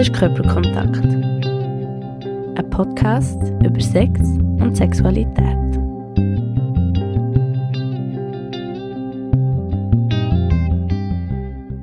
ist 0.00 0.14
Körperkontakt. 0.14 1.04
Ein 1.04 2.70
Podcast 2.70 3.38
über 3.62 3.80
Sex 3.80 4.18
und 4.58 4.74
Sexualität. 4.74 5.58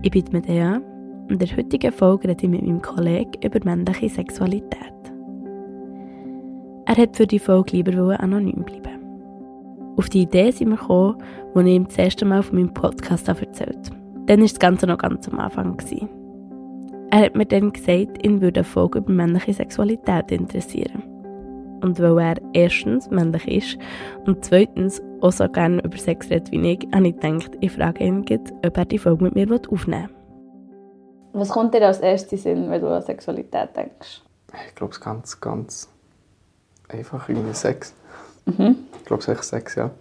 Ich 0.01 0.09
bin 0.09 0.25
Medea 0.32 0.77
und 0.77 1.32
in 1.32 1.38
der 1.38 1.55
heutigen 1.55 1.91
Folge 1.91 2.29
rede 2.29 2.43
ich 2.43 2.50
mit 2.50 2.64
meinem 2.64 2.82
Kollegen 2.82 3.33
über 3.43 3.59
männliche 3.64 4.09
Sexualität. 4.09 4.71
Er 6.88 6.97
hat 6.97 7.15
für 7.15 7.27
die 7.27 7.38
Folge 7.38 7.77
lieber 7.77 8.19
anonym 8.19 8.63
bleiben. 8.63 9.93
Auf 9.96 10.10
die 10.10 10.24
Idee 10.24 10.49
sind 10.49 10.69
wir 10.69 10.77
gekommen, 10.77 11.21
als 11.54 11.68
ich 11.68 11.75
ihm 11.75 11.86
das 11.86 11.97
erste 11.99 12.25
Mal 12.25 12.41
von 12.41 12.55
meinem 12.55 12.74
Podcast 12.74 13.27
erzählt 13.27 13.91
Dann 14.25 14.39
war 14.39 14.47
das 14.47 14.57
Ganze 14.57 14.88
noch 14.88 14.97
ganz 14.97 15.27
am 15.29 15.38
Anfang. 15.39 15.77
Gewesen. 15.77 16.16
Er 17.10 17.25
hat 17.25 17.36
mir 17.36 17.46
dann 17.46 17.71
gesagt, 17.71 18.25
ihn 18.25 18.42
würde 18.42 18.60
eine 18.60 18.66
Folge 18.66 19.00
über 19.00 19.11
männliche 19.11 19.54
Sexualität 19.54 20.32
interessieren. 20.32 21.04
Und 21.82 22.00
weil 22.02 22.20
er 22.20 22.36
erstens 22.54 23.10
männlich 23.10 23.47
ist 23.47 23.78
und 24.25 24.43
zweitens 24.43 25.02
auch 25.21 25.32
so 25.32 25.47
gerne 25.47 25.82
über 25.83 25.97
Sex 25.97 26.30
redet 26.30 26.52
wie 26.52 26.74
ich, 26.74 26.88
habe 26.93 27.07
ich 27.07 27.20
gedacht, 27.20 27.52
ich 27.61 27.71
frage 27.71 28.04
ihn, 28.04 28.25
ob 28.66 28.78
er 28.78 28.86
die 28.86 28.97
Folge 28.97 29.24
mit 29.24 29.36
mir 29.36 29.47
aufnehmen 29.70 30.10
will. 30.10 30.18
Was 31.33 31.50
kommt 31.50 31.74
dir 31.74 31.86
als 31.86 32.00
erstes 32.00 32.44
Sinn, 32.44 32.70
wenn 32.70 32.81
du 32.81 32.88
an 32.88 33.02
Sexualität 33.02 33.69
denkst? 33.75 34.22
Ich 34.67 34.75
glaube, 34.75 34.94
es 34.94 35.00
ganz, 35.00 35.39
ganz 35.39 35.88
einfach 36.89 37.30
irgendwie 37.30 37.53
Sex. 37.53 37.94
Mhm. 38.45 38.75
Ich 38.97 39.05
glaube, 39.05 39.22
es 39.22 39.28
ist 39.28 39.33
echt 39.36 39.44
Sex, 39.44 39.75
ja. 39.75 39.92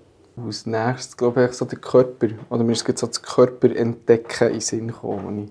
Als 0.45 0.67
nächstes 0.67 1.17
glaube 1.17 1.45
ich 1.45 1.53
so 1.53 1.67
der 1.67 1.79
Körper. 1.79 2.29
Oder 2.51 2.65
mir 2.65 2.73
ist 2.73 2.87
so 2.99 3.07
das 3.07 3.23
Körper 3.23 3.75
entdecken 3.75 4.47
in 4.47 4.53
den 4.53 4.61
Sinn 4.61 4.89
gekommen, 4.89 5.51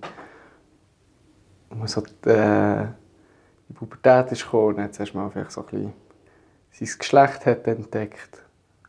ich 1.83 1.91
so 1.91 2.01
die, 2.01 2.29
äh, 2.29 2.85
die 3.69 3.73
Pubertät 3.73 4.31
ist 4.31 4.43
gekommen, 4.43 4.77
dann 4.77 4.93
zuerst 4.93 5.13
mal 5.13 5.29
vielleicht 5.29 5.51
so 5.51 5.61
ein 5.61 5.67
bisschen 5.67 5.93
sein 6.71 6.89
Geschlecht 6.99 7.45
hat 7.45 7.67
entdeckt. 7.67 8.41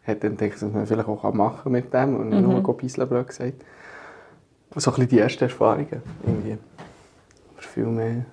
Hat 0.05 0.23
entdeckt, 0.25 0.63
was 0.63 0.73
man 0.73 0.87
vielleicht 0.87 1.09
auch 1.09 1.33
machen 1.33 1.73
mit 1.73 1.93
dem 1.93 2.17
und 2.17 2.31
mhm. 2.31 2.43
nur 2.43 2.57
ein 2.57 2.77
bisschen 2.77 3.09
blöd 3.09 3.27
gesagt. 3.27 3.65
So 4.75 4.91
ein 4.91 4.95
bisschen 4.95 5.09
die 5.09 5.19
ersten 5.19 5.45
Erfahrungen 5.45 6.03
irgendwie. 6.25 6.59
Aber 7.53 7.63
viel 7.63 7.87
mehr, 7.87 8.25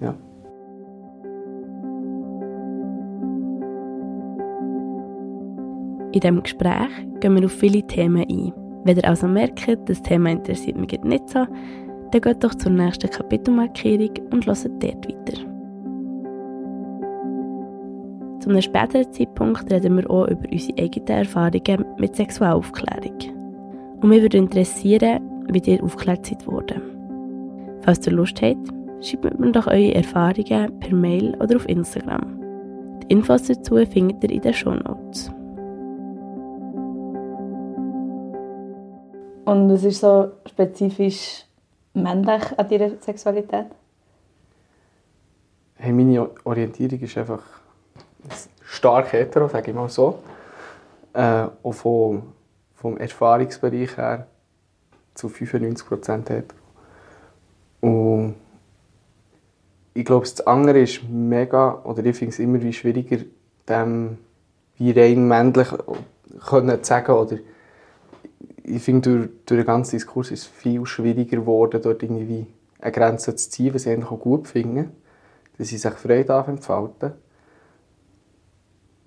ja. 0.00 0.14
In 6.12 6.20
diesem 6.20 6.42
Gespräch 6.42 6.90
gehen 7.20 7.36
wir 7.36 7.46
auf 7.46 7.52
viele 7.52 7.86
Themen 7.86 8.26
ein. 8.28 8.52
Wenn 8.84 8.96
ihr 8.96 9.08
also 9.08 9.28
merkt, 9.28 9.66
das 9.88 10.02
Thema 10.02 10.30
interessiert 10.30 10.76
mich 10.76 11.00
nicht 11.04 11.28
so, 11.30 11.46
dann 12.12 12.20
geht 12.20 12.44
doch 12.44 12.54
zur 12.54 12.72
nächsten 12.72 13.10
Kapitelmarkierung 13.10 14.10
und 14.30 14.46
hört 14.46 14.64
dort 14.64 15.08
weiter. 15.08 15.52
Zu 18.40 18.50
einem 18.50 18.60
späteren 18.60 19.12
Zeitpunkt 19.12 19.72
reden 19.72 19.96
wir 19.96 20.10
auch 20.10 20.28
über 20.28 20.46
unsere 20.50 20.78
eigenen 20.78 21.08
Erfahrungen 21.08 21.84
mit 21.98 22.16
Sexualaufklärung. 22.16 23.18
Und 24.00 24.08
mich 24.08 24.20
würde 24.20 24.36
interessieren, 24.38 25.20
wie 25.48 25.62
ihr 25.70 25.82
aufgeklärt 25.82 26.26
seid 26.26 26.46
worden. 26.46 26.82
Falls 27.82 28.06
ihr 28.06 28.12
Lust 28.12 28.42
habt, 28.42 28.68
schreibt 29.00 29.38
mir 29.38 29.52
doch 29.52 29.66
eure 29.66 29.94
Erfahrungen 29.94 30.78
per 30.80 30.94
Mail 30.94 31.34
oder 31.40 31.56
auf 31.56 31.68
Instagram. 31.68 32.40
Die 33.02 33.12
Infos 33.12 33.44
dazu 33.44 33.76
findet 33.86 34.22
ihr 34.24 34.30
in 34.30 34.40
den 34.40 34.52
Show 34.52 34.74
Notes. 34.74 35.30
Und 39.44 39.70
was 39.70 39.84
ist 39.84 40.00
so 40.00 40.28
spezifisch 40.46 41.44
männlich 41.94 42.58
an 42.58 42.68
deiner 42.68 42.90
Sexualität? 43.00 43.66
Hey, 45.74 45.92
meine 45.92 46.30
Orientierung 46.44 47.00
ist 47.00 47.18
einfach 47.18 47.42
stark 48.64 49.12
hetero, 49.12 49.48
sage 49.48 49.70
ich 49.70 49.76
mal 49.76 49.88
so. 49.88 50.18
Äh, 51.12 51.46
auch 51.62 51.72
vom, 51.72 52.22
vom 52.74 52.96
Erfahrungsbereich 52.96 53.96
her 53.96 54.26
zu 55.14 55.28
95% 55.28 56.28
hetero. 56.28 56.58
Und 57.80 58.36
ich 59.94 60.04
glaube, 60.04 60.24
das 60.24 60.40
andere 60.46 60.80
ist 60.80 61.02
mega, 61.08 61.82
oder 61.84 62.04
ich 62.04 62.16
finde 62.16 62.32
es 62.32 62.38
immer 62.38 62.62
wie 62.62 62.72
schwieriger, 62.72 63.18
dem 63.68 64.18
wie 64.76 64.92
rein 64.92 65.28
männlich 65.28 65.68
können 66.46 66.82
zu 66.82 66.88
sagen 66.88 67.12
oder 67.12 67.36
ich 68.64 68.82
finde, 68.82 69.10
durch, 69.10 69.30
durch 69.46 69.60
den 69.60 69.66
ganzen 69.66 69.96
Diskurs 69.96 70.30
ist 70.30 70.42
es 70.42 70.46
viel 70.46 70.86
schwieriger 70.86 71.38
geworden, 71.38 71.80
dort 71.82 72.02
irgendwie 72.02 72.46
eine 72.80 72.92
Grenze 72.92 73.34
zu 73.34 73.48
ziehen, 73.50 73.74
was 73.74 73.86
ich 73.86 73.92
eigentlich 73.92 74.10
auch 74.10 74.20
gut 74.20 74.48
finde, 74.48 74.90
dass 75.58 75.68
sie 75.68 75.78
sich 75.78 75.92
frei 75.94 76.20
entfalten 76.20 77.12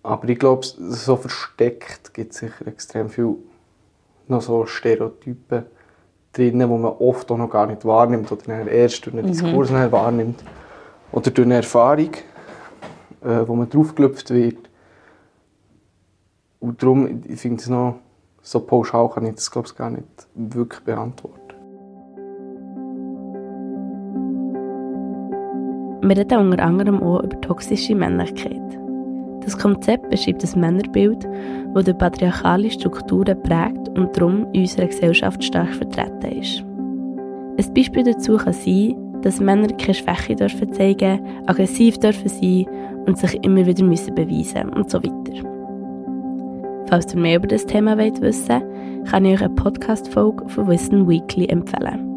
Aber 0.03 0.29
ich 0.29 0.39
glaube, 0.39 0.65
so 0.65 1.15
versteckt 1.15 2.13
gibt 2.13 2.33
es 2.33 2.39
sicher 2.39 2.67
extrem 2.67 3.09
viel 3.09 3.35
noch 4.27 4.41
so 4.41 4.65
Stereotypen 4.65 5.65
drin, 6.33 6.59
die 6.59 6.65
man 6.65 6.83
oft 6.85 7.31
auch 7.31 7.37
noch 7.37 7.49
gar 7.49 7.67
nicht 7.67 7.85
wahrnimmt 7.85 8.31
oder 8.31 8.67
erst 8.67 9.05
durch 9.05 9.15
einen 9.15 9.25
mhm. 9.25 9.31
Diskurs 9.31 9.69
mhm. 9.69 9.91
wahrnimmt. 9.91 10.43
Oder 11.11 11.31
durch 11.31 11.45
eine 11.45 11.55
Erfahrung, 11.55 12.11
äh, 13.21 13.47
wo 13.47 13.55
man 13.55 13.69
draufgelöpft 13.69 14.31
wird. 14.31 14.69
Und 16.59 16.81
darum, 16.81 17.21
ich 17.27 17.39
finde 17.39 17.61
es 17.61 17.69
noch 17.69 17.99
so 18.45 18.59
pauschal 18.59 19.09
kann 19.09 19.25
ich 19.25 19.35
das 19.35 19.49
glaube 19.49 19.67
ich, 19.67 19.75
gar 19.75 19.89
nicht 19.89 20.05
wirklich 20.35 20.81
beantworten. 20.83 21.41
Wir 26.01 26.17
reden 26.17 26.51
unter 26.51 26.63
anderem 26.63 27.01
auch 27.01 27.23
über 27.23 27.41
toxische 27.41 27.95
Männlichkeit. 27.95 28.61
Das 29.43 29.57
Konzept 29.57 30.09
beschreibt 30.11 30.43
ein 30.43 30.59
Männerbild, 30.59 31.27
das 31.73 31.85
durch 31.85 31.97
patriarchale 31.97 32.69
Strukturen 32.69 33.41
prägt 33.41 33.89
und 33.97 34.15
darum 34.15 34.45
in 34.53 34.61
unserer 34.61 34.87
Gesellschaft 34.87 35.43
stark 35.43 35.73
vertreten 35.73 36.39
ist. 36.39 36.63
Ein 37.57 37.73
Beispiel 37.73 38.03
dazu 38.03 38.37
kann 38.37 38.53
sein, 38.53 38.95
dass 39.21 39.39
Männer 39.39 39.69
keine 39.69 39.95
Schwäche 39.95 40.35
dürfen 40.35 40.71
aggressiv 41.47 41.97
dürfen 41.97 42.29
sein 42.29 42.67
und 43.07 43.17
sich 43.17 43.43
immer 43.43 43.65
wieder 43.65 43.83
müssen 43.83 44.13
beweisen 44.13 44.69
und 44.69 44.91
so 44.91 45.01
weiter. 45.01 45.54
Falls 46.87 47.13
ihr 47.13 47.19
mehr 47.19 47.37
über 47.37 47.47
das 47.47 47.65
Thema 47.65 47.97
wollt 47.97 48.21
wissen 48.21 48.61
kann 49.05 49.25
ich 49.25 49.35
euch 49.35 49.41
eine 49.43 49.53
Podcast-Folge 49.53 50.49
von 50.49 50.67
Wissen 50.67 51.07
Weekly 51.07 51.45
empfehlen. 51.47 52.15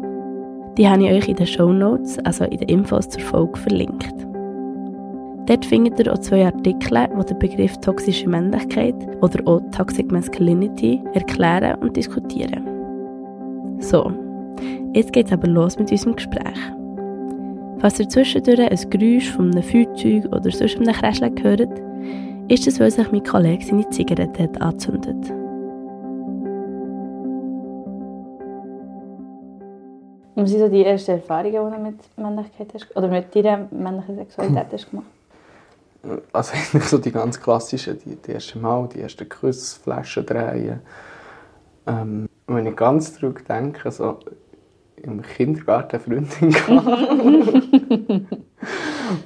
Die 0.77 0.87
habe 0.87 1.03
ich 1.03 1.11
euch 1.11 1.27
in 1.27 1.35
den 1.35 1.47
Show 1.47 1.71
Notes, 1.71 2.17
also 2.19 2.45
in 2.45 2.57
den 2.57 2.69
Infos 2.69 3.09
zur 3.09 3.21
Folge, 3.21 3.59
verlinkt. 3.59 4.13
Dort 5.45 5.65
findet 5.65 5.99
ihr 5.99 6.11
auch 6.11 6.19
zwei 6.19 6.45
Artikel, 6.45 7.07
die 7.19 7.25
den 7.25 7.39
Begriff 7.39 7.77
toxische 7.77 8.29
Männlichkeit 8.29 8.95
oder 9.21 9.39
auch 9.47 9.61
Toxic 9.71 10.11
Masculinity 10.11 11.01
erklären 11.13 11.75
und 11.81 11.95
diskutieren. 11.95 12.67
So, 13.79 14.11
jetzt 14.93 15.13
geht 15.13 15.27
es 15.27 15.33
aber 15.33 15.47
los 15.47 15.77
mit 15.77 15.91
unserem 15.91 16.15
Gespräch. 16.15 16.59
Falls 17.79 17.99
ihr 17.99 18.09
zwischendurch 18.09 18.59
ein 18.59 18.89
Geräusch 18.89 19.29
von 19.29 19.51
einem 19.51 19.63
Feuerzeug 19.63 20.25
oder 20.25 20.51
sonst 20.51 20.77
einem 20.77 20.93
Kräschchen 20.93 21.35
hört, 21.41 21.69
ist 22.49 22.67
es, 22.67 22.79
weil 22.79 22.89
sich 22.89 23.11
mein 23.11 23.23
Kollege 23.23 23.63
seine 23.63 23.87
Zigarette 23.89 24.43
hat 24.43 24.59
angezündet. 24.59 25.31
Was 30.35 30.49
sind 30.49 30.59
so 30.59 30.69
die 30.69 30.83
ersten 30.83 31.11
Erfahrungen, 31.11 31.71
die 31.71 31.77
du 31.77 31.83
mit 31.83 31.99
Männlichkeit 32.17 32.73
hast, 32.73 32.95
oder 32.95 33.07
mit 33.07 33.35
deiner 33.35 33.67
männlichen 33.71 34.15
Sexualität 34.15 34.67
hast 34.71 34.89
gemacht? 34.89 35.05
Also 36.33 36.53
eigentlich 36.73 36.85
so 36.85 36.97
die 36.97 37.11
ganz 37.11 37.39
klassischen, 37.39 37.99
die, 38.03 38.15
die 38.15 38.31
ersten 38.31 38.61
Mal, 38.61 38.87
die 38.87 39.01
ersten 39.01 39.29
Küsse, 39.29 39.79
Flaschen 39.79 40.25
drehen. 40.25 40.79
Ähm, 41.85 42.29
wenn 42.47 42.65
ich 42.65 42.75
ganz 42.75 43.13
zurückdenke, 43.13 43.91
so 43.91 44.17
im 44.95 45.21
Kindergarten 45.21 45.97
eine 45.97 46.25
Freundin 46.25 46.55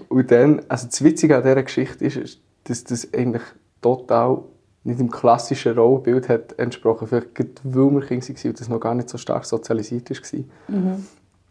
Und 0.10 0.32
dann, 0.32 0.62
also 0.68 0.88
das 0.88 1.04
Witzige 1.04 1.38
an 1.38 1.44
dieser 1.44 1.64
Geschichte 1.64 2.06
ist, 2.06 2.18
ist 2.18 2.40
dass 2.66 2.84
das 2.84 3.14
eigentlich 3.14 3.44
total 3.82 4.44
nicht 4.84 5.00
im 5.00 5.10
klassischen 5.10 5.78
Rollenbild 5.78 6.28
hat 6.30 6.60
entsprochen, 6.60 7.08
vielleicht 7.08 7.40
weil 7.40 7.46
wir 7.64 8.04
Kinder 8.04 8.22
waren 8.22 8.46
und 8.46 8.60
das 8.60 8.70
noch 8.70 8.80
gar 8.80 8.96
nicht 8.96 9.10
so 9.10 9.18
stark 9.18 9.46
sozialisiert 9.46 10.10
war. 10.10 10.40
Mhm. 10.68 11.06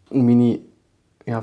Und 0.09 0.25
meine 0.25 0.59
ja, 1.25 1.41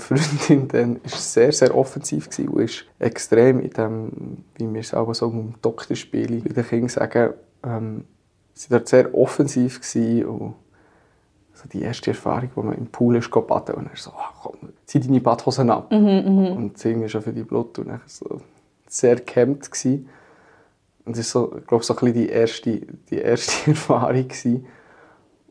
Freundin 0.00 0.68
dann 0.68 0.96
war 0.96 1.10
sehr, 1.10 1.52
sehr 1.52 1.74
offensiv 1.74 2.28
und 2.38 2.60
ist 2.60 2.84
extrem 2.98 3.60
in 3.60 3.70
dem, 3.70 4.44
wie 4.56 4.72
wir 4.72 4.80
es 4.80 4.92
auch 4.92 5.14
so 5.14 5.26
um 5.26 5.54
Doktorspiele 5.62 6.40
bei 6.40 6.52
den 6.52 6.66
Kindern 6.66 6.88
sagen, 6.88 7.34
ähm, 7.62 8.04
sie 8.54 8.70
war 8.70 8.84
sehr 8.84 9.14
offensiv 9.14 9.80
und 10.26 10.54
so 11.54 11.68
die 11.72 11.82
erste 11.82 12.10
Erfahrung, 12.10 12.50
wo 12.54 12.62
man 12.62 12.76
im 12.76 12.86
Pool 12.86 13.16
ist, 13.16 13.30
baden 13.30 13.74
und 13.76 13.86
er 13.86 13.96
so, 13.96 14.10
ach, 14.16 14.32
komm, 14.42 14.70
zieh 14.86 15.00
deine 15.00 15.20
Badhosen 15.20 15.70
ab. 15.70 15.90
Mhm, 15.92 16.24
mhm. 16.24 16.52
und 16.56 16.78
singen 16.78 17.08
schon 17.08 17.22
für 17.22 17.32
die 17.32 17.42
Blut 17.42 17.78
und 17.78 17.88
dann 17.88 18.00
so 18.06 18.40
sehr 18.92 19.16
gehemmt. 19.16 19.70
Gewesen. 19.70 20.08
Und 21.04 21.16
das 21.16 21.34
war, 21.34 21.42
so, 21.42 21.60
glaube 21.66 21.84
so 21.84 21.96
ein 21.96 22.12
die 22.12 22.28
erste, 22.28 22.80
die 23.10 23.18
erste 23.18 23.70
Erfahrung. 23.70 24.28
Gewesen. 24.28 24.66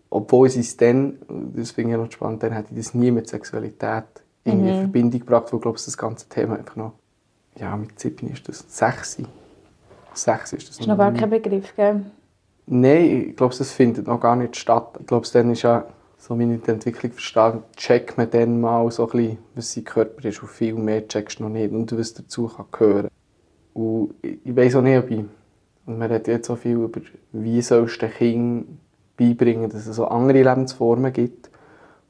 Obwohl 0.10 0.50
sie 0.50 0.62
es 0.62 0.76
dann, 0.76 1.20
das 1.56 1.72
finde 1.72 1.92
ich 1.92 1.98
noch 1.98 2.12
spannend, 2.12 2.42
dann 2.42 2.54
hätte 2.54 2.70
ich 2.72 2.78
das 2.78 2.94
nie 2.94 3.12
mit 3.12 3.28
Sexualität 3.28 4.06
irgendwie 4.44 4.70
in 4.70 4.80
Verbindung 4.80 5.20
gebracht, 5.20 5.52
wo, 5.52 5.60
glaube 5.60 5.78
ich, 5.78 5.86
das 5.86 5.98
ganze 5.98 6.28
Thema 6.28 6.58
einfach 6.58 6.76
noch, 6.76 6.94
ja, 7.60 7.76
mit 7.76 8.00
7 8.00 8.28
ist 8.30 8.48
das, 8.48 8.66
6. 8.68 9.24
6 10.14 10.54
ist 10.54 10.64
das. 10.64 10.78
Das 10.78 10.80
ist 10.80 10.88
noch 10.88 10.98
gar 10.98 11.14
kein 11.14 11.30
Begriff, 11.30 11.76
gell? 11.76 12.06
Nein, 12.66 13.30
ich 13.30 13.36
glaube, 13.36 13.56
das 13.58 13.72
findet 13.72 14.08
noch 14.08 14.20
gar 14.20 14.36
nicht 14.36 14.56
statt. 14.56 14.98
Ich 15.00 15.08
glaube, 15.08 15.28
dann 15.34 15.52
ist 15.52 15.64
ja, 15.64 15.86
so 16.18 16.38
wie 16.38 16.54
ich 16.54 16.62
die 16.62 16.72
Entwicklung 16.72 17.12
verstehe, 17.12 17.64
checkt 17.76 18.18
man 18.18 18.30
dann 18.30 18.62
mal 18.62 18.90
so 18.92 19.10
ein 19.10 19.12
bisschen, 19.12 19.38
was 19.56 19.74
sein 19.74 19.84
Körper 19.84 20.28
ist 20.28 20.42
und 20.42 20.50
viel 20.50 20.76
mehr 20.76 21.08
checkst 21.08 21.40
du 21.40 21.44
noch 21.44 21.50
nicht 21.50 21.72
und 21.72 21.98
was 21.98 22.14
dazu 22.14 22.48
kann 22.48 22.66
gehören. 22.72 23.08
Und 23.80 24.14
ich 24.22 24.56
weiss 24.56 24.76
auch 24.76 24.82
nicht, 24.82 24.98
ob 24.98 25.10
ich, 25.10 25.20
und 25.86 25.98
man 25.98 26.12
redet 26.12 26.28
jetzt 26.28 26.48
so 26.48 26.56
viel 26.56 26.74
über, 26.74 27.00
wie 27.32 27.62
sollst 27.62 28.02
du 28.02 28.08
den 28.08 28.14
Kindern 28.14 28.80
beibringen, 29.16 29.70
dass 29.70 29.88
es 29.88 29.96
so 29.96 30.06
andere 30.06 30.44
Lebensformen 30.44 31.14
gibt. 31.14 31.50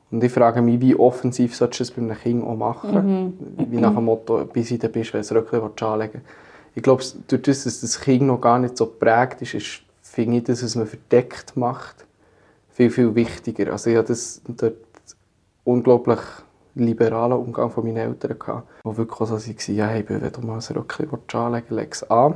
Und 0.09 0.23
ich 0.23 0.31
frage 0.31 0.63
mich, 0.63 0.81
wie 0.81 0.95
offensiv 0.95 1.55
solltest 1.55 1.79
du 1.79 1.83
das 1.83 1.91
bei 1.91 2.01
einem 2.01 2.17
Kind 2.17 2.43
auch 2.43 2.55
machen? 2.55 3.37
Wie 3.69 3.77
nach 3.77 3.93
dem 3.93 4.05
Motto, 4.05 4.45
bis 4.45 4.69
du 4.69 4.89
bist, 4.89 5.13
wenn 5.13 5.21
du 5.21 5.35
Röckchen 5.35 5.87
anlegen 5.87 6.13
willst. 6.13 6.25
Ich 6.73 6.83
glaube, 6.83 7.03
durch 7.27 7.41
das, 7.43 7.63
dass 7.65 7.81
das 7.81 8.01
Kind 8.01 8.23
noch 8.23 8.41
gar 8.41 8.57
nicht 8.57 8.75
so 8.75 8.87
geprägt 8.87 9.41
ist, 9.41 9.53
ist 9.53 9.81
finde 10.01 10.37
ich 10.37 10.43
das, 10.45 10.63
was 10.63 10.75
man 10.75 10.87
verdeckt 10.87 11.55
macht, 11.55 12.05
viel, 12.71 12.89
viel 12.89 13.13
wichtiger. 13.13 13.71
Also 13.71 13.91
ich 13.91 13.97
hatte 13.97 14.07
das 14.07 14.41
dort 14.47 14.73
unglaublich 15.63 16.19
liberalen 16.75 17.33
Umgang 17.37 17.69
von 17.71 17.83
meinen 17.83 17.97
Eltern 17.97 18.37
gehabt, 18.37 18.67
wo 18.83 18.95
wirklich 18.97 19.29
so 19.29 19.35
waren, 19.35 19.75
ja, 19.75 19.87
hey, 19.87 20.05
wenn 20.07 20.31
du 20.31 20.41
mal 20.41 20.59
ein 20.59 20.75
Röckchen 20.75 21.09
anlegen 21.33 21.65
willst, 21.69 21.71
leg 21.71 21.93
es 21.93 22.09
an. 22.09 22.35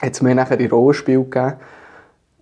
Hat 0.00 0.12
es 0.12 0.22
mir 0.22 0.34
nachher 0.34 0.60
in 0.60 0.70
Rollenspiel 0.70 1.24
gegeben, 1.24 1.54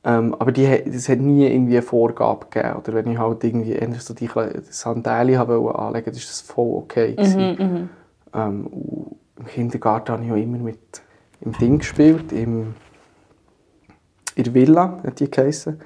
ähm, 0.05 0.34
aber 0.38 0.52
die, 0.52 0.66
es 0.66 1.08
hat 1.08 1.19
nie 1.19 1.46
irgendwie 1.46 1.76
eine 1.76 1.82
Vorgabe 1.82 2.46
gegeben. 2.50 2.76
Oder 2.76 2.94
wenn 2.94 3.11
ich 3.11 3.19
halt 3.19 3.43
irgendwie 3.43 3.78
so 3.99 4.12
die 4.12 4.28
Sandalen 4.70 5.38
habe 5.38 5.75
anlegen 5.75 6.12
das 6.12 6.16
war 6.16 6.28
das 6.28 6.40
voll 6.43 6.76
okay. 6.76 7.14
gewesen. 7.14 7.88
Ähm, 8.34 8.66
und 8.66 9.16
Im 9.38 9.46
Kindergarten 9.46 10.12
habe 10.12 10.25
ich 10.25 10.32
auch 10.32 10.37
immer 10.37 10.58
mit 10.58 11.02
im 11.40 11.52
Ding 11.52 11.78
gespielt, 11.78 12.32
im, 12.32 12.75
in 14.34 14.44
der 14.44 14.55
Villa, 14.55 15.00
hat 15.05 15.20
die 15.20 15.31
geheissen. 15.31 15.81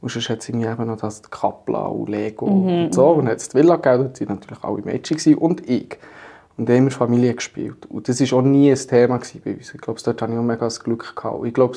Und 0.00 0.10
sonst 0.10 0.28
hat 0.30 0.40
es 0.40 0.48
irgendwie 0.48 0.66
eben 0.66 0.86
noch 0.86 0.96
das 0.96 1.22
Kapla 1.22 1.86
und 1.86 2.08
Lego 2.08 2.46
und 2.46 2.94
so. 2.94 3.08
Und 3.10 3.28
hat 3.28 3.52
die 3.52 3.54
Villa 3.54 3.76
gegeben, 3.76 4.04
dort 4.04 4.20
waren 4.20 4.34
natürlich 4.36 4.64
alle 4.64 4.82
Mädchen 4.82 5.34
und 5.36 5.68
ich. 5.68 5.98
Und 6.56 6.68
dann 6.68 6.76
haben 6.76 6.84
wir 6.84 6.90
Familie 6.90 7.34
gespielt. 7.34 7.86
Und 7.86 8.08
das 8.08 8.20
war 8.20 8.38
auch 8.38 8.42
nie 8.42 8.70
ein 8.70 8.76
Thema 8.76 9.18
bei 9.44 9.54
uns. 9.54 9.74
Ich 9.74 9.80
glaube, 9.80 10.00
dort 10.02 10.22
hatte 10.22 10.32
ich 10.32 10.38
auch 10.38 10.42
mega 10.42 10.64
das 10.64 10.82
Glück. 10.82 11.16
Gehabt. 11.16 11.40
Und 11.40 11.46
ich 11.46 11.54
glaube, 11.54 11.76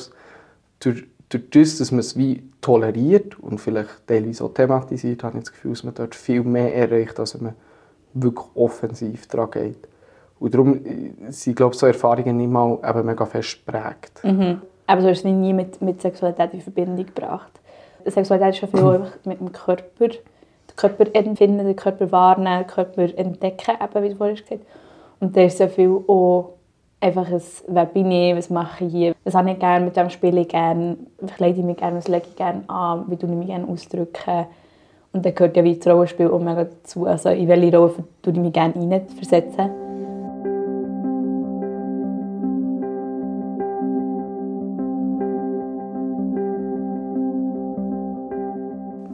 durch, 0.80 1.04
durch 1.28 1.50
das, 1.50 1.78
dass 1.78 1.90
man 1.90 2.00
es 2.00 2.16
wie 2.16 2.42
toleriert 2.60 3.38
und 3.38 3.60
vielleicht 3.60 4.06
teilweise 4.06 4.44
auch 4.44 4.52
thematisiert, 4.52 5.22
habe 5.22 5.38
ich 5.38 5.44
das 5.44 5.52
Gefühl, 5.52 5.72
dass 5.72 5.84
man 5.84 5.94
dort 5.94 6.14
viel 6.14 6.42
mehr 6.42 6.74
erreicht, 6.74 7.18
als 7.18 7.34
wenn 7.34 7.44
man 7.44 7.54
wirklich 8.14 8.46
offensiv 8.54 9.26
daran 9.26 9.50
geht. 9.50 9.88
Und 10.38 10.54
darum 10.54 10.84
äh, 10.84 11.30
sind, 11.30 11.56
glaube 11.56 11.74
ich, 11.74 11.80
so 11.80 11.86
Erfahrungen 11.86 12.36
nicht 12.36 12.50
mal 12.50 12.78
eben 12.86 13.06
mega 13.06 13.24
fest 13.24 13.64
geprägt. 13.64 14.20
Aber 14.86 15.00
du 15.00 15.08
hast 15.08 15.18
es 15.18 15.24
nie 15.24 15.52
mit, 15.52 15.80
mit 15.80 16.02
Sexualität 16.02 16.52
in 16.52 16.60
Verbindung 16.60 17.06
gebracht. 17.06 17.53
Sexualität 18.06 18.54
ist 18.54 18.62
ja 18.62 18.68
viel 18.68 19.00
mit 19.24 19.40
dem 19.40 19.52
Körper. 19.52 20.08
Den 20.08 20.76
Körper 20.76 21.06
empfinden, 21.14 21.64
den 21.64 21.76
Körper 21.76 22.10
wahrnehmen, 22.10 22.58
den 22.60 22.66
Körper 22.66 23.18
entdecken, 23.18 23.76
eben, 23.80 24.02
wie 24.02 24.08
du 24.10 24.16
vorhin 24.16 24.36
gesagt. 24.36 24.60
Und 25.20 25.36
da 25.36 25.42
ist 25.42 25.60
ja 25.60 25.68
viel 25.68 26.00
auch 26.06 26.54
einfach 27.00 27.30
ein, 27.30 27.42
wer 27.68 27.86
bin 27.86 28.10
ich, 28.10 28.36
was 28.36 28.50
mache 28.50 28.84
ich 28.84 28.92
hier, 28.92 29.14
was 29.24 29.34
habe 29.34 29.50
ich 29.50 29.58
gerne, 29.58 29.84
mit 29.84 29.96
wem 29.96 30.10
spiele 30.10 30.40
ich 30.40 30.48
gerne, 30.48 30.96
wie 31.20 31.32
kleide 31.32 31.58
ich 31.58 31.64
mich 31.64 31.76
gerne, 31.76 31.96
was 31.98 32.08
lege 32.08 32.26
ich 32.28 32.36
gerne 32.36 32.62
an, 32.68 33.04
wie 33.08 33.16
tue 33.16 33.28
ich 33.28 33.36
mich 33.36 33.48
gerne 33.48 33.68
ausdrücken. 33.68 34.46
Und 35.12 35.24
dann 35.24 35.34
gehört 35.34 35.56
ja 35.56 35.62
wie 35.62 35.76
das 35.76 35.86
Rollenspiel 35.86 36.28
auch 36.28 36.40
mega 36.40 36.64
dazu. 36.64 37.06
Also 37.06 37.28
in 37.28 37.46
welche 37.46 37.76
Rolle 37.76 37.94
tue 38.22 38.32
ich 38.32 38.38
mich 38.38 38.52
gerne 38.52 39.83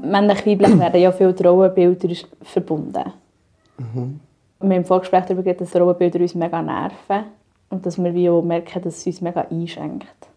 hineinversetzen. 0.00 0.10
männlich-weiblich 0.10 0.78
werden 0.78 1.00
ja 1.00 1.12
viele 1.12 1.48
Rollenbilder 1.48 2.14
verbunden. 2.42 3.12
Wir 4.60 4.68
haben 4.68 4.72
im 4.72 4.84
Vorgespräch 4.84 5.24
darüber 5.24 5.42
geredet, 5.42 5.62
dass 5.62 5.80
Rollenbilder 5.80 6.20
uns 6.20 6.34
mega 6.34 6.60
nerven 6.60 7.24
und 7.70 7.86
dass 7.86 8.02
wir 8.02 8.12
wie 8.14 8.28
auch 8.28 8.42
merken, 8.42 8.82
dass 8.82 8.98
es 8.98 9.06
uns 9.06 9.20
mega 9.20 9.46
einschränkt. 9.50 10.28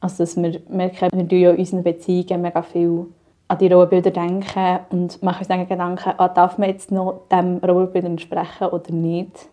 Also 0.00 0.22
dass 0.22 0.36
wir 0.36 0.60
merken, 0.68 1.08
wir 1.12 1.28
tun 1.28 1.38
ja 1.38 1.50
in 1.50 1.58
unseren 1.58 1.82
Beziehungen 1.82 2.42
mega 2.42 2.62
viel 2.62 3.06
an 3.48 3.58
die 3.58 3.66
Rollenbilder 3.66 4.10
denken 4.10 4.78
und 4.90 5.22
machen 5.22 5.38
uns 5.40 5.48
dann 5.48 5.66
Gedanken, 5.66 6.12
ah, 6.18 6.28
darf 6.28 6.56
man 6.58 6.68
jetzt 6.68 6.92
noch 6.92 7.22
diesem 7.30 7.58
Rollenbild 7.58 8.04
entsprechen 8.04 8.68
oder 8.68 8.92
nicht. 8.92 9.48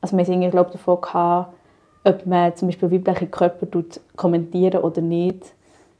Also 0.00 0.16
wir 0.16 0.24
haben 0.24 0.50
glaube 0.50 0.70
davon 0.72 1.00
gehabt, 1.00 1.54
ob 2.04 2.26
man 2.26 2.54
zum 2.56 2.68
Beispiel 2.68 2.90
weibliche 2.90 3.26
Körper 3.26 3.66
kommentieren 4.16 4.82
oder 4.82 5.00
nicht, 5.00 5.54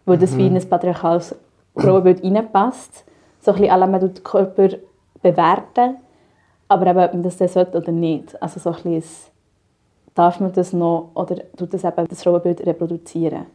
weil 0.05 0.19
das 0.19 0.37
wie 0.37 0.47
in 0.47 0.57
ein 0.57 0.69
patriarchales 0.69 1.35
Rollenbild 1.81 2.23
reinpasst. 2.23 3.05
So 3.41 3.53
ein 3.53 3.59
bisschen 3.59 3.73
alle, 3.73 3.87
man 3.87 4.01
den 4.01 4.23
Körper 4.23 4.69
bewerten, 5.23 5.97
aber 6.69 6.87
eben, 6.87 6.99
ob 6.99 7.13
man 7.13 7.23
das 7.23 7.37
dann 7.37 7.49
sollte 7.49 7.79
oder 7.79 7.93
nicht. 7.93 8.41
Also 8.43 8.61
so 8.61 8.71
ein 8.71 8.83
bisschen, 8.83 9.33
darf 10.15 10.41
man 10.41 10.53
das 10.53 10.73
noch 10.73 11.11
oder 11.15 11.37
tut 11.57 11.75
das 11.75 11.85
eben 11.85 12.07
das 12.09 12.27
Rollenbild 12.27 12.67
reproduzieren? 12.67 13.47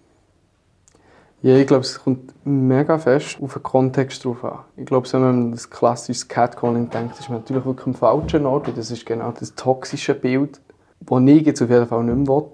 Ja, 1.42 1.56
ich 1.57 1.68
glaube, 1.68 1.81
es 1.81 2.01
kommt 2.01 2.33
mega 2.44 2.98
fest 2.98 3.38
auf 3.39 3.54
den 3.54 3.62
Kontext 3.62 4.25
drauf 4.25 4.44
an. 4.44 4.60
Ich 4.77 4.86
glaube, 4.86 5.12
wenn 5.13 5.22
man 5.22 5.30
an 5.30 5.51
das 5.51 5.69
klassische 5.69 6.25
Catcalling 6.25 6.89
denkt, 6.89 7.19
ist 7.19 7.30
man 7.30 7.39
natürlich 7.39 7.63
wirklich 7.66 7.86
am 7.86 7.94
falschen 7.94 8.48
Ort. 8.48 8.75
Das 8.75 8.89
ist 8.89 9.06
genau 9.06 9.31
das 9.31 9.54
toxische 9.54 10.16
Bild, 10.16 10.60
das 11.01 11.22
ich 11.22 11.45
jetzt 11.45 11.62
auf 11.62 11.69
jeden 11.69 11.86
Fall 11.86 12.04
nicht 12.04 12.27
mehr 12.27 12.36
will. 12.36 12.48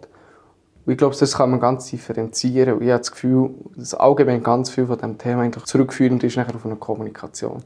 Ich 0.88 0.98
glaube, 0.98 1.16
das 1.16 1.36
kann 1.36 1.52
man 1.52 1.60
ganz 1.60 1.90
differenzieren. 1.90 2.82
Ich 2.82 2.90
habe 2.90 3.00
das 3.00 3.12
Gefühl, 3.12 3.52
dass 3.76 3.94
allgemein 3.94 4.42
ganz 4.42 4.72
viel 4.72 4.88
von 4.88 4.98
diesem 4.98 5.18
Thema 5.18 5.44
eigentlich 5.44 5.66
zurückführend 5.66 6.24
ist 6.24 6.38
nachher 6.38 6.56
auf 6.56 6.66
eine 6.66 6.76
Kommunikation. 6.76 7.64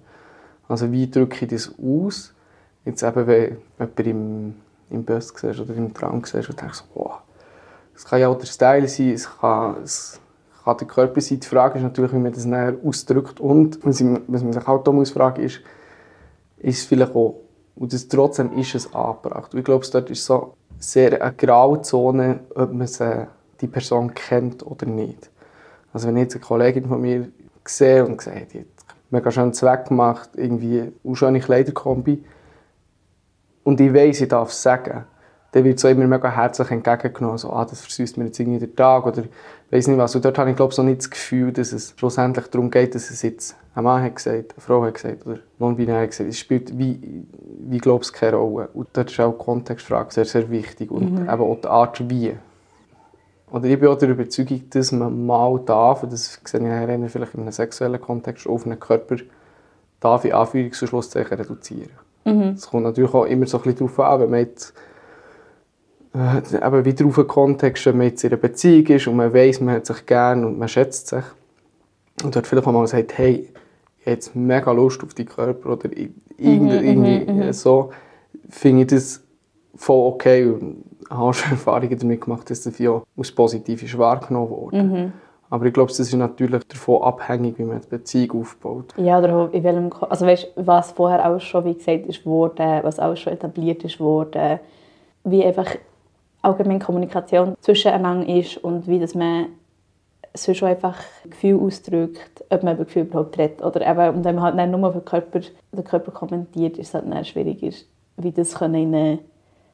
Also 0.68 0.92
wie 0.92 1.10
drücke 1.10 1.46
ich 1.46 1.52
das 1.52 1.74
aus? 1.82 2.34
Jetzt 2.84 3.04
eben, 3.04 3.28
wenn 3.28 3.58
jemand 3.80 4.00
im, 4.00 4.56
im 4.90 5.06
Bus 5.06 5.34
oder 5.44 5.76
im 5.76 5.94
Traum 5.94 6.24
siehst 6.26 6.50
und 6.50 6.62
denkst, 6.62 6.84
wow, 6.94 7.20
es 7.96 8.04
kann 8.04 8.20
ja 8.20 8.28
auch 8.28 8.38
der 8.38 8.48
Style 8.48 8.88
sein, 8.88 9.12
es 9.12 9.30
kann, 9.40 9.78
es 9.82 10.20
kann 10.64 10.78
der 10.78 10.88
Körper 10.88 11.22
sein. 11.22 11.40
Die 11.40 11.48
Frage 11.48 11.80
ist 11.80 11.84
natürlich, 11.84 12.12
wie 12.12 12.20
man 12.20 12.34
das 12.34 12.46
näher 12.46 12.76
ausdrückt. 12.84 13.40
Und 13.40 13.80
was 13.86 14.02
man 14.02 14.54
sich 14.54 14.68
auch 14.68 14.84
da 14.84 14.92
muss 14.92 15.12
ist, 15.12 15.18
ist 15.38 15.62
es 16.80 16.84
vielleicht 16.84 17.16
auch, 17.16 17.40
und 17.76 17.94
das, 17.94 18.08
trotzdem 18.08 18.58
ist 18.58 18.76
es 18.76 18.94
angebracht. 18.94 19.54
Ich 19.54 19.64
glaube, 19.64 19.86
dort 19.92 20.10
ist 20.10 20.26
so 20.26 20.56
sehr 20.92 21.22
eine 21.22 21.34
Grauzone, 21.34 22.42
ob 22.56 22.74
man 22.74 22.88
sie, 22.88 23.28
die 23.62 23.68
Person 23.68 24.14
kennt 24.14 24.66
oder 24.66 24.86
nicht. 24.86 25.30
Also 25.94 26.08
wenn 26.08 26.18
ich 26.18 26.24
jetzt 26.24 26.36
eine 26.36 26.44
Kollegin 26.44 26.88
von 26.88 27.02
mir 27.02 27.30
sehe 27.66 28.06
und 28.06 28.22
sehe, 28.22 28.46
die 28.52 28.60
hat 28.60 28.66
mega 29.10 29.32
schön 29.32 29.54
Zweck 29.54 29.88
gemacht, 29.88 30.32
irgendwie 30.36 30.92
eine 31.04 31.16
schöne 31.16 31.40
Kleiderkombi, 31.40 32.24
und 33.64 33.82
ich 33.82 33.94
weiss, 33.94 34.22
ich 34.22 34.28
darf 34.28 34.50
es 34.50 34.62
sagen, 34.62 35.06
dann 35.52 35.64
wird 35.64 35.80
so 35.80 35.88
immer 35.88 36.06
mega 36.06 36.30
herzlich 36.30 36.70
entgegengenommen, 36.70 37.38
so, 37.38 37.52
ah, 37.52 37.66
das 37.66 37.82
versüßt 37.82 38.18
mir 38.18 38.26
jetzt 38.26 38.40
irgendwie 38.40 38.60
den 38.60 38.76
Tag 38.76 39.06
oder 39.08 39.24
weiß 39.72 39.88
nicht 39.88 39.98
was. 39.98 40.16
Und 40.16 40.24
dort 40.24 40.38
habe 40.38 40.52
ich 40.52 40.56
glaube 40.56 40.74
so 40.74 40.84
nicht 40.84 41.00
das 41.00 41.10
Gefühl, 41.10 41.52
dass 41.52 41.72
es 41.72 41.94
schlussendlich 41.98 42.48
darum 42.48 42.70
geht, 42.70 42.94
dass 42.94 43.10
es 43.10 43.22
jetzt 43.24 43.56
ein 43.76 43.84
Mann 43.84 44.02
hat 44.02 44.16
gesagt, 44.16 44.54
eine 44.54 44.62
Frau 44.62 44.84
hat 44.84 44.94
gesagt 44.94 45.28
oder 45.28 45.40
non-binär 45.60 46.02
hat 46.02 46.12
gesagt. 46.12 46.30
Es 46.30 46.40
spielt 46.40 46.78
wie, 46.80 47.26
wie 47.60 47.78
glaubst 47.78 48.14
keine 48.14 48.38
Rolle. 48.38 48.70
Und 48.74 48.88
dort 48.94 49.12
ist 49.12 49.20
auch 49.20 49.38
die 49.38 49.44
Kontextfrage 49.44 50.14
sehr, 50.14 50.26
sehr 50.26 50.50
wichtig 50.50 50.90
und 50.90 51.20
eben 51.20 51.30
auch 51.30 51.60
die 51.62 51.68
Art 51.68 52.10
wie. 52.10 52.36
Oder 53.52 53.66
ich 53.66 53.80
bin 53.80 53.90
auch 53.90 53.98
der 53.98 54.10
Überzeugung, 54.10 54.64
dass 54.70 54.92
man 54.94 55.26
mal 55.26 55.60
darf, 55.66 56.04
und 56.04 56.14
das 56.14 56.40
sehe 56.46 56.62
ich 56.62 56.66
nachher 56.66 57.10
vielleicht 57.10 57.34
in 57.36 57.42
einem 57.42 57.52
sexuellen 57.52 58.02
Kontext, 58.02 58.48
auf 58.48 58.66
einen 58.66 58.80
Körper 58.80 59.18
darf 60.00 60.24
in 60.24 60.34
Anführungs- 60.34 60.82
und 60.82 60.88
Schlusszeichen 60.88 61.38
reduzieren. 61.38 61.92
Es 62.56 62.68
kommt 62.68 62.84
natürlich 62.84 63.14
auch 63.14 63.26
immer 63.26 63.46
so 63.46 63.58
ein 63.58 63.64
bisschen 63.64 63.88
darauf 63.88 64.00
an, 64.00 64.22
wenn 64.22 64.30
man 64.32 64.40
jetzt 64.40 64.74
äh, 66.16 66.66
eben 66.66 66.86
wieder 66.86 67.06
auf 67.06 67.28
Kontext, 67.28 67.86
wenn 67.86 67.98
man 67.98 68.08
jetzt 68.08 68.24
in 68.24 68.32
einer 68.32 68.42
Beziehung 68.42 68.86
ist 68.88 69.08
und 69.08 69.18
man 69.18 69.34
weiß, 69.34 69.62
man 69.62 69.76
hat 69.76 69.86
sich 69.86 70.06
gern 70.06 70.46
und 70.46 70.58
man 70.58 70.68
schätzt 70.68 71.08
sich 71.08 71.24
und 72.24 72.36
dort 72.36 72.48
vielleicht 72.48 72.68
auch 72.68 72.72
mal 72.72 72.88
sagt, 72.88 73.18
hey, 73.18 73.50
jetzt 74.06 74.36
mega 74.36 74.72
Lust 74.72 75.04
auf 75.04 75.14
die 75.14 75.26
Körper 75.26 75.74
oder 75.74 75.90
irgendwie, 76.38 76.76
irgendwie 76.76 77.42
äh, 77.42 77.54
so, 77.54 77.92
finde 78.50 78.84
ich 78.84 78.88
das 78.88 79.24
voll 79.76 80.14
okay 80.14 80.46
und 80.46 80.84
habe 81.10 81.34
schon 81.34 81.52
Erfahrungen 81.52 81.98
damit 81.98 82.22
gemacht, 82.22 82.50
dass 82.50 82.64
das 82.64 82.78
ja 82.80 83.02
als 83.18 83.32
positiv 83.32 83.84
ist 83.84 83.98
wahrgenommen 83.98 84.50
wurde. 84.50 85.12
Aber 85.50 85.66
ich 85.66 85.74
glaube, 85.74 85.90
das 85.90 86.00
ist 86.00 86.14
natürlich 86.14 86.64
davon 86.66 87.04
abhängig, 87.04 87.60
wie 87.60 87.64
man 87.64 87.80
die 87.80 87.88
Beziehung 87.88 88.42
aufbaut. 88.42 88.94
Ja, 88.98 89.20
oder 89.20 89.50
in 89.54 89.64
welchem, 89.64 89.92
also 90.10 90.26
weißt, 90.26 90.54
was 90.56 90.92
vorher 90.92 91.30
auch 91.30 91.40
schon, 91.40 91.66
wie 91.66 91.76
gesagt, 91.76 92.08
ist 92.08 92.26
worden, 92.26 92.80
was 92.82 93.00
auch 93.00 93.16
schon 93.16 93.34
etabliert 93.34 93.84
ist 93.84 94.00
worden, 94.00 94.60
wie 95.24 95.46
einfach 95.46 95.68
allgemein 96.42 96.80
Kommunikation 96.80 97.56
zwischeneinander 97.62 98.28
ist 98.28 98.58
und 98.58 98.88
wie 98.88 99.00
das 99.00 99.16
man 99.16 99.48
sonst 100.36 100.58
schon 100.58 100.70
einfach 100.70 100.98
Gefühl 101.30 101.60
ausdrückt, 101.60 102.44
ob 102.50 102.64
man 102.64 102.76
über 102.76 102.86
Gefühl 102.86 103.04
überhaupt 103.04 103.38
redet. 103.38 103.62
Oder 103.62 103.82
eben, 103.88 104.18
und 104.18 104.26
wenn 104.26 104.36
man 104.36 104.56
halt 104.56 104.72
nur 104.72 104.88
auf 104.88 104.94
den 104.94 105.06
Körper, 105.06 105.42
den 105.72 105.84
Körper 105.84 106.12
kommentiert, 106.12 106.78
ist 106.78 106.90
es 106.90 106.94
halt 106.94 107.12
dann 107.12 107.26
schwieriger, 107.26 107.76
wie 108.18 108.32
das 108.32 108.56
können 108.56 108.76
in 108.76 108.96
eine 108.96 109.20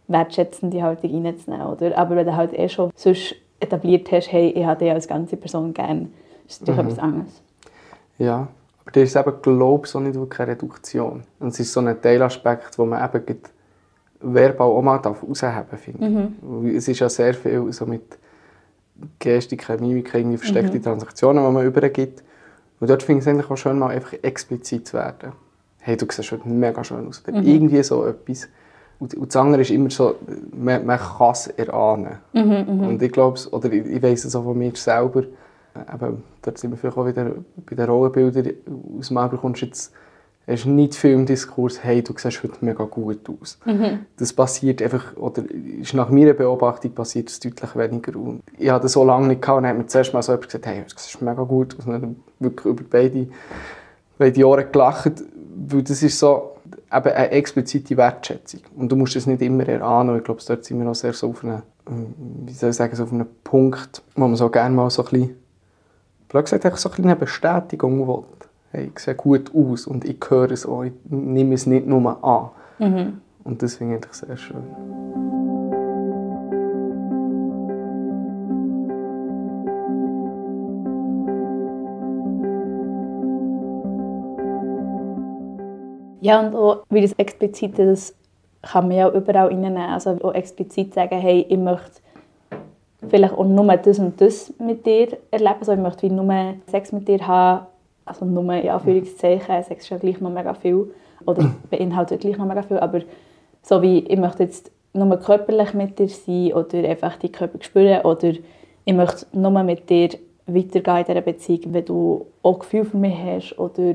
wertschätzende 0.08 0.82
Haltung 0.82 1.25
reinzunehmen. 1.25 1.68
Oder? 1.68 1.98
Aber 1.98 2.15
wenn 2.15 2.25
du 2.25 2.36
halt 2.36 2.53
eh 2.58 2.70
schon 2.70 2.91
sonst 2.96 3.36
etabliert 3.60 4.12
hast, 4.12 4.32
hey, 4.32 4.50
ich 4.50 4.65
habe 4.65 4.80
dich 4.80 4.91
als 4.91 5.08
ganze 5.08 5.38
Person 5.38 5.74
gerne, 5.74 6.08
ist 6.48 6.62
das 6.62 6.68
natürlich 6.68 6.84
mhm. 6.84 6.89
etwas 6.89 7.03
anderes. 7.03 7.41
Ja, 8.18 8.48
aber 8.82 8.91
das 8.91 9.03
ist 9.03 9.15
eben, 9.15 9.41
glaube 9.41 9.86
ich, 9.86 9.91
so 9.91 10.00
nicht 10.00 10.15
wirklich 10.15 10.39
eine 10.39 10.51
Reduktion. 10.51 11.24
Und 11.39 11.50
es 11.50 11.60
ist 11.60 11.72
so 11.72 11.80
ein 11.80 12.01
Teilaspekt, 12.01 12.77
wo 12.77 12.86
man 12.86 13.03
eben 13.03 13.38
verbal 14.20 14.68
auch 14.68 14.82
mal 14.82 14.98
rausheben 14.98 15.77
finde. 15.77 16.10
Mhm. 16.10 16.75
Es 16.75 16.88
ist 16.88 17.00
ja 17.00 17.10
sehr 17.10 17.34
viel 17.34 17.72
so 17.74 17.86
mit 17.86 18.18
Gestik, 19.20 19.67
Mimik, 19.79 20.13
irgendwie 20.13 20.38
versteckte 20.38 20.77
mhm. 20.77 20.84
Transaktionen, 20.84 21.46
die 21.46 21.51
man 21.51 21.65
übergibt. 21.65 22.24
Und 22.79 22.89
dort 22.89 23.03
finde 23.03 23.20
ich 23.20 23.27
es 23.27 23.27
eigentlich 23.27 23.50
auch 23.50 23.58
schön, 23.58 23.77
mal 23.77 23.89
einfach 23.89 24.13
explizit 24.22 24.88
zu 24.88 24.98
werden. 24.98 25.34
Hey, 25.79 25.98
du 25.98 26.05
siehst 26.10 26.25
schon 26.25 26.41
mega 26.60 26.84
schön 26.84 27.08
aus. 27.08 27.24
Mhm. 27.25 27.43
Irgendwie 27.43 27.84
so 27.84 28.05
etwas. 28.05 28.48
Und, 29.00 29.15
das 29.20 29.36
andere 29.36 29.62
ist 29.62 29.72
immer 29.72 29.89
so, 29.89 30.15
man, 30.55 30.86
man 30.86 31.00
kann 31.00 31.31
es 31.31 31.48
erahnen. 31.48 32.17
Mhm, 32.34 32.65
mhm. 32.67 32.88
und 32.88 33.01
ich 33.01 33.12
glaube, 33.12 33.39
oder 33.51 33.72
ich, 33.72 33.86
ich 33.86 34.03
weiss 34.03 34.25
es 34.25 34.36
auch 34.36 34.43
von 34.43 34.58
mir 34.58 34.75
selber, 34.75 35.24
eben, 35.24 36.24
dort 36.41 36.58
sind 36.60 36.72
wir 36.72 36.77
vielleicht 36.77 36.98
auch 36.98 37.08
wieder 37.08 37.31
bei 37.65 37.75
den 37.75 37.86
Rollenbildern, 37.86 38.53
aus 39.00 39.08
dem 39.08 39.29
bekommst 39.29 39.62
jetzt 39.63 39.91
hast 40.48 40.66
nicht 40.66 40.96
viel 40.96 41.12
im 41.12 41.26
Diskurs, 41.26 41.84
hey, 41.84 42.04
du 42.04 42.14
siehst 42.18 42.44
heute 42.44 42.58
mega 42.62 42.84
gut 42.84 43.30
aus. 43.30 43.60
Mhm. 43.66 44.06
Das 44.18 44.34
passiert 44.34 44.82
einfach, 44.82 45.16
oder 45.18 45.44
ist 45.80 45.94
nach 45.94 46.10
meiner 46.10 46.34
Beobachtung 46.34 46.94
passiert 46.94 47.30
das 47.30 47.40
deutlich 47.40 47.76
weniger. 47.76 48.20
Und 48.20 48.42
ich 48.58 48.70
hatte 48.70 48.84
das 48.84 48.94
so 48.94 49.04
lange 49.04 49.28
nicht 49.28 49.42
gehabt, 49.42 49.60
und 49.60 49.68
hat 49.68 49.78
mir 49.78 49.88
zuerst 49.88 50.14
mal 50.14 50.22
so 50.22 50.32
jemand 50.32 50.48
gesagt, 50.48 50.66
hey, 50.66 50.84
du 50.84 50.94
siehst 50.96 51.22
mega 51.22 51.44
gut 51.44 51.78
aus. 51.78 51.86
Und 51.86 51.94
dann 51.94 52.16
wirklich 52.40 52.66
über 52.66 52.84
beide, 52.90 53.28
beide 54.18 54.48
Ohren 54.48 54.72
gelacht, 54.72 55.24
weil 55.68 55.84
das 55.84 56.02
ist 56.02 56.18
so 56.18 56.56
eben 56.92 57.10
eine 57.10 57.32
explizite 57.32 57.96
Wertschätzung. 57.96 58.62
Und 58.76 58.92
du 58.92 58.96
musst 58.96 59.16
es 59.16 59.28
nicht 59.28 59.42
immer 59.42 59.68
erahnen. 59.68 60.18
Ich 60.18 60.24
glaube, 60.24 60.42
dort 60.46 60.66
sind 60.66 60.82
wir 60.82 60.90
auch 60.90 60.96
sehr 60.96 61.14
so 61.14 61.30
auf 61.30 61.44
einem, 61.44 61.62
wie 62.46 62.54
soll 62.54 62.72
ich 62.72 62.76
sagen, 62.76 62.96
so 62.96 63.04
auf 63.04 63.14
einem 63.14 63.28
Punkt, 63.44 64.02
wo 64.16 64.22
man 64.22 64.36
so 64.36 64.50
gerne 64.50 64.76
mal 64.76 64.90
so 64.90 65.04
ein 65.04 65.10
bisschen, 65.10 65.36
blöd 66.30 66.46
gesagt, 66.46 66.64
so 66.64 66.90
ein 66.90 66.92
bisschen 66.92 67.06
eine 67.06 67.16
Bestätigung 67.16 68.08
will 68.08 68.24
hey, 68.72 68.92
ich 68.94 69.00
sehe 69.00 69.16
gut 69.16 69.51
aus 69.54 69.86
und 69.86 70.06
ich 70.06 70.18
höre 70.28 70.51
es 70.51 70.66
auch, 70.66 70.84
ich 70.84 70.94
nehme 71.10 71.56
es 71.56 71.66
nicht 71.66 71.88
nur 71.88 72.24
an. 72.24 72.50
Mhm. 72.80 73.22
Und 73.44 73.62
das 73.62 73.75
finde 73.75 73.98
ich 73.98 74.13
sehr 74.13 74.38
schön. 74.38 74.63
Ja, 86.22 86.40
und 86.40 86.56
auch, 86.56 86.84
wie 86.90 87.01
das 87.01 87.13
Explizite, 87.13 87.88
das 87.88 88.16
kann 88.62 88.88
man 88.88 88.98
ja 88.98 89.10
auch 89.10 89.13
überall 89.13 89.48
reinnehmen. 89.48 89.78
Also 89.78 90.12
auch 90.22 90.36
explizit 90.36 90.94
sagen, 90.94 91.18
hey, 91.18 91.48
ich 91.50 91.58
möchte 91.58 92.00
vielleicht 93.10 93.34
auch 93.34 93.44
nur 93.44 93.75
das 93.75 93.98
und 93.98 94.22
das 94.22 94.54
mit 94.60 94.86
dir 94.86 95.18
erleben. 95.32 95.56
Also 95.60 95.72
ich 95.74 95.80
möchte 95.80 96.04
wie 96.04 96.12
nur 96.12 96.54
Sex 96.68 96.92
mit 96.92 97.08
dir 97.08 97.28
haben 97.28 97.66
also 98.12 98.25
nur 98.25 98.53
in 98.53 98.70
Anführungszeichen, 98.70 99.63
Sex 99.63 99.84
ist 99.84 99.89
ja 99.89 99.98
gleich 99.98 100.20
noch 100.20 100.30
mega 100.30 100.53
viel 100.53 100.94
oder 101.25 101.53
beinhaltet 101.70 102.22
gleich 102.22 102.38
noch 102.38 102.46
mega 102.46 102.62
viel, 102.62 102.77
aber 102.80 103.01
so 103.62 103.82
wie 103.82 104.00
ich 104.00 104.18
möchte 104.18 104.44
jetzt 104.44 104.72
nur 104.94 105.15
körperlich 105.18 105.74
mit 105.74 105.98
dir 105.98 106.10
sein 106.10 106.53
oder 106.53 106.77
einfach 106.89 107.18
die 107.18 107.32
Körper 107.32 107.62
spüren 107.62 108.01
oder 108.01 108.34
ich 108.84 108.94
möchte 108.94 109.25
nur 109.32 109.51
mit 109.63 109.89
dir 109.89 110.10
weitergehen 110.48 110.98
in 110.98 111.06
dieser 111.06 111.22
Beziehung, 111.22 111.74
wenn 111.74 111.86
du 111.86 112.25
auch 112.44 112.60
Gefühl 112.60 112.86
für 112.86 112.98
mich 112.98 113.15
hast 113.15 113.60
oder 113.60 113.94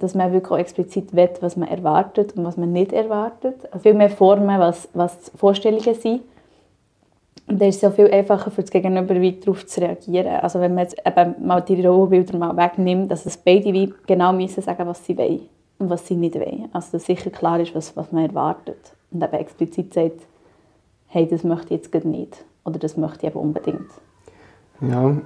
dass 0.00 0.14
man 0.14 0.32
wirklich 0.32 0.50
auch 0.50 0.58
explizit 0.58 1.14
weiß, 1.14 1.42
was 1.42 1.56
man 1.56 1.68
erwartet 1.68 2.36
und 2.36 2.44
was 2.44 2.56
man 2.56 2.72
nicht 2.72 2.92
erwartet. 2.92 3.56
Also 3.70 3.80
viel 3.80 3.94
mehr 3.94 4.10
Formen, 4.10 4.58
was, 4.58 4.88
was 4.94 5.30
Vorstellungen 5.36 5.94
sind. 5.94 6.22
Dann 7.50 7.68
ist 7.68 7.76
es 7.76 7.82
ja 7.82 7.90
viel 7.90 8.10
einfacher 8.10 8.50
für 8.50 8.62
das 8.62 8.70
Gegenüber 8.70 9.14
darauf 9.14 9.66
zu 9.66 9.80
reagieren. 9.80 10.36
Also 10.40 10.60
wenn 10.60 10.74
man 10.74 10.84
jetzt 10.84 10.96
eben 11.04 11.34
mal 11.44 11.60
die 11.60 11.84
Rollenbilder 11.84 12.38
mal 12.38 12.56
wegnimmt, 12.56 13.10
dass 13.10 13.26
es 13.26 13.36
beide 13.36 13.72
wie 13.72 13.92
genau 14.06 14.32
müssen 14.32 14.62
sagen, 14.62 14.86
was 14.86 15.04
sie 15.04 15.18
wollen 15.18 15.48
und 15.78 15.90
was 15.90 16.06
sie 16.06 16.14
nicht 16.14 16.36
wollen. 16.36 16.68
Also 16.72 16.92
dass 16.92 17.06
sicher 17.06 17.30
klar 17.30 17.58
ist, 17.58 17.74
was, 17.74 17.96
was 17.96 18.12
man 18.12 18.26
erwartet. 18.26 18.94
Und 19.10 19.22
eben 19.22 19.32
explizit 19.32 19.92
sagt, 19.92 20.20
hey, 21.08 21.26
das 21.26 21.42
möchte 21.42 21.74
ich 21.74 21.82
jetzt 21.82 22.04
nicht. 22.04 22.44
Oder 22.64 22.78
das 22.78 22.96
möchte 22.96 23.26
ich 23.26 23.32
eben 23.32 23.40
unbedingt. 23.40 23.90
Ja, 24.80 25.16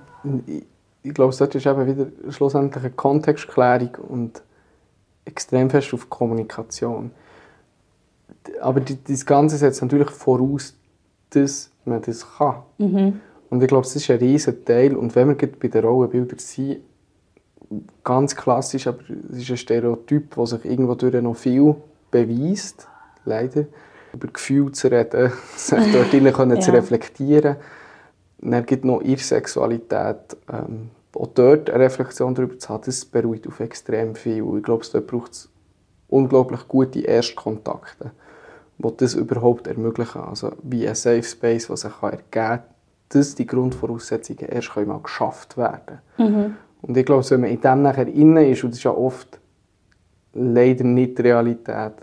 ich, 0.46 0.64
ich 1.02 1.14
glaube, 1.14 1.34
dort 1.38 1.54
ist 1.54 1.66
eben 1.66 1.86
wieder 1.86 2.32
schlussendlich 2.32 2.82
eine 2.82 2.92
Kontextklärung 2.94 3.96
und 4.08 4.42
extrem 5.26 5.68
fest 5.68 5.92
auf 5.92 6.08
Kommunikation. 6.08 7.10
Aber 8.60 8.80
das 8.80 9.26
Ganze 9.26 9.58
setzt 9.58 9.82
natürlich 9.82 10.10
voraus, 10.10 10.74
dass 11.34 11.70
man 11.84 12.02
das 12.02 12.26
kann. 12.38 12.62
Mhm. 12.78 13.20
Und 13.50 13.62
ich 13.62 13.68
glaube, 13.68 13.84
das 13.84 13.96
ist 13.96 14.10
ein 14.10 14.18
riesiger 14.18 14.64
Teil. 14.64 14.96
Und 14.96 15.14
wenn 15.14 15.28
wir 15.28 15.34
bei 15.34 15.68
den 15.68 15.84
Rollenbildern 15.84 16.38
sind, 16.38 16.80
ganz 18.02 18.34
klassisch, 18.34 18.86
aber 18.86 18.98
es 19.30 19.38
ist 19.38 19.50
ein 19.50 19.56
Stereotyp, 19.56 20.34
das 20.34 20.50
sich 20.50 20.64
irgendwo 20.64 20.94
durch 20.94 21.14
noch 21.22 21.36
viel 21.36 21.74
beweist, 22.10 22.88
leider, 23.24 23.66
über 24.12 24.28
Gefühle 24.28 24.72
zu 24.72 24.90
reden, 24.90 25.32
sich 25.56 25.78
dort 25.92 26.12
ja. 26.12 26.60
zu 26.60 26.72
reflektieren. 26.72 27.56
Dann 28.38 28.66
gibt 28.66 28.84
es 28.84 28.88
noch 28.88 29.00
ihre 29.02 29.20
Sexualität. 29.20 30.36
Ähm, 30.52 30.90
auch 31.14 31.28
dort 31.28 31.70
eine 31.70 31.84
Reflexion 31.84 32.34
darüber 32.34 32.58
zu 32.58 32.68
haben, 32.68 32.82
das 32.84 33.04
beruht 33.04 33.46
auf 33.46 33.60
extrem 33.60 34.16
viel. 34.16 34.44
Ich 34.56 34.62
glaube, 34.64 34.84
dort 34.92 35.06
braucht 35.06 35.32
es 35.32 35.48
unglaublich 36.08 36.66
gute 36.66 37.00
Erstkontakte 37.00 38.10
die 38.78 38.96
das 38.96 39.14
überhaupt 39.14 39.66
ermöglichen. 39.66 40.20
Also 40.20 40.52
wie 40.62 40.86
ein 40.86 40.94
Safe 40.94 41.22
Space, 41.22 41.66
der 41.68 41.76
sich 41.76 41.92
ergeben 42.02 42.22
kann, 42.30 42.62
dass 43.10 43.34
die 43.34 43.46
Grundvoraussetzungen 43.46 44.46
erst 44.48 44.76
mal 44.76 45.00
geschafft 45.00 45.56
werden 45.56 46.00
mhm. 46.18 46.56
Und 46.82 46.98
ich 46.98 47.06
glaube, 47.06 47.28
wenn 47.30 47.40
man 47.40 47.50
in 47.50 47.60
dem 47.62 47.80
nachher 47.80 48.08
innen 48.08 48.44
ist, 48.44 48.62
und 48.62 48.70
das 48.70 48.78
ist 48.78 48.84
ja 48.84 48.90
oft 48.90 49.40
leider 50.34 50.84
nicht 50.84 51.16
die 51.16 51.22
Realität, 51.22 51.94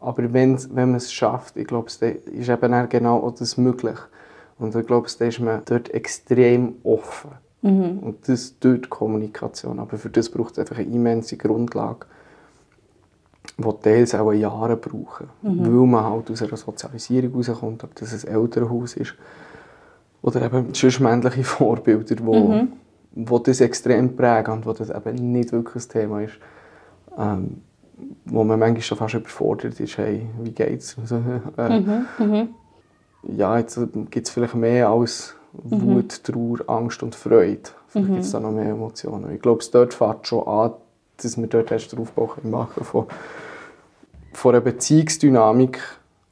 aber 0.00 0.32
wenn, 0.32 0.58
wenn 0.74 0.90
man 0.90 0.96
es 0.96 1.12
schafft, 1.12 1.56
ich 1.56 1.66
glaube, 1.66 1.88
dann 2.00 2.16
ist 2.32 2.48
eben 2.48 2.88
genau 2.88 3.18
auch 3.18 3.34
das 3.36 3.56
möglich. 3.56 3.98
Und 4.58 4.74
ich 4.74 4.86
glaube, 4.86 5.08
dann 5.18 5.28
ist 5.28 5.40
man 5.40 5.62
dort 5.64 5.90
extrem 5.90 6.74
offen. 6.82 7.30
Mhm. 7.62 7.98
Und 8.00 8.28
das 8.28 8.58
dort 8.58 8.90
Kommunikation. 8.90 9.78
Aber 9.78 9.96
für 9.96 10.10
das 10.10 10.28
braucht 10.28 10.52
es 10.52 10.58
einfach 10.58 10.78
eine 10.78 10.92
immense 10.92 11.36
Grundlage 11.36 12.06
die 13.58 13.82
teils 13.82 14.14
auch 14.14 14.32
Jahre 14.32 14.76
brauchen, 14.76 15.28
mhm. 15.42 15.64
weil 15.64 15.86
man 15.86 16.04
halt 16.04 16.30
aus 16.30 16.42
einer 16.42 16.56
Sozialisierung 16.56 17.34
rauskommt, 17.34 17.84
ob 17.84 17.94
das 17.94 18.24
ein 18.24 18.34
Elternhaus 18.34 18.94
ist 18.94 19.14
oder 20.22 20.42
eben 20.42 20.74
sonst 20.74 21.00
männliche 21.00 21.44
Vorbilder, 21.44 22.16
die 22.16 22.22
mhm. 22.22 22.72
wo 23.12 23.38
das 23.38 23.60
extrem 23.60 24.16
prägen 24.16 24.52
und 24.52 24.66
wo 24.66 24.72
das 24.72 24.90
eben 24.90 25.32
nicht 25.32 25.52
wirklich 25.52 25.84
ein 25.84 25.88
Thema 25.88 26.22
ist, 26.22 26.34
ähm, 27.16 27.62
wo 28.26 28.44
man 28.44 28.58
manchmal 28.58 28.82
schon 28.82 28.98
fast 28.98 29.14
überfordert 29.14 29.80
ist, 29.80 29.96
hey, 29.96 30.26
wie 30.42 30.50
geht's? 30.50 30.96
Also, 31.00 31.16
äh, 31.56 31.80
mhm. 31.80 32.06
Mhm. 32.18 32.48
Ja, 33.22 33.58
jetzt 33.58 33.78
gibt 34.10 34.28
es 34.28 34.30
vielleicht 34.32 34.54
mehr 34.54 34.88
als 34.88 35.34
mhm. 35.52 35.82
Wut, 35.82 36.24
Trauer, 36.24 36.58
Angst 36.68 37.02
und 37.02 37.14
Freude. 37.14 37.70
Vielleicht 37.88 38.08
gibt 38.08 38.24
es 38.24 38.32
da 38.32 38.40
noch 38.40 38.52
mehr 38.52 38.70
Emotionen. 38.70 39.34
Ich 39.34 39.40
glaube, 39.40 39.60
es 39.60 39.70
dort 39.70 39.94
fängt 39.94 40.26
schon 40.26 40.46
an, 40.46 40.72
dass 41.22 41.36
wir 41.36 41.46
dort 41.46 41.70
erst 41.70 41.92
den 41.92 42.00
Aufbau 42.00 42.34
machen 42.42 42.84
von 42.84 43.06
von 44.36 44.54
einer 44.54 44.62
Beziehungsdynamik, 44.62 45.80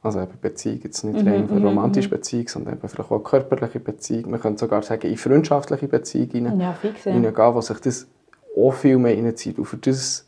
also 0.01 0.21
eben 0.21 0.39
Beziehung 0.39 0.79
jetzt 0.83 1.03
nicht 1.03 1.21
mhm, 1.21 1.27
rein 1.27 1.49
eine 1.49 1.59
mhm, 1.59 1.65
romantische 1.65 2.07
mhm. 2.07 2.11
Beziehung, 2.11 2.47
sondern 2.47 2.75
eben 2.75 2.87
vielleicht 2.87 3.11
auch 3.11 3.15
eine 3.15 3.23
körperliche 3.23 3.79
Beziehung, 3.79 4.31
man 4.31 4.39
könnte 4.39 4.59
sogar 4.59 4.83
sagen, 4.83 5.09
in 5.09 5.17
freundschaftliche 5.17 5.87
Beziehungen 5.87 6.59
ja, 6.59 6.73
fix, 6.73 7.05
ja. 7.05 7.13
hineingehen, 7.13 7.55
wo 7.55 7.61
sich 7.61 7.79
das 7.79 8.07
auch 8.55 8.71
viel 8.71 8.97
mehr 8.97 9.17
reinzieht. 9.17 9.57
Und 9.57 9.65
für 9.65 9.77
das 9.77 10.25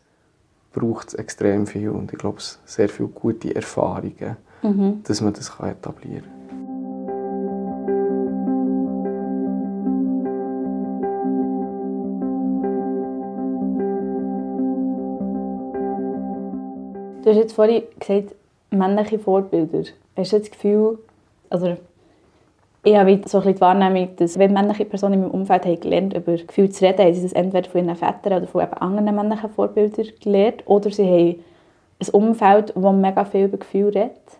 braucht 0.73 1.09
es 1.09 1.13
extrem 1.13 1.67
viel 1.67 1.89
und 1.89 2.11
ich 2.11 2.17
glaube, 2.17 2.39
sehr 2.65 2.89
viele 2.89 3.09
gute 3.09 3.55
Erfahrungen, 3.55 4.37
mhm. 4.63 5.03
dass 5.03 5.21
man 5.21 5.33
das 5.33 5.51
etablieren 5.59 6.23
kann. 6.23 6.36
Du 17.27 17.33
hast 17.33 17.39
jetzt 17.39 17.55
vorhin 17.55 17.83
gesagt, 17.99 18.35
männliche 18.71 19.19
Vorbilder. 19.19 19.83
Hast 20.15 20.31
du 20.31 20.39
das 20.39 20.49
Gefühl, 20.49 20.97
also 21.49 21.75
ich 22.85 22.95
habe 22.95 23.19
so 23.25 23.41
die 23.41 23.59
Wahrnehmung, 23.59 24.15
dass 24.15 24.39
wenn 24.39 24.53
männliche 24.53 24.85
Personen 24.85 25.15
in 25.15 25.21
meinem 25.23 25.31
Umfeld 25.31 25.65
haben 25.65 25.77
gelernt 25.77 26.13
über 26.13 26.37
Gefühle 26.37 26.69
zu 26.69 26.85
reden, 26.85 27.03
haben 27.03 27.13
sie 27.13 27.23
das 27.23 27.33
entweder 27.33 27.69
von 27.69 27.83
ihren 27.83 27.97
Vätern 27.97 28.37
oder 28.37 28.47
von 28.47 28.61
anderen 28.61 29.13
männlichen 29.13 29.49
Vorbildern 29.49 30.07
gelernt 30.23 30.63
oder 30.67 30.89
sie 30.89 31.03
haben 31.03 31.43
ein 31.99 32.09
Umfeld, 32.13 32.73
das 32.73 32.93
mega 32.93 33.25
viel 33.25 33.47
über 33.47 33.57
Gefühle 33.57 33.87
redet. 33.87 34.37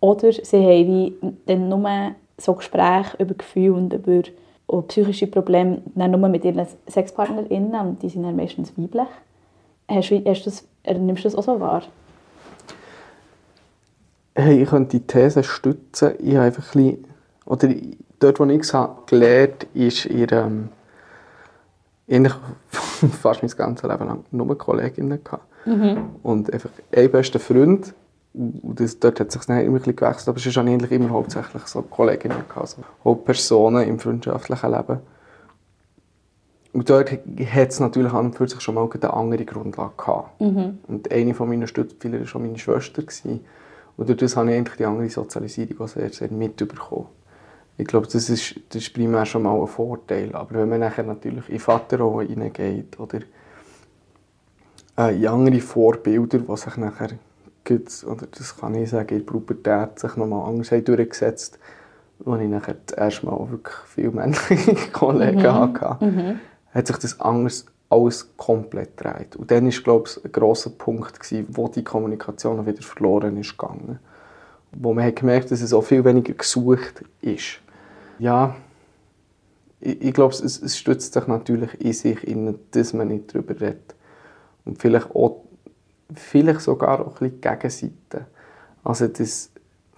Oder 0.00 0.32
sie 0.32 0.58
haben 0.58 0.86
wie 0.86 1.14
dann 1.46 1.70
nur 1.70 2.10
so 2.36 2.52
Gespräche 2.52 3.16
über 3.20 3.32
Gefühle 3.32 3.72
und 3.72 3.94
über 3.94 4.28
und 4.66 4.88
psychische 4.88 5.28
Probleme 5.28 5.80
nur 5.94 6.28
mit 6.28 6.44
ihren 6.44 6.66
SexpartnerInnen 6.86 7.80
und 7.80 8.02
die 8.02 8.10
sind 8.10 8.24
dann 8.24 8.36
meistens 8.36 8.76
weiblich. 8.76 9.08
Hast 9.88 10.10
hast 10.26 10.46
das, 10.46 10.68
nimmst 10.84 11.24
du 11.24 11.28
das 11.30 11.36
auch 11.36 11.42
so 11.42 11.58
wahr? 11.58 11.84
Hey, 14.34 14.62
ich 14.62 14.70
könnte 14.70 14.98
die 14.98 15.06
These 15.06 15.42
stützen. 15.42 16.14
Ich 16.18 16.34
habe 16.34 16.46
einfach 16.46 16.74
ein 16.74 16.84
bisschen, 16.84 17.04
oder 17.44 17.68
dort, 18.18 18.40
wo 18.40 18.44
ich 18.46 18.60
es 18.60 18.72
habe 18.72 19.02
gelernt 19.06 19.66
habe, 19.74 19.84
ist 19.84 20.06
ihr, 20.06 20.32
ähm, 20.32 20.68
eigentlich 22.08 22.34
fast 23.20 23.42
mein 23.42 23.50
ganzes 23.50 23.88
Leben 23.88 24.06
lang 24.06 24.24
nur 24.30 24.56
Kolleginnen 24.56 25.22
gehabt. 25.22 25.44
Mhm. 25.66 26.16
Und 26.22 26.52
einfach 26.52 26.70
ein 26.94 27.10
bester 27.10 27.40
Freund. 27.40 27.94
Und 28.32 28.80
das, 28.80 28.98
dort 28.98 29.20
hat 29.20 29.30
sich 29.30 29.42
dann 29.44 29.60
immer 29.60 29.72
ein 29.72 29.74
bisschen 29.74 29.96
gewechselt, 29.96 30.28
aber 30.28 30.38
es 30.38 30.46
ist 30.46 30.56
eigentlich 30.56 30.90
immer 30.90 31.10
hauptsächlich 31.10 31.64
so 31.64 31.82
Kolleginnen 31.82 32.38
gehabt, 32.48 32.56
also 32.56 32.82
Hauptpersonen 33.04 33.86
im 33.86 33.98
freundschaftlichen 33.98 34.70
Leben. 34.70 35.00
Und 36.72 36.88
dort 36.88 37.12
hat 37.12 37.68
es 37.68 37.80
natürlich 37.80 38.12
an 38.14 38.26
und 38.26 38.34
für 38.34 38.48
sich 38.48 38.60
schon 38.62 38.76
mal 38.76 38.88
eine 38.90 39.12
andere 39.12 39.44
Grundlage 39.44 39.92
gehabt. 39.98 40.40
Mhm. 40.40 40.78
Und 40.88 41.12
eine 41.12 41.34
von 41.34 41.50
meinen 41.50 41.66
Stützpfeiler 41.66 42.20
war 42.20 42.26
schon 42.26 42.42
meine 42.42 42.58
Schwester. 42.58 43.02
Gewesen. 43.02 43.40
Und 43.96 44.08
durch 44.08 44.18
das 44.18 44.36
habe 44.36 44.50
ich 44.50 44.56
eigentlich 44.56 44.76
die 44.76 44.84
andere 44.84 45.08
Sozialisierung 45.08 45.80
auch 45.80 45.88
sehr, 45.88 46.10
sehr 46.10 46.30
mitbekommen. 46.30 47.06
Ich 47.78 47.86
glaube, 47.86 48.06
das 48.06 48.28
ist, 48.28 48.60
das 48.68 48.82
ist 48.82 48.94
primär 48.94 49.24
schon 49.26 49.42
mal 49.42 49.58
ein 49.58 49.66
Vorteil. 49.66 50.34
Aber 50.34 50.54
wenn 50.54 50.68
man 50.68 50.80
nachher 50.80 51.04
natürlich 51.04 51.48
in 51.48 51.58
Vaterrollen 51.58 52.28
hineingeht 52.28 52.98
oder 52.98 53.20
äh, 54.98 55.16
in 55.16 55.26
andere 55.26 55.60
Vorbilder, 55.60 56.38
die 56.38 56.56
sich 56.56 56.76
nachher, 56.76 57.10
oder 58.06 58.26
das 58.30 58.56
kann 58.56 58.74
ich 58.74 58.90
sagen, 58.90 59.08
in 59.08 59.24
der 59.24 59.32
Pubertät 59.32 59.98
sich 59.98 60.16
nochmal 60.16 60.48
anders 60.48 60.70
haben 60.72 60.84
durchgesetzt 60.84 61.58
wo 62.24 62.36
ich 62.36 62.48
nachher 62.48 62.76
das 62.86 62.96
erste 62.96 63.26
Mal 63.26 63.50
wirklich 63.50 63.76
viele 63.86 64.10
männliche 64.10 64.74
Kollegen 64.92 65.42
mhm. 65.42 65.54
hatte, 65.54 66.04
mhm. 66.04 66.40
hat 66.72 66.86
sich 66.86 66.96
das 66.96 67.20
anders 67.20 67.66
alles 67.92 68.34
komplett 68.36 68.96
gedreht. 68.96 69.36
Und 69.36 69.50
dann 69.50 69.66
war, 69.66 69.82
glaube 69.82 70.08
ich, 70.08 70.24
ein 70.24 70.32
grosser 70.32 70.70
Punkt, 70.70 71.18
wo 71.48 71.68
die 71.68 71.84
Kommunikation 71.84 72.64
wieder 72.66 72.82
verloren 72.82 73.36
ist 73.36 73.56
gegangen. 73.56 73.98
Wo 74.72 74.94
man 74.94 75.04
hat 75.04 75.16
gemerkt 75.16 75.50
dass 75.50 75.60
es 75.60 75.72
auch 75.72 75.82
viel 75.82 76.04
weniger 76.04 76.32
gesucht 76.32 77.04
ist. 77.20 77.60
Ja, 78.18 78.56
ich, 79.80 80.00
ich 80.00 80.14
glaube, 80.14 80.34
es, 80.34 80.62
es 80.62 80.78
stützt 80.78 81.12
sich 81.12 81.26
natürlich 81.26 81.78
in 81.80 81.92
sich, 81.92 82.26
in, 82.26 82.58
dass 82.70 82.92
man 82.94 83.08
nicht 83.08 83.34
darüber 83.34 83.60
redet. 83.60 83.94
Und 84.64 84.80
vielleicht, 84.80 85.14
auch, 85.14 85.42
vielleicht 86.14 86.62
sogar 86.62 87.00
auch 87.00 87.20
ein 87.20 87.30
bisschen 87.30 87.40
Gegenseite. 87.40 88.26
Also 88.84 89.08
das, 89.08 89.50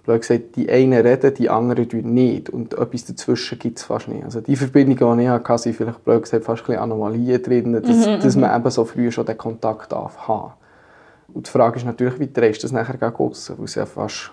blöd 0.05 0.21
gesagt, 0.21 0.55
die 0.55 0.69
einen 0.69 0.93
reden, 0.93 1.33
die 1.33 1.49
anderen 1.49 1.87
nicht. 2.13 2.49
Und 2.49 2.73
etwas 2.73 3.05
dazwischen 3.05 3.59
gibt 3.59 3.79
es 3.79 3.83
fast 3.83 4.07
nicht. 4.07 4.23
Also 4.23 4.41
die 4.41 4.55
Verbindung, 4.55 5.17
die 5.17 5.23
ich 5.23 5.29
hatte, 5.29 5.57
sind 5.57 5.75
vielleicht 5.75 6.03
blöd 6.03 6.23
gesagt, 6.23 6.45
fast 6.45 6.69
ein 6.69 6.77
Anomalien 6.77 7.41
drin, 7.41 7.73
dass, 7.73 8.07
mhm, 8.07 8.19
dass 8.19 8.35
man 8.35 8.51
mhm. 8.51 8.61
eben 8.61 8.71
so 8.71 8.85
früh 8.85 9.11
schon 9.11 9.25
den 9.25 9.37
Kontakt 9.37 9.91
darf 9.91 10.27
haben 10.27 10.53
Und 11.33 11.47
die 11.47 11.51
Frage 11.51 11.77
ist 11.77 11.85
natürlich, 11.85 12.19
wie 12.19 12.31
drehst 12.31 12.63
du 12.63 12.67
das 12.67 12.71
nachher 12.71 12.97
gegen 12.97 13.17
weil 13.17 13.65
es 13.65 13.75
ja 13.75 13.85
fast, 13.85 14.31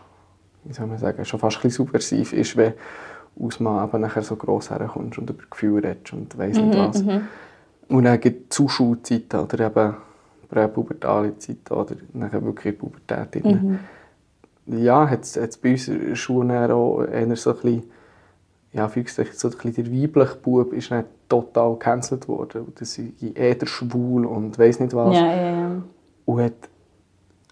wie 0.64 0.72
soll 0.72 0.86
man 0.86 0.98
sagen, 0.98 1.24
schon 1.24 1.40
fast 1.40 1.64
ein 1.64 1.70
subversiv 1.70 2.32
ist, 2.32 2.56
wenn 2.56 2.74
aus 3.40 3.58
man 3.60 3.88
eben 3.88 4.00
nachher 4.02 4.22
so 4.22 4.36
gross 4.36 4.70
herkommst 4.70 5.18
und 5.18 5.30
über 5.30 5.42
Gefühle 5.50 5.88
redest 5.88 6.12
und 6.12 6.36
weiss 6.36 6.56
nicht 6.56 6.74
mhm, 6.74 6.78
was. 6.78 7.02
Mhm. 7.02 7.22
Und 7.88 8.04
dann 8.04 8.20
gibt 8.20 8.52
es 8.52 8.56
Zuschulzeiten 8.56 9.40
oder 9.40 9.66
eben 9.66 9.94
präpubertale 10.50 11.38
Zeiten 11.38 11.72
oder 11.72 11.96
nachher 12.12 12.44
wirklich 12.44 12.78
Pubertät. 12.78 13.42
Mhm 13.42 13.78
ja, 14.66 15.08
hat 15.08 15.22
es 15.22 15.56
bei 15.58 15.72
uns 15.72 15.88
in 15.88 16.08
der 16.08 16.14
Schule 16.14 16.74
auch 16.74 17.02
eher 17.02 17.36
so 17.36 17.50
ein 17.50 17.56
bisschen, 17.56 17.82
ja, 18.72 18.88
so 18.88 19.22
ein 19.22 19.26
bisschen 19.26 19.74
der 19.74 19.92
weibliche 19.92 20.36
Bub 20.36 20.72
ist 20.72 20.90
nicht 20.90 21.06
total 21.28 21.72
gecancelt 21.72 22.28
worden. 22.28 22.72
Das 22.78 22.98
ist 22.98 23.22
eher 23.22 23.66
schwul 23.66 24.24
und 24.26 24.58
weiß 24.58 24.80
nicht 24.80 24.94
was. 24.94 25.14
Ja, 25.14 25.26
ja, 25.34 25.50
ja. 25.50 25.82
Und 26.24 26.40
hat 26.40 26.52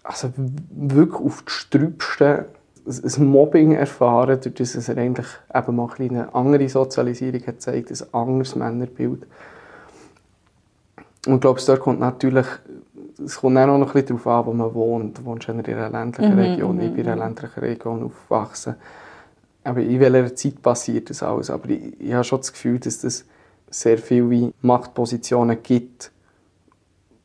also 0.03 0.31
wirklich 0.69 1.21
auf 1.21 1.43
die 1.43 1.51
Strübsten 1.51 2.45
ein 2.85 3.25
Mobbing 3.25 3.73
erfahren, 3.73 4.39
durch 4.41 4.55
das 4.55 4.87
er 4.87 4.97
eigentlich 4.97 5.27
eben 5.53 5.75
mal 5.75 5.89
eine 5.99 6.33
andere 6.33 6.67
Sozialisierung 6.67 7.41
hat 7.41 7.57
gezeigt, 7.57 7.91
ein 7.91 8.13
anderes 8.13 8.55
Männerbild. 8.55 9.27
Und 11.27 11.35
ich 11.35 11.41
glaube, 11.41 11.61
dort 11.65 11.79
kommt 11.79 11.99
natürlich 11.99 12.47
es 13.25 13.37
kommt 13.37 13.57
auch 13.57 13.65
noch 13.65 13.87
ein 13.87 13.93
bisschen 13.93 14.17
darauf 14.17 14.27
an, 14.27 14.45
wo 14.45 14.53
man 14.53 14.73
wohnt. 14.73 15.17
Du 15.17 15.25
wohnst 15.25 15.47
in 15.47 15.59
einer 15.65 15.89
ländlichen 15.89 16.33
mhm, 16.33 16.39
Region, 16.39 16.79
ich 16.81 16.91
bin 16.91 17.05
in 17.05 17.07
einer 17.07 17.15
mhm. 17.15 17.21
ländlichen 17.21 17.59
Region 17.59 18.03
aufgewachsen. 18.03 18.75
Aber 19.63 19.81
in 19.81 19.99
welcher 19.99 20.35
Zeit 20.35 20.61
passiert 20.61 21.09
das 21.09 21.21
alles? 21.21 21.49
Aber 21.49 21.69
ich, 21.69 21.99
ich 21.99 22.13
habe 22.13 22.23
schon 22.23 22.39
das 22.39 22.51
Gefühl, 22.51 22.79
dass 22.79 23.03
es 23.03 23.25
sehr 23.69 23.97
viele 23.97 24.51
Machtpositionen 24.61 25.61
gibt, 25.61 26.11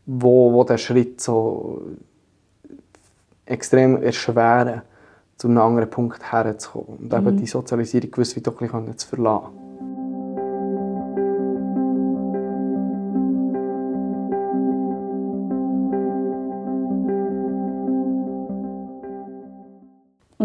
wo, 0.04 0.52
wo 0.52 0.64
der 0.64 0.78
Schritt 0.78 1.20
so 1.20 1.82
extrem 3.46 4.02
erschweren, 4.02 4.82
zu 5.36 5.48
einem 5.48 5.58
anderen 5.58 5.90
Punkt 5.90 6.32
herzukommen. 6.32 6.98
Und 6.98 7.12
eben 7.12 7.34
mhm. 7.34 7.36
die 7.38 7.46
Sozialisierung 7.46 8.10
gewiss 8.10 8.36
wie 8.36 8.40
doch 8.40 8.60
ein 8.60 8.68
bisschen 8.68 8.98
zu 8.98 9.08
verlassen. 9.08 9.65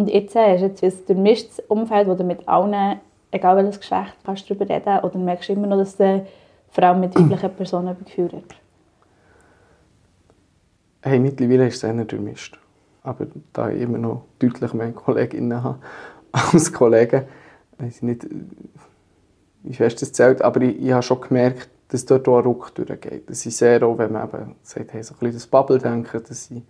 Und 0.01 0.07
jetzt 0.07 0.35
hast 0.35 0.61
du 0.61 0.65
jetzt 0.65 0.83
ein 0.83 1.05
durchmischtes 1.05 1.59
Umfeld, 1.67 2.07
wo 2.07 2.15
du 2.15 2.23
mit 2.23 2.47
allen, 2.47 2.99
egal 3.29 3.57
welches 3.57 3.79
Geschlecht, 3.79 4.15
kannst 4.25 4.49
darüber 4.49 4.67
reden 4.67 4.97
oder 5.03 5.15
merkst 5.19 5.49
du 5.49 5.53
immer 5.53 5.67
noch, 5.67 5.77
dass 5.77 5.95
du 5.95 6.25
vor 6.69 6.95
mit 6.95 7.13
weiblichen 7.13 7.53
Personen 7.53 7.95
Gefühl 8.03 8.31
hast? 8.33 8.55
Hey, 11.03 11.19
mittlerweile 11.19 11.67
ist 11.67 11.75
es 11.75 11.83
eher 11.83 11.93
durchmischt. 12.03 12.59
Aber 13.03 13.27
da 13.53 13.69
ich 13.69 13.81
immer 13.81 13.99
noch 13.99 14.23
deutlich 14.39 14.73
mehr 14.73 14.91
Kolleginnen 14.91 15.63
habe 15.63 15.77
als 16.31 16.73
Kollegen, 16.73 17.25
weiß 17.77 17.97
ich 17.97 18.01
nicht, 18.01 18.27
wie 19.61 19.73
fest 19.75 20.01
das 20.01 20.13
zählt, 20.13 20.41
aber 20.41 20.61
ich, 20.61 20.81
ich 20.81 20.91
habe 20.91 21.03
schon 21.03 21.21
gemerkt, 21.21 21.69
dass 21.89 22.07
dort 22.07 22.27
auch 22.27 22.39
ein 22.39 22.43
Ruck 22.45 22.73
durchgeht. 22.73 23.29
Das 23.29 23.45
ist 23.45 23.55
sehr 23.55 23.83
auch, 23.83 23.99
wenn 23.99 24.13
man 24.13 24.27
eben 24.27 24.55
sagt, 24.63 24.93
hey, 24.93 25.03
so 25.03 25.13
ein 25.13 25.19
bisschen 25.19 25.33
das 25.35 25.45
Bubble-Denken, 25.45 26.23
dass 26.27 26.45
sie 26.45 26.63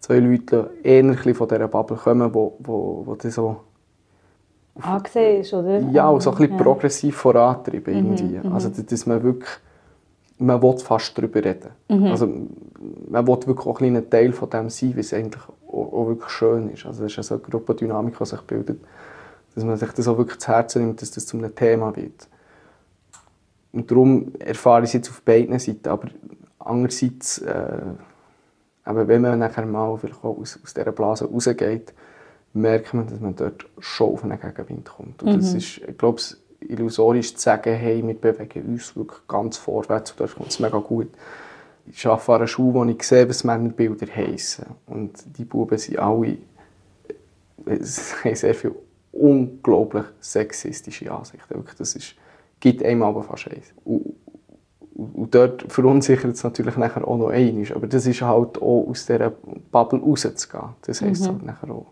zwei 0.00 0.18
Leute 0.18 0.70
eher 0.82 1.14
von 1.34 1.48
dieser 1.48 1.68
Bubble 1.68 1.96
kommen, 1.96 2.34
wo, 2.34 2.56
wo, 2.58 3.02
wo 3.04 3.14
dann 3.14 3.30
so 3.30 3.60
angesehen 4.80 5.40
ist, 5.42 5.52
oder? 5.52 5.80
Ja, 5.90 6.18
so 6.20 6.30
ein 6.30 6.38
bisschen 6.38 6.56
ja. 6.56 6.62
progressiv 6.62 7.16
vorantreiben 7.16 7.94
mhm, 7.94 8.12
irgendwie. 8.14 8.48
Mhm. 8.48 8.52
Also, 8.52 8.70
dass 8.70 9.06
man 9.06 9.22
wirklich, 9.22 9.50
man 10.38 10.62
will 10.62 10.78
fast 10.78 11.16
darüber 11.16 11.44
reden. 11.44 11.70
Mhm. 11.88 12.06
Also, 12.06 12.26
man 13.08 13.26
will 13.26 13.38
wirklich 13.46 13.66
auch 13.66 13.80
ein 13.80 14.10
Teil 14.10 14.32
von 14.32 14.50
dem 14.50 14.70
sein, 14.70 14.96
wie 14.96 15.00
es 15.00 15.12
eigentlich 15.12 15.42
auch, 15.68 15.92
auch 15.92 16.06
wirklich 16.08 16.30
schön 16.30 16.70
ist. 16.70 16.86
Also, 16.86 17.04
es 17.04 17.12
ist 17.12 17.16
ja 17.16 17.22
so 17.22 17.34
eine 17.34 17.42
Gruppendynamik, 17.42 18.16
die 18.18 18.24
sich 18.24 18.40
bildet, 18.42 18.80
dass 19.54 19.64
man 19.64 19.76
sich 19.76 19.90
das 19.92 20.08
auch 20.08 20.18
wirklich 20.18 20.38
zu 20.38 20.48
Herzen 20.48 20.82
nimmt, 20.82 21.02
dass 21.02 21.10
das 21.10 21.26
zu 21.26 21.36
einem 21.36 21.54
Thema 21.54 21.94
wird. 21.94 22.28
Und 23.72 23.90
darum 23.90 24.32
erfahre 24.38 24.82
ich 24.82 24.88
es 24.88 24.94
jetzt 24.94 25.10
auf 25.10 25.22
beiden 25.22 25.58
Seiten, 25.58 25.88
aber 25.88 26.08
andererseits 26.58 27.38
äh, 27.38 27.78
aber 28.84 29.08
wenn 29.08 29.22
man 29.22 29.38
nachher 29.38 29.66
mal 29.66 29.96
vielleicht 29.98 30.24
auch 30.24 30.38
aus, 30.38 30.58
aus 30.62 30.74
dieser 30.74 30.92
Blase 30.92 31.26
rausgeht, 31.26 31.92
merkt 32.52 32.94
man, 32.94 33.06
dass 33.06 33.20
man 33.20 33.36
dort 33.36 33.66
schon 33.78 34.12
auf 34.12 34.24
einen 34.24 34.40
Gegenwind 34.40 34.88
kommt. 34.88 35.22
Und 35.22 35.32
mhm. 35.32 35.36
das 35.36 35.54
ist, 35.54 35.78
ich 35.78 35.98
glaube, 35.98 36.20
illusorisch 36.60 37.34
zu 37.34 37.40
sagen, 37.40 37.74
hey, 37.74 38.06
wir 38.06 38.14
bewegen 38.14 38.72
uns 38.72 38.96
wirklich 38.96 39.20
ganz 39.28 39.56
vorwärts 39.56 40.12
und 40.12 40.20
dort 40.20 40.34
kommt 40.34 40.50
es 40.50 40.60
mega 40.60 40.78
gut. 40.78 41.08
Ich 41.86 42.06
arbeite 42.06 42.32
an 42.32 42.34
einer 42.36 42.46
Schule, 42.46 42.74
wo 42.74 42.84
ich 42.84 43.02
sehe, 43.02 43.28
was 43.28 43.44
Männerbilder 43.44 44.06
heissen. 44.14 44.66
Und 44.86 45.12
die 45.38 45.44
Buben 45.44 45.78
sind 45.78 45.98
alle, 45.98 46.38
es 47.66 48.14
haben 48.24 48.34
sehr 48.34 48.54
viele 48.54 48.74
unglaublich 49.12 50.04
sexistische 50.20 51.10
Ansichten. 51.10 51.64
das 51.78 51.94
ist, 51.94 52.14
gibt 52.60 52.82
einem 52.84 53.02
aber 53.02 53.22
fast 53.22 53.48
eins. 53.48 53.72
Und, 53.84 54.14
und 55.14 55.34
dort 55.34 55.64
verunsichert 55.72 56.34
es 56.34 56.44
natürlich 56.44 56.76
nachher 56.76 57.06
auch 57.06 57.16
noch 57.16 57.30
einmal. 57.30 57.66
Aber 57.74 57.86
das 57.86 58.06
ist 58.06 58.20
halt 58.22 58.60
auch 58.60 58.86
aus 58.88 59.06
dieser 59.06 59.32
Bubble 59.70 60.00
rauszugehen. 60.00 60.74
Das 60.82 61.00
heisst 61.00 61.22
mhm. 61.22 61.28
halt 61.28 61.46
nachher 61.46 61.70
auch. 61.70 61.86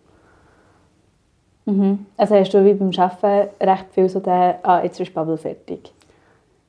Mhm. 1.66 2.06
Also 2.16 2.34
hast 2.34 2.52
du 2.52 2.64
wie 2.64 2.74
beim 2.74 2.90
Arbeiten 2.96 3.50
recht 3.60 3.86
viel 3.92 4.08
so 4.08 4.20
den, 4.20 4.54
ah, 4.62 4.82
jetzt 4.82 5.00
ist 5.00 5.08
die 5.08 5.12
Bubble 5.12 5.38
fertig? 5.38 5.92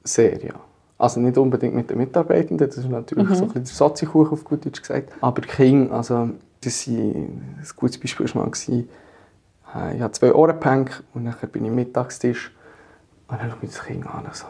Sehr, 0.03 0.43
ja. 0.43 0.53
Also 0.97 1.21
nicht 1.21 1.37
unbedingt 1.37 1.75
mit 1.75 1.89
den 1.89 1.97
Mitarbeitenden, 1.97 2.67
das 2.67 2.77
ist 2.77 2.89
natürlich 2.89 3.29
mhm. 3.29 3.35
so 3.35 3.43
ein 3.43 3.47
bisschen 3.47 3.63
der 3.63 3.73
Soziekuchen 3.73 4.33
auf 4.33 4.43
gut 4.43 4.65
Deutsch 4.65 4.81
gesagt. 4.81 5.13
Aber 5.21 5.41
Kinder, 5.41 5.93
also 5.93 6.29
das 6.61 6.87
war 6.87 6.95
ein 6.95 7.65
gutes 7.77 7.97
Beispiel 7.97 8.35
war 8.35 8.45
mal, 8.45 8.51
äh, 9.75 9.95
ich 9.95 10.01
hatte 10.01 10.11
zwei 10.11 10.33
Ohrenpänke 10.33 11.03
und 11.13 11.25
dann 11.25 11.35
bin 11.51 11.63
ich 11.63 11.69
am 11.69 11.75
Mittagstisch 11.75 12.51
und 13.29 13.39
dann 13.39 13.49
schaue 13.49 13.59
ich 13.61 13.69
das 13.69 13.83
Kind 13.85 14.05
an. 14.07 14.25
So 14.33 14.47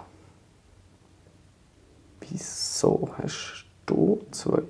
wieso 2.29 3.09
hast 3.21 3.65
du 3.85 4.19
zwei 4.31 4.61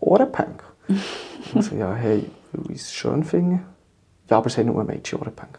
Ohrenpänke? 0.00 0.64
also, 1.54 1.74
ja, 1.76 1.92
hey, 1.94 2.30
weil 2.52 2.70
ich 2.70 2.82
es 2.82 2.92
schön 2.92 3.24
finde. 3.24 3.60
Ja, 4.28 4.38
aber 4.38 4.46
es 4.46 4.56
haben 4.56 4.66
nur 4.66 4.84
Mädchen 4.84 5.18
Ohrenpänke. 5.18 5.58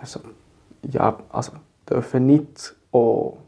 Also, 0.00 0.20
ja, 0.82 1.16
also 1.30 1.52
dürfen 1.88 2.26
nicht 2.26 2.74
auch 2.92 3.38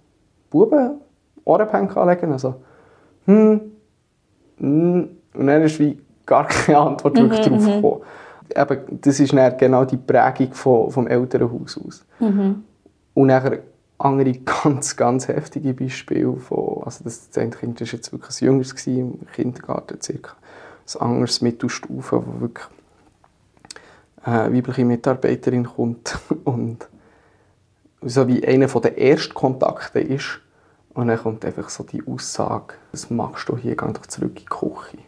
Buben 0.50 1.00
Ohrenpänke 1.44 2.00
anlegen. 2.00 2.32
Also, 2.32 2.56
hm, 3.26 3.60
hm. 4.58 5.08
Und 5.34 5.46
dann 5.46 5.62
ist 5.62 5.80
wie 5.80 5.98
gar 6.24 6.46
keine 6.46 6.78
Antwort 6.78 7.16
wirklich 7.16 7.40
mhm, 7.40 7.44
darauf 7.44 7.66
mhm. 7.66 7.82
gekommen. 7.82 8.02
eben, 8.54 9.00
das 9.00 9.20
ist 9.20 9.32
dann 9.32 9.56
genau 9.58 9.84
die 9.84 9.96
Prägung 9.96 10.52
von, 10.52 10.90
vom 10.90 11.06
Elternhaus 11.06 11.78
aus. 11.84 12.06
Mhm. 12.20 12.64
Und 13.14 13.26
nachher 13.26 13.58
andere 13.98 14.33
ganz, 14.62 14.96
ganz 14.96 15.28
heftige 15.28 15.74
Beispiele 15.74 16.37
von, 16.37 16.83
also 16.85 17.04
das, 17.04 17.28
das 17.28 17.38
eine 17.38 17.50
Kind 17.50 17.80
war 17.80 17.87
jetzt 17.87 18.12
wirklich 18.12 18.40
ein 18.42 18.44
jüngeres, 18.46 18.74
gewesen, 18.74 19.18
im 19.20 19.33
Kindergarten 19.33 20.00
circa, 20.00 20.35
ein 20.94 21.00
anderes 21.00 21.40
Mittelstufe, 21.40 22.22
wo 22.26 22.40
wirklich 22.40 22.66
eine 24.22 24.54
weibliche 24.54 24.85
Mitarbeiterin 24.85 25.64
kommt 25.64 26.18
und 26.44 26.88
so 28.02 28.28
wie 28.28 28.46
einer 28.46 28.66
der 28.66 28.98
ersten 28.98 29.35
Kontakte 29.35 30.00
ist 30.00 30.40
und 30.94 31.09
dann 31.09 31.18
kommt 31.18 31.44
einfach 31.44 31.68
so 31.68 31.85
die 31.85 32.02
Aussage, 32.07 32.74
was 32.92 33.11
machst 33.11 33.48
du 33.48 33.57
hier, 33.57 33.76
geh 33.76 33.92
doch 33.92 34.07
zurück 34.07 34.30
in 34.30 34.37
die 34.37 34.44
Küche. 34.44 34.98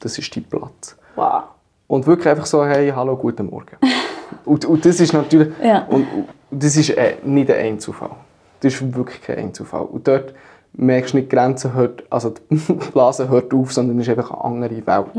Das 0.00 0.18
ist 0.18 0.34
dein 0.34 0.44
Platz. 0.44 0.96
Wow. 1.16 1.44
Und 1.86 2.06
wirklich 2.06 2.28
einfach 2.28 2.46
so, 2.46 2.64
hey, 2.64 2.90
hallo, 2.90 3.16
guten 3.16 3.46
Morgen. 3.46 3.76
und, 4.44 4.64
und 4.64 4.84
das 4.84 5.00
ist 5.00 5.12
natürlich, 5.12 5.52
Ja. 5.62 5.84
und, 5.86 6.06
und 6.12 6.28
das 6.50 6.76
ist 6.76 6.90
äh, 6.90 7.16
nicht 7.24 7.50
ein 7.50 7.74
Einzelfall. 7.74 8.16
Das 8.60 8.74
ist 8.74 8.94
wirklich 8.94 9.22
kein 9.22 9.38
Einzelfall. 9.38 9.86
Und 9.86 10.06
dort 10.08 10.34
merkst 10.72 11.12
du 11.12 11.18
nicht, 11.18 11.32
die 11.32 11.36
Grenze 11.36 11.74
hört, 11.74 12.04
also 12.10 12.34
die 12.50 12.56
Blase 12.92 13.28
hört 13.28 13.52
auf, 13.54 13.72
sondern 13.72 13.98
es 13.98 14.08
ist 14.08 14.16
einfach 14.16 14.30
eine 14.30 14.44
andere 14.44 14.86
Welt. 14.86 15.14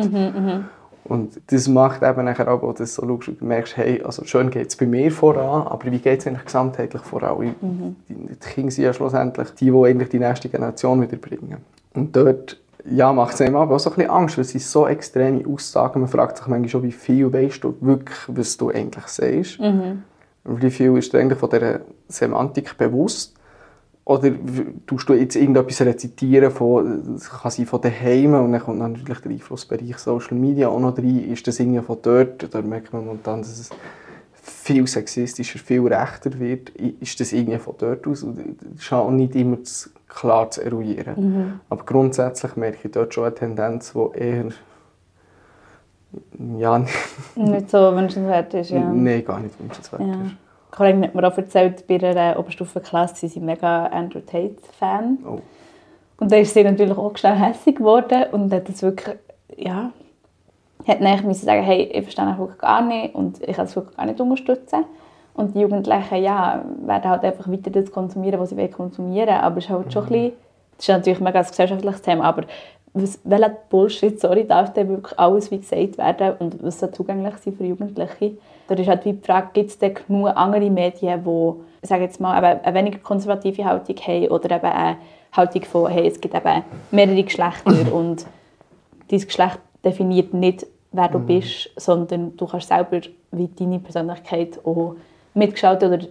Und 1.06 1.41
das 1.47 1.67
macht 1.67 2.04
eben 2.04 2.25
nachher 2.25 2.47
auch, 2.52 2.62
dass 2.75 2.95
du 2.95 3.02
so 3.02 3.08
schaust 3.08 3.30
und 3.30 3.41
merkst, 3.41 3.78
hey, 3.78 4.02
also 4.04 4.23
schön 4.25 4.52
geht 4.52 4.67
es 4.67 4.75
bei 4.75 4.86
mir 4.86 5.12
voran, 5.12 5.65
aber 5.67 5.91
wie 5.91 5.97
geht 5.97 6.19
es 6.19 6.28
eigentlich 6.28 6.45
gesamtheitlich 6.45 7.02
voran? 7.02 7.56
Die, 8.08 8.13
die 8.13 8.36
Kinder 8.36 8.71
sind 8.71 8.84
ja 8.84 8.93
schlussendlich 8.93 9.49
die, 9.52 9.71
die 9.71 9.86
eigentlich 9.86 10.10
die 10.10 10.19
nächste 10.19 10.49
Generation 10.49 11.02
wiederbringen. 11.02 11.58
Und 11.95 12.15
dort 12.15 12.60
ja, 12.89 13.12
macht 13.12 13.34
es 13.34 13.41
einem 13.41 13.56
aber 13.56 13.75
auch 13.75 13.80
so 13.80 13.89
ein 13.89 13.95
bisschen 13.95 14.12
Angst, 14.12 14.38
weil 14.38 14.43
es 14.43 14.52
sind 14.52 14.62
so 14.62 14.88
extreme 14.88 15.45
Aussagen. 15.47 15.99
Man 15.99 16.10
fragt 16.10 16.38
sich 16.38 16.47
manchmal 16.47 16.69
schon, 16.69 16.84
wie 16.84 16.91
viel 16.91 17.32
weißt 17.32 17.63
du 17.63 17.75
wirklich, 17.82 18.17
was 18.28 18.58
du 18.58 18.69
eigentlich 18.69 19.08
sagst. 19.08 19.60
Und 19.60 20.04
Wie 20.49 20.71
viel 20.71 20.97
ist 20.97 21.13
dir 21.13 21.19
eigentlich 21.19 21.39
von 21.39 21.49
dieser 21.49 21.81
Semantik 22.07 22.77
bewusst? 22.77 23.35
Oder 24.05 24.31
tust 24.88 25.07
du 25.07 25.13
jetzt 25.13 25.35
irgendetwas 25.35 25.81
rezitieren 25.81 26.49
von, 26.49 27.13
das 27.13 27.29
kann 27.29 27.51
sein 27.51 27.67
von 27.67 27.79
daheim 27.79 28.33
und 28.33 28.51
dann 28.53 28.62
kommt 28.62 28.81
dann 28.81 28.93
natürlich 28.93 29.19
der 29.19 29.31
Einflussbereich 29.31 29.97
Social 29.99 30.35
Media 30.35 30.67
auch 30.67 30.79
noch 30.79 30.97
rein. 30.97 31.31
Ist 31.31 31.47
das 31.47 31.59
irgendwie 31.59 31.81
von 31.81 31.99
dort? 32.01 32.51
Da 32.51 32.62
merkt 32.63 32.91
man 32.91 33.05
momentan, 33.05 33.41
dass 33.41 33.59
es 33.59 33.69
viel 34.41 34.88
sexistischer, 34.88 35.59
viel 35.59 35.85
rechter 35.85 36.39
wird. 36.39 36.69
Ist 36.69 37.19
das 37.19 37.33
irgendwie 37.33 37.59
von 37.59 37.75
dort 37.77 38.07
aus? 38.07 38.25
Das 38.25 38.81
ist 38.81 38.93
auch 38.93 39.12
nicht 39.12 39.35
immer 39.35 39.59
klar 40.07 40.49
zu 40.49 40.63
eruieren. 40.63 41.62
Aber 41.69 41.83
grundsätzlich 41.85 42.55
merke 42.55 42.88
ich 42.88 42.91
dort 42.91 43.13
schon 43.13 43.25
eine 43.25 43.35
Tendenz, 43.35 43.93
die 43.93 44.19
eher 44.19 44.45
ja, 46.57 46.81
Nicht 47.35 47.69
so 47.69 47.95
wünschenswert 47.95 48.53
ist, 48.53 48.71
ja. 48.71 48.79
nein, 48.79 49.23
gar 49.23 49.39
nicht 49.39 49.59
wünschenswert 49.59 50.01
Ja. 50.01 50.07
ist. 50.07 50.19
Eine 50.19 50.37
Kollegin 50.71 51.03
hat 51.03 51.15
mir 51.15 51.27
auch 51.27 51.37
erzählt, 51.37 51.87
bei 51.87 51.95
einer 52.01 52.39
Oberstufenklasse 52.39 53.15
sie 53.15 53.27
sind 53.27 53.45
mega 53.45 53.87
Andrew 53.87 54.19
Tate-Fan. 54.19 55.19
Oh. 55.25 55.39
Und 56.19 56.31
da 56.31 56.35
ist 56.37 56.53
sie 56.53 56.63
natürlich 56.63 56.97
auch 56.97 57.15
schnell 57.17 57.35
hässlich 57.35 57.75
geworden 57.75 58.25
und 58.31 58.51
hat 58.53 58.67
das 58.69 58.81
wirklich, 58.81 59.17
ja, 59.57 59.91
hat 60.87 61.01
dann 61.01 61.25
müssen 61.27 61.45
sagen, 61.45 61.63
hey, 61.63 61.83
ich 61.83 62.03
verstehe 62.03 62.25
das 62.25 62.37
wirklich 62.37 62.59
gar 62.59 62.81
nicht 62.81 63.15
und 63.15 63.41
ich 63.41 63.55
kann 63.55 63.65
das 63.65 63.75
wirklich 63.75 63.95
gar 63.95 64.05
nicht 64.05 64.19
unterstützen. 64.19 64.85
Und 65.33 65.55
die 65.55 65.61
Jugendlichen, 65.61 66.21
ja, 66.21 66.63
werden 66.85 67.09
halt 67.09 67.23
einfach 67.23 67.49
weiter 67.49 67.69
das 67.71 67.91
konsumieren, 67.91 68.39
was 68.39 68.49
sie 68.49 68.57
wollen 68.57 68.71
konsumieren, 68.71 69.35
aber 69.35 69.57
es 69.57 69.65
ist 69.65 69.69
halt 69.69 69.93
schon 69.93 70.03
ein 70.03 70.09
bisschen, 70.09 70.31
das 70.75 70.85
ist 70.85 70.89
natürlich 70.89 71.19
mega 71.19 71.39
ein 71.39 71.45
gesellschaftliches 71.45 72.01
Thema, 72.01 72.25
aber 72.25 72.43
was, 72.93 73.19
welcher 73.23 73.49
Bullshit, 73.69 74.19
sorry, 74.19 74.45
darf 74.45 74.73
denn 74.73 74.89
wirklich 74.89 75.17
alles 75.17 75.52
wie 75.52 75.60
gesagt 75.60 75.97
werden 75.97 76.36
und 76.39 76.63
was 76.63 76.80
soll 76.80 76.91
zugänglich 76.91 77.36
sein 77.38 77.54
für 77.54 77.65
Jugendliche? 77.65 78.34
Da 78.67 78.75
ist 78.75 78.88
halt 78.88 79.06
wie 79.06 79.13
die 79.13 79.25
Frage, 79.25 79.49
gibt 79.54 79.69
es 79.69 79.80
denn 79.80 79.93
genug 79.93 80.30
andere 80.36 80.69
Medien, 80.69 81.23
die, 81.23 81.88
sage 81.88 82.04
jetzt 82.04 82.19
mal, 82.19 82.38
eben 82.38 82.63
eine 82.63 82.75
weniger 82.78 82.99
konservative 82.99 83.65
Haltung 83.65 83.95
haben 83.95 84.28
oder 84.28 84.56
eben 84.56 84.65
eine 84.65 84.97
Haltung 85.32 85.63
von, 85.63 85.91
hey, 85.91 86.08
es 86.08 86.19
gibt 86.19 86.36
eben 86.36 86.63
mehrere 86.91 87.23
Geschlechter 87.23 87.93
und 87.93 88.25
dein 89.10 89.19
Geschlecht 89.19 89.60
definiert 89.84 90.34
nicht, 90.34 90.65
wer 90.91 91.08
du 91.08 91.19
bist, 91.19 91.69
sondern 91.75 92.36
du 92.36 92.47
kannst 92.47 92.67
selber 92.67 93.02
wie 93.32 93.47
deine 93.47 93.80
Persönlichkeit 93.80 94.60
auch 94.65 94.95
mitgestalten 95.34 95.93
oder 95.93 96.06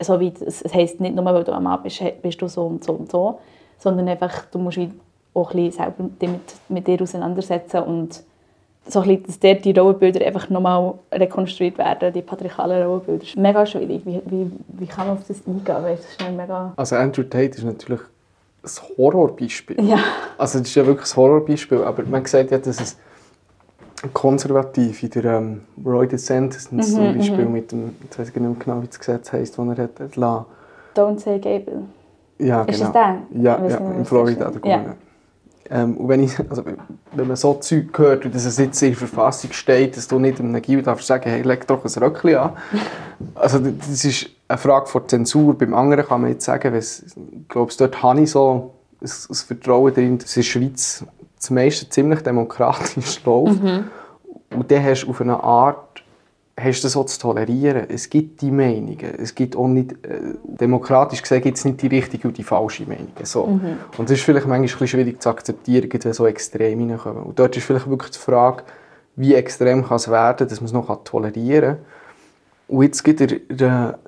so 0.00 0.20
wie 0.20 0.32
es, 0.44 0.64
heisst 0.74 1.00
nicht 1.00 1.14
nur, 1.14 1.24
weil 1.24 1.44
du 1.44 1.52
ein 1.52 1.62
Mann 1.62 1.82
bist, 1.82 2.02
bist 2.22 2.42
du 2.42 2.48
so 2.48 2.66
und 2.66 2.84
so 2.84 2.92
und 2.92 3.10
so, 3.10 3.38
sondern 3.78 4.08
einfach, 4.08 4.46
du 4.50 4.58
musst 4.58 4.76
wie 4.76 4.90
auch 5.36 5.52
ein 5.52 5.56
bisschen 5.64 5.84
selber 5.84 6.10
dich 6.20 6.30
mit, 6.68 6.86
dir 6.86 7.02
auseinandersetzen 7.02 7.82
und 7.82 8.22
so 8.88 9.00
ein 9.00 9.08
bisschen, 9.08 9.26
dass 9.26 9.40
dort 9.40 9.64
die 9.64 9.72
Rollenbilder 9.72 10.24
einfach 10.24 10.48
nochmal 10.48 10.94
rekonstruiert 11.12 11.76
werden, 11.78 12.12
die 12.12 12.22
patriarchalen 12.22 12.86
Rollenbilder. 12.86 13.20
Das 13.20 13.28
ist 13.28 13.36
mega 13.36 13.66
schwierig. 13.66 14.02
Wie, 14.04 14.22
wie, 14.26 14.50
wie 14.68 14.86
kann 14.86 15.08
man 15.08 15.16
auf 15.16 15.24
das 15.26 15.38
eingehen? 15.46 15.64
Du, 15.64 15.72
das 15.72 16.00
ist 16.00 16.30
mega... 16.36 16.72
Also 16.76 16.96
Andrew 16.96 17.24
Tate 17.24 17.58
ist 17.58 17.64
natürlich 17.64 18.00
ein 18.62 18.98
Horrorbeispiel. 18.98 19.76
Ja. 19.84 19.98
Also 20.38 20.60
das 20.60 20.68
ist 20.68 20.74
ja 20.74 20.86
wirklich 20.86 21.12
ein 21.12 21.16
Horrorbeispiel, 21.16 21.82
aber 21.82 22.04
man 22.04 22.24
sagt 22.26 22.50
ja, 22.52 22.58
dass 22.58 22.80
es 22.80 22.96
konservativ 24.12 25.02
in 25.02 25.10
der 25.10 25.24
ähm, 25.24 25.62
Roy 25.84 26.06
DeSantis 26.06 26.70
Mhm, 26.70 26.82
zum 26.82 27.16
Beispiel 27.16 27.46
mit 27.46 27.72
dem, 27.72 27.96
jetzt 28.04 28.18
weiß 28.18 28.28
ich 28.28 28.34
nicht 28.34 28.42
mehr 28.42 28.56
genau, 28.58 28.82
wie 28.82 28.86
das 28.86 28.98
Gesetz 28.98 29.32
heisst, 29.32 29.58
das 29.58 29.66
er 29.66 29.84
hat, 29.84 30.00
hat 30.00 30.16
lassen. 30.16 30.46
Don't 30.94 31.18
say 31.18 31.38
Gable. 31.38 31.82
Ja, 32.38 32.62
Ist 32.62 32.78
genau. 32.78 32.92
das 32.92 32.92
der? 32.92 33.42
Ja, 33.42 33.64
Ich 33.64 33.72
ja 33.72 33.90
in 33.92 34.04
Florida, 34.04 34.50
der 34.50 34.56
ist. 34.56 34.66
Ja. 34.66 34.94
Ähm, 35.70 35.96
und 35.96 36.08
wenn, 36.08 36.22
ich, 36.22 36.38
also, 36.50 36.64
wenn 37.12 37.26
man 37.26 37.36
so 37.36 37.54
Zeug 37.54 37.98
hört, 37.98 38.24
und 38.24 38.34
dass 38.34 38.44
es 38.44 38.58
jetzt 38.58 38.80
in 38.82 38.90
der 38.90 38.98
Verfassung 38.98 39.52
steht, 39.52 39.96
dass 39.96 40.08
du 40.08 40.18
nicht 40.18 40.40
einem 40.40 40.60
Gil 40.62 40.82
darfst 40.82 41.06
sagen, 41.06 41.28
hey, 41.28 41.42
leg 41.42 41.66
doch 41.66 41.84
ein 41.84 42.02
Röckchen 42.02 42.36
an. 42.36 42.52
Also 43.34 43.58
das 43.60 44.04
ist 44.04 44.28
eine 44.46 44.58
Frage 44.58 44.86
von 44.88 45.08
Zensur. 45.08 45.56
Beim 45.56 45.72
anderen 45.72 46.04
kann 46.04 46.20
man 46.20 46.32
jetzt 46.32 46.44
sagen, 46.44 46.74
ich 46.74 47.48
glaube, 47.48 47.72
dort 47.78 48.02
habe 48.02 48.20
ich 48.20 48.30
so 48.30 48.74
ein, 49.00 49.08
ein 49.08 49.34
Vertrauen 49.34 49.94
darin, 49.94 50.18
dass 50.18 50.36
in 50.36 50.42
der 50.42 50.46
Schweiz 50.46 51.04
das 51.36 51.48
meiste 51.48 51.88
ziemlich 51.88 52.20
demokratisch 52.20 53.22
läuft. 53.24 53.62
Und 54.50 54.70
dann 54.70 54.84
hast 54.84 55.04
du 55.04 55.10
auf 55.10 55.20
eine 55.22 55.42
Art 55.42 56.02
hast 56.58 56.80
du 56.80 56.86
das 56.86 56.96
auch 56.96 57.04
zu 57.04 57.20
tolerieren. 57.20 57.84
Es 57.88 58.08
gibt 58.08 58.40
die 58.40 58.50
Meinungen. 58.50 59.14
Es 59.18 59.34
gibt 59.34 59.56
auch 59.56 59.68
nicht, 59.68 59.92
äh, 59.92 60.34
demokratisch 60.44 61.20
gesehen 61.20 61.42
gibt 61.42 61.58
es 61.58 61.64
nicht 61.64 61.82
die 61.82 61.88
richtige 61.88 62.28
und 62.28 62.38
die 62.38 62.42
falsche 62.42 62.84
Meinung. 62.84 63.12
So. 63.24 63.42
Und 63.98 64.08
das 64.08 64.12
ist 64.12 64.22
vielleicht 64.22 64.46
manchmal 64.46 64.60
ein 64.60 64.62
bisschen 64.62 64.88
schwierig 64.88 65.22
zu 65.22 65.28
akzeptieren, 65.28 65.88
wenn 65.92 66.12
so 66.12 66.26
Extreme 66.26 66.92
reinkommen. 66.92 67.24
Und 67.24 67.38
dort 67.38 67.56
ist 67.56 67.64
vielleicht 67.64 67.88
wirklich 67.88 68.12
die 68.12 68.18
Frage, 68.18 68.62
wie 69.16 69.34
extrem 69.34 69.84
kann 69.84 69.96
es 69.96 70.10
werden, 70.10 70.48
dass 70.48 70.60
man 70.60 70.66
es 70.66 70.72
noch 70.72 71.04
tolerieren 71.04 71.76
kann. 71.76 71.84
Und 72.68 72.82
jetzt 72.82 73.04
gibt 73.04 73.20
er 73.20 73.98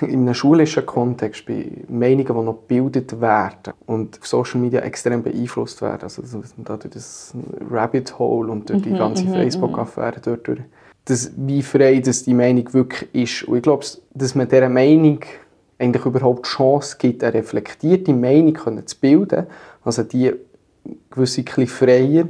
in 0.00 0.22
einem 0.22 0.34
schulischen 0.34 0.84
Kontext, 0.84 1.46
bei 1.46 1.70
Meinungen, 1.88 2.26
die 2.26 2.32
noch 2.32 2.58
gebildet 2.66 3.20
werden 3.20 3.74
und 3.86 4.18
auf 4.18 4.26
Social 4.26 4.60
Media 4.60 4.80
extrem 4.80 5.22
beeinflusst 5.22 5.80
werden, 5.82 6.02
also 6.02 6.22
dass 6.22 6.34
man 6.34 6.64
da 6.64 6.76
durch 6.76 6.94
das 6.94 7.32
Rabbit 7.70 8.18
Hole 8.18 8.50
und 8.50 8.68
durch 8.68 8.82
die 8.82 8.92
ganze 8.92 9.24
Facebook-Affäre 9.24 10.20
dort 10.20 10.48
durch, 10.48 10.58
dass, 11.08 11.30
wie 11.36 11.62
frei 11.62 12.00
dass 12.00 12.24
die 12.24 12.34
Meinung 12.34 12.72
wirklich 12.74 13.14
ist. 13.14 13.48
Und 13.48 13.56
ich 13.56 13.62
glaube, 13.62 13.84
dass 14.12 14.34
man 14.34 14.46
dieser 14.46 14.68
Meinung 14.68 15.20
eigentlich 15.78 16.04
überhaupt 16.04 16.44
die 16.44 16.50
Chance 16.50 16.96
gibt, 16.98 17.24
eine 17.24 17.34
reflektierte 17.34 18.12
Meinung 18.12 18.86
zu 18.86 18.96
bilden, 19.00 19.46
also 19.84 20.02
die 20.02 20.34
gewisse 21.10 21.42
bisschen 21.42 21.66
freier 21.66 22.28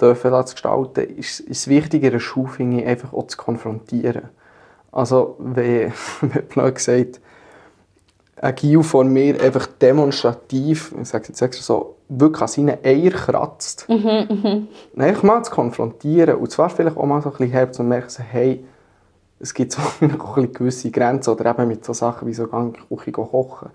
dürfen 0.00 0.32
zu 0.46 0.54
gestalten, 0.54 1.16
ist, 1.16 1.40
ist 1.40 1.60
es 1.60 1.68
wichtig, 1.68 2.02
in 2.02 2.10
einer 2.10 2.18
einfach 2.86 3.12
auch 3.12 3.28
zu 3.28 3.36
konfrontieren. 3.36 4.30
Also, 4.90 5.36
wenn, 5.38 5.92
blöd 6.48 6.74
gesagt, 6.74 7.20
ein 8.42 8.54
Gil 8.56 8.82
vor 8.82 9.04
mir 9.04 9.40
einfach 9.40 9.66
demonstrativ, 9.66 10.92
ich 11.00 11.08
sage 11.08 11.26
jetzt 11.28 11.40
extra 11.40 11.62
so, 11.62 11.96
wirklich 12.08 12.42
an 12.42 12.48
seinen 12.48 12.84
Eier 12.84 13.12
kratzt, 13.12 13.86
dann 13.88 14.68
einfach 14.96 15.22
mal 15.22 15.44
zu 15.44 15.52
konfrontieren 15.52 16.34
und 16.34 16.50
zwar 16.50 16.68
vielleicht 16.68 16.96
auch 16.96 17.06
mal 17.06 17.22
so 17.22 17.28
ein 17.28 17.36
bisschen 17.36 17.52
herb 17.52 17.72
zu 17.72 17.84
merken, 17.84 18.24
hey, 18.30 18.64
es 19.38 19.54
gibt 19.54 19.70
so 19.70 19.80
auch 19.82 20.02
ein 20.02 20.08
bisschen 20.18 20.52
gewisse 20.52 20.90
Grenzen 20.90 21.30
oder 21.30 21.50
eben 21.50 21.68
mit 21.68 21.84
so 21.84 21.92
Sachen 21.92 22.26
wie 22.26 22.34
so 22.34 22.48
gang 22.48 22.76
Küche 22.88 23.12
kochen. 23.12 23.70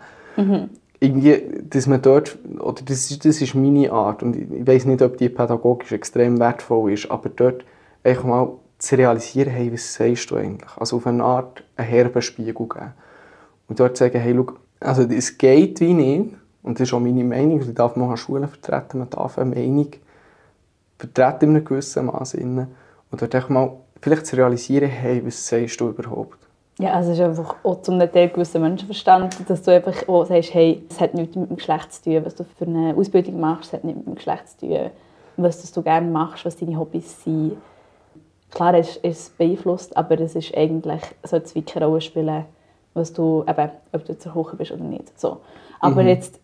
Irgendwie, 0.99 1.43
dass 1.69 1.88
man 1.88 2.01
dort, 2.01 2.38
oder 2.60 2.82
das 2.84 3.10
ist, 3.10 3.23
das 3.23 3.41
ist 3.41 3.56
meine 3.56 3.91
Art 3.91 4.21
und 4.21 4.36
ich 4.36 4.67
weiß 4.67 4.86
nicht, 4.86 5.01
ob 5.01 5.17
die 5.17 5.30
pädagogisch 5.30 5.93
extrem 5.93 6.39
wertvoll 6.39 6.91
ist, 6.91 7.10
aber 7.10 7.30
dort 7.30 7.63
einfach 8.03 8.23
mal 8.25 8.49
zu 8.80 8.97
realisieren, 8.97 9.49
hey, 9.49 9.71
was 9.71 9.93
sagst 9.93 10.30
du 10.30 10.36
eigentlich? 10.36 10.69
Also 10.75 10.97
auf 10.97 11.08
eine 11.08 11.23
Art 11.23 11.63
einen 11.77 11.88
herben 11.88 12.21
Spiegel 12.21 12.53
geben. 12.67 12.93
Und 13.67 13.80
dort 13.80 13.97
sagen, 13.97 14.19
hey, 14.19 14.36
schau, 14.36 14.53
also 14.80 15.03
es 15.03 15.38
geht 15.38 15.80
wie 15.80 15.93
nicht, 15.93 16.34
und 16.63 16.80
das 16.80 16.88
ist 16.88 16.93
auch 16.93 16.99
meine 16.99 17.23
Meinung, 17.23 17.62
ich 17.62 17.73
darf 17.73 17.95
man 17.95 18.10
an 18.10 18.17
Schulen 18.17 18.47
vertreten, 18.47 18.99
man 18.99 19.10
darf 19.10 19.38
eine 19.38 19.56
Meinung 19.56 19.88
vertreten 20.97 21.49
in 21.49 21.56
einem 21.56 21.65
gewissen 21.65 22.06
Maße. 22.06 22.39
Und 22.39 23.21
dort 23.21 23.36
einfach 23.36 23.49
mal 23.49 23.71
vielleicht 24.01 24.25
zu 24.25 24.36
realisieren, 24.36 24.89
hey, 24.89 25.25
was 25.25 25.47
sagst 25.47 25.80
du 25.80 25.89
überhaupt? 25.89 26.38
Ja, 26.80 26.93
also 26.93 27.12
es 27.12 27.17
ist 27.17 27.23
einfach 27.23 27.56
auch 27.63 27.82
zum 27.82 27.99
Teil 27.99 28.30
gewissen 28.30 28.62
Menschenverstand, 28.62 29.49
dass 29.49 29.63
du 29.63 29.71
einfach 29.71 30.08
auch 30.08 30.25
sagst, 30.25 30.53
hey, 30.53 30.84
es 30.89 30.99
hat 30.99 31.15
nichts 31.15 31.36
mit 31.36 31.49
dem 31.49 31.56
Geschlecht 31.56 31.91
zu 31.91 32.03
tun, 32.03 32.25
was 32.25 32.36
du 32.36 32.43
für 32.43 32.65
eine 32.65 32.93
Ausbildung 32.95 33.39
machst, 33.39 33.69
es 33.69 33.73
hat 33.73 33.84
nichts 33.84 33.97
mit 33.97 34.08
dem 34.08 34.15
Geschlecht 34.15 34.49
zu 34.49 34.67
tun, 34.67 34.89
was 35.38 35.62
das 35.62 35.71
du 35.71 35.82
gerne 35.82 36.08
machst, 36.10 36.45
was 36.45 36.56
deine 36.56 36.77
Hobbys 36.77 37.23
sind. 37.23 37.58
klar 38.51 38.77
ist 38.77 38.99
es 39.01 39.30
beeinflusst, 39.30 39.97
aber 39.97 40.19
es 40.19 40.36
ist 40.36 40.56
eigentlich, 40.56 41.01
sollte 41.23 41.45
es 41.47 41.56
wie 41.56 41.63
keine 41.63 41.88
Rolle 41.88 42.01
spielen, 42.01 42.45
was 42.98 43.14
du, 43.14 43.44
eben, 43.48 43.70
ob 43.94 44.06
du 44.06 44.18
zur 44.18 44.34
Küche 44.34 44.56
bist 44.58 44.72
oder 44.72 44.84
nicht. 44.84 45.18
So. 45.20 45.38
Aber 45.80 46.02
mhm. 46.02 46.10
jetzt, 46.10 46.40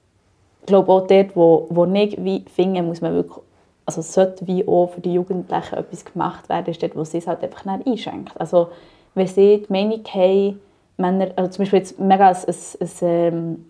ich 0.61 0.67
glaube 0.67 0.91
auch 0.91 1.07
dort, 1.07 1.35
wo, 1.35 1.67
wo 1.69 1.85
ich 1.85 2.23
wie 2.23 2.45
finde, 2.53 2.83
muss 2.83 3.01
man 3.01 3.13
wirklich, 3.13 3.43
also 3.85 4.01
sollte 4.01 4.47
wie 4.47 4.67
auch 4.67 4.87
für 4.87 5.01
die 5.01 5.13
Jugendlichen 5.13 5.75
etwas 5.75 6.05
gemacht 6.05 6.47
werden, 6.49 6.67
ist 6.67 6.81
dort, 6.81 6.95
wo 6.95 7.03
sie 7.03 7.17
es 7.17 7.27
halt 7.27 7.43
einfach 7.43 7.65
nicht 7.65 7.87
einschenkt. 7.87 8.39
Also 8.39 8.69
wenn 9.15 9.27
sie 9.27 9.65
die 9.67 9.71
Meinung 9.71 10.03
haben, 10.05 10.59
Männer, 10.97 11.31
also 11.35 11.51
zum 11.51 11.63
Beispiel 11.63 11.79
jetzt 11.79 11.99
mega 11.99 12.29
ein, 12.29 12.35
ein, 12.35 12.55
ein, 12.79 12.89
ähm, 13.01 13.65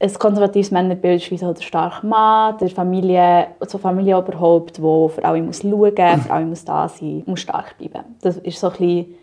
ein 0.00 0.14
konservatives 0.14 0.72
Männerbild 0.72 1.22
ist 1.22 1.30
wie 1.30 1.38
so 1.38 1.52
der 1.52 1.62
starke 1.62 2.04
Mann, 2.04 2.58
der 2.58 2.70
Familie, 2.70 3.48
so 3.60 3.78
Familienoberhaupt, 3.78 4.78
der 4.78 5.08
für 5.08 5.24
alle 5.24 5.42
muss 5.42 5.62
schauen 5.62 5.94
für 5.94 6.30
alle 6.30 6.44
muss 6.44 6.64
da 6.64 6.88
sein, 6.88 7.22
muss 7.26 7.40
stark 7.40 7.78
bleiben. 7.78 8.04
Das 8.20 8.36
ist 8.38 8.58
so 8.58 8.68
ein 8.68 8.72
bisschen, 8.72 9.14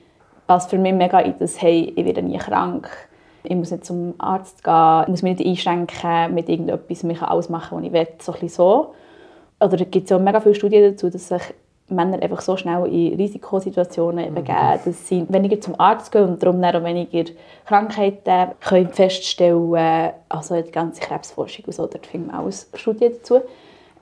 was 0.49 0.65
für 0.65 0.77
mich 0.77 0.93
mega 0.93 1.19
in 1.19 1.35
das, 1.37 1.61
hey, 1.61 1.93
ich 1.95 2.05
werde 2.05 2.23
nie 2.23 2.37
krank, 2.37 2.89
ich 3.43 3.55
muss 3.55 3.71
nicht 3.71 3.85
zum 3.85 4.15
Arzt 4.17 4.63
gehen, 4.63 5.03
ich 5.03 5.07
muss 5.09 5.21
mich 5.21 5.37
nicht 5.37 5.47
einschränken 5.47 6.33
mit 6.33 6.49
irgendetwas, 6.49 7.03
ich 7.03 7.19
kann 7.19 7.29
alles 7.29 7.49
machen, 7.49 7.77
was 7.77 7.85
ich 7.85 7.93
will, 7.93 8.07
so 8.19 8.33
ein 8.33 8.49
so. 8.49 8.93
Oder 9.61 9.79
es 9.79 9.91
gibt 9.91 10.09
ja 10.09 10.17
mega 10.17 10.41
viele 10.41 10.55
Studien 10.55 10.91
dazu, 10.91 11.09
dass 11.09 11.27
sich 11.27 11.41
Männer 11.87 12.21
einfach 12.21 12.41
so 12.41 12.57
schnell 12.57 12.85
in 12.87 13.15
Risikosituationen 13.15 14.31
mhm. 14.31 14.35
begeben, 14.35 14.79
dass 14.83 15.07
sie 15.07 15.25
weniger 15.29 15.61
zum 15.61 15.79
Arzt 15.79 16.11
gehen 16.11 16.27
und 16.27 16.41
darum 16.41 16.63
auch 16.63 16.83
weniger 16.83 17.31
Krankheiten 17.65 18.51
können 18.59 18.89
feststellen 18.89 20.11
Also 20.29 20.61
die 20.61 20.71
ganze 20.71 21.01
Krebsforschung 21.01 21.65
und 21.65 21.73
so, 21.73 21.85
dort 21.85 22.05
finden 22.05 22.31
wir 22.31 22.39
auch 22.39 22.51
Studien 22.73 23.13
dazu. 23.13 23.41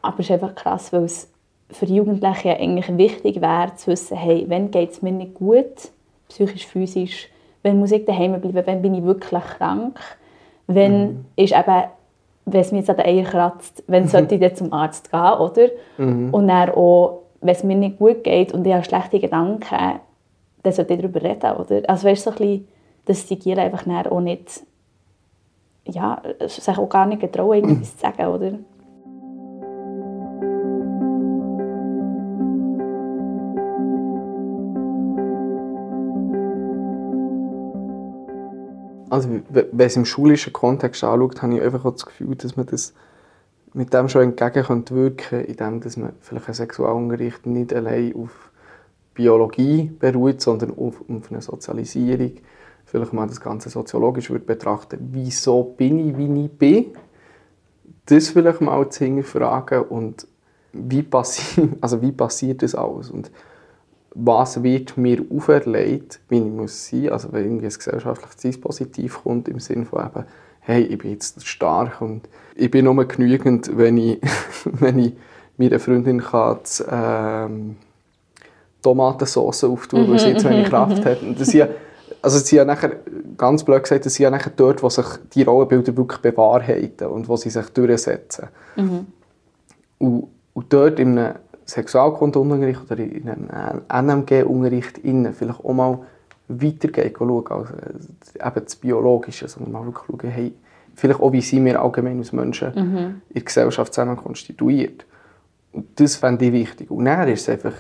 Aber 0.02 0.20
es 0.20 0.26
ist 0.26 0.32
einfach 0.32 0.56
krass, 0.56 0.94
weil 0.94 1.04
es 1.04 1.30
für 1.72 1.86
die 1.86 1.96
Jugendlichen 1.96 2.50
eigentlich 2.50 2.98
wichtig 2.98 3.42
wäre, 3.42 3.76
zu 3.76 3.88
wissen, 3.92 4.18
hey, 4.18 4.46
wann 4.48 4.72
geht 4.72 4.92
es 4.92 5.02
mir 5.02 5.12
nicht 5.12 5.34
gut, 5.34 5.92
psychisch, 6.38 6.68
physisch, 6.68 7.30
wann 7.64 7.80
muss 7.80 7.92
ich 7.92 8.06
daheim 8.06 8.40
bleiben, 8.40 8.64
wann 8.66 8.82
bin 8.82 8.94
ich 8.94 9.04
wirklich 9.04 9.44
krank, 9.44 10.00
wenn 10.68 11.02
mhm. 11.02 11.26
ist 11.36 11.54
eben 11.54 11.84
wenn 12.50 12.62
es 12.62 12.72
mir 12.72 12.78
jetzt 12.78 12.90
an 12.90 12.96
den 12.96 13.06
Eier 13.06 13.26
kratzt, 13.26 13.84
wenn 13.88 14.08
sollte 14.08 14.36
ich 14.36 14.42
dann 14.42 14.56
zum 14.56 14.72
Arzt 14.72 15.12
gehen, 15.12 15.34
oder? 15.34 15.68
Mhm. 15.98 16.34
Und 16.34 16.48
dann 16.48 16.70
auch 16.70 17.24
wenn 17.42 17.56
es 17.56 17.64
mir 17.64 17.76
nicht 17.76 18.00
gut 18.00 18.24
geht 18.24 18.54
und 18.54 18.66
ich 18.66 18.74
habe 18.74 18.84
schlechte 18.84 19.20
Gedanken, 19.20 20.00
dann 20.64 20.74
sollte 20.74 20.94
ich 20.94 21.02
darüber 21.02 21.22
reden, 21.22 21.52
oder? 21.58 21.82
Also 21.88 22.08
weißt 22.08 22.26
du, 22.26 22.32
so 22.32 22.38
ein 22.38 22.38
bisschen, 22.38 22.68
dass 23.06 23.26
die 23.28 23.38
Gier 23.38 23.58
einfach 23.58 23.86
auch 24.10 24.20
nicht, 24.20 24.62
ja, 25.86 26.22
sich 26.46 26.78
auch 26.78 26.90
gar 26.90 27.06
nicht 27.06 27.22
getrauen, 27.22 27.58
irgendwas 27.58 27.96
zu 27.96 28.02
sagen, 28.02 28.28
oder? 28.28 28.52
Also, 39.18 39.30
wenn 39.50 39.80
es 39.80 39.96
im 39.96 40.06
schulischen 40.06 40.54
Kontext 40.54 41.04
anschaut, 41.04 41.42
habe 41.42 41.56
ich 41.56 41.62
einfach 41.64 41.92
das 41.92 42.06
Gefühl, 42.06 42.36
dass 42.36 42.56
man 42.56 42.68
das 42.68 42.94
mit 43.74 43.92
dem 43.92 44.10
schon 44.10 44.22
entgegenwirken 44.22 45.18
könnte, 45.18 45.38
indem 45.38 45.80
dass 45.80 45.98
man 45.98 46.14
vielleicht 46.22 46.46
einen 46.46 46.54
Sexualunterricht 46.54 47.48
nicht 47.48 47.74
allein 47.74 48.14
auf 48.16 48.52
Biologie 49.16 49.92
beruht, 50.00 50.42
sondern 50.42 50.78
auf, 50.78 51.02
auf 51.10 51.32
eine 51.32 51.42
Sozialisierung. 51.42 52.34
Vielleicht 52.86 53.12
mal 53.12 53.26
das 53.26 53.42
Ganze 53.42 53.70
soziologisch 53.70 54.30
würde 54.30 54.46
betrachten, 54.46 55.10
wieso 55.12 55.64
bin 55.64 55.98
ich, 56.10 56.16
wie 56.16 56.46
ich 56.46 56.52
bin. 56.52 56.86
Das 58.06 58.30
vielleicht 58.30 58.62
mal 58.62 58.88
zu 58.90 59.04
hinterfragen 59.04 59.82
und 59.82 60.28
wie, 60.74 61.02
passi 61.02 61.70
also 61.82 62.04
wie 62.04 62.12
passiert 62.12 62.62
das 62.62 62.76
alles 62.76 63.10
und 63.10 63.32
was 64.20 64.64
wird 64.64 64.98
mir 64.98 65.24
auferlegt, 65.30 66.20
wie 66.30 66.40
ich 66.40 66.44
muss 66.44 66.90
sein, 66.90 67.10
also 67.10 67.32
wenn 67.32 67.44
irgendwie 67.44 67.68
ein 67.68 67.74
gesellschaftliches 67.74 68.38
Dispositiv 68.38 69.24
kommt, 69.24 69.48
im 69.48 69.60
Sinne 69.60 69.86
von 69.86 70.06
eben, 70.06 70.26
hey, 70.62 70.84
ich 70.84 70.98
bin 70.98 71.12
jetzt 71.12 71.46
stark 71.46 72.02
und 72.02 72.28
ich 72.56 72.72
bin 72.72 72.86
nur 72.86 73.06
genügend, 73.06 73.78
wenn 73.78 73.98
ich, 73.98 74.20
wenn 74.66 75.00
ich 75.00 75.14
meiner 75.58 75.80
Freundin 75.80 76.22
kann, 76.22 76.60
die, 76.66 76.84
ähm, 76.90 77.76
Tomatensauce 78.82 79.66
auftun, 79.66 80.10
weil 80.10 80.20
sie 80.20 80.30
jetzt 80.30 80.48
wenig 80.48 80.70
Kraft 80.70 81.04
hat. 81.04 81.22
Und 81.22 81.40
das 81.40 81.52
ja, 81.54 81.68
also 82.22 82.40
sie 82.40 82.56
ja 82.56 82.66
nachher, 82.66 82.98
ganz 83.38 83.64
blöd 83.64 83.84
gesagt, 83.84 84.06
das 84.06 84.14
sind 84.14 84.24
ja 84.24 84.30
nachher 84.30 84.52
dort, 84.56 84.82
wo 84.82 84.90
sich 84.90 85.06
die 85.34 85.44
Rollenbilder 85.44 85.96
wirklich 85.98 86.22
bewahrheiten 86.22 87.08
und 87.08 87.28
wo 87.28 87.36
sie 87.36 87.50
sich 87.50 87.68
durchsetzen. 87.70 88.48
Mhm. 88.76 89.08
Und, 89.98 90.28
und 90.54 90.74
dort 90.74 91.00
in 91.00 91.18
einem 91.18 91.36
Sexualkundunterricht 91.68 92.82
oder 92.90 92.98
in 92.98 93.30
einem 93.30 93.82
NMG-Unterricht 93.90 95.02
vielleicht 95.34 95.64
auch 95.64 95.74
mal 95.74 96.00
weitergehen, 96.48 97.14
schauen, 97.18 97.48
also 97.48 97.74
eben 97.74 98.64
das 98.64 98.76
Biologische, 98.78 99.48
sondern 99.48 99.72
mal 99.74 99.94
schauen, 99.94 100.30
hey, 100.30 100.54
vielleicht 100.96 101.20
auch, 101.20 101.32
wie 101.32 101.42
sind 101.42 101.66
wir 101.66 101.82
allgemein 101.82 102.20
als 102.20 102.32
Menschen 102.32 102.74
mhm. 102.74 102.98
in 103.30 103.34
der 103.34 103.42
Gesellschaft 103.44 103.94
zusammen 103.94 104.16
konstituiert. 104.16 105.06
Und 105.74 106.00
das 106.00 106.16
fände 106.16 106.46
ich 106.46 106.54
wichtig. 106.54 106.90
Und 106.90 107.06
dann 107.06 107.28
ist 107.28 107.42
es 107.42 107.50
einfach, 107.50 107.74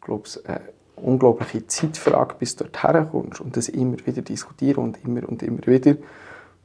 glaube 0.00 0.24
ich, 0.26 0.48
eine 0.48 0.60
unglaubliche 0.96 1.66
Zeitfrage, 1.66 2.34
bis 2.38 2.56
du 2.56 2.64
dort 2.64 2.82
herkommst 2.82 3.40
und 3.40 3.56
das 3.56 3.68
immer 3.68 3.96
wieder 4.04 4.22
diskutieren 4.22 4.84
und 4.84 5.04
immer 5.04 5.28
und 5.28 5.42
immer 5.42 5.66
wieder. 5.66 5.96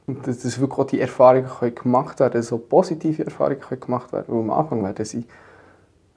Und 0.06 0.26
dass, 0.26 0.60
wirklich 0.60 0.78
auch 0.78 0.86
die 0.86 1.00
Erfahrungen 1.00 1.48
können 1.48 1.74
gemacht 1.74 2.20
werden 2.20 2.42
so 2.42 2.58
positive 2.58 3.24
Erfahrungen 3.24 3.60
können 3.60 3.80
gemacht 3.80 4.12
werden 4.12 4.26
weil 4.28 4.40
am 4.40 4.50
Anfang 4.50 4.82
werden 4.84 5.04
sie, 5.04 5.24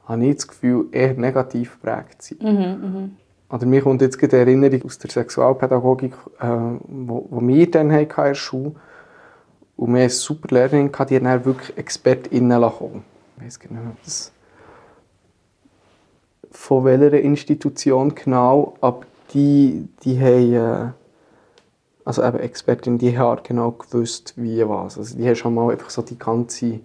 habe 0.10 0.26
ich 0.26 0.36
das 0.36 0.48
Gefühl, 0.48 0.88
eher 0.92 1.14
negativ 1.14 1.80
geprägt 1.80 2.22
sein. 2.22 2.38
Mhm, 2.42 2.94
mh. 2.94 3.10
Oder 3.56 3.66
mir 3.66 3.82
kommt 3.82 4.02
jetzt 4.02 4.22
eine 4.22 4.34
Erinnerung 4.34 4.84
aus 4.84 5.00
der 5.00 5.10
Sexualpädagogik, 5.10 6.14
äh, 6.40 6.48
wo, 6.48 7.26
wo 7.30 7.48
wir 7.48 7.72
dann 7.72 7.90
in 7.90 8.08
der 8.08 8.36
Schule 8.36 8.76
und 9.78 9.94
wir 9.94 10.04
hatten 10.04 10.14
super 10.14 10.54
Lehrerin, 10.54 10.92
die 11.10 11.20
dann 11.20 11.46
wirklich 11.46 11.78
ExpertInnen 11.78 12.62
kommen 12.62 13.04
Ich 13.38 13.46
weiß 13.46 13.60
genau, 13.60 13.80
das 14.04 14.34
von 16.52 16.84
welcher 16.84 17.20
Institution 17.20 18.14
genau, 18.14 18.74
aber 18.82 19.02
die, 19.34 19.88
die 20.04 20.20
haben, 20.20 20.54
äh, 20.54 20.92
also 22.04 22.24
eben 22.24 22.40
Expertin, 22.40 22.98
die 22.98 23.18
haben 23.18 23.42
genau 23.44 23.72
gewusst, 23.72 24.34
wie 24.36 24.68
was. 24.68 24.98
Also 24.98 25.18
die 25.18 25.26
haben 25.26 25.36
schon 25.36 25.54
mal 25.54 25.72
einfach 25.72 25.90
so 25.90 26.02
die 26.02 26.18
ganze, 26.18 26.80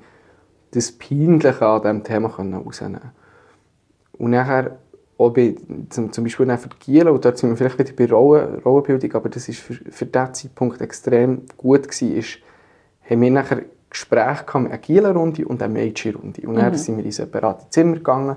das 0.74 0.92
Peinliche 0.92 1.66
an 1.66 1.82
diesem 1.82 2.04
Thema 2.04 2.28
rausnehmen 2.28 3.00
Und 4.12 4.30
nachher 4.30 4.78
auch 5.16 5.30
bei, 5.30 5.54
zum, 5.90 6.12
zum 6.12 6.24
Beispiel 6.24 6.56
für 6.56 6.68
Gielen, 6.80 7.08
und 7.08 7.24
dort 7.24 7.38
sind 7.38 7.50
wir 7.50 7.56
vielleicht 7.56 7.78
wieder 7.78 7.92
bei 7.92 8.12
Rollen, 8.12 8.58
Rollenbildung, 8.60 9.12
aber 9.14 9.28
das 9.28 9.48
ist 9.48 9.60
für, 9.60 9.74
für 9.74 10.06
diesen 10.06 10.34
Zeitpunkt 10.34 10.80
extrem 10.80 11.42
gut 11.56 11.84
gewesen, 11.84 12.16
ist, 12.16 12.38
haben 13.08 13.20
wir 13.20 13.30
nachher 13.30 13.62
Gespräche 13.90 14.58
mit 14.58 14.72
einer 14.72 14.78
Gielen-Runde 14.78 15.46
und 15.46 15.62
einer 15.62 15.72
Mädchen-Runde. 15.72 16.48
Und 16.48 16.56
dann 16.56 16.72
mhm. 16.72 16.76
sind 16.76 16.96
wir 16.96 17.04
in 17.04 17.12
separate 17.12 17.70
Zimmer 17.70 17.96
gegangen 17.96 18.36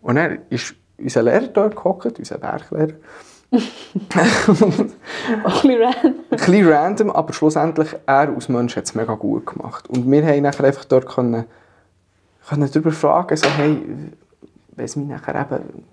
und 0.00 0.14
dann 0.14 0.38
ist 0.48 0.74
unser 0.96 1.22
Lehrer 1.22 1.48
dort 1.48 1.74
gehockt, 1.74 2.18
unser 2.18 2.40
Werklehrer. 2.40 2.94
ein 3.52 3.58
bisschen 4.08 5.82
random. 5.82 6.14
ein 6.30 6.36
bisschen 6.36 6.68
random, 6.68 7.10
aber 7.10 7.32
schlussendlich, 7.32 7.94
er 8.06 8.34
als 8.34 8.48
Mensch 8.48 8.76
hat 8.76 8.84
es 8.84 8.94
mega 8.94 9.14
gut 9.14 9.46
gemacht. 9.46 9.88
Und 9.90 10.10
wir 10.10 10.24
haben 10.24 10.42
nachher 10.42 10.64
einfach 10.64 10.84
dort 10.84 11.06
können, 11.06 11.44
können 12.48 12.68
darüber 12.70 12.92
fragen, 12.92 13.36
so, 13.36 13.48
hey, 13.48 13.82
wenn 14.74 14.84
es 14.84 14.96
mich 14.96 15.08
nachher 15.08 15.40
eben 15.40 15.84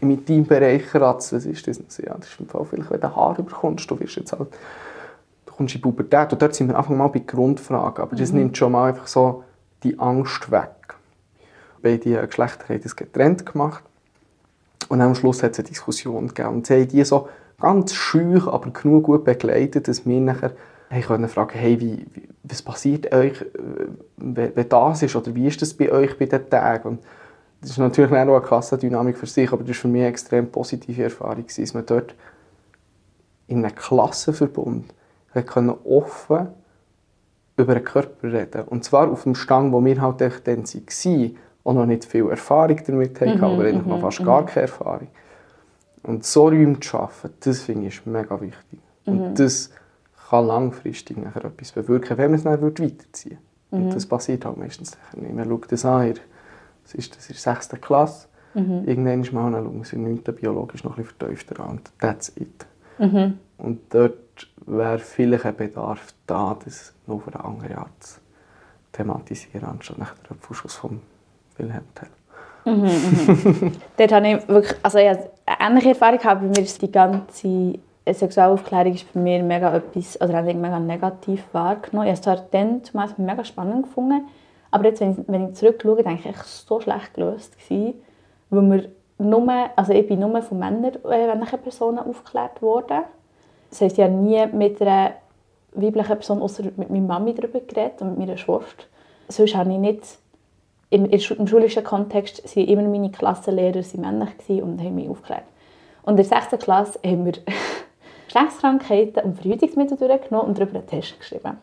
im 0.00 0.10
Intimbereich 0.10 0.86
kratzt, 0.86 1.32
was 1.32 1.46
ist 1.46 1.66
das? 1.66 1.78
Ja, 1.98 2.14
das 2.14 2.28
ist 2.28 2.40
im 2.40 2.48
Fall 2.48 2.64
vielleicht, 2.64 2.90
wenn 2.90 3.00
du 3.00 3.16
Haar 3.16 3.38
überkommst, 3.38 3.90
du 3.90 3.98
wirst 3.98 4.16
jetzt 4.16 4.32
halt, 4.32 4.48
du 5.46 5.52
kommst 5.52 5.74
in 5.74 5.80
die 5.80 5.82
Pubertät 5.82 6.32
und 6.32 6.42
dort 6.42 6.54
sind 6.54 6.68
wir 6.68 6.76
einfach 6.76 6.90
mal 6.90 7.08
bei 7.08 7.20
Grundfragen, 7.20 8.02
aber 8.02 8.16
das 8.16 8.32
mhm. 8.32 8.38
nimmt 8.38 8.58
schon 8.58 8.72
mal 8.72 8.90
einfach 8.90 9.06
so 9.06 9.44
die 9.82 9.98
Angst 9.98 10.50
weg. 10.50 10.70
Beide 11.82 12.26
Geschlechter 12.26 12.68
haben 12.68 12.82
das 12.82 12.96
getrennt 12.96 13.46
gemacht 13.46 13.82
und 14.88 15.00
am 15.00 15.14
Schluss 15.14 15.42
hat 15.42 15.52
es 15.52 15.58
eine 15.60 15.68
Diskussion 15.68 16.28
gegeben 16.28 16.56
und 16.56 16.66
sie 16.66 16.74
haben 16.74 16.88
die 16.88 17.04
so 17.04 17.28
ganz 17.60 17.94
schüch, 17.94 18.46
aber 18.46 18.70
genug 18.70 19.04
gut 19.04 19.24
begleitet, 19.24 19.88
dass 19.88 20.04
wir 20.04 20.20
nachher 20.20 20.52
hey, 20.88 21.02
können 21.02 21.28
fragen, 21.28 21.58
hey, 21.58 21.80
wie, 21.80 22.06
wie, 22.12 22.28
was 22.44 22.62
passiert 22.62 23.12
euch, 23.12 23.40
äh, 23.40 23.86
wenn 24.16 24.68
das 24.68 25.02
ist 25.02 25.16
oder 25.16 25.34
wie 25.34 25.46
ist 25.46 25.60
das 25.62 25.74
bei 25.74 25.90
euch 25.90 26.18
bei 26.18 26.26
den 26.26 26.48
Tagen? 26.48 26.88
Und 26.88 27.00
das 27.60 27.70
ist 27.70 27.78
natürlich 27.78 28.10
auch 28.10 28.16
eine 28.16 28.40
Klassendynamik 28.40 29.16
für 29.16 29.26
sich, 29.26 29.52
aber 29.52 29.62
das 29.62 29.70
war 29.70 29.74
für 29.74 29.88
mich 29.88 30.02
eine 30.02 30.10
extrem 30.10 30.50
positive 30.50 31.02
Erfahrung, 31.02 31.44
dass 31.46 31.74
man 31.74 31.86
dort 31.86 32.14
in 33.48 33.64
einem 33.64 33.74
Klassenverbund 33.74 34.92
offen 35.84 36.48
über 37.56 37.74
den 37.74 37.84
Körper 37.84 38.32
reden 38.32 38.62
Und 38.68 38.84
zwar 38.84 39.10
auf 39.10 39.22
dem 39.22 39.34
Stand, 39.34 39.72
wo 39.72 39.84
wir 39.84 40.00
halt 40.00 40.20
dann 40.20 40.64
waren 40.64 41.36
und 41.62 41.74
noch 41.74 41.86
nicht 41.86 42.04
viel 42.04 42.28
Erfahrung 42.28 42.78
damit 42.86 43.20
hatten, 43.20 43.38
mhm, 43.38 43.44
oder 43.44 43.68
eigentlich 43.68 43.86
noch 43.86 43.96
mhm, 43.96 44.02
fast 44.02 44.24
gar 44.24 44.42
mhm. 44.42 44.46
keine 44.46 44.62
Erfahrung. 44.62 45.08
Und 46.02 46.24
so 46.24 46.44
Räume 46.44 46.78
zu 46.78 46.90
schaffen, 46.90 47.30
das 47.40 47.62
finde 47.62 47.88
ich 47.88 48.06
mega 48.06 48.40
wichtig. 48.40 48.78
Und 49.06 49.30
mhm. 49.30 49.34
das 49.34 49.70
kann 50.28 50.46
langfristig 50.46 51.16
nachher 51.16 51.44
etwas 51.44 51.72
bewirken, 51.72 52.18
wenn 52.18 52.30
man 52.30 52.38
es 52.38 52.44
dann 52.44 52.60
weiterziehen 52.60 53.38
würde. 53.70 53.84
Und 53.84 53.94
das 53.94 54.06
passiert 54.06 54.44
halt 54.44 54.56
meistens 54.56 54.96
nicht. 55.14 55.34
Man 55.34 55.48
schaut 55.48 55.70
das 55.70 55.84
an, 55.84 56.14
das 56.82 56.94
ist, 56.94 57.16
das 57.16 57.30
ist 57.30 57.42
6. 57.42 57.68
Klasse. 57.80 58.28
Mhm. 58.54 58.84
Irgendwann 58.86 59.20
ist 59.22 59.32
mal 59.32 59.52
schauen, 59.52 59.84
sie 59.84 59.96
in 59.96 60.22
biologisch 60.22 60.84
noch 60.84 60.96
ein 60.96 61.02
bisschen 61.02 61.18
vertiefter 61.18 61.60
an. 61.60 61.70
Und 61.70 61.90
that's 62.00 62.32
it. 62.36 62.66
Mhm. 62.98 63.38
Und 63.58 63.80
dort 63.90 64.48
wäre 64.66 64.98
vielleicht 64.98 65.44
ein 65.44 65.56
Bedarf 65.56 66.14
da, 66.26 66.56
das 66.64 66.94
noch 67.06 67.16
auf 67.16 67.28
eine 67.28 67.44
andere 67.44 67.78
Art 67.78 67.90
zu 68.02 68.20
thematisieren, 68.92 69.64
anstatt 69.64 69.98
nach 69.98 70.14
der 70.14 70.32
Abschuss 70.32 70.74
von 70.74 71.00
Wilhelm 71.58 71.84
Tell. 71.94 72.08
Mhm, 72.64 72.82
mhm. 72.82 73.72
Dort 73.96 74.12
habe 74.12 74.28
ich 74.28 74.48
wirklich, 74.48 74.76
also 74.82 74.98
ich 74.98 75.08
habe 75.08 75.30
eine 75.46 75.70
ähnliche 75.70 75.90
Erfahrung 75.90 76.18
gehabt. 76.18 76.40
Bei 76.40 76.48
mir 76.48 76.58
ist 76.58 76.82
die 76.82 76.90
ganze 76.90 77.78
Sexualaufklärung 78.14 78.94
ist 78.94 79.12
bei 79.12 79.20
mir 79.20 79.42
mega 79.42 79.74
etwas, 79.74 80.20
oder 80.20 80.34
habe 80.34 80.54
mega 80.54 80.78
negativ 80.78 81.44
wahrgenommen. 81.52 82.08
Ich 82.08 82.12
habe 82.12 82.14
es 82.14 82.22
zwar 82.22 82.36
dann 82.50 82.84
zumeist 82.84 83.18
mega 83.18 83.44
spannend 83.44 83.84
gefunden, 83.84 84.28
aber 84.70 84.84
jetzt, 84.84 85.00
wenn 85.00 85.12
ich, 85.12 85.18
wenn 85.26 85.48
ich 85.48 85.54
zurückschaue, 85.54 86.02
denke 86.02 86.28
ich, 86.28 86.36
es 86.36 86.66
so 86.66 86.80
schlecht 86.80 87.14
gelöst, 87.14 87.58
gewesen, 87.58 87.94
weil 88.50 88.70
wir 88.70 88.88
nur, 89.18 89.70
also 89.74 89.92
ich 89.92 90.06
bin 90.06 90.20
nur 90.20 90.42
von 90.42 90.58
Männern, 90.58 90.92
äh, 91.04 91.26
männlichen 91.26 91.60
Personen 91.60 91.98
aufgeklärt 91.98 92.60
worden. 92.62 93.02
Das 93.70 93.80
heisst, 93.80 93.98
ich 93.98 94.04
habe 94.04 94.12
nie 94.12 94.46
mit 94.46 94.80
einer 94.80 95.12
weiblichen 95.72 96.16
Person, 96.16 96.42
außer 96.42 96.64
mit 96.76 96.90
meiner 96.90 97.06
Mami 97.06 97.34
darüber 97.34 97.60
geredet 97.60 98.00
und 98.02 98.10
mit 98.10 98.18
meiner 98.18 98.36
Schwester. 98.36 98.84
Sonst 99.28 99.54
habe 99.54 99.72
ich 99.72 99.78
nicht 99.78 100.18
im, 100.90 101.06
im 101.06 101.46
schulischen 101.46 101.82
Kontext 101.82 102.44
waren 102.56 102.68
immer 102.68 102.82
meine 102.82 103.10
Klassenlehrer 103.10 103.82
sie 103.82 103.98
männlich 103.98 104.62
und 104.62 104.80
haben 104.80 104.94
mich 104.94 105.08
aufgeklärt. 105.08 105.44
Und 106.02 106.12
in 106.12 106.16
der 106.16 106.24
6. 106.24 106.62
Klasse 106.62 106.98
haben 107.04 107.24
wir 107.24 107.32
Geschlechtskrankheiten 108.26 109.22
und 109.24 109.40
Verhütungsmittel 109.40 109.96
durchgenommen 109.96 110.48
und 110.48 110.58
darüber 110.58 110.78
einen 110.78 110.86
Test 110.86 111.18
geschrieben. 111.18 111.58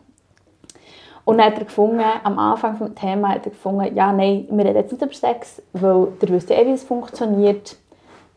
Und 1.24 1.38
dann 1.38 1.46
hat 1.46 1.58
er 1.58 1.64
gefunden, 1.64 2.04
am 2.22 2.38
Anfang 2.38 2.78
des 2.78 2.94
Themas 2.94 3.36
hat 3.36 3.46
er 3.46 3.50
gefunden, 3.50 3.94
ja, 3.94 4.12
nein, 4.12 4.46
wir 4.50 4.64
reden 4.64 4.76
jetzt 4.76 4.92
nicht 4.92 5.02
über 5.02 5.14
Sex, 5.14 5.62
weil 5.72 6.08
ihr 6.20 6.28
wisst 6.28 6.50
ja 6.50 6.56
eh, 6.56 6.66
wie 6.66 6.72
es 6.72 6.84
funktioniert. 6.84 7.76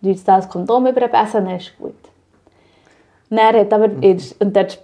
Du 0.01 0.09
jetzt 0.09 0.27
das 0.27 0.47
Kondom 0.47 0.87
über 0.87 1.01
den 1.01 1.11
Besen, 1.11 1.45
dann 1.45 1.57
ist 1.57 1.77
gut. 1.77 1.95
Dann 3.29 3.39
hat 3.39 3.73
aber, 3.73 3.89
mhm. 3.89 4.19
und 4.39 4.55
dort 4.55 4.79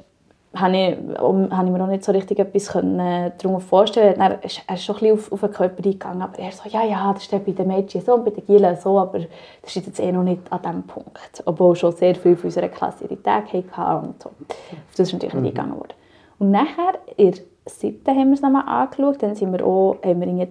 habe 0.56 0.78
ich, 0.78 1.20
um, 1.20 1.56
habe 1.56 1.66
ich 1.66 1.72
mir 1.72 1.80
noch 1.80 1.88
nicht 1.88 2.04
so 2.04 2.12
richtig 2.12 2.38
etwas 2.38 2.68
können, 2.68 3.00
äh, 3.00 3.32
darunter 3.42 3.62
vorstellen 3.62 4.14
können. 4.14 4.38
Er 4.40 4.44
ist, 4.44 4.84
schon 4.84 4.96
ein 4.96 5.02
bisschen 5.02 5.18
auf, 5.18 5.32
auf 5.32 5.40
den 5.42 5.52
Körper 5.52 5.78
eingegangen, 5.78 6.22
aber 6.22 6.38
er 6.38 6.52
so, 6.52 6.70
ja, 6.70 6.84
ja, 6.86 7.12
das 7.12 7.24
ist 7.24 7.32
bei 7.32 7.52
den 7.52 7.68
Mädchen 7.68 8.02
so 8.02 8.14
und 8.14 8.26
bei 8.26 8.32
den 8.32 8.46
Gielen 8.46 8.76
so, 8.78 9.00
aber 9.00 9.20
das 9.20 9.76
ist 9.76 9.88
jetzt 9.88 10.00
eh 10.00 10.12
noch 10.12 10.24
nicht 10.24 10.42
an 10.52 10.62
diesem 10.62 10.84
Punkt. 10.84 11.44
Obwohl 11.46 11.76
schon 11.76 11.92
sehr 11.94 12.14
viel 12.16 12.36
von 12.36 12.46
unserer 12.46 12.70
Klasse 12.70 13.06
ihre 13.06 13.22
Tage 13.22 13.64
hatten 13.72 14.08
und 14.08 14.22
so. 14.22 14.30
Auf 14.30 14.96
das 14.96 15.08
ist 15.08 15.14
natürlich 15.14 15.34
nicht 15.34 15.42
mhm. 15.42 15.48
eingegangen 15.48 15.76
worden. 15.76 15.94
Und 16.38 16.52
nachher, 16.52 17.00
in 17.18 17.32
der 17.32 17.42
siebten 17.66 18.12
haben 18.12 18.28
wir 18.28 18.34
es 18.34 18.42
nochmal 18.42 18.68
angeschaut, 18.68 19.24
dann 19.24 19.36
sind 19.36 19.52
wir 19.52 19.66
auch, 19.66 19.98
haben 20.04 20.22
wir 20.22 20.48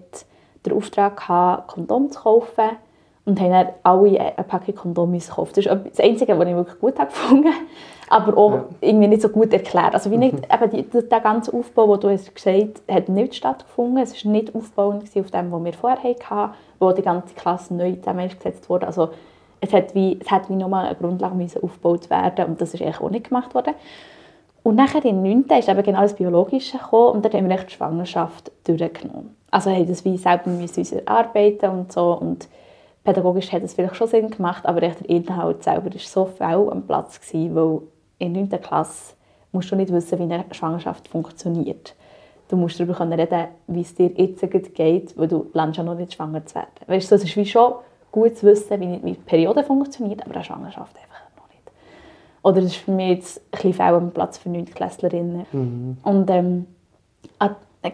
den 0.67 0.73
Auftrag 0.73 1.17
gehabt, 1.17 1.69
Kondom 1.69 2.11
zu 2.11 2.21
kaufen 2.21 2.71
und 3.25 3.41
haben 3.41 3.51
dann 3.51 3.69
alle 3.85 4.21
eine 4.21 4.45
Packung 4.47 4.75
Kondome 4.75 5.19
gekauft. 5.19 5.57
Das 5.57 5.67
ist 5.67 5.73
das 5.91 6.01
Einzige, 6.01 6.37
was 6.39 6.49
ich 6.49 6.55
wirklich 6.55 6.81
gut 6.81 6.99
habe 6.99 7.11
gefunden 7.11 7.53
aber 8.13 8.37
auch 8.37 8.53
ja. 8.53 8.65
irgendwie 8.83 9.09
nicht 9.09 9.23
so 9.23 9.31
gut 9.31 9.53
erklärt. 9.55 9.95
Also 9.95 10.11
wie 10.11 10.19
nicht, 10.19 10.35
mhm. 10.35 10.43
eben 10.53 10.71
die, 10.71 11.09
der 11.09 11.21
ganze 11.21 11.53
Aufbau, 11.55 11.97
den 11.97 12.01
du 12.01 12.11
hast 12.11 12.35
gesagt 12.35 12.83
hast, 12.87 12.95
hat 12.95 13.09
nicht 13.09 13.35
stattgefunden. 13.35 14.03
Es 14.03 14.25
war 14.25 14.33
nicht 14.33 14.55
aufbauend 14.55 15.05
auf 15.05 15.31
dem, 15.31 15.51
was 15.51 15.65
wir 15.65 15.73
vorher 15.73 16.15
hatten, 16.29 16.55
wo 16.79 16.93
die 16.93 17.03
ganze 17.03 17.35
Klasse 17.35 17.75
neu 17.75 17.95
zusammengesetzt 17.95 18.69
wurde. 18.69 18.87
Also 18.87 19.09
es 19.63 19.73
hat 19.73 19.95
wie, 19.95 20.19
es 20.21 20.31
hat 20.31 20.51
wie 20.51 20.57
nochmal 20.57 20.87
eine 20.87 20.95
Grundlage 20.95 21.35
müssen 21.35 21.63
aufgebaut 21.63 22.11
werden 22.11 22.45
und 22.47 22.61
das 22.61 22.75
ist 22.75 22.83
eigentlich 22.83 23.01
auch 23.01 23.09
nicht 23.09 23.29
gemacht 23.29 23.55
worden. 23.55 23.75
Und 24.63 24.77
nachher 24.77 25.05
in 25.05 25.23
9. 25.23 25.47
ist 25.59 25.69
eben 25.69 25.83
genau 25.83 26.03
das 26.03 26.15
Biologische 26.15 26.79
gekommen 26.79 27.17
und 27.17 27.25
dort 27.25 27.35
haben 27.35 27.49
wir 27.49 27.55
echt 27.57 27.71
die 27.71 27.75
Schwangerschaft 27.75 28.53
durchgenommen. 28.65 29.35
Also 29.51 29.71
haben 29.71 29.87
das 29.87 30.05
wie 30.05 30.19
selber 30.19 30.51
müssen 30.51 31.09
arbeiten 31.09 31.71
und 31.71 31.93
so 31.93 32.13
und 32.13 32.47
pädagogisch 33.05 33.51
hat 33.53 33.63
es 33.63 33.73
vielleicht 33.73 33.97
schon 33.97 34.07
Sinn 34.07 34.31
gemacht, 34.31 34.67
aber 34.67 34.81
der 34.81 34.95
Inhalt 35.09 35.65
selber 35.65 35.93
war 35.93 35.99
so 35.99 36.27
viel 36.27 36.71
am 36.71 36.83
Platz, 36.87 37.21
gewesen, 37.21 37.55
weil 37.55 37.81
in 38.23 38.35
der 38.35 38.43
9. 38.43 38.63
Klasse 38.63 39.15
musst 39.53 39.71
du 39.71 39.77
nicht 39.77 39.93
wissen, 39.93 40.19
wie 40.19 40.23
eine 40.23 40.45
Schwangerschaft 40.53 41.09
funktioniert. 41.09 41.95
Du 42.49 42.57
musst 42.57 42.79
darüber 42.79 43.01
reden, 43.01 43.49
wie 43.67 43.81
es 43.81 43.95
dir 43.95 44.11
jetzt 44.17 44.75
geht, 44.75 45.17
weil 45.19 45.29
du 45.29 45.47
lernst 45.53 45.79
ja 45.79 45.85
noch 45.85 45.95
nicht 45.95 46.13
schwanger 46.13 46.45
zu 46.45 46.55
werden. 46.57 46.69
Weißt 46.87 47.11
du, 47.11 47.15
es 47.15 47.25
ist 47.25 47.37
wie 47.37 47.47
schon 47.47 47.75
gut 48.11 48.37
zu 48.37 48.47
wissen, 48.47 48.81
wie, 48.81 49.01
wie 49.03 49.13
die 49.13 49.21
Periode 49.21 49.65
funktioniert, 49.65 50.23
aber 50.23 50.35
eine 50.35 50.45
Schwangerschaft 50.45 50.97
einfach 50.97 51.37
noch 51.37 51.49
nicht. 51.49 51.71
Oder 52.43 52.61
das 52.61 52.73
ist 52.73 52.77
für 52.77 52.91
mich 52.93 53.09
jetzt 53.09 53.39
ein 53.39 53.51
bisschen 53.51 53.75
fehl 53.75 53.95
am 53.95 54.11
Platz 54.11 54.39
für 54.39 54.51
9. 54.51 54.67
Klässlerinnen. 54.67 55.47
Mhm. 55.53 55.97
Und 56.03 56.31
ähm, 56.31 56.67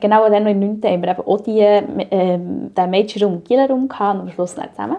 genau 0.00 0.28
dann 0.28 0.44
noch 0.44 0.50
in 0.50 0.60
9. 0.60 0.80
haben 0.84 1.02
wir 1.02 1.10
eben 1.10 1.22
auch 1.22 1.40
die, 1.40 1.60
ähm, 1.60 2.74
den 2.74 2.90
Mädchenraum 2.90 3.34
und 3.34 3.44
Gillenraum 3.44 3.84
und 3.84 4.00
am 4.00 4.30
Schluss 4.30 4.54
zusammen. 4.54 4.96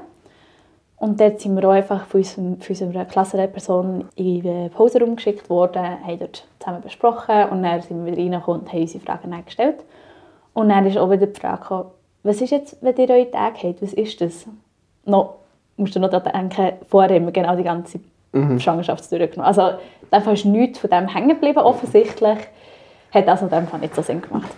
Und 0.99 1.19
dort 1.21 1.39
sind 1.39 1.55
wir 1.55 1.67
auch 1.67 1.73
einfach 1.73 2.05
von, 2.05 2.19
unserem, 2.19 2.59
von 2.59 2.75
unserer 2.75 3.05
Klassenlehrperson 3.05 4.05
in 4.15 4.41
den 4.41 4.69
Pauseraum 4.69 5.15
geschickt 5.15 5.49
worden, 5.49 5.81
haben 5.81 6.19
dort 6.19 6.45
zusammen 6.59 6.81
besprochen 6.81 7.45
und 7.51 7.63
dann 7.63 7.81
sind 7.81 8.05
wir 8.05 8.11
wieder 8.11 8.21
reingekommen 8.21 8.61
und 8.61 8.73
haben 8.73 8.81
unsere 8.81 9.03
Fragen 9.03 9.45
gestellt. 9.45 9.77
Und 10.53 10.69
dann 10.69 10.85
ist 10.85 10.97
auch 10.97 11.09
wieder 11.09 11.27
die 11.27 11.39
Frage 11.39 11.61
gekommen, 11.61 11.91
was 12.23 12.41
ist 12.41 12.51
jetzt, 12.51 12.77
wenn 12.81 12.97
ihr 12.97 13.09
eure 13.09 13.31
Tage 13.31 13.59
habt, 13.63 13.81
was 13.81 13.93
ist 13.93 14.19
das? 14.19 14.45
No, 15.05 15.35
musst 15.77 15.95
du 15.95 16.01
noch 16.01 16.09
daran 16.09 16.49
denken, 16.49 16.73
vorher 16.89 17.15
haben 17.15 17.25
wir 17.25 17.31
genau 17.31 17.55
die 17.55 17.63
ganze 17.63 18.01
mhm. 18.33 18.59
Schwangerschaft 18.59 19.09
durchgenommen. 19.09 19.47
Also 19.47 19.77
in 20.11 20.33
ist 20.33 20.45
nichts 20.45 20.79
von 20.79 20.89
dem 20.89 21.07
hängen 21.07 21.29
geblieben, 21.29 21.59
offensichtlich. 21.59 22.39
Hat 23.11 23.27
also 23.27 23.45
in 23.45 23.51
dem 23.51 23.67
Fall 23.67 23.79
nicht 23.79 23.95
so 23.95 24.01
Sinn 24.01 24.21
gemacht. 24.21 24.49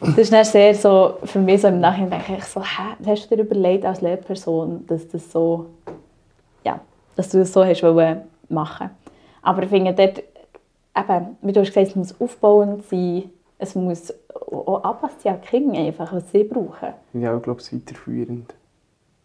Das 0.00 0.16
ist 0.16 0.32
dann 0.32 0.44
sehr 0.44 0.74
so, 0.74 1.18
für 1.24 1.38
mich 1.38 1.60
so 1.60 1.68
im 1.68 1.80
Nachhinein 1.80 2.10
denke 2.10 2.36
ich 2.38 2.44
so, 2.44 2.62
hä, 2.62 2.96
hast 3.06 3.30
du 3.30 3.36
dir 3.36 3.42
überlegt 3.42 3.84
als 3.84 4.00
Lehrperson, 4.00 4.86
dass 4.86 5.06
das 5.08 5.30
so, 5.30 5.66
ja, 6.64 6.80
dass 7.16 7.28
du 7.28 7.38
das 7.38 7.52
so 7.52 7.64
hast 7.64 7.82
wollen 7.82 8.22
machen. 8.48 8.90
Aber 9.42 9.62
ich 9.62 9.68
finde 9.68 9.92
dort, 9.92 10.22
eben, 10.96 11.36
wie 11.42 11.52
du 11.52 11.60
hast 11.60 11.68
gesagt, 11.68 11.88
es 11.88 11.96
muss 11.96 12.20
aufbauend 12.20 12.88
sein, 12.88 13.30
es 13.58 13.74
muss 13.74 14.12
auch 14.50 14.82
anpassen 14.82 15.32
an 15.32 15.40
die 15.42 15.48
Kinder 15.48 15.78
einfach, 15.78 16.12
was 16.14 16.30
sie 16.32 16.44
brauchen. 16.44 16.94
Ja, 17.12 17.36
ich 17.36 17.42
glaube, 17.42 17.60
es 17.60 17.70
ist 17.70 17.74
weiterführend. 17.74 18.54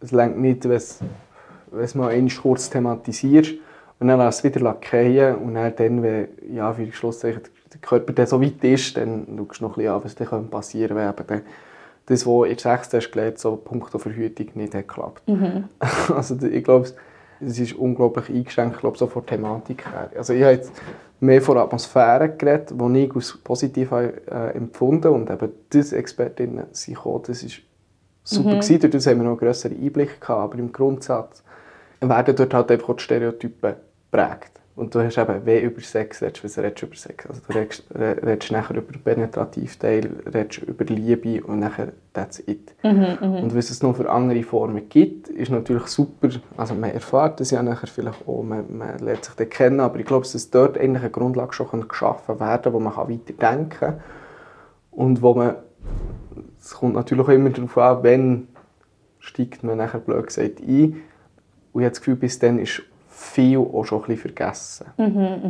Es 0.02 0.12
längt 0.12 0.38
nicht, 0.38 0.66
wenn 0.66 0.72
es 0.72 1.96
mal 1.96 2.10
einmal 2.10 2.36
kurz 2.36 2.70
thematisierst 2.70 3.54
und 4.00 4.10
dann 4.10 4.20
lässt 4.20 4.40
es 4.40 4.44
wieder 4.44 4.76
fallen 4.82 5.36
und 5.38 5.54
dann, 5.54 6.04
wenn, 6.04 6.28
ja, 6.54 6.74
für 6.74 6.92
Schlusszeichen 6.92 7.44
der 7.44 7.52
Körper 7.86 8.14
dann 8.14 8.28
so 8.28 8.42
weit 8.42 8.64
ist, 8.64 8.98
dann 8.98 9.26
schaust 9.38 9.62
du 9.62 9.66
noch 9.66 9.78
ein 9.78 9.82
bisschen 9.82 9.94
an, 9.94 10.04
was 10.04 10.16
dann 10.16 10.50
passieren 10.50 10.98
könnte, 10.98 11.30
wenn 11.30 11.38
eben 11.38 11.46
das, 12.08 12.26
was 12.26 12.48
in 12.48 12.56
der 12.56 12.78
6. 12.78 12.94
hast 12.94 13.12
gelernt, 13.12 13.40
so 13.40 13.56
punkto 13.56 13.98
Verhütung 13.98 14.48
nicht 14.56 14.76
hat 14.76 14.88
geklappt. 14.88 15.28
Mhm. 15.28 15.66
Also 16.16 16.36
ich 16.46 16.64
glaube, 16.64 16.88
es 17.42 17.60
ist 17.60 17.74
unglaublich 17.74 18.30
eingeschränkt, 18.30 18.80
glaube 18.80 18.98
so 18.98 19.08
von 19.08 19.24
der 19.26 19.38
Thematik 19.38 19.86
her. 19.86 20.10
Also 20.16 20.34
ich 20.34 20.44
habe 20.44 20.54
jetzt 20.54 20.72
mehr 21.20 21.42
von 21.42 21.58
Atmosphäre 21.58 22.30
geredet, 22.30 22.72
die 22.72 23.04
ich 23.04 23.16
als 23.16 23.38
positiv 23.38 23.92
äh, 23.92 24.10
empfunden 24.54 25.08
und 25.08 25.30
eben 25.30 25.52
diese 25.72 25.98
Expertinnen 25.98 26.66
sind 26.72 26.96
gekommen, 26.96 27.24
das 27.26 27.44
ist 27.44 27.62
super 28.24 28.50
mhm. 28.50 28.60
gewesen, 28.60 28.80
dadurch 28.82 29.08
haben 29.08 29.18
wir 29.18 29.24
noch 29.24 29.32
einen 29.32 29.40
grösseren 29.40 29.82
Einblick 29.82 30.22
gehabt, 30.22 30.54
aber 30.54 30.60
im 30.60 30.72
Grundsatz 30.72 31.44
werden 32.02 32.36
dort 32.36 32.54
halt 32.54 32.72
einfach 32.72 32.96
die 32.96 33.04
Stereotypen 33.04 33.76
prägt. 34.12 34.52
Und 34.76 34.94
du 34.94 35.00
hast 35.00 35.18
eben, 35.18 35.46
wenn 35.46 35.64
über 35.64 35.80
Sex 35.80 36.22
redest, 36.22 36.44
was 36.44 36.58
redest 36.58 36.82
du 36.82 36.88
über 36.88 36.96
Sex? 36.96 37.26
Also 37.28 37.42
du 37.48 37.58
redest, 37.58 37.86
redest 37.96 38.52
nachher 38.52 38.76
über 38.76 38.92
den 38.92 39.02
Penetrativteil, 39.02 40.10
redest 40.26 40.64
über 40.64 40.84
Liebe 40.84 41.42
und 41.46 41.60
nachher 41.60 41.94
that's 42.12 42.40
it. 42.40 42.76
Mhm, 42.84 43.18
mh. 43.22 43.40
Und 43.40 43.56
was 43.56 43.70
es 43.70 43.82
noch 43.82 43.96
für 43.96 44.10
andere 44.10 44.44
Formen 44.44 44.90
gibt, 44.90 45.30
ist 45.30 45.50
natürlich 45.50 45.88
super. 45.88 46.28
Also 46.58 46.76
man 46.76 46.92
erfährt 46.92 47.40
das 47.40 47.52
ja 47.52 47.64
nachher 47.64 47.88
vielleicht 47.88 48.28
auch, 48.28 48.44
man, 48.44 48.66
man 48.78 49.00
lernt 49.00 49.24
sich 49.24 49.36
dann 49.36 49.50
kennen, 49.50 49.80
aber 49.80 49.98
ich 49.98 50.06
glaube, 50.06 50.28
dass 50.30 50.50
dort 50.50 50.78
eigentlich 50.78 51.04
eine 51.04 51.12
Grundlage 51.12 51.54
schon 51.54 51.88
geschaffen 51.88 52.38
werden 52.42 52.64
kann, 52.64 52.74
wo 52.74 52.80
man 52.80 52.96
weiter 52.98 53.34
denken 53.34 53.70
kann. 53.70 54.02
Und 54.92 55.22
wo 55.22 55.36
man, 55.36 55.56
es 56.60 56.74
kommt 56.74 56.96
natürlich 56.96 57.26
auch 57.26 57.30
immer 57.30 57.50
darauf 57.50 57.78
an, 57.78 58.04
wenn 58.04 58.48
steigt 59.20 59.64
man 59.64 59.78
nachher 59.78 60.00
blöd 60.00 60.28
gesagt 60.28 60.60
ein. 60.60 61.02
Und 61.72 61.82
ich 61.82 61.86
habe 61.86 61.90
das 61.90 62.00
Gefühl, 62.00 62.16
bis 62.16 62.40
dann 62.40 62.60
ist 62.60 62.84
viel 63.16 63.60
auch 63.60 63.86
schon 63.86 64.00
ein 64.00 64.08
bisschen 64.08 64.34
vergessen. 64.34 64.88
Mhm, 64.98 65.06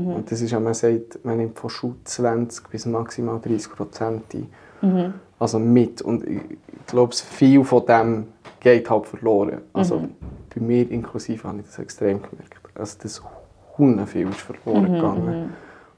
mh. 0.09 0.15
Und 0.15 0.31
das 0.31 0.39
ist 0.39 0.51
ja, 0.51 0.59
man 0.59 0.75
sagt, 0.75 1.23
man 1.23 1.37
nimmt 1.37 1.57
von 1.57 1.69
Schul 1.69 1.95
20 2.03 2.69
bis 2.69 2.85
maximal 2.85 3.39
30 3.39 3.71
Prozent 3.71 4.23
mhm. 4.81 5.13
Also 5.39 5.57
mit. 5.57 6.01
Und 6.01 6.27
ich 6.27 6.41
glaube, 6.85 7.13
viel 7.15 7.63
von 7.63 7.85
dem 7.87 8.27
geht 8.59 8.89
halt 8.89 9.07
verloren. 9.07 9.61
Also 9.73 9.97
mhm. 9.97 10.09
bei 10.53 10.61
mir 10.61 10.89
inklusive 10.91 11.47
habe 11.47 11.59
ich 11.59 11.65
das 11.65 11.79
extrem 11.79 12.21
gemerkt. 12.21 12.59
Also 12.75 12.97
das 13.01 13.21
Hunden 13.77 14.05
viel 14.05 14.29
ist 14.29 14.41
verloren 14.41 14.91
mhm, 14.91 14.95
gegangen. 14.95 15.41
Mhm. 15.41 15.49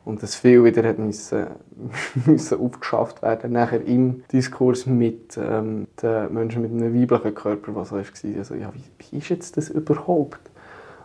Und 0.05 0.23
das 0.23 0.35
viel 0.35 0.63
wieder 0.63 0.87
hat 0.87 0.99
müssen, 0.99 1.47
müssen 2.25 2.61
aufgeschafft 2.61 3.21
werden, 3.21 3.51
nachher 3.51 3.83
im 3.85 4.23
Diskurs 4.31 4.85
mit 4.85 5.37
ähm, 5.37 5.87
den 6.01 6.33
Menschen 6.33 6.61
mit 6.61 6.71
einem 6.71 6.97
weiblichen 6.97 7.35
Körper, 7.35 7.75
was 7.75 7.91
war. 7.91 8.03
Also, 8.37 8.55
ja, 8.55 8.71
wie, 8.73 8.83
wie 9.11 9.17
ist 9.17 9.27
jetzt 9.27 9.57
das 9.57 9.69
überhaupt? 9.69 10.39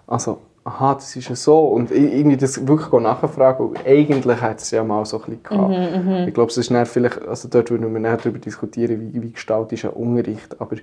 Also, 0.06 0.38
aha, 0.64 0.94
das 0.94 1.14
ist 1.16 1.28
ja 1.28 1.36
so. 1.36 1.60
Und 1.60 1.90
irgendwie 1.90 2.36
das 2.36 2.66
wirklich 2.66 3.02
nachfragen, 3.02 3.74
eigentlich 3.84 4.40
hat 4.40 4.60
es 4.60 4.70
ja 4.70 4.84
mal 4.84 5.04
so 5.04 5.18
ein 5.18 5.22
bisschen 5.24 5.42
gehabt. 5.42 5.68
Mhm, 5.70 6.10
mhm. 6.10 6.28
ich 6.28 6.34
glaube, 6.34 6.50
es 6.50 6.56
ist 6.56 6.72
vielleicht, 6.88 7.26
also 7.26 7.48
dort 7.48 7.70
würden 7.70 7.92
wir 7.92 8.00
nicht 8.00 8.24
darüber 8.24 8.38
diskutieren, 8.38 9.12
wie, 9.12 9.22
wie 9.22 9.32
gestaltet 9.32 9.72
ist 9.72 9.84
ein 9.84 9.90
Unterricht, 9.90 10.60
aber 10.60 10.76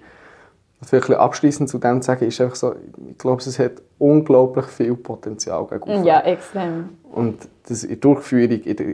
vielleicht 0.82 1.12
abschließend 1.12 1.70
zu 1.70 1.78
dem 1.78 2.02
zu 2.02 2.08
sagen, 2.08 2.26
ist 2.26 2.40
einfach 2.42 2.56
so, 2.56 2.76
ich 3.10 3.18
glaube, 3.18 3.42
es 3.42 3.60
hat 3.60 3.74
unglaublich 3.98 4.66
viel 4.66 4.96
Potenzial 4.96 5.68
gegen 5.68 6.04
Ja, 6.04 6.22
extrem. 6.22 6.90
Und 7.12 7.48
das 7.68 7.84
in 7.84 7.90
der 7.90 7.98
Durchführung, 7.98 8.62
in, 8.62 8.76
der, 8.76 8.88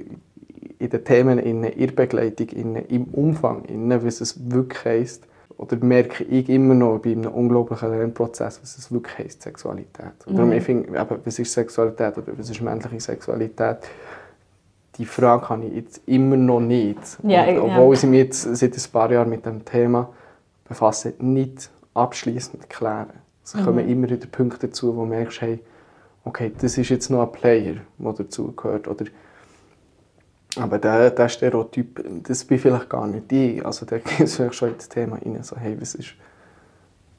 in 0.79 0.89
den 0.89 1.03
Themen, 1.03 1.39
in 1.39 1.61
der 1.61 1.87
Begleitung, 1.87 2.49
in, 2.49 2.75
im 2.75 3.05
Umfang, 3.05 3.65
in, 3.65 3.89
was 4.03 4.21
es 4.21 4.51
wirklich 4.51 4.85
heisst, 4.85 5.27
oder 5.57 5.77
merke 5.77 6.23
ich 6.23 6.49
immer 6.49 6.73
noch 6.73 6.99
bei 6.99 7.11
einem 7.11 7.31
unglaublichen 7.31 7.89
Lernprozess, 7.89 8.59
was 8.61 8.77
es 8.77 8.91
wirklich 8.91 9.17
heisst, 9.17 9.41
Sexualität. 9.41 10.25
Und 10.25 10.35
darum, 10.35 10.49
mhm. 10.49 10.57
ich 10.57 10.63
finde, 10.63 11.07
was 11.23 11.39
ist 11.39 11.53
Sexualität 11.53 12.17
oder 12.17 12.37
was 12.37 12.49
ist 12.49 12.61
männliche 12.61 12.99
Sexualität? 12.99 13.77
Die 14.97 15.05
Frage 15.05 15.49
habe 15.49 15.65
ich 15.65 15.73
jetzt 15.73 16.01
immer 16.05 16.37
noch 16.37 16.59
nicht. 16.59 16.99
Ja, 17.23 17.45
Und, 17.47 17.59
obwohl 17.59 17.95
ja. 17.95 18.01
ich 18.01 18.03
mich 18.03 18.19
jetzt 18.19 18.55
seit 18.55 18.75
ein 18.75 18.91
paar 18.91 19.11
Jahren 19.11 19.29
mit 19.29 19.45
dem 19.45 19.63
Thema 19.63 20.09
befasse, 20.67 21.13
nicht 21.19 21.69
abschließend 21.93 22.69
klären. 22.69 23.13
Es 23.43 23.53
mhm. 23.55 23.65
kommen 23.65 23.89
immer 23.89 24.09
wieder 24.09 24.27
Punkte 24.27 24.67
dazu, 24.67 24.95
wo 24.95 25.01
du 25.01 25.07
merkst, 25.07 25.41
hey, 25.41 25.59
okay, 26.23 26.51
das 26.59 26.77
ist 26.77 26.89
jetzt 26.89 27.09
noch 27.09 27.21
ein 27.21 27.31
Player, 27.31 27.75
der 27.97 28.13
dazugehört. 28.13 28.87
Oder 28.87 29.05
aber 30.57 30.79
der, 30.79 31.11
der 31.11 31.29
Stereotyp, 31.29 32.03
das 32.23 32.45
bin 32.45 32.59
vielleicht 32.59 32.89
gar 32.89 33.07
nicht 33.07 33.31
ich. 33.31 33.65
Also 33.65 33.85
da 33.85 33.97
geht 34.17 34.29
schon 34.29 34.69
ins 34.73 34.89
Thema 34.89 35.17
rein, 35.17 35.43
so, 35.43 35.55
hey, 35.57 35.79
was 35.79 35.95
ist, 35.95 36.13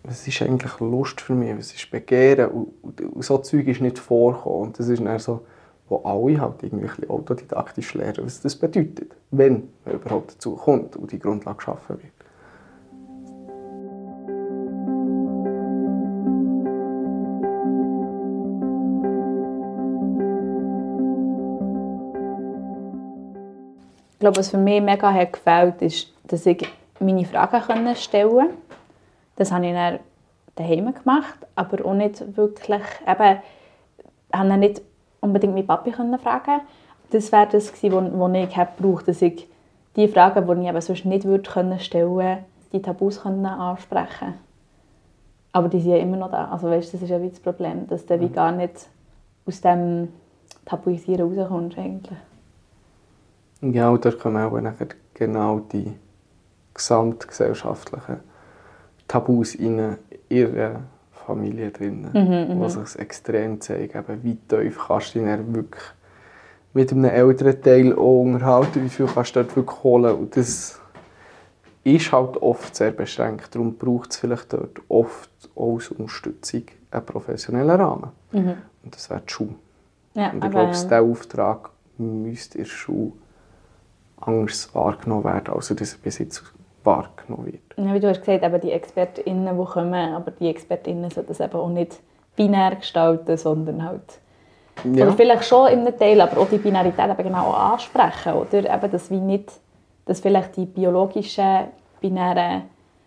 was 0.03 0.27
ist 0.27 0.43
eigentlich 0.43 0.79
Lust 0.81 1.21
für 1.21 1.35
mich, 1.35 1.57
was 1.57 1.73
ist 1.73 1.91
Begehren 1.91 2.51
und, 2.51 2.73
und, 2.83 3.01
und 3.01 3.25
so 3.25 3.39
Zeug 3.39 3.67
ist 3.67 3.81
nicht 3.81 3.99
vorgekommen. 3.99 4.69
Und 4.69 4.79
das 4.79 4.89
ist 4.89 5.05
dann 5.05 5.19
so, 5.19 5.45
wo 5.89 5.99
alle 5.99 6.41
halt 6.41 6.63
irgendwie 6.63 7.09
autodidaktisch 7.09 7.95
lernen, 7.95 8.25
was 8.25 8.41
das 8.41 8.57
bedeutet, 8.57 9.15
wenn 9.31 9.69
man 9.85 9.95
überhaupt 9.95 10.35
dazu 10.35 10.57
kommt 10.57 10.97
und 10.97 11.13
die 11.13 11.19
Grundlage 11.19 11.59
geschaffen 11.59 11.99
wird. 12.03 12.16
Glaube, 24.27 24.39
was 24.39 24.51
für 24.51 24.59
mich 24.59 24.83
mega 24.83 25.13
hat 25.13 25.35
gefällt, 25.35 25.83
ist, 25.83 26.09
dass 26.25 26.47
ich 26.47 26.67
meine 26.99 27.25
Fragen 27.25 27.95
stellen 27.95 28.31
konnte. 28.31 28.55
Das 29.37 29.53
habe 29.53 29.67
ich 29.67 29.73
dann 29.73 30.01
daheim 30.57 30.93
gemacht, 30.93 31.37
aber 31.55 31.85
auch 31.85 31.95
nicht 31.95 32.37
wirklich, 32.37 32.83
eben, 33.07 33.39
habe 34.33 34.57
nicht 34.57 34.83
unbedingt 35.21 35.55
meinen 35.55 35.67
Papi 35.67 35.93
fragen 35.93 36.61
Das 37.11 37.31
wäre 37.31 37.47
das 37.53 37.73
gewesen, 37.73 38.19
was 38.19 38.35
ich 38.35 38.55
gebraucht 38.55 39.07
dass 39.07 39.23
ich 39.23 39.49
die 39.95 40.09
Fragen, 40.09 40.45
die 40.47 40.63
ich 40.63 40.69
eben 40.69 40.81
sonst 40.81 41.05
nicht 41.05 41.25
würde 41.25 41.49
können 41.49 41.79
stellen 41.79 42.39
die 42.73 42.83
Tabus 42.83 43.23
können 43.23 43.47
ansprechen 43.47 44.35
Aber 45.53 45.69
die 45.69 45.81
sind 45.81 45.93
ja 45.93 45.99
immer 45.99 46.17
noch 46.17 46.33
da. 46.33 46.47
Also 46.47 46.69
weißt, 46.69 46.93
das 46.93 47.01
ist 47.01 47.11
ja 47.11 47.23
wie 47.23 47.31
das 47.31 47.39
Problem, 47.39 47.87
dass 47.87 48.05
du 48.05 48.19
wie 48.19 48.29
gar 48.29 48.51
nicht 48.51 48.89
aus 49.47 49.61
dem 49.61 50.09
Tabuisieren 50.65 51.33
rauskommst 51.33 51.79
eigentlich. 51.79 52.19
Ja, 53.61 53.89
und 53.89 54.05
da 54.05 54.11
kommen 54.11 54.45
auch 54.45 54.61
nachher 54.61 54.89
genau 55.15 55.61
die 55.61 55.93
gesamtgesellschaftlichen 56.75 58.21
Tabus 59.09 59.55
in 59.55 59.97
ihrer 60.29 60.83
Familie 61.11 61.71
drin, 61.71 62.09
mhm, 62.13 62.63
die 62.63 62.71
sich 62.71 62.99
extrem 62.99 63.61
zeigen. 63.61 63.99
Eben, 63.99 64.23
wie 64.23 64.37
tief 64.37 64.79
kannst 64.87 65.15
du 65.15 65.21
dich 65.21 65.55
wirklich 65.55 65.83
mit 66.73 66.93
einem 66.93 67.05
älteren 67.07 67.63
Teil 67.63 67.93
auch 67.95 68.21
unterhalten, 68.21 68.85
wie 68.85 68.89
viel 68.89 69.07
kannst 69.07 69.35
du 69.35 69.43
dort 69.43 69.57
wirklich 69.57 69.83
holen. 69.83 70.15
Und 70.15 70.37
das 70.37 70.79
ist 71.85 72.13
halt 72.13 72.37
oft 72.43 72.77
sehr 72.77 72.91
beschränkt. 72.91 73.55
Darum 73.55 73.77
braucht 73.77 74.11
es 74.11 74.19
vielleicht 74.19 74.53
dort 74.53 74.81
oft 74.89 75.31
auch 75.55 75.77
als 75.77 75.89
Unterstützung 75.89 76.65
einen 76.91 77.07
professionellen 77.07 77.81
Rahmen. 77.81 78.11
Mhm. 78.33 78.55
Und 78.85 78.95
das 78.95 79.09
wäre 79.09 79.23
die 79.27 79.33
Schule. 79.33 79.55
Ja, 80.15 80.31
und 80.31 80.45
ich 80.45 80.51
glaube, 80.51 80.67
ja. 80.67 80.71
diesen 80.73 80.93
Auftrag 80.93 81.71
müsste 81.99 82.59
in 82.59 82.65
der 82.65 82.71
Schule 82.71 83.13
anders 84.27 84.75
wahrgenommen 84.75 85.25
werden, 85.25 85.55
als 85.55 85.69
das 85.69 85.97
bis 85.97 86.19
jetzt 86.19 86.43
wahrgenommen 86.85 87.47
wird. 87.47 87.63
Ja, 87.77 87.95
wie 87.95 88.01
du 88.01 88.09
hast 88.09 88.21
gesagt, 88.21 88.45
eben 88.45 88.61
die 88.61 88.73
ExpertInnen, 88.73 89.59
die 89.59 89.65
kommen, 89.65 90.15
aber 90.15 90.31
die 90.31 90.49
ExpertInnen 90.49 91.11
sollten 91.11 91.29
das 91.29 91.41
eben 91.41 91.55
auch 91.55 91.69
nicht 91.69 92.01
binär 92.37 92.77
gestalten, 92.77 93.37
sondern 93.37 93.85
halt 93.85 94.21
ja. 94.85 95.05
oder 95.07 95.13
vielleicht 95.13 95.45
schon 95.45 95.69
in 95.69 95.81
einem 95.81 95.99
Teil, 95.99 96.21
aber 96.21 96.41
auch 96.41 96.49
die 96.49 96.59
Binarität 96.59 97.11
eben 97.11 97.23
genau 97.23 97.51
ansprechen, 97.53 98.35
oder? 98.35 98.59
Eben, 98.59 98.91
dass, 98.91 99.11
wie 99.11 99.21
nicht, 99.21 99.53
dass 100.05 100.21
vielleicht 100.21 100.57
die 100.57 100.67
biologischen, 100.67 101.69
binären 102.01 102.63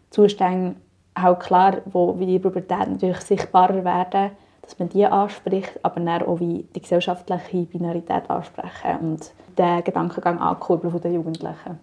Zustände 0.10 0.76
auch 1.16 1.38
klar, 1.38 1.78
wo 1.86 2.18
wie 2.20 2.26
die 2.26 2.40
Pubertät 2.40 2.90
natürlich 2.90 3.22
sichtbarer 3.22 3.84
werden, 3.84 4.32
dass 4.70 4.78
man 4.78 4.90
die 4.90 5.06
anspricht, 5.06 5.80
aber 5.82 6.00
dann 6.00 6.22
auch 6.22 6.40
wie 6.40 6.66
die 6.76 6.82
gesellschaftliche 6.82 7.66
Binarität 7.66 8.30
ansprechen 8.30 8.98
und 9.02 9.32
den 9.58 9.84
Gedankengang 9.84 10.38
ankurbeln 10.38 10.92
von 10.92 11.02
den 11.02 11.16
Jugendlichen. 11.16 11.80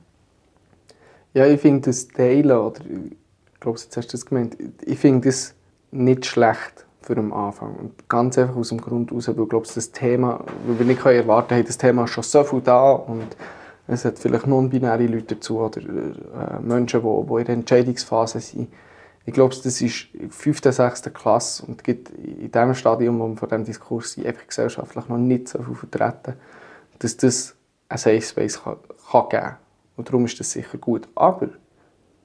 Ja, 1.34 1.46
ich 1.46 1.60
finde 1.60 1.90
das 1.90 2.06
Teilen, 2.08 2.52
oder 2.52 2.80
ich 2.80 3.60
glaube, 3.60 3.78
jetzt 3.78 3.96
hast 3.96 4.08
du 4.08 4.12
das 4.12 4.24
gemeint, 4.24 4.56
ich 4.84 4.98
finde 4.98 5.28
das 5.28 5.54
nicht 5.90 6.26
schlecht 6.26 6.86
für 7.02 7.16
den 7.16 7.32
Anfang. 7.32 7.74
Und 7.74 8.08
ganz 8.08 8.38
einfach 8.38 8.56
aus 8.56 8.68
dem 8.68 8.80
Grund 8.80 9.10
heraus, 9.10 9.28
weil 9.28 9.42
ich 9.42 9.48
glaube, 9.48 9.66
das 9.72 9.90
Thema, 9.90 10.44
weil 10.66 10.78
wir 10.78 10.86
nicht 10.86 11.04
erwarten 11.04 11.48
können, 11.48 11.66
das 11.66 11.78
Thema 11.78 12.04
ist 12.04 12.10
schon 12.10 12.24
so 12.24 12.44
viel 12.44 12.60
da 12.60 12.92
und 12.92 13.36
es 13.88 14.04
hat 14.04 14.18
vielleicht 14.18 14.46
non-binäre 14.46 15.06
Leute 15.06 15.34
dazu 15.34 15.58
oder 15.60 15.80
äh, 15.80 16.60
Menschen, 16.60 17.02
die, 17.02 17.34
in 17.38 17.44
der 17.44 17.54
Entscheidungsphase 17.54 18.40
sind 18.40 18.68
ich 19.26 19.32
glaube, 19.32 19.54
das 19.62 19.80
ist 19.80 20.06
5., 20.30 20.60
6. 20.62 21.02
Klasse 21.12 21.66
und 21.66 21.82
gibt 21.82 22.10
in 22.10 22.50
dem 22.50 22.74
Stadium, 22.74 23.18
wo 23.18 23.26
wir 23.26 23.36
von 23.36 23.48
diesem 23.48 23.64
Diskurs 23.64 24.12
sind, 24.12 24.48
gesellschaftlich 24.48 25.08
noch 25.08 25.18
nicht 25.18 25.48
so 25.48 25.60
viel 25.62 25.74
vertreten, 25.74 26.34
dass 27.00 27.16
das 27.16 27.56
ein 27.88 27.98
Safe 27.98 28.22
Space 28.22 28.62
kann, 28.62 28.76
kann 29.10 29.28
geben 29.28 29.42
kann. 29.42 29.56
Und 29.96 30.08
darum 30.08 30.24
ist 30.26 30.38
das 30.38 30.52
sicher 30.52 30.78
gut. 30.78 31.08
Aber 31.16 31.48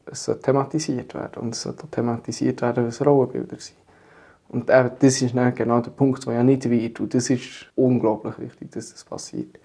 es 0.06 0.26
soll 0.26 0.40
thematisiert 0.40 1.16
werden 1.16 1.42
und 1.42 1.56
es 1.56 1.64
soll 1.64 1.76
thematisiert 1.90 2.62
werden, 2.62 2.86
was 2.86 3.04
Rollenbilder 3.04 3.58
sind. 3.60 3.78
Und 4.50 4.70
eben, 4.70 4.92
das 5.00 5.22
ist 5.22 5.36
dann 5.36 5.56
genau 5.56 5.80
der 5.80 5.92
Punkt, 5.92 6.26
der 6.28 6.34
ja 6.34 6.44
nicht 6.44 6.70
wird. 6.70 7.00
Und 7.00 7.14
das 7.16 7.32
ist 7.32 7.72
unglaublich 7.76 8.38
wichtig, 8.38 8.72
dass 8.72 8.92
das 8.92 9.04
passiert. 9.04 9.58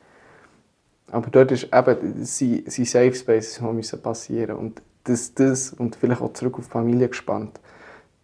Aber 1.11 1.28
dort 1.30 1.53
ist 1.53 1.68
eben, 1.72 2.24
sie, 2.24 2.64
Safe 2.66 3.14
Spaces, 3.14 3.61
die 3.61 3.97
passieren 3.99 4.57
müssen 4.57 4.74
dass 5.09 5.34
das, 5.34 5.72
und 5.72 5.96
vielleicht 5.96 6.20
auch 6.20 6.32
zurück 6.32 6.59
auf 6.59 6.66
die 6.66 6.70
Familie 6.70 7.09
gespannt, 7.09 7.61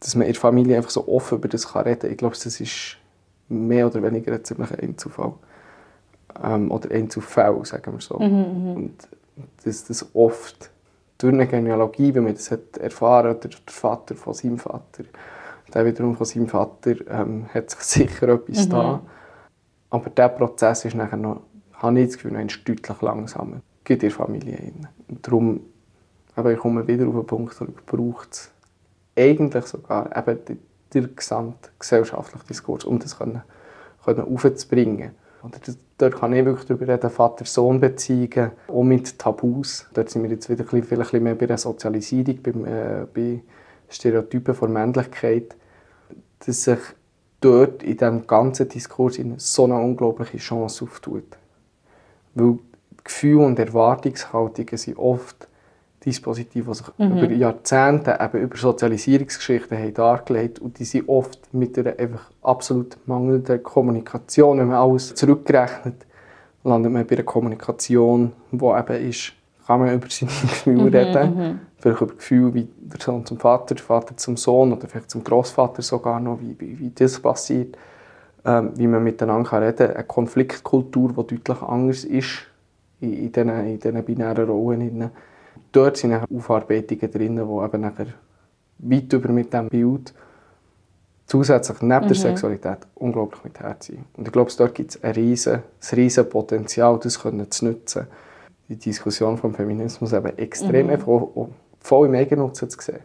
dass 0.01 0.15
man 0.15 0.27
in 0.27 0.33
der 0.33 0.41
Familie 0.41 0.77
einfach 0.77 0.91
so 0.91 1.07
offen 1.09 1.39
über 1.39 1.49
das 1.49 1.69
kann 1.69 1.85
reden 1.85 2.01
kann. 2.01 2.11
Ich 2.11 2.17
glaube, 2.17 2.35
das 2.35 2.61
ist 2.61 2.97
mehr 3.49 3.87
oder 3.87 4.03
weniger 4.03 4.33
ein 4.33 4.45
ziemlicher 4.45 4.79
Einzufall. 4.79 5.35
Ähm, 6.43 6.71
oder 6.71 6.91
Einzufall, 6.91 7.65
sagen 7.65 7.93
wir 7.93 8.01
so. 8.01 8.19
Mhm, 8.19 8.27
mhm, 8.27 8.77
und 8.77 9.09
dass 9.65 9.85
das 9.85 10.07
oft 10.15 10.71
durch 11.19 11.33
eine 11.33 11.47
Genealogie, 11.47 12.15
wenn 12.15 12.25
man 12.25 12.35
das 12.35 12.51
hat 12.51 12.77
erfahren 12.79 13.31
hat, 13.31 13.45
der 13.45 13.51
Vater 13.67 14.17
von 14.17 14.35
seinem 14.35 14.59
Vater, 14.59 15.05
der 15.73 15.87
wiederum 15.87 16.17
von 16.17 16.27
seinem 16.27 16.49
Vater, 16.49 16.95
ähm, 17.09 17.47
hat 17.53 17.71
sich 17.71 17.81
sicher 18.09 18.29
etwas 18.29 18.67
mhm. 18.67 18.71
da. 18.71 19.03
Aber 19.91 20.11
dieser 20.11 20.29
Prozess 20.31 20.85
ist 20.85 20.97
nachher 20.97 21.19
noch, 21.19 21.43
habe 21.75 22.01
ich 22.01 22.07
das 22.07 22.17
Gefühl, 22.17 22.33
noch 22.33 22.41
deutlich 22.65 23.03
langsamer. 23.03 23.61
Geht 23.85 24.03
in 24.03 24.09
der 24.09 24.17
Familie 24.17 24.57
rein. 24.57 24.89
Und 25.09 25.27
darum 25.27 25.61
aber 26.35 26.53
ich 26.53 26.59
komme 26.59 26.87
wieder 26.87 27.07
auf 27.07 27.15
den 27.15 27.27
Punkt 27.27 27.55
zurück, 27.55 27.85
braucht 27.87 28.33
es 28.33 28.51
eigentlich 29.17 29.65
sogar 29.67 30.17
eben 30.17 30.45
den, 30.45 30.59
den 30.95 31.17
gesamtgesellschaftlichen 31.17 32.47
Diskurs, 32.47 32.85
um 32.85 32.99
das 32.99 33.19
können, 33.19 33.43
können 34.05 34.35
aufzubringen. 34.35 35.13
Das, 35.65 35.77
dort 35.99 36.21
kann 36.21 36.33
ich 36.33 36.45
wirklich 36.45 36.67
darüber 36.67 36.93
reden, 36.93 37.11
Vater-Sohn-Beziehungen, 37.11 38.53
auch 38.69 38.83
mit 38.85 39.19
Tabus. 39.19 39.87
Dort 39.93 40.09
sind 40.09 40.23
wir 40.23 40.31
jetzt 40.31 40.49
wieder 40.49 40.65
vielleicht 40.65 40.93
ein 40.93 40.99
bisschen 40.99 41.23
mehr 41.25 41.35
bei 41.35 41.47
der 41.47 41.59
Sozialisierung, 41.59 42.43
beim, 42.43 42.65
äh, 42.65 43.07
bei 43.13 43.43
Stereotypen 43.89 44.55
von 44.55 44.73
Männlichkeit, 44.73 45.57
dass 46.47 46.65
sich 46.65 46.79
dort 47.41 47.83
in 47.83 47.97
diesem 47.97 48.27
ganzen 48.27 48.69
Diskurs 48.69 49.19
so 49.39 49.65
eine 49.65 49.77
unglaubliche 49.77 50.39
Chance 50.39 50.85
auftut. 50.85 51.37
Weil 52.35 52.59
Gefühle 53.03 53.45
und 53.45 53.59
Erwartungshaltungen 53.59 54.77
sind 54.77 54.97
oft 54.97 55.49
Dispositive, 56.05 56.71
die 56.71 56.75
sich 56.77 56.87
mhm. 56.99 57.19
über 57.19 57.33
Jahrzehnte 57.33 58.19
eben 58.21 58.43
über 58.43 58.57
Sozialisierungsgeschichten 58.57 59.79
haben 59.79 59.95
dargelegt 59.95 60.59
und 60.59 60.79
die 60.79 60.85
sind 60.85 61.09
oft 61.09 61.53
mit 61.53 61.79
einer 61.79 61.99
einfach 61.99 62.31
absolut 62.43 62.97
mangelnden 63.07 63.63
Kommunikation, 63.63 64.59
wenn 64.59 64.69
man 64.69 64.77
alles 64.77 65.15
zurückrechnet, 65.15 66.07
landet 66.65 66.93
man 66.93 67.07
bei 67.07 67.17
einer 67.17 67.25
Kommunikation, 67.25 68.33
die 68.51 68.65
eben 68.65 69.09
ist, 69.09 69.33
kann 69.67 69.81
man 69.81 69.95
über 69.95 70.09
seine 70.11 70.33
Gefühle 70.43 70.83
mhm, 70.83 70.89
reden, 70.89 71.37
mhm. 71.37 71.61
vielleicht 71.79 72.01
über 72.01 72.15
Gefühle 72.15 72.55
wie 72.55 72.69
der 72.81 73.01
Sohn 73.01 73.25
zum 73.25 73.39
Vater, 73.39 73.75
der 73.75 73.85
Vater 73.85 74.17
zum 74.17 74.37
Sohn 74.37 74.73
oder 74.73 74.89
vielleicht 74.89 75.11
zum 75.11 75.23
Großvater 75.23 75.83
sogar 75.83 76.21
noch, 76.21 76.41
wie, 76.41 76.57
wie, 76.59 76.79
wie 76.79 76.91
das 76.91 77.21
passiert, 77.21 77.77
ähm, 78.45 78.73
wie 78.77 78.87
man 78.87 79.05
miteinander 79.05 79.61
reden 79.61 79.77
kann. 79.77 79.91
Eine 79.97 80.05
Konfliktkultur, 80.05 81.11
die 81.11 81.37
deutlich 81.37 81.63
anders 81.63 82.05
ist 82.05 82.47
in, 83.01 83.13
in 83.13 83.33
diesen, 83.33 83.49
in 83.49 83.79
diesen 83.79 84.05
binären 84.05 84.49
Rollen 84.49 85.11
dort 85.73 85.97
sind 85.97 86.11
nachher 86.11 86.27
Aufarbeitungen 86.35 87.11
drin, 87.11 87.37
die 87.37 87.43
eben 87.43 87.81
nachher 87.81 88.07
weit 88.79 89.13
über 89.13 89.29
mit 89.31 89.53
diesem 89.53 89.69
Bild 89.69 90.15
zusätzlich 91.27 91.81
neben 91.81 92.05
mhm. 92.05 92.09
der 92.09 92.17
Sexualität 92.17 92.79
unglaublich 92.95 93.43
mit 93.45 93.59
herziehen. 93.61 94.05
Und 94.17 94.27
ich 94.27 94.33
glaube, 94.33 94.51
dort 94.57 94.75
gibt 94.75 94.91
es 94.91 95.03
ein 95.03 95.13
riesen, 95.13 95.55
ein 95.55 95.95
riesen 95.95 96.29
Potenzial, 96.29 96.99
das 96.99 97.21
können 97.21 97.51
zu 97.51 97.67
nutzen. 97.67 98.07
Die 98.69 98.77
Diskussion 98.77 99.37
vom 99.39 99.55
Feminismus 99.55 100.13
eben 100.13 100.37
extrem 100.39 100.87
mhm. 100.87 100.93
einfach 100.93 101.23
voll 101.81 102.09
im 102.09 102.15
Eigennutzen 102.15 102.69
zu 102.69 102.81
sehen. 102.81 103.01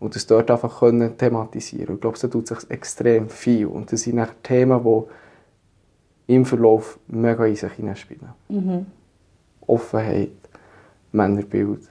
Und 0.00 0.14
das 0.14 0.26
dort 0.26 0.50
einfach 0.50 0.78
können 0.78 1.18
thematisieren. 1.18 1.96
Ich 1.96 2.00
glaube, 2.00 2.18
da 2.18 2.28
tut 2.28 2.46
sich 2.46 2.58
extrem 2.70 3.28
viel. 3.28 3.66
Und 3.66 3.90
das 3.90 4.02
sind 4.02 4.24
Themen, 4.44 4.84
die 4.84 6.34
im 6.34 6.44
Verlauf 6.44 6.98
mega 7.08 7.44
in 7.46 7.56
sich 7.56 7.72
hineinspielen. 7.72 8.28
Mhm. 8.48 8.86
Offenheit, 9.66 10.30
Männerbild, 11.12 11.88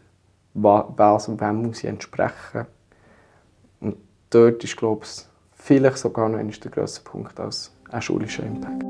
was 0.54 1.28
und 1.28 1.42
wem 1.42 1.64
muss 1.64 1.80
ich 1.80 1.90
entsprechen. 1.90 2.66
Und 3.80 3.98
dort 4.30 4.64
ist, 4.64 4.78
glaube 4.78 5.06
ich, 5.06 5.26
vielleicht 5.54 5.98
sogar 5.98 6.30
noch 6.30 6.40
der 6.40 6.72
grösste 6.72 7.02
Punkt 7.02 7.40
als 7.40 7.74
ein 7.90 8.02
schulischer 8.02 8.44
Impact. 8.44 8.84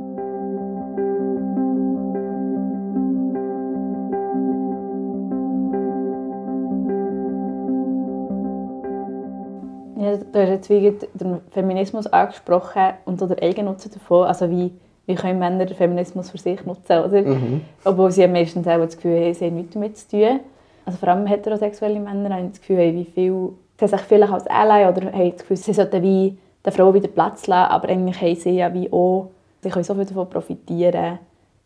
Ja, 9.99 10.15
du 10.15 10.39
hast 10.39 10.49
jetzt 10.49 10.69
wie 10.69 10.97
den 11.15 11.41
Feminismus 11.51 12.07
angesprochen 12.07 12.93
und 13.05 13.19
so 13.19 13.27
der 13.27 13.41
Eigennutzen 13.41 13.91
davon. 13.91 14.27
Also 14.27 14.49
wie, 14.49 14.71
wie 15.07 15.15
können 15.15 15.39
Männer 15.39 15.65
den 15.65 15.75
Feminismus 15.75 16.29
für 16.29 16.37
sich 16.37 16.63
nutzen, 16.65 16.99
oder? 16.99 17.21
Mhm. 17.21 17.61
Obwohl 17.83 18.11
sie 18.11 18.27
meistens 18.27 18.67
auch 18.67 18.77
das 18.77 18.97
Gefühl 18.97 19.19
haben, 19.19 19.33
sie 19.33 19.45
haben 19.45 19.55
nichts 19.55 19.73
damit 19.73 19.97
zu 19.97 20.09
tun. 20.09 20.39
Also 20.85 20.99
vor 20.99 21.09
allem 21.09 21.25
heterosexuelle 21.25 21.99
Männer 21.99 22.35
haben 22.35 22.51
das 22.51 22.59
Gefühl, 22.59 22.93
wie 22.93 23.05
viel 23.05 23.49
sie 23.79 23.87
sich 23.87 24.01
vielleicht 24.01 24.33
als 24.33 24.47
Ally 24.47 24.85
oder 24.85 25.11
haben 25.11 25.31
das 25.31 25.39
Gefühl, 25.39 25.57
sie 25.57 25.73
sollten 25.73 26.03
wie 26.03 26.37
der 26.63 26.73
Frau 26.73 26.93
wieder 26.93 27.07
Platz 27.07 27.47
lassen, 27.47 27.71
aber 27.71 27.87
eigentlich 27.87 28.21
haben 28.21 28.35
sie 28.35 28.51
ja 28.51 28.73
wie 28.73 28.91
auch, 28.91 29.29
sie 29.61 29.69
können 29.69 29.85
so 29.85 29.95
viel 29.95 30.05
davon 30.05 30.29
profitieren, 30.29 31.19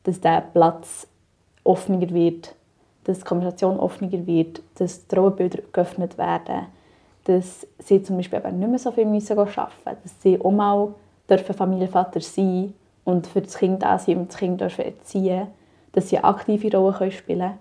dass 0.04 0.22
der 0.22 0.44
Platz 0.54 1.08
offener 1.64 2.10
wird, 2.12 2.54
dass 3.06 3.20
die 3.20 3.24
Kommunikation 3.24 3.80
offener 3.80 4.12
wird, 4.28 4.62
dass 4.76 5.08
die 5.08 5.16
Rollenbilder 5.16 5.64
geöffnet 5.72 6.18
werden, 6.18 6.68
dass 7.24 7.66
sie 7.80 8.04
zum 8.04 8.18
Beispiel 8.18 8.40
eben 8.40 8.60
nicht 8.60 8.70
mehr 8.70 8.80
so 8.80 8.92
viel 8.92 9.06
müssen 9.06 9.38
arbeiten 9.38 9.66
müssen, 9.86 9.98
dass 10.04 10.22
sie 10.22 10.40
auch 10.40 10.52
mal 10.52 10.90
dürfen 11.28 11.56
Familienvater 11.56 12.20
sein 12.20 12.74
und 13.04 13.28
für 13.28 13.42
das 13.42 13.58
Kind 13.58 13.84
da 13.84 13.98
sein 13.98 14.18
und 14.18 14.30
das 14.30 14.38
Kind 14.38 14.62
dürfen 14.62 14.86
erziehen, 14.86 15.48
dass 15.92 16.10
sie 16.10 16.18
eine 16.18 16.26
aktive 16.26 16.76
Rolle 16.76 16.96
können 16.96 17.12
spielen 17.12 17.40
können. 17.40 17.60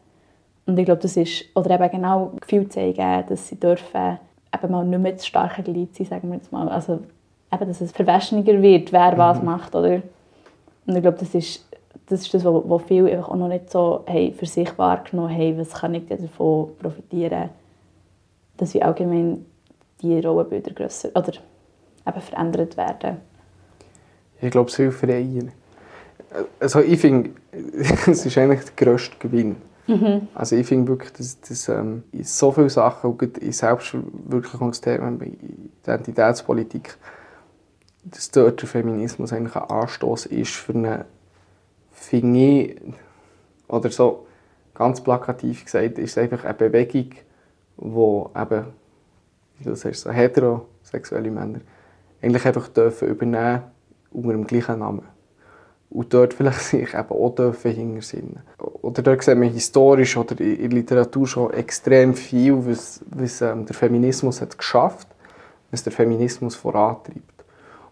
Und 0.66 0.78
ich 0.78 0.84
glaube, 0.84 1.00
das 1.00 1.16
ist, 1.16 1.44
oder 1.54 1.70
eben 1.70 1.90
genau 1.90 2.32
Gefühl 2.40 2.68
zeigen, 2.68 3.24
dass 3.28 3.48
sie 3.48 3.58
dürfen 3.58 4.18
eben 4.54 4.72
mal 4.72 4.84
nicht 4.84 5.00
mehr 5.00 5.12
das 5.12 5.26
starke 5.26 5.62
Glied 5.62 5.94
sein, 5.96 6.06
sagen 6.06 6.28
wir 6.28 6.36
jetzt 6.36 6.52
mal. 6.52 6.68
Also 6.68 7.00
eben, 7.52 7.68
dass 7.68 7.80
es 7.80 7.92
verwäschender 7.92 8.60
wird, 8.62 8.92
wer 8.92 9.12
mhm. 9.12 9.18
was 9.18 9.42
macht. 9.42 9.74
Oder? 9.74 10.02
Und 10.86 10.96
ich 10.96 11.02
glaube, 11.02 11.18
das 11.18 11.34
ist 11.34 11.66
das, 12.10 12.22
ist 12.22 12.34
das 12.34 12.44
was, 12.44 12.62
was 12.64 12.82
viele 12.82 13.24
auch 13.24 13.34
noch 13.34 13.48
nicht 13.48 13.70
so 13.70 14.02
hey, 14.06 14.32
für 14.32 14.46
sich 14.46 14.76
wahrgenommen 14.76 15.34
haben, 15.34 15.58
was 15.58 15.72
kann 15.72 15.94
ich 15.94 16.06
davon 16.06 16.76
profitieren, 16.78 17.50
dass 18.56 18.74
wir 18.74 18.84
allgemein 18.84 19.46
die 20.02 20.18
Rollenbilder 20.18 20.72
grösser 20.72 21.10
oder 21.14 21.32
eben 22.06 22.20
verändert 22.20 22.76
werden. 22.76 23.18
Ich 24.40 24.50
glaube, 24.50 24.70
es 24.70 24.76
hilft 24.76 25.00
freier. 25.00 25.44
Also 26.58 26.80
ich 26.80 27.00
finde, 27.00 27.30
es 27.52 28.24
ist 28.24 28.38
eigentlich 28.38 28.64
der 28.64 28.86
grösste 28.86 29.16
Gewinn. 29.18 29.56
Mhm. 29.86 30.28
Also 30.34 30.56
ich 30.56 30.66
finde 30.66 30.88
wirklich, 30.88 31.12
dass, 31.12 31.40
dass 31.40 31.68
ähm, 31.68 32.04
in 32.12 32.24
so 32.24 32.52
vielen 32.52 32.68
Sachen, 32.68 33.10
auch 33.10 33.20
in 33.20 33.52
Selbstverwirklichungsthemen, 33.52 35.20
Identitätspolitik, 35.82 36.96
dass 38.04 38.30
dort 38.30 38.62
der 38.62 38.68
Feminismus 38.68 39.32
eigentlich 39.32 39.56
ein 39.56 39.68
Anstoß 39.68 40.26
ist 40.26 40.54
für 40.54 40.74
eine, 40.74 41.04
finde 41.90 42.40
ich, 42.40 42.80
oder 43.68 43.90
so 43.90 44.26
ganz 44.74 45.00
plakativ 45.00 45.64
gesagt, 45.64 45.98
ist 45.98 46.12
es 46.12 46.18
einfach 46.18 46.44
eine 46.44 46.54
Bewegung, 46.54 47.10
wo 47.76 48.30
eben, 48.34 48.66
wie 49.58 49.64
du 49.64 49.74
sagst, 49.74 50.02
so 50.02 50.10
heterosexuelle 50.10 51.30
Männer 51.30 51.60
eigentlich 52.22 52.46
einfach 52.46 52.68
dürfen 52.68 53.08
übernehmen 53.08 53.62
unter 54.10 54.32
dem 54.32 54.46
gleichen 54.46 54.78
Namen. 54.78 55.02
Und 55.90 56.14
dort 56.14 56.34
vielleicht 56.34 56.60
sich 56.60 56.94
eben 56.94 57.10
auch 57.10 57.34
dürfen 57.34 57.72
hintersinnen. 57.72 58.40
Oder 58.58 59.02
dort 59.02 59.22
sehen 59.22 59.40
wir 59.40 59.48
historisch 59.48 60.16
oder 60.16 60.38
in 60.40 60.58
der 60.58 60.68
Literatur 60.68 61.26
schon 61.26 61.52
extrem 61.52 62.14
viel, 62.14 62.64
was, 62.66 63.00
was 63.10 63.40
ähm, 63.40 63.66
der 63.66 63.74
Feminismus 63.74 64.40
hat 64.40 64.56
geschafft, 64.56 65.08
was 65.70 65.82
der 65.82 65.92
Feminismus 65.92 66.54
vorantreibt. 66.54 67.44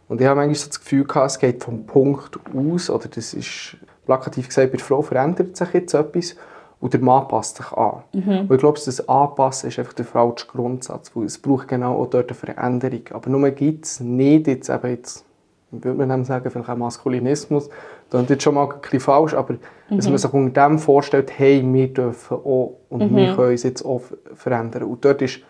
Und 0.08 0.20
ich 0.20 0.26
habe 0.26 0.36
manchmal 0.36 0.54
so 0.54 0.68
das 0.68 0.80
Gefühl 0.80 1.04
gehabt, 1.04 1.30
es 1.32 1.38
geht 1.38 1.62
vom 1.62 1.84
Punkt 1.84 2.38
aus, 2.56 2.88
oder 2.88 3.08
das 3.08 3.34
ist 3.34 3.76
plakativ 4.06 4.48
gesagt, 4.48 4.72
bei 4.72 4.78
der 4.78 4.86
Frau 4.86 5.02
verändert 5.02 5.56
sich 5.56 5.72
jetzt 5.74 5.92
etwas 5.92 6.34
und 6.80 6.94
der 6.94 7.00
Mann 7.00 7.28
passt 7.28 7.56
sich 7.56 7.70
an. 7.72 8.02
Mhm. 8.12 8.40
Und 8.40 8.52
ich 8.52 8.58
glaube, 8.58 8.80
das 8.82 9.08
Anpassen 9.08 9.68
ist 9.68 9.78
einfach 9.78 9.92
der 9.92 10.06
falsche 10.06 10.46
Grundsatz, 10.46 11.10
weil 11.14 11.24
es 11.24 11.38
braucht 11.38 11.68
genau 11.68 12.00
auch 12.00 12.06
dort 12.06 12.30
eine 12.30 12.34
Veränderung. 12.34 13.02
Aber 13.12 13.28
nur 13.28 13.50
gibt 13.50 13.84
es 13.84 14.00
nicht 14.00 14.46
jetzt 14.46 14.70
eben 14.70 14.88
jetzt, 14.88 15.24
würde 15.70 16.06
man 16.06 16.24
sagen, 16.24 16.50
vielleicht 16.50 16.68
auch 16.68 16.76
Maskulinismus, 16.76 17.68
das 18.10 18.30
ist 18.30 18.42
schon 18.42 18.54
mal 18.54 18.68
ein 18.68 18.80
bisschen 18.80 19.00
falsch, 19.00 19.34
aber 19.34 19.54
mhm. 19.54 19.96
dass 19.96 20.08
man 20.08 20.18
sich 20.18 20.32
unter 20.32 20.68
dem 20.68 20.78
vorstellt, 20.78 21.32
hey, 21.36 21.62
wir 21.64 21.88
dürfen 21.92 22.36
auch 22.38 22.78
und 22.88 23.12
mhm. 23.12 23.16
wir 23.16 23.34
können 23.34 23.50
uns 23.50 23.62
jetzt 23.62 23.84
auch 23.84 24.02
verändern. 24.34 24.84
Und 24.84 25.04
dort 25.04 25.22
ist 25.22 25.40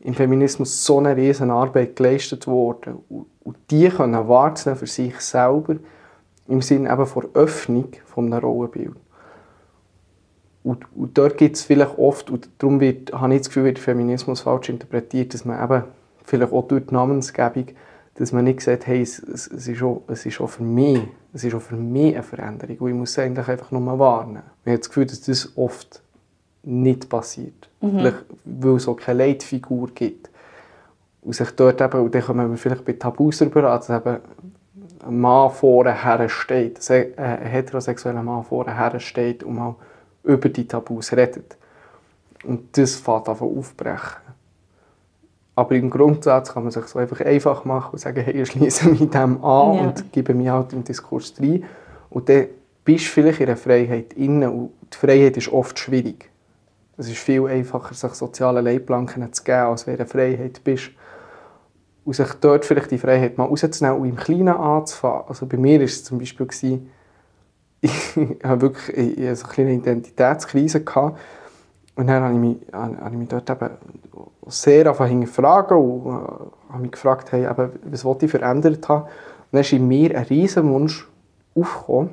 im 0.00 0.14
Feminismus 0.14 0.84
so 0.84 0.98
eine 0.98 1.16
riesen 1.16 1.50
Arbeit 1.50 1.96
geleistet 1.96 2.46
worden 2.46 2.98
und 3.08 3.56
die 3.70 3.88
können 3.88 4.28
wahrzunehmen 4.28 4.78
für 4.78 4.86
sich 4.86 5.18
selber 5.20 5.76
im 6.46 6.62
Sinne 6.62 6.90
eben 6.90 7.06
von 7.06 7.26
Öffnung 7.34 7.88
von 8.06 8.32
einem 8.32 8.42
Rollenbild. 8.42 8.96
Und, 10.62 10.84
und 10.94 11.16
dort 11.16 11.38
gibt 11.38 11.56
es 11.56 11.62
vielleicht 11.62 11.98
oft, 11.98 12.30
und 12.30 12.48
darum 12.58 12.80
wird, 12.80 13.12
habe 13.12 13.32
ich 13.34 13.40
das 13.40 13.48
Gefühl, 13.48 13.64
wird 13.64 13.78
Feminismus 13.78 14.40
falsch 14.40 14.68
interpretiert, 14.68 15.32
dass 15.32 15.44
man 15.44 15.62
eben 15.62 15.84
vielleicht 16.24 16.52
auch 16.52 16.66
durch 16.66 16.86
die 16.86 16.94
Namensgebung, 16.94 17.68
dass 18.18 18.32
man 18.32 18.44
nicht 18.44 18.60
sagt, 18.62 18.88
hey, 18.88 19.00
es, 19.00 19.20
es, 19.20 19.46
es, 19.46 19.68
ist 19.68 19.80
auch, 19.80 20.02
es 20.08 20.26
ist 20.26 20.40
auch 20.40 20.48
für 20.48 20.64
mich, 20.64 21.00
es 21.32 21.44
ist 21.44 21.54
auch 21.54 21.62
für 21.62 21.76
mich 21.76 22.14
eine 22.14 22.24
Veränderung 22.24 22.76
und 22.78 22.88
ich 22.88 22.94
muss 22.94 23.10
es 23.10 23.18
eigentlich 23.20 23.46
einfach 23.46 23.70
nur 23.70 23.96
warnen. 23.96 24.42
Ich 24.64 24.70
habe 24.70 24.78
das 24.78 24.88
Gefühl, 24.88 25.06
dass 25.06 25.20
das 25.20 25.52
oft 25.56 26.02
nicht 26.64 27.08
passiert. 27.08 27.68
Mhm. 27.80 27.90
Vielleicht, 27.90 28.24
weil 28.44 28.74
es 28.74 28.88
auch 28.88 28.96
keine 28.96 29.24
Leitfigur 29.24 29.90
gibt. 29.94 30.30
Und 31.22 31.34
sich 31.34 31.50
dort 31.52 31.80
eben, 31.80 32.00
und 32.00 32.12
dann 32.12 32.22
kommen 32.22 32.50
wir 32.50 32.56
vielleicht 32.56 32.84
bei 32.84 32.94
Tabus 32.94 33.40
rüber, 33.40 33.62
dass 33.62 33.88
eben 33.88 34.16
ein 35.06 35.20
Mann 35.20 35.52
vorne 35.52 35.94
hersteht, 35.94 36.90
ein 36.90 37.46
heterosexueller 37.46 38.22
Mann 38.24 38.42
vorne 38.42 38.76
hersteht 38.76 39.44
und 39.44 39.54
mal 39.54 39.76
über 40.24 40.48
die 40.48 40.66
Tabus 40.66 41.12
redet. 41.12 41.56
Und 42.42 42.76
das 42.76 42.96
fängt 42.96 43.28
einfach 43.28 43.46
aufbrechen. 43.46 44.27
Aber 45.58 45.74
im 45.74 45.90
Grundsatz 45.90 46.52
kann 46.52 46.62
man 46.62 46.70
sich 46.70 46.84
so 46.84 47.00
einfach 47.00 47.20
einfach 47.20 47.64
machen 47.64 47.94
und 47.94 47.98
sagen, 47.98 48.22
hey, 48.22 48.42
ich 48.42 48.48
schließe 48.48 48.90
mich 48.90 49.00
dem 49.10 49.42
an 49.42 49.74
ja. 49.74 49.82
und 49.82 50.12
gebe 50.12 50.32
mich 50.32 50.48
halt 50.48 50.72
im 50.72 50.84
Diskurs 50.84 51.34
rein. 51.40 51.64
Und 52.10 52.28
dann 52.28 52.46
bist 52.84 53.06
du 53.06 53.10
vielleicht 53.10 53.40
in 53.40 53.46
der 53.46 53.56
Freiheit 53.56 54.12
inne 54.12 54.52
und 54.52 54.70
die 54.92 54.96
Freiheit 54.96 55.36
ist 55.36 55.48
oft 55.48 55.76
schwierig. 55.76 56.30
Es 56.96 57.08
ist 57.08 57.18
viel 57.18 57.44
einfacher, 57.48 57.92
sich 57.92 58.12
soziale 58.12 58.60
Leitplanken 58.60 59.32
zu 59.32 59.42
geben, 59.42 59.58
als 59.58 59.84
wenn 59.88 59.96
du 59.96 60.04
in 60.04 60.08
Freiheit 60.08 60.62
bist. 60.62 60.90
Und 62.04 62.12
sich 62.12 62.32
dort 62.34 62.64
vielleicht 62.64 62.92
die 62.92 62.98
Freiheit 62.98 63.36
mal 63.36 63.46
rauszunehmen 63.46 63.98
und 63.98 64.08
im 64.10 64.16
Kleinen 64.16 64.50
anzufangen. 64.50 65.24
Also 65.26 65.46
bei 65.46 65.56
mir 65.56 65.80
war 65.80 65.86
es 65.86 66.04
zum 66.04 66.20
Beispiel, 66.20 66.46
gewesen, 66.46 66.88
ich 67.80 68.16
hatte 68.44 68.60
wirklich 68.60 69.18
eine 69.18 69.34
kleine 69.34 69.72
Identitätskrise. 69.72 70.84
Gehabt. 70.84 71.18
Und 71.96 72.06
dann 72.06 72.22
habe 72.22 72.34
ich 72.34 72.38
mich, 72.38 72.56
habe 72.72 73.10
ich 73.10 73.18
mich 73.18 73.28
dort 73.28 73.50
eben 73.50 73.70
sehr 74.48 75.06
hinterfragen 75.06 75.76
und 75.76 76.06
äh, 76.06 76.72
habe 76.72 76.82
mich 76.82 76.92
gefragt, 76.92 77.32
hey, 77.32 77.44
eben, 77.44 77.72
was 77.84 78.04
wollte 78.04 78.26
ich 78.26 78.30
verändert 78.30 78.88
haben. 78.88 79.04
Und 79.04 79.10
dann 79.52 79.60
ist 79.60 79.72
in 79.72 79.86
mir 79.86 80.16
ein 80.16 80.24
riesen 80.24 80.72
Wunsch 80.72 81.08
aufgekommen, 81.54 82.10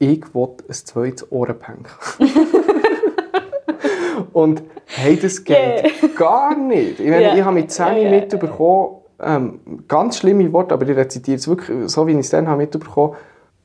ich 0.00 0.34
will 0.34 0.48
ein 0.68 0.74
zweites 0.74 1.32
Ohrenpänk. 1.32 1.88
und 4.32 4.62
hey, 4.86 5.18
das 5.18 5.42
geht 5.42 5.56
yeah. 5.56 6.08
gar 6.16 6.56
nicht. 6.56 7.00
Ich, 7.00 7.10
meine, 7.10 7.22
yeah. 7.22 7.36
ich 7.36 7.42
habe 7.42 7.54
mit 7.54 7.70
10 7.70 7.96
yeah, 7.96 8.10
mitbekommen, 8.10 8.96
ähm, 9.20 9.60
ganz 9.88 10.18
schlimme 10.18 10.52
Worte, 10.52 10.74
aber 10.74 10.88
ich 10.88 10.96
rezitiere 10.96 11.36
es 11.36 11.48
wirklich 11.48 11.90
so, 11.90 12.06
wie 12.06 12.12
ich 12.12 12.18
es 12.18 12.30
dann 12.30 12.46
habe 12.46 12.58
mitbekommen 12.58 13.16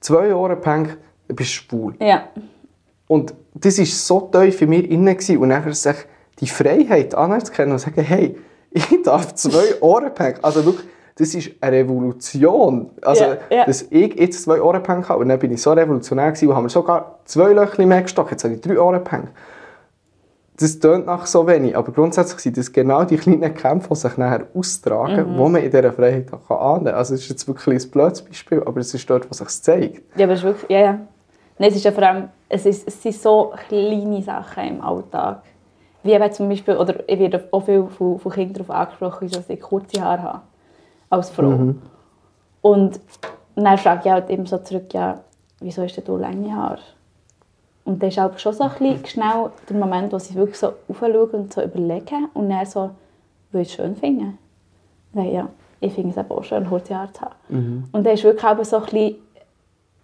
zwei 0.03 0.35
Ohrenpänke, 0.35 0.97
du 1.27 1.35
bist 1.35 1.51
schwul. 1.51 1.95
Ja. 1.99 2.27
Und 3.07 3.33
das 3.53 3.79
war 3.79 3.85
so 3.85 4.29
tief 4.31 4.61
in 4.61 4.69
mir 4.69 4.89
innen. 4.89 5.17
Und 5.39 5.49
dann 5.49 5.73
sich 5.73 5.95
die 6.39 6.47
Freiheit 6.47 7.15
anzuerkennen 7.15 7.73
und 7.73 7.79
zu 7.79 7.85
sagen, 7.85 8.01
hey, 8.01 8.35
ich 8.71 9.01
darf 9.03 9.35
zwei 9.35 9.63
Ohrenpänke, 9.81 10.43
also 10.43 10.65
wirklich, 10.65 10.87
das 11.15 11.35
ist 11.35 11.51
eine 11.61 11.77
Revolution. 11.77 12.89
Also, 13.03 13.23
yeah, 13.23 13.37
yeah. 13.51 13.65
dass 13.65 13.83
ich 13.83 14.15
jetzt 14.15 14.43
zwei 14.43 14.61
Ohrenpänke 14.61 15.09
habe 15.09 15.19
und 15.19 15.29
dann 15.29 15.37
bin 15.37 15.51
ich 15.51 15.61
so 15.61 15.71
revolutionär 15.71 16.31
gewesen 16.31 16.47
und 16.47 16.55
habe 16.55 16.63
mir 16.63 16.69
sogar 16.69 17.19
zwei 17.25 17.53
Löcher 17.53 17.85
mehr 17.85 18.01
gestockt. 18.01 18.31
Jetzt 18.31 18.43
habe 18.43 18.55
ich 18.55 18.61
drei 18.61 18.79
Ohrenpänke. 18.79 19.29
das 20.57 20.79
tönt 20.79 21.05
nach 21.05 21.25
so 21.25 21.45
wenig, 21.47 21.77
aber 21.77 21.91
grundsätzlich 21.91 22.39
sind 22.39 22.57
das 22.57 22.71
genau 22.71 23.03
die 23.03 23.17
kleinen 23.17 23.53
Kämpfe, 23.53 23.89
die 23.89 23.95
sich 23.95 24.17
nachher 24.17 24.47
austragen, 24.55 25.33
mhm. 25.33 25.37
wo 25.37 25.49
man 25.49 25.61
in 25.63 25.71
dieser 25.71 25.93
Freiheit 25.93 26.31
auch 26.33 26.49
ahnen 26.49 26.85
kann. 26.85 26.95
Also 26.95 27.13
es 27.13 27.21
ist 27.21 27.29
jetzt 27.29 27.47
wirklich 27.47 27.83
ein 27.83 27.91
blödes 27.91 28.21
Beispiel, 28.21 28.63
aber 28.65 28.79
es 28.79 28.93
ist 28.93 29.07
dort, 29.09 29.29
wo 29.29 29.33
sich 29.33 29.49
zeigt. 29.49 30.17
Ja, 30.17 30.25
aber 30.25 30.33
es 30.33 30.39
ist 30.39 30.45
wirklich, 30.45 30.69
ja, 30.69 30.79
ja. 30.79 30.99
Nein, 31.59 31.69
es 31.69 31.75
ist 31.75 31.85
ja 31.85 31.91
vor 31.91 32.03
allem, 32.03 32.29
es, 32.49 32.65
ist, 32.65 32.87
es 32.87 33.01
sind 33.01 33.15
so 33.15 33.53
kleine 33.67 34.21
Sachen 34.23 34.63
im 34.63 34.81
Alltag. 34.81 35.43
Wie 36.03 36.11
eben 36.11 36.31
zum 36.31 36.49
Beispiel, 36.49 36.75
oder 36.75 37.07
ich 37.07 37.17
werde 37.17 37.47
auch 37.51 37.61
viel 37.61 37.85
von, 37.87 38.19
von 38.19 38.31
Kindern 38.31 38.65
darauf 38.65 38.69
angesprochen, 38.69 39.29
dass 39.29 39.49
ich 39.49 39.61
kurze 39.61 40.01
Haare 40.01 40.21
habe, 40.21 40.41
als 41.09 41.29
Frau. 41.29 41.49
Mhm. 41.49 41.81
Und 42.61 42.99
dann 43.55 43.77
frage 43.77 44.01
ich 44.05 44.11
halt 44.11 44.29
immer 44.29 44.45
so 44.45 44.57
zurück, 44.57 44.93
ja, 44.93 45.19
wieso 45.59 45.83
hast 45.83 46.01
du 46.05 46.17
lange 46.17 46.55
Haare? 46.55 46.79
Und 47.85 48.01
dann 48.01 48.09
ist 48.09 48.19
auch 48.19 48.37
schon 48.37 48.53
so 48.53 48.63
ein 48.63 48.71
bisschen 48.71 49.05
schnell 49.05 49.49
der 49.69 49.77
Moment, 49.77 50.11
wo 50.13 50.19
sie 50.19 50.35
wirklich 50.35 50.57
so 50.57 50.73
aufschauen 50.87 51.29
und 51.31 51.53
so 51.53 51.61
überlegen 51.61 52.29
und 52.33 52.49
dann 52.49 52.65
so, 52.65 52.91
will 53.51 53.61
ich 53.61 53.69
es 53.69 53.73
schön 53.73 53.95
finden? 53.95 54.37
Dann, 55.13 55.31
ja, 55.31 55.49
ich 55.79 55.93
finde 55.93 56.17
es 56.17 56.31
auch 56.31 56.43
schön, 56.43 56.67
kurze 56.67 56.97
Haare 56.97 57.11
zu 57.11 57.21
haben. 57.21 57.35
Mhm. 57.49 57.83
Und 57.91 58.05
dann 58.05 58.13
ist 58.13 58.23
wirklich 58.23 58.45
auch 58.45 58.63
so 58.63 58.77
ein 58.77 58.83
bisschen, 58.83 59.15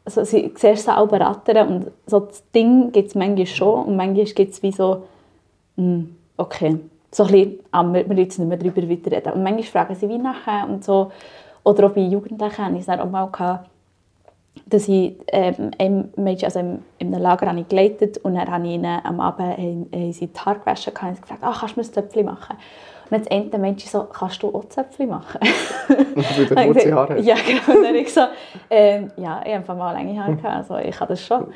also 0.06 0.24
sie 0.24 0.52
siehst 0.56 0.86
so 0.86 0.92
auch 0.92 1.12
rattern 1.12 1.68
und 1.68 1.92
so 2.06 2.20
das 2.22 2.44
Ding 2.52 2.92
gibt 2.92 3.10
es 3.10 3.16
manchmal 3.16 3.46
schon 3.46 3.86
und 3.86 3.96
manchmal 3.96 4.26
gibt 4.26 4.54
es 4.54 4.62
wie 4.62 4.72
so, 4.72 5.04
mh, 5.80 5.86
hm, 5.86 6.16
okay, 6.38 6.80
so 7.12 7.24
ein 7.24 7.32
bisschen, 7.32 7.60
ah, 7.72 7.84
wir, 7.84 8.04
jetzt 8.18 8.38
nicht 8.38 8.48
mehr 8.48 8.58
darüber 8.58 8.90
weiterreden. 8.90 9.34
Und 9.34 9.44
manchmal 9.44 9.64
fragen 9.64 9.96
sie 9.96 10.10
wie 10.10 10.18
nachher 10.18 10.68
und 10.70 10.84
so, 10.84 11.12
oder 11.64 11.88
auch 11.88 11.92
bei 11.92 12.02
Jugendlichen 12.02 12.66
habe 12.66 12.76
ich 12.76 12.88
es 12.88 12.90
auch 12.90 13.10
mal 13.10 13.28
gehabt, 13.28 13.70
dass 14.66 14.88
ich 14.88 15.16
ähm, 15.28 15.72
ein 15.78 16.14
Mädchen, 16.16 16.46
also 16.46 16.60
im, 16.60 16.80
in 16.98 17.14
einem 17.14 17.22
Lager 17.22 17.48
habe 17.48 17.60
ich 17.60 17.68
geleitet 17.68 18.18
und 18.20 18.36
dann 18.36 18.50
habe 18.50 18.68
ich 18.68 18.74
ihnen 18.74 19.00
am 19.04 19.20
Abend 19.20 19.58
haben 19.58 20.14
sie 20.14 20.28
die 20.28 20.40
Haare 20.40 20.60
gewaschen 20.60 20.94
und 20.94 21.16
sie 21.16 21.22
gefragt, 21.22 21.42
ach, 21.44 21.60
kannst 21.62 21.76
du 21.76 21.80
mir 21.80 21.88
ein 21.88 21.94
Zöpfchen 21.94 22.26
machen? 22.26 22.58
Und 23.10 23.12
dann 23.12 23.24
das 23.24 23.54
eine 23.54 23.62
Mädchen 23.62 23.90
so, 23.90 24.04
kannst 24.04 24.44
du 24.44 24.54
auch 24.54 24.70
Zöpfchen 24.70 25.10
machen? 25.10 25.40
Und 26.16 26.38
du 26.38 26.56
kurze 26.56 26.94
Haare 26.94 27.20
Ja, 27.20 27.36
genau. 27.36 27.78
Und 27.78 27.84
dann 27.84 27.88
habe 27.88 27.98
ich 27.98 28.14
so, 28.14 28.22
ähm, 28.70 29.12
ja, 29.18 29.42
ich 29.44 29.56
habe 29.56 29.74
mal 29.74 29.94
lange 29.94 30.22
Haare 30.22 30.36
gehabt, 30.36 30.70
also 30.70 30.78
ich 30.78 30.96
kann 30.96 31.08
das 31.08 31.26
schon. 31.26 31.48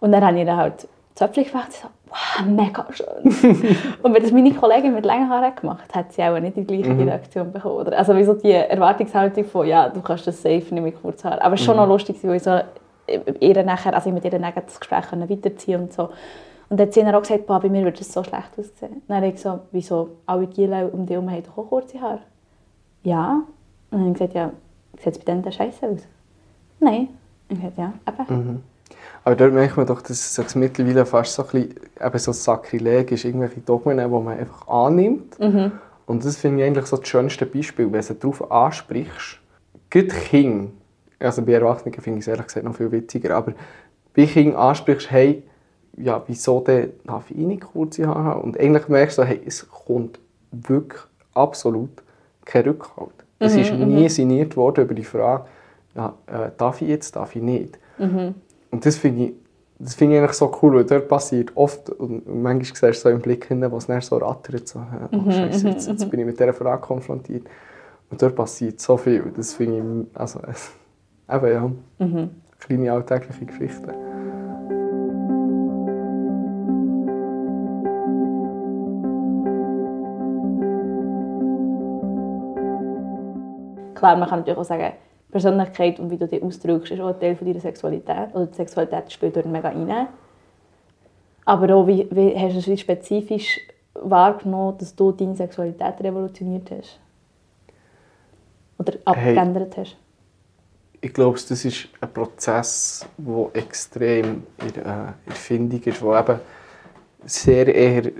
Und 0.00 0.10
dann 0.10 0.24
habe 0.24 0.38
ich 0.38 0.44
dann 0.44 0.56
halt 0.56 0.88
Zöpfchen 1.14 1.44
gemacht. 1.44 1.72
So, 1.72 1.88
wow, 2.10 2.46
mega 2.46 2.86
schön. 2.92 3.76
und 4.02 4.14
wenn 4.14 4.22
das 4.22 4.32
meine 4.32 4.52
Kollegin 4.52 4.94
mit 4.94 5.04
langen 5.04 5.28
Haaren 5.28 5.54
gemacht 5.54 5.84
hat, 5.88 5.94
hat 5.94 6.12
sie 6.12 6.22
auch 6.22 6.38
nicht 6.38 6.56
die 6.56 6.64
gleiche 6.64 6.90
mhm. 6.90 7.08
Reaktion 7.08 7.52
bekommen. 7.52 7.76
Oder? 7.76 7.98
Also 7.98 8.16
wieso 8.16 8.34
die 8.34 8.52
Erwartungshaltung 8.52 9.44
von, 9.44 9.66
ja, 9.66 9.88
du 9.88 10.00
kannst 10.00 10.26
das 10.26 10.42
safe 10.42 10.74
nicht 10.74 10.82
mit 10.82 11.02
kurz 11.02 11.24
Haaren. 11.24 11.40
Aber 11.40 11.54
es 11.54 11.60
war 11.60 11.66
schon 11.66 11.76
mhm. 11.76 11.82
noch 11.82 11.88
lustig, 11.88 12.16
weil 12.22 12.36
ich 12.36 12.42
so 12.42 12.58
ihr 13.40 13.64
nachher, 13.64 13.94
also 13.94 14.10
mit 14.10 14.24
ihr 14.24 14.38
nachher 14.38 14.62
das 14.62 14.78
Gespräch 14.78 15.04
weiterziehen 15.12 15.82
und 15.82 15.92
so. 15.92 16.10
Und 16.70 16.78
dann 16.78 16.88
hat 16.88 16.94
sie 16.94 17.00
dann 17.02 17.14
auch 17.14 17.22
gesagt, 17.22 17.46
bei 17.46 17.68
mir 17.68 17.82
würde 17.82 18.00
es 18.00 18.12
so 18.12 18.22
schlecht 18.22 18.50
aussehen. 18.58 19.02
Dann 19.08 19.16
habe 19.18 19.28
ich 19.28 19.34
gesagt, 19.34 19.64
wieso, 19.72 20.10
alle 20.26 20.46
Giele 20.46 20.88
um 20.88 21.06
dich 21.06 21.14
herum 21.14 21.30
haben 21.30 21.42
doch 21.42 21.56
auch 21.56 21.68
kurze 21.68 22.00
Haare. 22.00 22.20
Ja. 23.02 23.42
Und 23.90 23.98
dann 23.98 24.00
habe 24.00 24.10
ich 24.10 24.18
gesagt, 24.18 24.34
ja, 24.34 24.50
sieht 24.98 25.14
es 25.14 25.18
bei 25.18 25.32
denen 25.32 25.50
scheiße 25.50 25.88
aus? 25.88 26.06
Nein. 26.80 27.08
Und 27.48 27.56
ich 27.56 27.60
gesagt, 27.60 27.78
ja, 27.78 27.92
eben. 28.06 28.36
Mhm. 28.36 28.62
Aber 29.24 29.36
dort 29.36 29.52
merkt 29.52 29.76
man 29.76 29.86
doch, 29.86 30.00
dass 30.00 30.38
es 30.38 30.54
mittlerweile 30.54 31.04
fast 31.04 31.34
so 31.34 31.42
ein 31.42 31.48
bisschen 31.48 31.74
eben 32.04 32.18
so 32.18 32.32
Sakrileg 32.32 33.12
ist, 33.12 33.24
irgendwelche 33.24 33.60
Dogmen, 33.60 33.98
die 33.98 34.06
man 34.06 34.38
einfach 34.38 34.66
annimmt. 34.68 35.38
Mhm. 35.38 35.72
Und 36.06 36.24
das 36.24 36.36
finde 36.36 36.62
ich 36.62 36.66
eigentlich 36.66 36.86
so 36.86 36.96
das 36.96 37.06
schönste 37.08 37.44
Beispiel, 37.44 37.92
wenn 37.92 38.04
du 38.04 38.14
darauf 38.14 38.50
ansprichst. 38.50 39.38
Gerade 39.90 40.08
Kinder, 40.08 40.70
also 41.18 41.42
bei 41.42 41.52
Erwachsenen 41.52 41.94
finde 42.00 42.20
ich 42.20 42.24
es 42.24 42.28
ehrlich 42.28 42.46
gesagt 42.46 42.64
noch 42.64 42.74
viel 42.74 42.90
witziger, 42.90 43.36
aber 43.36 43.52
bei 44.14 44.26
Kindern 44.26 44.56
ansprichst, 44.56 45.10
hey, 45.10 45.42
ja, 45.96 46.22
wieso 46.26 46.60
denn 46.60 46.92
darf 47.04 47.30
ich 47.30 47.36
nicht 47.36 47.62
kurze 47.62 48.06
Haare 48.06 48.24
haben? 48.24 48.40
Und 48.42 48.58
eigentlich 48.58 48.88
merkst 48.88 49.18
du, 49.18 49.24
hey, 49.24 49.40
es 49.44 49.68
kommt 49.68 50.18
wirklich 50.50 51.02
absolut 51.34 52.02
kein 52.44 52.64
Rückhalt. 52.64 53.10
Es 53.38 53.54
mhm, 53.54 53.60
ist 53.60 53.72
nie 53.72 54.02
mhm. 54.02 54.08
sinniert 54.08 54.56
worden 54.56 54.84
über 54.84 54.94
die 54.94 55.04
Frage, 55.04 55.44
ja, 55.94 56.14
äh, 56.26 56.50
darf 56.56 56.80
ich 56.82 56.88
jetzt, 56.88 57.16
darf 57.16 57.34
ich 57.36 57.42
nicht. 57.42 57.78
Mhm. 57.98 58.34
Und 58.70 58.84
das 58.84 58.96
finde 58.96 59.24
ich, 59.24 59.32
das 59.78 59.94
find 59.94 60.12
ich 60.12 60.18
eigentlich 60.18 60.32
so 60.32 60.52
cool, 60.62 60.74
weil 60.74 60.84
dort 60.84 61.08
passiert 61.08 61.52
oft, 61.54 61.90
und 61.90 62.26
manchmal 62.26 62.92
siehst 62.92 63.04
du 63.04 63.08
so 63.08 63.08
im 63.10 63.20
Blick 63.20 63.46
hin, 63.46 63.64
was 63.70 63.86
dann 63.86 64.00
so 64.00 64.16
rattert, 64.16 64.66
so, 64.66 64.80
oh, 64.80 65.16
mhm, 65.16 65.30
Scheiße, 65.30 65.66
mhm, 65.66 65.72
jetzt, 65.72 65.88
jetzt 65.88 66.04
mhm. 66.04 66.10
bin 66.10 66.20
ich 66.20 66.26
mit 66.26 66.38
dieser 66.38 66.52
Frage 66.52 66.80
konfrontiert. 66.82 67.46
Und 68.10 68.20
dort 68.20 68.34
passiert 68.34 68.80
so 68.80 68.96
viel. 68.96 69.32
Das 69.36 69.54
finde 69.54 70.06
ich, 70.12 70.18
also, 70.18 70.40
eben 71.30 71.46
ja, 71.98 72.06
mhm. 72.06 72.30
kleine 72.58 72.92
alltägliche 72.92 73.46
Geschichten. 73.46 73.92
Klar, 83.94 84.16
man 84.16 84.28
kann 84.28 84.40
natürlich 84.40 84.58
auch 84.58 84.64
sagen, 84.64 84.92
Persönlichkeit 85.30 86.00
und 86.00 86.10
wie 86.10 86.16
du 86.16 86.26
dich 86.26 86.42
ausdrückst, 86.42 86.92
ist 86.92 87.00
auch 87.00 87.08
ein 87.08 87.20
Teil 87.20 87.36
von 87.36 87.46
deiner 87.46 87.60
Sexualität. 87.60 88.34
Oder 88.34 88.46
die 88.46 88.54
Sexualität 88.54 89.12
spielt 89.12 89.36
dort 89.36 89.46
mega 89.46 89.68
rein. 89.68 90.08
Aber 91.44 91.74
auch, 91.74 91.86
wie, 91.86 92.08
wie 92.10 92.36
hast 92.38 92.66
du 92.66 92.72
es 92.72 92.80
spezifisch 92.80 93.60
wahrgenommen, 93.94 94.78
dass 94.78 94.94
du 94.94 95.12
deine 95.12 95.36
Sexualität 95.36 96.00
revolutioniert 96.00 96.70
hast? 96.70 96.98
Oder 98.78 98.94
abgeändert 99.04 99.76
hey, 99.76 99.84
hast? 99.84 99.96
Ich 101.00 101.12
glaube, 101.12 101.38
das 101.38 101.64
ist 101.64 101.88
ein 102.00 102.12
Prozess, 102.12 103.06
der 103.16 103.50
extrem 103.52 104.42
in 104.64 104.72
der 104.74 105.14
Erfindung 105.26 105.80
ist, 105.82 106.02
wo 106.02 106.16
eben 106.16 106.40
sehr 107.24 107.72
eher 107.72 108.10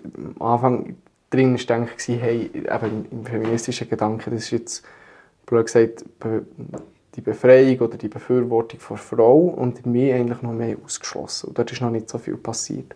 am 0.40 0.46
Anfang 0.46 0.96
drin 1.30 1.54
ist, 1.54 1.68
denke 1.68 1.92
ich, 1.96 2.20
hey, 2.20 2.50
eben 2.54 3.06
im 3.10 3.24
feministischen 3.24 3.88
Gedanken, 3.88 4.30
das 4.30 4.44
ist 4.44 4.50
jetzt, 4.50 4.84
blöd 5.46 5.66
gesagt, 5.66 6.04
die 7.18 7.22
Befreiung 7.22 7.80
oder 7.80 7.98
die 7.98 8.06
Befürwortung 8.06 8.78
von 8.78 8.96
Frau 8.96 9.38
und 9.38 9.84
mir 9.84 10.14
eigentlich 10.14 10.40
noch 10.40 10.52
mehr 10.52 10.76
ausgeschlossen. 10.84 11.48
Und 11.48 11.58
dort 11.58 11.72
ist 11.72 11.80
noch 11.80 11.90
nicht 11.90 12.08
so 12.08 12.16
viel 12.16 12.36
passiert. 12.36 12.94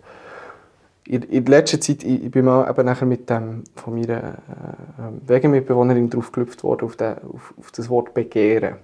In, 1.05 1.23
in 1.23 1.45
letzter 1.47 1.81
Zeit, 1.81 2.05
ich, 2.05 2.23
ich 2.23 2.31
bin 2.31 2.45
mal 2.45 2.71
eben 2.71 2.87
nachher 2.87 3.07
mit 3.07 3.29
dem, 3.29 3.65
von 3.75 3.99
meiner 3.99 4.35
äh, 4.35 5.29
Wegemitbewohnerin 5.29 6.09
drauf 6.09 6.31
gelüpft 6.31 6.63
worden, 6.63 6.85
auf, 6.85 6.95
den, 6.95 7.15
auf, 7.35 7.53
auf, 7.59 7.73
das 7.73 7.91
Wort 7.91 8.15
Begehren. 8.15 8.77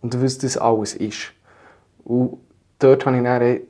Und 0.00 0.22
was 0.22 0.38
das 0.38 0.56
alles 0.56 0.94
ist. 0.94 1.32
Und 2.04 2.38
dort 2.78 3.04
habe 3.04 3.18
ich 3.18 3.22
dann 3.22 3.60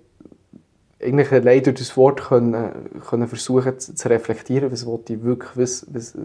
eigentlich 1.03 1.33
allein 1.33 1.65
durch 1.65 1.79
das 1.79 1.97
Wort 1.97 2.23
können, 2.23 2.71
können 3.09 3.27
versuchen 3.27 3.81
zu, 3.81 3.97
zu 3.97 4.09
reflektieren, 4.09 4.71
was 4.71 4.83
ich 4.83 5.23
wirklich, 5.25 5.57
was, 5.57 5.87
was, 5.93 6.17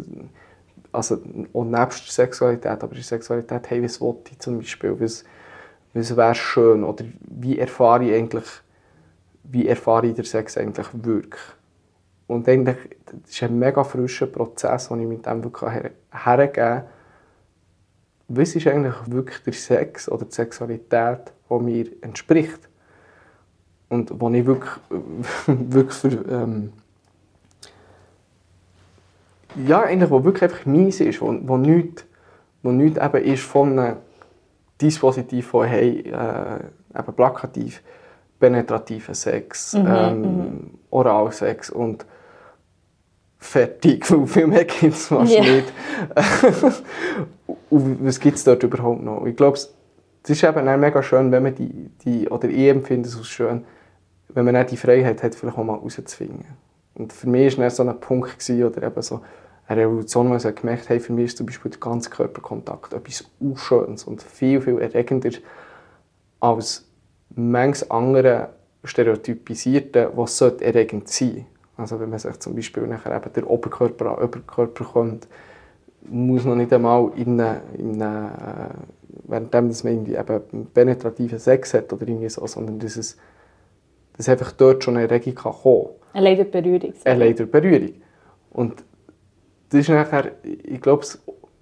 also 0.94 1.20
auch 1.54 1.66
nebst 1.66 2.06
der 2.08 2.14
Sexualität, 2.14 2.84
aber 2.84 2.96
die 2.96 3.02
Sexualität, 3.02 3.70
hey, 3.70 3.84
was 3.84 4.00
will 4.00 4.16
ich 4.30 4.40
zum 4.40 4.60
Beispiel, 4.60 4.96
was, 5.00 5.24
was 5.94 6.16
wäre 6.16 6.36
schön 6.36 6.84
oder 6.84 7.04
wie 7.22 7.60
erfahre 7.60 8.06
ich 8.06 8.14
eigentlich, 8.14 8.46
wie 9.44 9.68
erfahre 9.68 10.08
ich 10.08 10.16
den 10.16 10.26
Sex 10.26 10.58
eigentlich 10.58 10.88
wirklich. 10.94 11.42
Und 12.28 12.48
eigentlich, 12.48 12.78
das 13.06 13.32
ist 13.32 13.44
ein 13.44 13.60
mega 13.60 13.84
frischer 13.84 14.28
Prozess, 14.28 14.88
den 14.88 15.02
ich 15.02 15.08
mit 15.08 15.26
dem 15.26 15.44
wirklich 15.44 15.70
hergeben 16.12 16.54
kann. 16.54 16.84
Was 18.30 18.56
ist 18.56 18.68
eigentlich 18.68 18.96
wirklich 19.08 19.44
der 19.44 19.54
Sex 19.54 20.10
oder 20.10 20.26
die 20.26 20.34
Sexualität, 20.34 21.34
die 21.50 21.60
mir 21.60 21.88
entspricht? 22.02 22.70
Und 23.90 24.20
wo 24.20 24.30
ich 24.30 24.46
wirklich, 24.46 24.72
wirklich 25.48 25.98
für, 25.98 26.26
ähm, 26.32 26.74
ja, 29.68 29.82
eigentlich, 29.82 30.10
wo 30.10 30.24
wirklich 30.24 30.44
einfach 30.44 30.66
meins 30.66 31.00
ist, 31.00 31.22
wo, 31.22 31.36
wo 31.44 31.58
nichts, 31.58 32.06
wo 32.62 32.72
nichts 32.72 33.00
eben 33.00 33.24
ist 33.24 33.44
von 33.44 33.78
einem 33.78 33.98
Dispositiv 34.82 35.48
von, 35.48 35.68
hey, 35.68 36.00
äh, 36.00 37.00
eben 37.00 37.14
plakativ, 37.16 37.82
penetrativen 38.40 39.16
Sex, 39.16 39.74
mhm, 39.74 39.88
ähm, 39.88 40.22
mhm. 40.22 40.70
Oralsex 40.90 41.70
und 41.70 42.06
fertig, 43.38 44.10
weil 44.12 44.28
viel 44.28 44.48
mehr 44.48 44.66
gibt 44.66 44.94
es 44.94 45.08
fast 45.08 45.32
yeah. 45.32 45.44
nicht. 45.44 45.74
und 47.70 48.06
was 48.06 48.20
gibt 48.20 48.38
es 48.38 48.44
dort 48.44 48.64
überhaupt 48.64 49.04
noch? 49.04 49.26
Ich 49.26 49.36
glaube, 49.36 49.58
es 49.58 50.30
ist 50.30 50.44
eben 50.44 50.80
mega 50.80 51.04
schön, 51.04 51.32
wenn 51.32 51.44
man 51.44 51.56
die, 51.56 51.90
die 52.04 52.30
oder 52.30 52.50
ich 52.50 52.70
empfinde 52.70 53.08
es 53.08 53.18
als 53.18 53.28
schön, 53.28 53.66
wenn 54.30 54.46
man 54.46 54.66
die 54.66 54.78
Freiheit 54.78 55.22
hat, 55.22 55.36
vielleicht 55.36 55.58
auch 55.58 55.64
mal 55.64 55.76
rauszufinden. 55.76 56.46
Und 56.96 57.12
für 57.12 57.28
mich 57.28 57.58
war 57.58 57.66
das 57.66 57.78
so 57.78 57.84
ein 57.84 58.00
Punkt, 58.00 58.40
gewesen, 58.40 58.64
oder 58.64 58.84
eben 58.84 59.02
so 59.02 59.22
eine 59.68 59.82
Revolution, 59.82 60.30
wo 60.30 60.36
ich 60.36 60.56
gemerkt 60.56 60.90
habe, 60.90 61.00
für 61.00 61.14
mich 61.14 61.26
ist 61.26 61.38
zum 61.38 61.46
Beispiel 61.46 61.72
der 61.72 61.80
ganze 61.80 62.10
Körperkontakt 62.10 62.94
etwas 62.94 63.26
Unschönes 63.40 64.04
und 64.04 64.22
viel, 64.22 64.62
viel 64.62 64.80
erregender 64.80 65.32
als 66.40 66.86
manches 67.36 67.90
andere 67.90 68.50
Stereotypisierte, 68.84 70.12
was 70.16 70.42
erregend 70.42 71.08
sein. 71.08 71.46
Also 71.78 72.00
wenn 72.00 72.10
man 72.10 72.20
sich 72.20 72.38
zum 72.40 72.56
Beispiel 72.56 72.86
nachher 72.86 73.16
eben 73.16 73.34
der 73.34 73.50
Oberkörper 73.50 74.18
an 74.18 74.24
Oberkörper 74.24 74.84
kommt, 74.84 75.28
muss 76.10 76.44
noch 76.44 76.56
nicht 76.56 76.74
einmal 76.74 77.12
in 77.16 77.40
eine, 77.40 77.62
in 77.78 78.02
eine, 78.02 78.74
äh, 78.76 79.32
währenddem 79.32 79.70
dass 79.70 79.84
man 79.84 79.94
irgendwie 79.94 80.16
eben 80.16 80.68
penetrativen 80.74 81.40
Sex 81.40 81.74
hat 81.74 81.92
oder 81.94 82.08
irgendwie 82.08 82.30
so, 82.30 82.46
sondern 82.46 82.80
dass, 82.80 82.98
es, 82.98 83.18
dass 84.18 84.28
einfach 84.28 84.52
dort 84.52 84.84
schon 84.84 84.98
eine 84.98 85.08
Erregung 85.08 85.36
kann 85.36 85.54
kommen 85.54 85.88
Eine 86.12 86.44
Berührung. 86.44 86.94
Eine 87.06 87.34
Berührung. 87.34 87.94
Und 88.52 88.84
das 89.74 89.82
ist 89.82 89.90
nachher, 89.90 90.32
ich 90.44 90.82
glaube, 90.82 91.06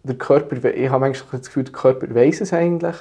der 0.03 0.15
Körper, 0.15 0.73
ich 0.73 0.89
habe 0.89 1.05
eigentlich 1.05 1.23
das 1.31 1.47
Gefühl, 1.47 1.63
der 1.63 1.73
Körper 1.73 2.13
weiß 2.13 2.41
es 2.41 2.51
eigentlich, 2.51 2.95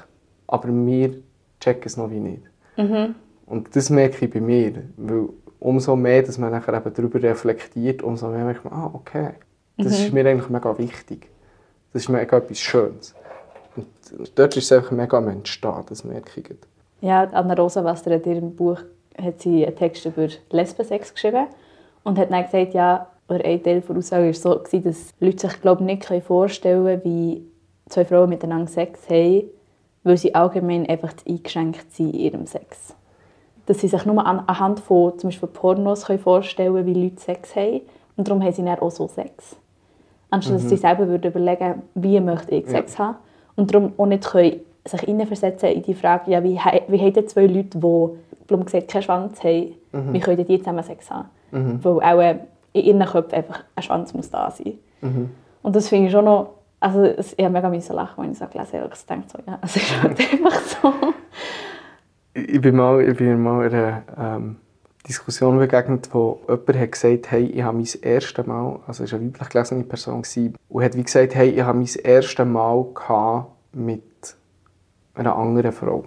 aber 0.46 0.68
wir 0.68 1.14
checken 1.58 1.86
es 1.86 1.96
noch 1.96 2.10
wie 2.10 2.20
nicht. 2.20 2.42
Mhm. 2.76 3.14
Und 3.46 3.74
das 3.74 3.90
merke 3.90 4.24
ich 4.24 4.32
bei 4.32 4.40
mir, 4.40 4.84
weil 4.96 5.28
umso 5.58 5.96
mehr, 5.96 6.22
dass 6.22 6.38
man 6.38 6.52
nachher 6.52 6.74
eben 6.74 6.94
darüber 6.94 7.20
reflektiert, 7.22 8.02
umso 8.02 8.28
mehr 8.28 8.44
merkt 8.44 8.64
man, 8.64 8.72
ah, 8.72 8.90
okay, 8.92 9.30
das 9.76 9.98
mhm. 9.98 10.04
ist 10.04 10.12
mir 10.12 10.26
eigentlich 10.26 10.48
mega 10.48 10.78
wichtig. 10.78 11.28
Das 11.92 12.02
ist 12.02 12.08
mega 12.08 12.36
etwas 12.36 12.60
Schönes. 12.60 13.14
Und 13.76 13.88
dort 14.38 14.56
ist 14.56 14.64
es 14.64 14.72
einfach 14.72 14.92
mega 14.92 15.18
am 15.18 15.28
Entstehen, 15.28 15.82
das 15.88 16.04
merke 16.04 16.40
ich. 16.40 16.56
Ja, 17.00 17.24
Anna 17.24 17.54
Rosenwasser 17.54 18.14
hat 18.14 18.26
in 18.26 18.32
ihrem 18.32 18.54
Buch 18.54 18.78
hat 19.20 19.40
sie 19.40 19.66
einen 19.66 19.74
Text 19.74 20.04
über 20.04 20.28
Lesbensex 20.50 21.12
geschrieben 21.12 21.46
und 22.04 22.18
hat 22.18 22.30
dann 22.30 22.44
gesagt, 22.44 22.74
ja, 22.74 23.08
oder 23.30 23.44
ein 23.44 23.62
Teil 23.62 23.80
der 23.80 23.96
Aussage 23.96 24.26
war 24.26 24.34
so, 24.34 24.54
dass 24.54 25.14
Leute 25.20 25.48
sich 25.48 25.60
glaube 25.60 25.84
nicht 25.84 26.04
vorstellen 26.22 26.84
können, 26.84 27.04
wie 27.04 27.46
zwei 27.88 28.04
Frauen 28.04 28.28
miteinander 28.28 28.70
Sex 28.70 29.08
haben, 29.08 29.44
weil 30.04 30.16
sie 30.16 30.34
allgemein 30.34 30.88
einfach 30.88 31.12
eingeschränkt 31.28 31.92
sind 31.92 32.14
in 32.14 32.20
ihrem 32.20 32.46
Sex. 32.46 32.94
Dass 33.66 33.80
sie 33.80 33.88
sich 33.88 34.04
nur 34.04 34.24
anhand 34.24 34.80
von 34.80 35.18
zum 35.18 35.28
Beispiel 35.28 35.48
Pornos 35.48 36.04
können 36.04 36.18
vorstellen 36.18 36.74
können, 36.74 36.86
wie 36.86 37.04
Leute 37.04 37.20
Sex 37.20 37.54
haben. 37.54 37.82
Und 38.16 38.28
darum 38.28 38.42
haben 38.42 38.52
sie 38.52 38.64
dann 38.64 38.78
auch 38.78 38.90
so 38.90 39.06
Sex. 39.06 39.56
Anstatt 40.30 40.54
mhm. 40.54 40.58
dass 40.58 40.68
sie 40.68 40.76
selber 40.76 41.08
würden 41.08 41.30
überlegen 41.30 41.82
wie 41.94 42.20
möchte 42.20 42.54
ich 42.54 42.66
Sex 42.68 42.94
ja. 42.94 43.06
haben. 43.06 43.16
Und 43.56 43.72
darum 43.72 43.92
auch 43.96 44.06
nicht 44.06 44.24
können 44.24 44.60
sich 44.84 45.00
hineinversetzen 45.02 45.70
in 45.70 45.82
die 45.82 45.94
Frage, 45.94 46.30
ja, 46.30 46.42
wie, 46.42 46.58
wie 46.88 46.98
haben 46.98 47.28
zwei 47.28 47.46
Leute, 47.46 47.78
die 47.78 48.46
plump 48.46 48.64
gesagt 48.64 48.88
keinen 48.88 49.02
Schwanz 49.02 49.44
haben, 49.44 49.74
mhm. 49.92 50.12
wie 50.12 50.20
können 50.20 50.44
die 50.44 50.58
zusammen 50.58 50.82
Sex 50.82 51.10
haben? 51.10 51.28
Mhm. 51.50 51.84
Weil 51.84 51.92
auch 51.92 52.20
äh, 52.20 52.38
in 52.72 52.84
ihren 52.84 53.04
Köpfen 53.04 53.34
einfach 53.34 53.64
ein 53.74 53.82
Schwanz 53.82 54.14
muss 54.14 54.30
da 54.30 54.50
sein. 54.50 54.78
Mhm. 55.00 55.30
Und 55.62 55.76
das 55.76 55.88
finde 55.88 56.06
ich 56.06 56.12
schon 56.12 56.24
noch, 56.24 56.54
also 56.78 57.04
ich 57.04 57.44
habe 57.44 57.50
mega 57.50 57.68
müssen 57.68 57.94
lachen, 57.94 58.24
als 58.24 58.40
ich 58.40 58.42
es 58.42 58.50
gelesen 58.50 58.80
habe. 58.80 58.90
Ich 58.92 59.06
dachte 59.06 59.24
so, 59.28 59.38
ja, 59.46 59.58
es 59.62 59.76
ist 59.76 60.02
halt 60.02 60.20
einfach 60.20 60.60
so. 60.60 60.92
Ich 62.32 62.60
bin 62.60 62.76
mal, 62.76 63.02
ich 63.02 63.16
bin 63.16 63.42
mal 63.42 63.66
in 63.66 63.74
einer 63.74 64.02
ähm, 64.16 64.56
Diskussion 65.06 65.58
begegnet, 65.58 66.08
wo 66.12 66.40
jemand 66.48 66.78
hat 66.78 66.92
gesagt 66.92 67.30
hey, 67.30 67.46
ich 67.46 67.62
habe 67.62 67.76
mein 67.76 67.88
erstes 68.02 68.46
Mal, 68.46 68.78
also 68.86 69.04
es 69.04 69.12
war 69.12 69.18
eine 69.18 69.28
weiblich 69.28 69.48
gelesene 69.48 69.84
Person, 69.84 70.22
gewesen, 70.22 70.54
und 70.68 70.84
hat 70.84 70.96
wie 70.96 71.02
gesagt, 71.02 71.34
hey, 71.34 71.50
ich 71.50 71.62
habe 71.62 71.78
mein 71.78 71.88
erstes 72.04 72.46
Mal 72.46 72.86
mit 73.72 74.02
einer 75.14 75.36
anderen 75.36 75.72
Frau. 75.72 76.04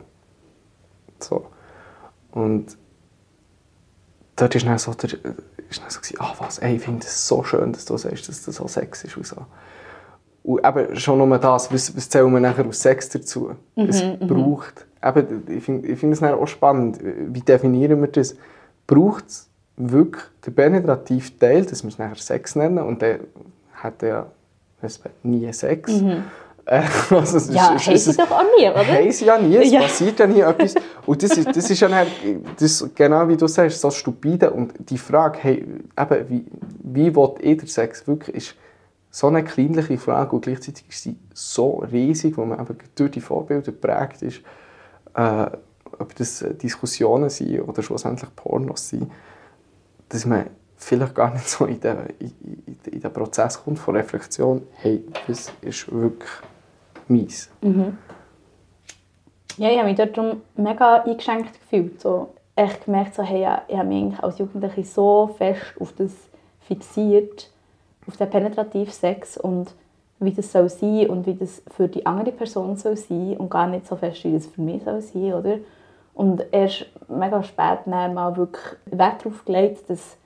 So. 1.20 1.48
Und 2.32 2.78
dort 4.36 4.56
ist 4.56 4.66
dann 4.66 4.78
so 4.78 4.94
der, 4.94 5.10
ist 5.78 5.84
dann 5.84 5.90
so, 5.90 6.00
ah 6.20 6.34
was, 6.40 6.60
ey, 6.60 6.76
ich 6.76 6.82
finde 6.82 7.06
es 7.06 7.28
so 7.28 7.44
schön, 7.44 7.74
dass 7.74 7.86
du 7.86 7.98
sagst, 7.98 8.30
dass 8.30 8.44
das 8.44 8.56
so 8.56 8.68
Sex 8.68 9.04
ist 9.04 9.18
und 9.18 9.26
so. 9.26 9.38
Und 10.44 10.66
eben 10.66 10.96
schon 10.98 11.18
nur 11.18 11.40
das, 11.40 11.72
was, 11.72 11.96
was 11.96 12.10
zählen 12.10 12.32
wir 12.32 12.40
nachher 12.40 12.66
aus 12.66 12.82
Sex 12.82 13.10
dazu? 13.10 13.56
Mhm, 13.76 13.86
es 13.86 14.04
mhm. 14.04 14.28
braucht, 14.28 14.86
eben, 15.04 15.44
ich 15.48 15.64
finde 15.64 15.88
ich 15.88 16.00
find 16.00 16.14
es 16.14 16.22
auch 16.22 16.48
spannend, 16.48 17.00
wie 17.02 17.42
definieren 17.42 18.02
wir 18.02 18.10
das? 18.10 18.36
Braucht 18.86 19.28
es 19.28 19.50
wirklich 19.78 20.24
den 20.46 20.54
penetrativen 20.54 21.40
Teil, 21.40 21.66
dass 21.66 21.84
wir 21.84 21.90
es 21.90 21.98
nachher 21.98 22.16
Sex 22.16 22.56
nennen 22.56 22.80
und 22.80 23.02
der 23.02 23.20
hat 23.74 24.02
ja 24.02 24.28
nie 25.24 25.52
Sex. 25.54 25.92
Mhm. 25.92 26.24
also 27.10 27.38
es 27.38 27.54
ja, 27.54 27.76
ist, 27.76 27.88
es, 27.90 28.08
es, 28.08 28.18
doch 28.18 28.32
auch 28.32 28.44
nie, 28.58 28.70
oder? 28.70 29.12
Sie 29.12 29.26
ja 29.26 29.38
nie, 29.38 29.58
es 29.58 29.72
ja. 29.72 29.82
passiert 29.82 30.18
ja 30.18 30.28
nie 30.28 30.40
etwas. 30.40 30.76
Und 31.06 31.22
das 31.22 31.38
ist, 31.38 31.48
das 31.48 31.70
ist 31.70 31.80
ja 31.82 31.90
dann, 31.90 32.08
das, 32.58 32.90
genau 32.96 33.28
wie 33.28 33.36
du 33.36 33.48
sagst, 33.48 33.82
so 33.82 33.92
stupide. 33.92 34.50
Und 34.52 34.74
die 34.90 34.98
Frage, 34.98 35.40
hey, 35.42 35.68
eben, 36.00 36.30
wie, 36.30 36.46
wie 36.84 37.16
will 37.16 37.34
jeder 37.42 37.68
Sex 37.68 38.08
wirklich, 38.08 38.36
ist 38.36 38.56
so 39.12 39.28
eine 39.28 39.44
kleinliche 39.44 39.98
Frage 39.98 40.36
und 40.36 40.46
gleichzeitig 40.46 40.86
ist 40.88 41.04
sie 41.04 41.18
so 41.34 41.84
riesig, 41.92 42.38
wo 42.38 42.46
man 42.46 42.60
eben 42.60 42.78
durch 42.96 43.12
die 43.12 43.22
Vorbilder 43.22 43.72
geprägt 43.72 44.22
ist, 44.22 44.42
äh, 45.16 45.46
ob 46.00 46.16
das 46.16 46.44
Diskussionen 46.62 47.30
sind 47.30 47.62
oder 47.62 47.84
schlussendlich 47.84 48.34
Pornos 48.36 48.90
sind, 48.90 49.12
dass 50.10 50.26
man 50.26 50.48
vielleicht 50.78 51.14
gar 51.14 51.32
nicht 51.34 51.48
so 51.48 51.66
in 51.66 51.80
den, 51.80 51.98
in, 52.20 52.34
in 52.92 53.02
den 53.02 53.14
Prozess 53.14 53.62
kommt 53.62 53.80
von 53.80 53.96
Reflexion, 53.96 54.64
hey, 54.78 55.04
das 55.28 55.52
ist 55.62 55.92
wirklich 55.92 56.32
mies. 57.08 57.50
Mhm. 57.62 57.98
Ja, 59.58 59.70
ich 59.70 59.78
habe 59.78 59.90
mich 59.90 59.98
dort 59.98 60.38
mega 60.56 61.04
eingeschränkt 61.04 61.54
gefühlt. 61.54 62.02
So, 62.02 62.30
echt 62.56 62.86
gemerkt, 62.86 63.16
so, 63.16 63.24
hey, 63.24 63.48
ich 63.68 63.78
habe 63.78 63.88
mich 63.88 64.18
als 64.20 64.40
Jugendliche 64.40 64.84
so 64.84 65.36
fest 65.38 65.74
auf 65.80 65.94
das 65.94 66.12
fixiert, 66.62 67.50
auf 68.08 68.18
den 68.18 68.30
penetrativen 68.30 68.92
Sex 68.92 69.38
und 69.38 69.74
wie 70.20 70.32
das 70.32 70.52
soll 70.52 70.70
sein 70.70 71.10
und 71.10 71.26
wie 71.26 71.36
das 71.36 71.62
für 71.76 71.88
die 71.88 72.06
andere 72.06 72.32
Person 72.32 72.78
soll 72.78 72.96
sein 72.96 73.38
und 73.38 73.50
gar 73.50 73.68
nicht 73.68 73.88
so 73.88 73.96
fest, 73.96 74.24
wie 74.24 74.34
das 74.34 74.48
für 74.48 74.62
mich 74.62 74.84
soll 74.84 75.02
sein, 75.02 75.34
oder? 75.34 75.58
Und 76.14 76.46
erst 76.52 76.86
mega 77.08 77.42
spät 77.44 77.88
mal 77.88 78.38
wirklich 78.38 78.64
Wert 78.86 79.26
darauf 79.26 79.44
gelegt, 79.46 79.90
dass 79.90 80.18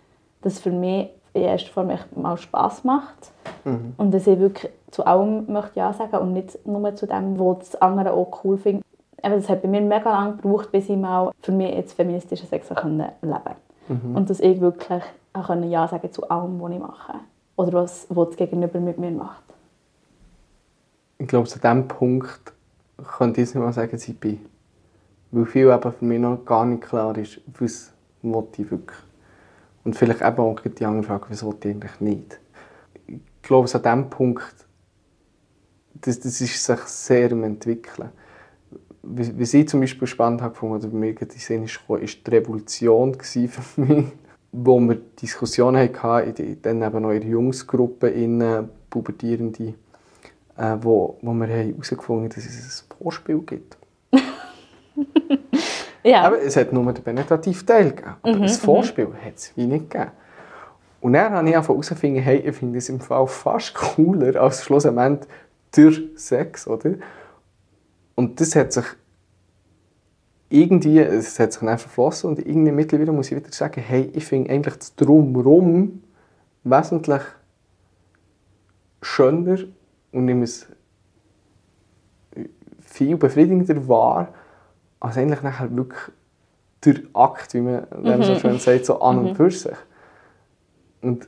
das 0.42 0.60
für 0.60 0.72
mich 0.72 1.10
in 1.38 1.44
erster 1.44 1.72
Form 1.72 1.92
mal 2.16 2.38
Spass 2.38 2.84
macht 2.84 3.32
mhm. 3.64 3.94
und 3.98 4.14
dass 4.14 4.28
ich 4.28 4.40
wirklich 4.40 4.72
zu 4.92 5.06
allem 5.06 5.52
möchte 5.52 5.80
Ja 5.80 5.94
sagen 5.94 6.18
und 6.18 6.34
nicht 6.34 6.66
nur 6.66 6.96
zu 6.96 7.06
dem, 7.06 7.40
was 7.40 7.60
das 7.60 7.82
andere 7.82 8.14
auch 8.14 8.44
cool 8.44 8.58
findet. 8.58 8.86
Aber 9.22 9.36
das 9.36 9.50
hat 9.50 9.62
bei 9.62 9.68
mir 9.68 9.82
mega 9.82 10.10
lange 10.10 10.38
gebraucht, 10.38 10.72
bis 10.72 10.90
ich 10.90 10.98
mal 10.98 11.32
für 11.40 11.52
mich 11.52 11.74
jetzt 11.74 11.94
feministischen 11.94 12.48
Sex 12.48 12.70
leben 12.70 12.82
konnte. 12.82 13.56
Mhm. 13.88 14.16
Und 14.16 14.30
dass 14.30 14.40
ich 14.40 14.62
wirklich 14.62 15.04
auch 15.34 15.50
Ja 15.50 15.88
sagen 15.88 16.12
zu 16.12 16.30
allem, 16.30 16.62
was 16.62 16.72
ich 16.72 16.80
mache. 16.80 17.14
Oder 17.56 17.74
was, 17.74 18.08
was 18.10 18.28
das 18.30 18.38
Gegenüber 18.38 18.80
mit 18.80 18.98
mir 18.98 19.12
macht. 19.12 19.44
Ich 21.18 21.28
glaube, 21.28 21.48
zu 21.48 21.60
diesem 21.60 21.88
Punkt 21.88 22.54
könnte 23.18 23.42
ich 23.42 23.48
nicht 23.48 23.64
mal 23.64 23.74
sagen, 23.74 23.92
dass 23.92 24.08
ich 24.08 24.20
bin. 24.20 24.46
Weil 25.32 25.46
viel 25.46 25.68
eben 25.68 25.92
für 25.92 26.06
mich 26.06 26.20
noch 26.20 26.46
gar 26.46 26.66
nicht 26.66 26.84
klar 26.84 27.18
ist, 27.18 27.42
was 27.60 27.92
ich 28.22 28.72
wirklich. 28.72 28.98
Und 29.88 29.96
vielleicht 29.96 30.20
eben 30.22 30.40
auch 30.40 30.60
die 30.60 30.86
andere 30.86 31.04
Frage, 31.04 31.28
was 31.30 31.42
ich 31.42 31.66
eigentlich 31.66 32.02
nicht. 32.02 32.42
Ich 33.08 33.22
glaube, 33.42 33.74
an 33.74 33.82
diesem 33.82 34.10
Punkt 34.10 34.68
das, 35.94 36.20
das 36.20 36.42
ist 36.42 36.62
sich 36.62 36.80
sehr 36.80 37.32
im 37.32 37.46
Entwickeln. 37.46 38.10
Wie, 39.02 39.40
wie 39.40 39.58
ich 39.58 39.70
zum 39.70 39.80
Beispiel 39.80 40.06
spannend 40.06 40.42
gefunden, 40.42 40.76
oder 40.76 40.88
bei 40.90 40.98
mir 40.98 41.22
in 41.22 41.30
Sinn 41.30 41.64
ist 41.64 41.80
ist 42.02 42.28
die 42.28 42.32
Revolution 42.32 43.18
für 43.18 43.82
mich, 43.82 44.08
wo 44.52 44.78
wir 44.82 44.96
Diskussionen 45.22 45.90
hatten, 46.04 46.36
in, 46.36 46.62
dann 46.62 46.82
eben 46.82 47.02
noch 47.02 47.12
in 47.12 47.22
der 47.22 47.30
Jungsgruppe, 47.30 48.10
in 48.10 48.68
Pubertierende, 48.90 49.74
äh, 50.58 50.76
wo, 50.82 51.18
wo 51.22 51.34
wir 51.34 51.48
herausgefunden 51.48 52.26
haben, 52.26 52.36
dass 52.36 52.46
es 52.46 52.84
ein 52.84 52.98
Vorspiel 53.02 53.40
gibt. 53.40 53.78
ja. 56.08 56.24
Aber 56.24 56.42
es 56.42 56.56
hat 56.56 56.74
nur 56.74 56.92
den 56.92 57.04
penetrativen 57.04 57.66
Teil 57.66 57.90
gegeben, 57.92 58.16
aber 58.22 58.36
mhm, 58.36 58.42
das 58.44 58.62
mhm. 58.62 58.66
Vorspiel 58.66 59.08
hat 59.24 59.36
es 59.36 59.56
wie 59.56 59.68
nicht 59.68 59.90
gegeben. 59.90 60.12
Und 61.02 61.14
dann 61.14 61.34
habe 61.34 61.48
ich 61.48 61.54
herausgefunden, 61.54 62.22
hey, 62.22 62.38
ich 62.38 62.56
finde 62.56 62.78
es 62.80 62.90
im 62.90 63.00
Fall 63.00 63.28
fast 63.28 63.74
cooler, 63.96 64.42
als 64.42 64.64
schlussendlich 64.64 65.30
durch 65.76 66.02
Sex, 66.16 66.68
oder? 66.68 66.96
Und 68.16 68.40
das 68.42 68.56
hat 68.56 68.74
sich 68.74 68.86
irgendwie, 70.50 71.00
es 71.00 71.40
hat 71.40 71.54
sich 71.54 71.62
dann 71.62 71.78
verflossen 71.78 72.30
und 72.30 72.40
irgendwie 72.40 72.72
mittlerweile 72.72 73.12
muss 73.12 73.32
ich 73.32 73.38
wieder 73.38 73.52
sagen, 73.52 73.82
hey, 73.82 74.10
ich 74.14 74.26
finde 74.26 74.50
eigentlich 74.50 74.76
das 74.76 74.96
Drumherum 74.96 76.02
wesentlich 76.64 77.22
schöner 79.02 79.58
und 80.12 80.26
nehme 80.26 80.46
es 80.46 80.68
viel 82.80 83.18
befriedigender 83.18 83.88
wahr, 83.88 84.30
als 85.00 85.18
eigentlich 85.18 85.42
nachher 85.42 85.76
wirklich 85.76 86.02
der 86.86 86.96
Akt, 87.14 87.54
wie 87.54 87.62
man 87.62 87.88
mhm. 88.02 88.24
so 88.24 88.36
schön 88.36 88.60
sagt, 88.60 88.86
so 88.86 89.00
an 89.02 89.20
und 89.20 89.32
mhm. 89.32 89.36
für 89.36 89.52
sich. 89.52 89.78
Und, 91.02 91.28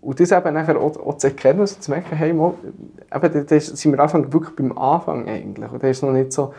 und 0.00 0.20
das 0.20 0.30
eben 0.30 0.54
nachher 0.54 0.78
auch, 0.78 0.96
auch 0.98 1.16
zu 1.16 1.28
erkennen 1.28 1.60
und 1.60 1.68
zu 1.68 1.90
merken, 1.90 2.16
hey, 2.16 2.32
mal, 2.32 2.54
eben, 3.14 3.46
da 3.46 3.60
sind 3.60 3.92
wir 3.92 4.00
Anfang 4.00 4.32
wirklich 4.32 4.54
beim 4.54 4.76
Anfang 4.76 5.28
eigentlich. 5.28 5.70
Und 5.70 5.82
da 5.82 5.88
ist 5.88 6.02
noch 6.02 6.12
nicht 6.12 6.32
so, 6.32 6.52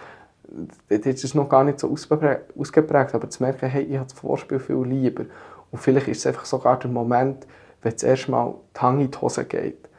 das 0.90 1.24
ist 1.24 1.36
noch 1.36 1.50
gar 1.50 1.64
nicht 1.64 1.80
so 1.80 1.90
ausgeprägt, 1.90 3.16
aber 3.16 3.30
zu 3.30 3.44
merken, 3.44 3.68
hey, 3.68 3.84
ich 3.84 3.96
habe 3.96 4.08
das 4.08 4.20
Vorspiel 4.20 4.60
viel 4.60 4.84
lieber. 4.84 5.26
Und 5.72 5.80
vielleicht 5.80 6.08
ist 6.08 6.20
es 6.20 6.28
einfach 6.28 6.46
sogar 6.46 6.80
der 6.80 6.90
Moment, 6.90 7.46
wenn 7.82 7.94
es 7.94 8.04
erstmal 8.04 8.56
die 8.76 8.80
Hand 8.80 9.02
in 9.02 9.12
die 9.12 9.18
Hose 9.18 9.46
geht. 9.46 9.90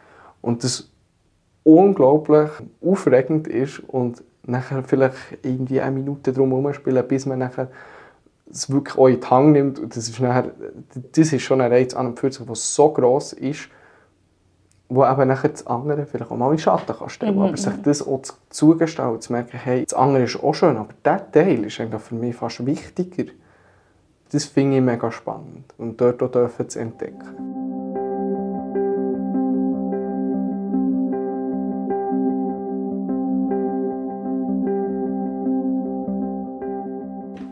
Und 0.41 0.65
das 0.65 0.91
unglaublich 1.63 2.51
aufregend 2.81 3.47
ist 3.47 3.81
und 3.81 4.23
nachher 4.45 4.83
vielleicht 4.85 5.17
irgendwie 5.43 5.81
eine 5.81 5.93
Minute 5.93 6.33
drum 6.33 6.73
spielen, 6.73 7.07
bis 7.07 7.27
man 7.27 7.39
nachher 7.39 7.69
es 8.51 8.71
wirklich 8.71 8.97
auch 8.97 9.09
in 9.09 9.21
die 9.21 9.27
Hand 9.27 9.53
nimmt. 9.53 9.79
Und 9.79 9.97
das 9.97 10.09
ist, 10.09 10.21
nachher, 10.21 10.53
das 11.13 11.33
ist 11.33 11.43
schon 11.43 11.61
ein 11.61 11.71
Reiz 11.73 11.95
an 11.95 12.07
und 12.07 12.19
für 12.19 12.33
sich, 12.33 12.45
der 12.45 12.55
so 12.55 12.93
gross 12.93 13.33
ist, 13.33 13.69
wo 14.89 15.05
eben 15.05 15.29
nachher 15.29 15.51
das 15.51 15.67
andere 15.67 16.07
vielleicht 16.07 16.31
auch 16.31 16.37
mal 16.37 16.53
in 16.53 16.59
Schatten 16.59 16.97
kann 16.97 17.09
stellen 17.11 17.37
mhm. 17.37 17.43
Aber 17.43 17.57
sich 17.57 17.77
mhm. 17.77 17.83
das 17.83 18.07
auch 18.07 18.23
zugestehen 18.49 19.21
zu 19.21 19.33
merken, 19.33 19.59
hey, 19.59 19.85
das 19.85 19.95
andere 19.95 20.25
ist 20.25 20.43
auch 20.43 20.55
schön, 20.55 20.77
aber 20.77 20.95
dieser 21.05 21.31
Teil 21.31 21.65
ist 21.65 21.79
eigentlich 21.81 22.03
für 22.03 22.15
mich 22.15 22.35
fast 22.35 22.65
wichtiger, 22.65 23.31
das 24.33 24.45
finde 24.45 24.77
ich 24.77 24.83
mega 24.83 25.11
spannend. 25.11 25.75
Und 25.79 26.01
dort 26.01 26.23
auch 26.23 26.31
dürfen 26.31 26.69
zu 26.69 26.79
entdecken. 26.79 27.88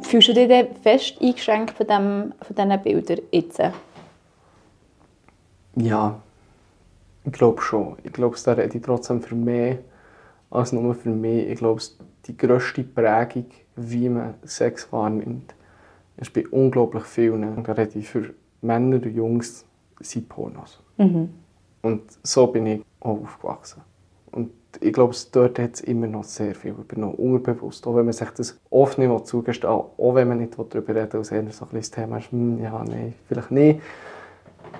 Fühlst 0.06 0.28
du 0.28 0.34
dich 0.34 0.46
denn 0.46 0.68
fest 0.76 1.16
eingeschränkt 1.20 1.72
von, 1.72 1.86
dem, 1.86 2.32
von 2.40 2.54
diesen 2.54 2.82
Bildern 2.82 3.24
jetzt? 3.32 3.60
Ja, 5.74 6.20
ich 7.24 7.32
glaube 7.32 7.60
schon. 7.60 7.96
Ich 8.04 8.12
glaube, 8.12 8.36
da 8.44 8.52
rede 8.52 8.76
ich 8.76 8.82
trotzdem 8.84 9.20
für 9.20 9.34
mehr 9.34 9.78
als 10.48 10.72
nur 10.72 10.94
für 10.94 11.10
mich. 11.10 11.48
Ich 11.48 11.58
glaube, 11.58 11.82
die 12.26 12.36
grösste 12.36 12.84
Prägung, 12.84 13.46
wie 13.74 14.08
man 14.08 14.34
Sex 14.44 14.92
wahrnimmt, 14.92 15.54
ist 16.18 16.32
bei 16.32 16.46
unglaublich 16.48 17.02
vielen, 17.02 17.64
da 17.64 17.72
rede 17.72 17.98
ich 17.98 18.08
für 18.08 18.32
Männer 18.62 18.96
und 18.96 19.06
Jungs, 19.06 19.66
sind 20.00 20.28
Pornos. 20.28 20.80
Mhm. 20.98 21.30
Und 21.82 22.02
so 22.22 22.46
bin 22.46 22.66
ich 22.66 22.82
auch 23.00 23.22
aufgewachsen. 23.22 23.82
Ich 24.80 24.92
glaube, 24.92 25.14
dort 25.32 25.58
hat 25.58 25.74
es 25.74 25.80
immer 25.80 26.06
noch 26.06 26.24
sehr 26.24 26.54
viel 26.54 26.72
übernommen, 26.72 27.14
unbewusst. 27.14 27.86
Auch 27.86 27.96
wenn 27.96 28.04
man 28.04 28.12
sich 28.12 28.28
das 28.30 28.58
oft 28.70 28.98
nicht 28.98 29.26
zugesteht, 29.26 29.64
auch 29.64 30.14
wenn 30.14 30.28
man 30.28 30.38
nicht 30.38 30.58
darüber 30.58 30.94
reden 30.94 31.12
will, 31.12 31.20
als 31.20 31.32
eher 31.32 31.50
so 31.50 31.64
ein 31.64 31.70
das 31.72 31.90
Thema 31.90 32.18
ist, 32.18 32.30
hm, 32.32 32.62
ja, 32.62 32.84
nein, 32.84 33.14
vielleicht 33.28 33.50
nicht. 33.50 33.80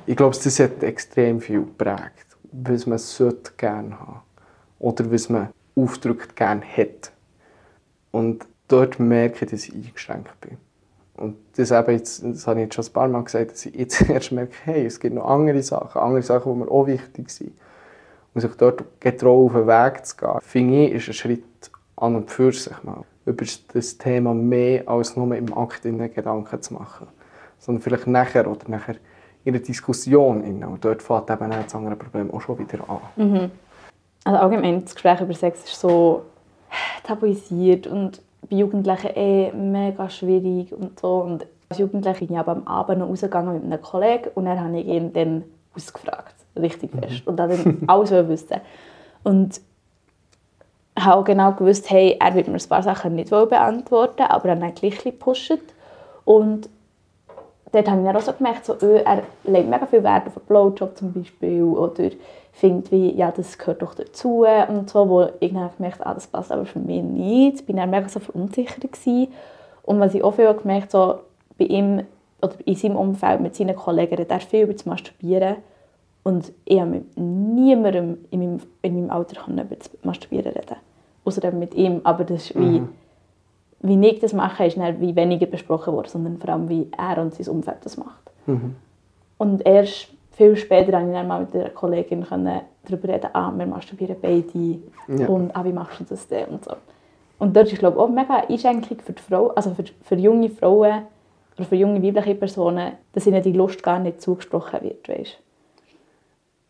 Ich 0.06 0.16
glaube, 0.16 0.36
das 0.36 0.60
hat 0.60 0.82
extrem 0.82 1.40
viel 1.40 1.60
geprägt, 1.60 2.26
was 2.52 2.86
man 2.86 2.98
sollte 2.98 3.52
gerne 3.56 3.98
haben 3.98 4.20
oder 4.78 5.10
was 5.10 5.28
man 5.28 5.48
aufdrückt 5.74 6.36
gerne 6.36 6.62
hat. 6.62 7.12
Und 8.10 8.46
dort 8.68 8.98
merke 8.98 9.44
ich, 9.44 9.50
dass 9.50 9.68
ich 9.68 9.74
eingeschränkt 9.74 10.40
bin. 10.40 10.58
Und 11.14 11.36
das, 11.56 11.70
eben 11.70 11.92
jetzt, 11.92 12.22
das 12.22 12.46
habe 12.46 12.60
ich 12.60 12.64
jetzt 12.64 12.74
schon 12.74 12.84
ein 12.84 12.92
paar 12.92 13.08
Mal 13.08 13.24
gesagt, 13.24 13.52
dass 13.52 13.66
ich 13.66 13.74
jetzt 13.74 14.00
erst 14.08 14.32
merke, 14.32 14.54
hey, 14.64 14.86
es 14.86 15.00
gibt 15.00 15.14
noch 15.14 15.26
andere 15.26 15.62
Sachen, 15.62 16.00
andere 16.00 16.22
Sachen, 16.22 16.52
die 16.52 16.58
mir 16.58 16.70
auch 16.70 16.86
wichtig 16.86 17.30
sind 17.30 17.52
und 18.36 18.42
sich 18.42 18.54
dort 18.56 19.00
getrauen, 19.00 19.46
auf 19.46 19.52
den 19.54 19.66
Weg 19.66 20.04
zu 20.04 20.14
gehen, 20.14 20.40
finde 20.42 20.84
ich, 20.84 20.92
ist 20.92 21.08
ein 21.08 21.14
Schritt 21.14 21.70
an 21.96 22.16
und 22.16 22.30
für 22.30 22.52
sich 22.52 22.82
mal. 22.82 23.02
Über 23.24 23.46
das 23.72 23.96
Thema 23.96 24.34
mehr 24.34 24.86
als 24.86 25.16
nur 25.16 25.34
im 25.34 25.56
Akt 25.56 25.86
in 25.86 25.98
Gedanken 26.12 26.60
zu 26.60 26.74
machen. 26.74 27.06
Sondern 27.58 27.80
vielleicht 27.80 28.06
nachher 28.06 28.46
oder 28.46 28.68
nachher 28.68 28.96
in 29.42 29.54
der 29.54 29.62
Diskussion. 29.62 30.42
Und 30.62 30.84
dort 30.84 31.02
fängt 31.02 31.30
eben 31.30 31.50
das 31.50 31.74
andere 31.74 31.96
Problem 31.96 32.30
auch 32.30 32.42
schon 32.42 32.58
wieder 32.58 32.78
an. 32.90 32.98
Mhm. 33.16 33.50
Also 34.24 34.38
allgemein, 34.38 34.84
das 34.84 34.94
Gespräch 34.94 35.22
über 35.22 35.32
Sex 35.32 35.64
ist 35.64 35.80
so 35.80 36.26
tabuisiert 37.04 37.86
und 37.86 38.20
bei 38.50 38.56
Jugendlichen 38.56 39.12
eh 39.14 39.50
mega 39.52 40.10
schwierig 40.10 40.74
und 40.74 41.00
so. 41.00 41.22
Und 41.22 41.46
als 41.70 41.78
Jugendliche 41.78 42.26
bin 42.26 42.34
ich 42.34 42.38
aber 42.38 42.52
am 42.52 42.66
Abend 42.66 42.98
noch 42.98 43.08
rausgegangen 43.08 43.54
mit 43.54 43.64
einem 43.64 43.80
Kollegen 43.80 44.28
und 44.34 44.44
dann 44.44 44.60
habe 44.60 44.78
ich 44.78 44.86
ihn 44.86 45.14
dann 45.14 45.44
ausgefragt 45.74 46.35
richtig 46.56 46.94
mhm. 46.94 47.02
fest. 47.02 47.26
Und 47.26 47.36
dann 47.36 47.82
alles 47.86 48.10
wissen. 48.10 48.60
Und 49.24 49.60
ich 50.98 51.04
habe 51.04 51.20
auch 51.20 51.24
genau 51.24 51.52
gewusst, 51.52 51.90
hey, 51.90 52.16
er 52.18 52.34
wird 52.34 52.48
mir 52.48 52.54
ein 52.54 52.68
paar 52.68 52.82
Sachen 52.82 53.14
nicht 53.14 53.30
beantworten, 53.30 54.22
aber 54.22 54.48
er 54.48 54.60
hat 54.60 54.76
gleich 54.76 55.02
gepusht. 55.02 55.58
Und 56.24 56.68
dort 57.72 57.88
habe 57.88 58.00
ich 58.00 58.06
dann 58.06 58.16
auch 58.16 58.20
so 58.20 58.32
gemerkt, 58.32 58.64
so, 58.64 58.74
oh, 58.80 59.00
er 59.04 59.22
legt 59.44 59.68
mega 59.68 59.86
viel 59.86 60.02
Wert 60.02 60.26
auf 60.26 60.36
einen 60.36 60.46
Blowjob 60.46 60.96
zum 60.96 61.12
Beispiel 61.12 61.62
oder 61.62 62.10
findet 62.52 62.90
wie, 62.90 63.14
ja, 63.14 63.30
das 63.30 63.58
gehört 63.58 63.82
doch 63.82 63.94
dazu 63.94 64.46
und 64.68 64.88
so, 64.88 65.08
wo 65.08 65.28
ich 65.40 65.52
dann 65.52 65.70
gemerkt 65.76 66.06
ah, 66.06 66.14
das 66.14 66.26
passt 66.26 66.50
aber 66.50 66.64
für 66.64 66.78
mich 66.78 67.02
nicht. 67.02 67.60
Ich 67.60 67.68
war 67.68 67.76
dann 67.76 67.90
mega 67.90 68.08
so 68.08 68.18
verunsichert 68.18 68.80
gewesen. 68.80 69.32
Und 69.82 70.00
was 70.00 70.14
ich 70.14 70.24
auch 70.24 70.34
viel 70.34 70.52
gemerkt 70.54 70.90
so 70.90 71.20
bei 71.58 71.66
ihm 71.66 72.04
oder 72.40 72.54
in 72.64 72.74
seinem 72.74 72.96
Umfeld 72.96 73.40
mit 73.40 73.54
seinen 73.54 73.76
Kollegen, 73.76 74.14
redet 74.14 74.30
er 74.30 74.40
viel 74.40 74.62
über 74.62 74.72
das 74.72 74.86
Masturbieren 74.86 75.56
und 76.26 76.52
ich 76.64 76.80
habe 76.80 76.90
mit 76.90 77.16
niemandem 77.16 78.18
in 78.32 78.40
meinem, 78.40 78.60
in 78.82 78.94
meinem 78.96 79.10
Alter 79.10 79.46
über 79.46 79.76
das 79.76 79.88
Masturbieren 80.02 80.52
reden. 80.54 80.74
Außer 81.24 81.52
mit 81.52 81.72
ihm. 81.74 82.00
Aber 82.02 82.24
das 82.24 82.46
ist 82.46 82.56
wie, 82.56 82.80
mhm. 82.80 82.88
wie 83.82 84.08
ich 84.08 84.18
das 84.18 84.32
mache, 84.32 84.66
ist 84.66 84.76
nicht 84.76 85.00
wie 85.00 85.14
weniger 85.14 85.46
besprochen 85.46 85.94
worden, 85.94 86.08
sondern 86.08 86.38
vor 86.38 86.50
allem, 86.50 86.68
wie 86.68 86.88
er 86.98 87.22
und 87.22 87.32
sein 87.32 87.46
Umfeld 87.54 87.76
das 87.82 87.96
macht. 87.96 88.28
Mhm. 88.46 88.74
Und 89.38 89.64
erst 89.64 90.08
viel 90.32 90.56
später 90.56 90.90
konnte 90.90 91.10
ich 91.10 91.14
dann 91.14 91.28
mal 91.28 91.40
mit 91.42 91.54
einer 91.54 91.70
Kollegin 91.70 92.26
darüber 92.28 93.08
reden, 93.08 93.30
ah, 93.32 93.52
wir 93.56 93.66
masturbieren 93.66 94.16
beide 94.20 94.78
ja. 95.06 95.28
und 95.28 95.54
ah, 95.54 95.64
wie 95.64 95.72
machst 95.72 96.00
du 96.00 96.04
das 96.08 96.26
denn 96.26 96.46
und 96.46 96.64
so. 96.64 96.72
Und 97.38 97.54
dort 97.54 97.72
ist 97.72 97.78
glaube 97.78 97.98
ich 97.98 98.02
auch 98.02 98.08
mega 98.08 98.42
Einschränkung 98.48 98.98
für 98.98 99.12
die 99.12 99.22
Frau, 99.22 99.50
also 99.50 99.70
für, 99.74 99.84
für 100.02 100.16
junge 100.16 100.50
Frauen 100.50 101.02
oder 101.56 101.68
für 101.68 101.76
junge 101.76 102.02
weibliche 102.02 102.34
Personen, 102.34 102.94
dass 103.12 103.28
ihnen 103.28 103.44
die 103.44 103.52
Lust 103.52 103.80
gar 103.80 104.00
nicht 104.00 104.20
zugesprochen 104.20 104.82
wird, 104.82 105.08
weißt? 105.08 105.38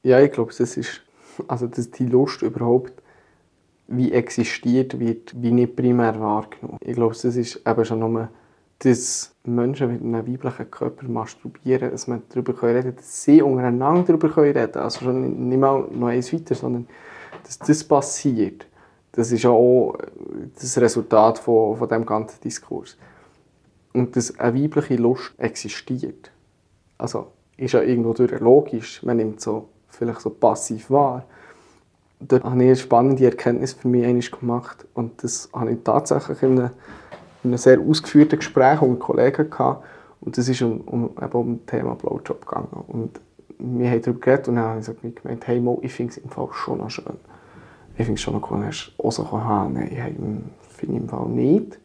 Ja, 0.06 0.20
ich 0.20 0.30
glaube, 0.30 0.52
das 0.56 0.76
ist, 0.76 1.02
also 1.48 1.66
dass 1.66 1.90
die 1.90 2.06
Lust 2.06 2.40
überhaupt 2.42 2.92
wie 3.88 4.12
existiert 4.12 5.00
wird, 5.00 5.34
wie 5.42 5.50
nicht 5.50 5.74
primär 5.74 6.20
wahrgenommen. 6.20 6.78
Ich 6.80 6.94
glaube, 6.94 7.14
das 7.20 7.24
ist 7.24 7.60
eben 7.66 7.84
schon 7.84 7.98
nur, 7.98 8.28
dass 8.78 9.34
Menschen 9.42 9.92
mit 9.92 10.02
einem 10.02 10.24
weiblichen 10.32 10.70
Körper 10.70 11.08
masturbieren, 11.08 11.90
dass 11.90 12.06
man 12.06 12.22
darüber 12.28 12.52
reden 12.62 12.82
kann, 12.82 12.94
dass 12.94 13.24
sie 13.24 13.42
untereinander 13.42 14.04
darüber 14.04 14.44
reden 14.44 14.70
können. 14.70 14.84
Also 14.84 15.06
schon 15.06 15.48
nicht 15.48 15.58
mal 15.58 15.88
noch 15.90 16.06
eins 16.06 16.32
weiter, 16.32 16.54
sondern 16.54 16.86
dass 17.42 17.58
das 17.58 17.82
passiert. 17.82 18.64
Das 19.10 19.32
ist 19.32 19.44
auch 19.44 19.98
das 20.54 20.78
Resultat 20.78 21.40
von, 21.40 21.78
von 21.78 21.88
dem 21.88 22.06
ganzen 22.06 22.40
Diskurs. 22.42 22.96
Und 23.92 24.14
dass 24.14 24.38
eine 24.38 24.62
weibliche 24.62 24.94
Lust 24.94 25.34
existiert. 25.38 26.30
Also 26.96 27.26
ist 27.56 27.72
ja 27.72 27.82
irgendwo 27.82 28.12
logisch. 28.38 29.02
Man 29.02 29.16
nimmt 29.16 29.40
so 29.40 29.68
vielleicht 29.96 30.20
so 30.20 30.30
passiv 30.30 30.90
wahr. 30.90 31.24
Dort 32.20 32.44
habe 32.44 32.56
ich 32.56 32.68
eine 32.68 32.76
spannende 32.76 33.24
Erkenntnis 33.24 33.74
für 33.74 33.88
mich 33.88 34.30
gemacht 34.30 34.86
und 34.94 35.22
das 35.22 35.50
habe 35.52 35.72
ich 35.72 35.78
tatsächlich 35.84 36.42
in 36.42 36.58
einem, 36.58 36.70
in 37.44 37.50
einem 37.50 37.58
sehr 37.58 37.78
ausgeführten 37.78 38.38
Gespräch 38.38 38.80
mit 38.80 39.00
Kollegen 39.00 39.50
gehabt 39.50 39.84
und 40.20 40.38
das 40.38 40.48
ist 40.48 40.62
um, 40.62 40.80
um, 40.82 41.10
eben 41.22 41.32
um 41.32 41.58
das 41.58 41.66
Thema 41.66 41.94
Blowjob 41.94 42.46
gegangen 42.46 42.84
und 42.88 43.20
wir 43.58 43.90
haben 43.90 44.02
darüber 44.02 44.20
geredet 44.20 44.48
und 44.48 44.56
dann 44.56 44.64
habe 44.64 44.96
ich 45.02 45.14
gemeint, 45.14 45.46
hey 45.46 45.60
Mo, 45.60 45.78
ich 45.82 45.92
finde 45.92 46.12
es 46.12 46.18
im 46.18 46.30
Fall 46.30 46.48
schon 46.52 46.78
noch 46.78 46.90
schön. 46.90 47.04
Ich 47.98 48.04
finde 48.04 48.14
es 48.14 48.20
schon 48.20 48.34
noch 48.34 48.50
cool, 48.50 48.64
dass 48.66 48.90
du 48.96 49.04
auch 49.04 49.12
so 49.12 49.30
haben 49.30 49.74
Nein, 49.74 49.88
ich 49.90 50.76
finde 50.76 50.96
im 50.96 51.08
Fall 51.08 51.26
nicht. 51.28 51.78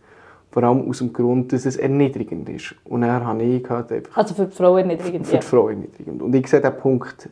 Vor 0.52 0.64
allem 0.64 0.90
aus 0.90 0.98
dem 0.98 1.14
Grund, 1.14 1.54
dass 1.54 1.66
es 1.66 1.78
erniedrigend 1.78 2.50
ist. 2.50 2.76
Und 2.84 3.02
dann 3.02 3.26
habe 3.26 3.42
ich 3.42 3.64
gehört, 3.64 3.90
einfach, 3.90 4.18
Also 4.18 4.34
für 4.34 4.46
die 4.48 4.56
Frau 4.56 4.78
erniedrigend? 4.78 5.26
Für 5.26 5.38
die 5.38 5.46
Frau 5.46 5.70
erniedrigend. 5.70 6.22
Und 6.22 6.36
ich 6.36 6.46
sehe 6.48 6.60
den 6.60 6.76
Punkt 6.76 7.30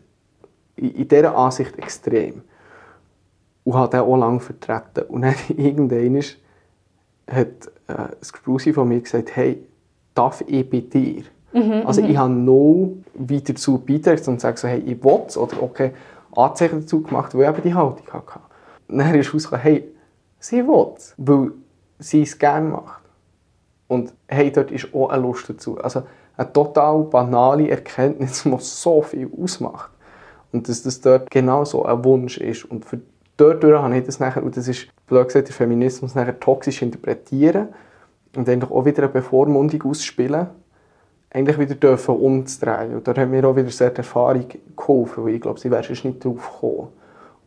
in 0.79 1.07
dieser 1.07 1.35
Ansicht 1.35 1.77
extrem. 1.77 2.41
Und 3.63 3.73
habe 3.73 3.89
den 3.89 3.99
auch 4.01 4.17
lange 4.17 4.39
vertreten. 4.39 5.03
Und 5.09 5.21
dann 5.21 5.35
irgendwann 5.57 6.23
hat 7.29 7.47
äh, 7.87 7.93
ein 7.93 8.09
Gespräch 8.19 8.73
von 8.73 8.87
mir 8.87 9.01
gesagt, 9.01 9.35
hey, 9.35 9.63
darf 10.15 10.41
ich 10.47 10.69
bei 10.69 10.79
dir? 10.81 11.23
Mhm, 11.53 11.85
also 11.85 12.01
ich 12.01 12.09
mhm. 12.09 12.17
habe 12.17 12.33
noch 12.33 12.93
weiter 13.15 13.53
dazu 13.53 13.79
beigetragen 13.79 14.31
und 14.31 14.41
sage 14.41 14.57
so, 14.57 14.67
hey, 14.67 14.79
ich 14.79 15.03
will 15.03 15.21
es. 15.27 15.37
Oder 15.37 15.61
okay, 15.61 15.91
Anzeichen 16.35 16.81
dazu 16.81 17.01
gemacht, 17.01 17.33
weil 17.35 17.43
ich 17.43 17.49
eben 17.49 17.61
die 17.63 17.73
Haltung 17.73 18.07
hatte. 18.11 18.39
dann 18.87 19.15
ist 19.15 19.33
rausgekommen, 19.33 19.63
hey, 19.63 19.91
sie 20.39 20.67
will 20.67 20.93
es, 20.95 21.13
weil 21.17 21.51
sie 21.97 22.21
es 22.21 22.37
gerne 22.37 22.69
macht. 22.69 23.01
Und 23.87 24.13
hey, 24.27 24.51
dort 24.51 24.71
ist 24.71 24.93
auch 24.93 25.09
eine 25.09 25.23
Lust 25.23 25.49
dazu. 25.49 25.79
Also 25.79 26.03
eine 26.37 26.53
total 26.53 27.03
banale 27.03 27.69
Erkenntnis, 27.69 28.43
die 28.43 28.55
so 28.59 29.01
viel 29.01 29.29
ausmacht. 29.41 29.89
Und 30.51 30.67
dass 30.67 30.83
das 30.83 31.01
dort 31.01 31.29
genau 31.29 31.65
so 31.65 31.85
ein 31.85 32.03
Wunsch 32.03 32.37
ist. 32.37 32.65
Und 32.65 32.85
für 32.85 32.99
dort 33.37 33.63
habe 33.63 33.97
ich 33.97 34.05
das 34.05 34.19
nachher, 34.19 34.43
und 34.43 34.57
das 34.57 34.67
ist, 34.67 34.87
blöd 35.07 35.27
gesagt, 35.27 35.47
der 35.47 35.55
Feminismus 35.55 36.15
nachher 36.15 36.39
toxisch 36.39 36.81
interpretieren 36.81 37.69
und 38.35 38.47
eigentlich 38.49 38.71
auch 38.71 38.85
wieder 38.85 39.03
eine 39.03 39.11
Bevormundung 39.11 39.83
ausspielen, 39.83 40.47
eigentlich 41.31 41.59
wieder 41.59 41.75
dürfen 41.75 42.15
umzudrehen. 42.15 42.95
Und 42.95 43.07
da 43.07 43.15
hat 43.15 43.29
mir 43.29 43.45
auch 43.45 43.55
wieder 43.55 43.69
sehr 43.69 43.91
die 43.91 43.97
Erfahrung 43.97 44.45
geholfen, 44.75 45.25
weil 45.25 45.35
ich 45.35 45.41
glaube, 45.41 45.59
sie 45.59 45.69
wäre 45.69 45.87
nicht 45.87 46.25
drauf 46.25 46.51
gekommen 46.53 46.87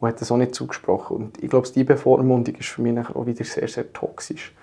und 0.00 0.08
hat 0.08 0.20
das 0.20 0.30
auch 0.30 0.36
nicht 0.36 0.54
zugesprochen. 0.54 1.16
Und 1.16 1.42
ich 1.42 1.50
glaube, 1.50 1.68
diese 1.68 1.84
Bevormundung 1.84 2.54
ist 2.54 2.68
für 2.68 2.82
mich 2.82 2.92
nachher 2.92 3.16
auch 3.16 3.26
wieder 3.26 3.44
sehr, 3.44 3.68
sehr 3.68 3.92
toxisch. 3.92 4.54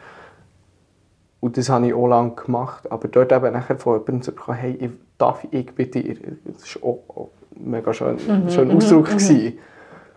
Und 1.42 1.58
das 1.58 1.70
habe 1.70 1.88
ich 1.88 1.94
auch 1.94 2.08
lange 2.08 2.32
gemacht. 2.32 2.92
Aber 2.92 3.08
dort 3.08 3.32
eben 3.32 3.54
nachher 3.54 3.78
von 3.78 3.94
jemandem 3.94 4.22
zu 4.22 4.32
bekommen, 4.34 4.58
hey, 4.58 4.92
darf 5.18 5.46
ich 5.52 5.74
bei 5.74 5.86
dir? 5.86 6.16
Das 6.46 6.64
ist 6.64 6.84
auch, 6.84 7.04
auch 7.08 7.30
mega 7.56 7.94
schön, 7.94 8.16
mhm, 8.16 8.50
mhm, 8.70 8.78
Ausdruck. 8.78 9.14
Mhm, 9.14 9.54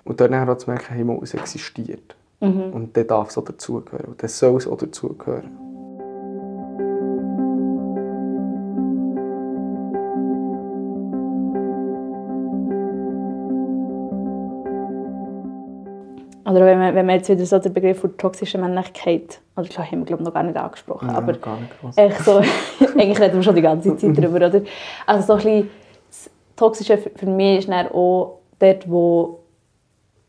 und 0.04 0.20
dann 0.20 0.34
auch 0.48 0.58
zu 0.58 0.70
merken, 0.70 0.94
hey, 0.94 1.04
es 1.22 1.34
existiert. 1.34 2.16
Mhm. 2.40 2.72
Und 2.72 2.96
der 2.96 3.04
darf 3.04 3.30
so 3.30 3.40
dazugehören. 3.40 4.06
Und 4.06 4.22
der 4.22 4.28
soll 4.28 4.60
so 4.60 4.74
dazugehören. 4.74 5.62
Also 16.44 16.58
Oder 16.58 16.66
wenn 16.66 16.78
man, 16.78 16.94
wenn 16.94 17.06
man 17.06 17.16
jetzt 17.16 17.28
wieder 17.30 17.46
so 17.46 17.58
den 17.58 17.72
Begriff 17.72 18.00
von 18.00 18.16
toxischer 18.18 18.58
Männlichkeit, 18.58 19.40
oder 19.56 19.66
das 19.68 19.78
haben 19.78 20.00
wir 20.00 20.04
glaube 20.04 20.22
noch 20.22 20.34
gar 20.34 20.42
nicht 20.42 20.56
angesprochen, 20.56 21.08
Ja, 21.08 21.16
aber 21.16 21.32
nicht 21.32 21.96
echt 21.96 22.18
so, 22.24 22.42
eigentlich 22.98 23.20
reden 23.20 23.36
wir 23.36 23.42
schon 23.42 23.54
die 23.54 23.62
ganze 23.62 23.96
Zeit 23.96 24.18
darüber, 24.18 24.36
oder? 24.36 24.60
Also 25.06 25.26
so 25.26 25.32
ein 25.32 25.36
bisschen, 25.36 25.70
Toxische 26.62 26.96
für 26.96 27.26
mich 27.26 27.58
ist 27.58 27.68
dann 27.68 27.88
auch 27.88 28.38
dort, 28.60 28.88
wo, 28.88 29.40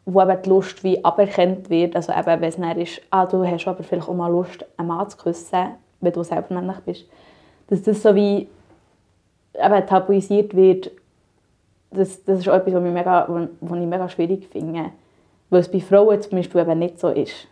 wo 0.03 0.19
eben 0.19 0.41
die 0.41 0.49
Lust 0.49 0.83
wie 0.83 1.05
aberkannt 1.05 1.69
wird, 1.69 1.95
also 1.95 2.11
eben, 2.11 2.25
wenn 2.25 2.43
es 2.43 2.55
dann 2.55 2.79
ist, 2.79 3.01
ah, 3.11 3.27
du 3.27 3.45
hast 3.45 3.67
aber 3.67 3.83
vielleicht 3.83 4.09
auch 4.09 4.15
mal 4.15 4.31
Lust, 4.31 4.65
einen 4.77 4.87
Mann 4.87 5.07
zu 5.07 5.17
küssen, 5.17 5.75
wenn 6.01 6.11
du 6.11 6.23
selber 6.23 6.55
männlich 6.55 6.79
bist, 6.85 7.05
dass 7.67 7.83
das 7.83 8.01
so 8.01 8.15
wie 8.15 8.47
eben 9.53 9.85
tabuisiert 9.85 10.55
wird, 10.55 10.89
das, 11.91 12.23
das 12.23 12.39
ist 12.39 12.49
auch 12.49 12.55
etwas, 12.55 12.73
was, 12.73 12.81
mich 12.81 12.93
mega, 12.93 13.27
was, 13.29 13.79
ich 13.79 13.85
mega 13.85 14.09
schwierig 14.09 14.47
finde. 14.47 14.85
Weil 15.51 15.59
es 15.59 15.71
bei 15.71 15.81
Frauen 15.81 16.19
zum 16.19 16.31
Beispiel 16.31 16.61
eben 16.61 16.79
nicht 16.79 16.99
so 16.99 17.09
ist. 17.09 17.47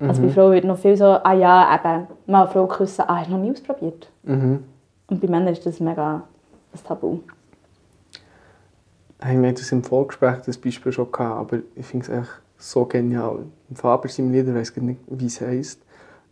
Also 0.00 0.20
bei 0.20 0.30
Frauen 0.30 0.50
wird 0.50 0.64
noch 0.64 0.78
viel 0.78 0.96
so, 0.96 1.04
ah 1.04 1.32
ja, 1.32 1.76
eben, 1.76 2.08
mal 2.26 2.42
eine 2.42 2.50
Frau 2.50 2.66
küssen, 2.66 3.04
ah, 3.06 3.18
hast 3.18 3.28
du 3.28 3.34
noch 3.34 3.40
nie 3.40 3.52
ausprobiert? 3.52 4.10
Mhm. 4.24 4.64
Und 5.06 5.20
bei 5.20 5.28
Männern 5.28 5.52
ist 5.52 5.64
das 5.64 5.78
mega 5.78 6.24
ein 6.72 6.84
Tabu. 6.84 7.20
Hey, 9.24 9.40
wir 9.40 9.52
das 9.52 9.70
im 9.70 9.84
Vorgespräch 9.84 10.38
das 10.44 10.58
Beispiel 10.58 10.90
schon 10.90 11.12
gehabt, 11.12 11.38
aber 11.38 11.62
ich 11.76 11.86
finde 11.86 12.06
es 12.06 12.12
echt 12.12 12.30
so 12.58 12.86
genial. 12.86 13.46
Im 13.70 13.76
Faber 13.76 14.08
seinem 14.08 14.32
Lieder, 14.32 14.48
ich 14.48 14.74
weiß 14.74 14.76
nicht, 14.78 15.00
wie 15.06 15.26
es 15.26 15.40
heisst, 15.40 15.80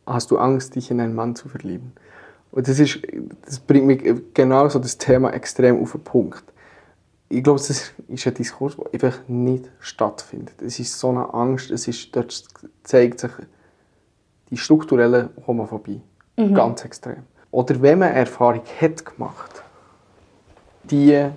hast 0.07 0.33
du 0.33 0.39
Angst, 0.39 0.75
dich 0.75 0.91
in 0.91 1.01
einen 1.01 1.15
Mann 1.15 1.37
zu 1.37 1.49
verlieben. 1.49 1.93
Und 2.51 2.67
das, 2.67 2.81
ist, 2.81 2.99
das 3.45 3.61
bringt 3.61 3.87
mich 3.87 4.03
genau 4.35 4.69
so 4.69 4.81
das 4.81 4.99
Thema 4.99 5.33
extrem 5.33 5.81
auf 5.81 5.93
den 5.93 6.01
Punkt. 6.01 6.43
Ich 7.29 7.45
glaube, 7.45 7.61
das 7.61 7.71
ist 7.71 7.95
ein 8.09 8.35
Diskurs, 8.35 8.75
der 8.77 8.93
einfach 8.93 9.21
nicht 9.29 9.71
stattfindet. 9.79 10.61
Es 10.61 10.81
ist 10.81 10.99
so 10.99 11.11
eine 11.11 11.33
Angst, 11.33 11.71
es 11.71 11.87
ist, 11.87 12.17
dort 12.17 12.45
zeigt 12.83 13.21
sich 13.21 13.31
die 14.51 14.57
strukturelle 14.57 15.31
Homophobie. 15.47 16.01
Ganz 16.37 16.85
extrem. 16.85 17.23
Oder 17.53 17.81
wenn 17.83 18.01
man 18.01 18.13
Erfahrung 18.13 18.63
hat 18.81 19.05
gemacht, 19.05 19.63
die 20.83 21.31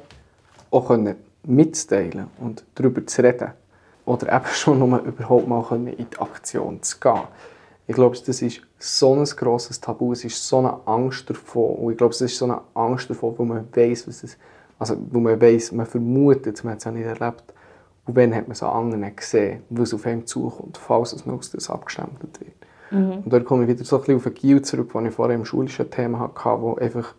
auch 0.71 0.87
können 0.87 1.15
mitzuteilen 1.45 2.27
und 2.39 2.63
darüber 2.75 3.05
zu 3.05 3.23
reden. 3.23 3.51
Oder 4.05 4.35
eben 4.35 4.45
schon 4.53 4.79
nur 4.79 4.99
überhaupt 4.99 5.47
mal 5.47 5.65
in 5.71 6.07
die 6.09 6.19
Aktion 6.19 6.81
zu 6.81 6.99
gehen. 6.99 7.21
Ich 7.85 7.95
glaube, 7.95 8.17
das 8.25 8.41
ist 8.41 8.61
so 8.79 9.13
ein 9.13 9.25
grosses 9.25 9.79
Tabu, 9.79 10.13
es 10.13 10.23
ist 10.23 10.47
so 10.47 10.59
eine 10.59 10.77
Angst 10.85 11.29
davon. 11.29 11.75
Und 11.75 11.91
ich 11.91 11.97
glaube, 11.97 12.13
es 12.13 12.21
ist 12.21 12.37
so 12.37 12.45
eine 12.45 12.61
Angst 12.73 13.09
davon, 13.09 13.33
wo 13.37 13.43
man 13.43 13.67
weiß, 13.73 14.07
was 14.07 14.23
es, 14.23 14.37
also 14.79 14.95
wo 15.11 15.19
man 15.19 15.39
weiß, 15.39 15.73
man 15.73 15.85
vermutet, 15.85 16.63
man 16.63 16.73
hat 16.73 16.79
es 16.79 16.85
ja 16.85 16.91
nicht 16.91 17.05
erlebt. 17.05 17.43
Und 18.05 18.15
wenn 18.15 18.33
hat 18.33 18.47
man 18.47 18.53
es 18.53 18.63
an 18.63 18.91
anderen 18.91 19.15
gesehen, 19.15 19.63
was 19.69 19.93
auf 19.93 20.05
einem 20.05 20.25
zukommt, 20.25 20.77
falls 20.77 21.13
es 21.13 21.25
noch 21.25 21.37
aus 21.37 21.51
das 21.51 21.69
abgestempelt 21.69 22.39
wird. 22.39 22.53
Und 23.25 23.33
dort 23.33 23.45
komme 23.45 23.63
ich 23.63 23.69
wieder 23.69 23.83
so 23.83 23.95
ein 23.95 24.01
bisschen 24.01 24.15
auf 24.17 24.23
den 24.23 24.33
Gil 24.35 24.61
zurück, 24.61 24.93
den 24.93 25.07
ich 25.07 25.13
vorher 25.13 25.35
im 25.35 25.45
schulischen 25.45 25.89
Thema 25.89 26.19
hatte, 26.19 26.61
wo 26.61 26.75
einfach 26.75 27.15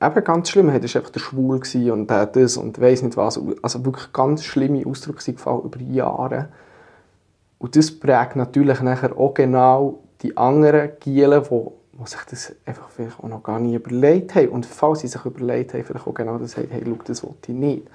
eben 0.00 0.24
ganz 0.24 0.50
schlimm, 0.50 0.68
er 0.68 0.74
war 0.74 0.82
einfach 0.82 1.10
der 1.10 1.20
Schwul 1.20 1.60
und 1.90 2.10
der 2.10 2.26
das 2.26 2.56
und 2.56 2.80
weiss 2.80 3.02
nicht 3.02 3.16
was. 3.16 3.40
Also 3.62 3.84
wirklich 3.84 4.12
ganz 4.12 4.44
schlimme 4.44 4.86
Ausdrücke 4.86 5.22
sind 5.22 5.36
gefallen 5.36 5.62
über 5.64 5.80
Jahre. 5.80 6.48
Und 7.58 7.74
das 7.74 7.90
prägt 7.90 8.36
natürlich 8.36 8.80
nachher 8.80 9.18
auch 9.18 9.34
genau 9.34 9.98
die 10.22 10.36
anderen 10.36 10.90
Gielen, 11.00 11.42
die, 11.42 11.60
die 11.92 12.06
sich 12.06 12.20
das 12.30 12.54
einfach 12.64 12.88
vielleicht 12.90 13.18
auch 13.18 13.28
noch 13.28 13.42
gar 13.42 13.58
nicht 13.58 13.74
überlegt 13.74 14.34
haben. 14.34 14.48
Und 14.50 14.66
falls 14.66 15.00
sie 15.00 15.08
sich 15.08 15.24
überlegt 15.24 15.74
haben, 15.74 15.84
vielleicht 15.84 16.06
auch 16.06 16.14
genau 16.14 16.38
das 16.38 16.52
sagen, 16.52 16.68
hey, 16.70 16.82
schau, 16.84 16.98
das 17.04 17.22
will 17.22 17.34
ich 17.42 17.48
nicht. 17.48 17.88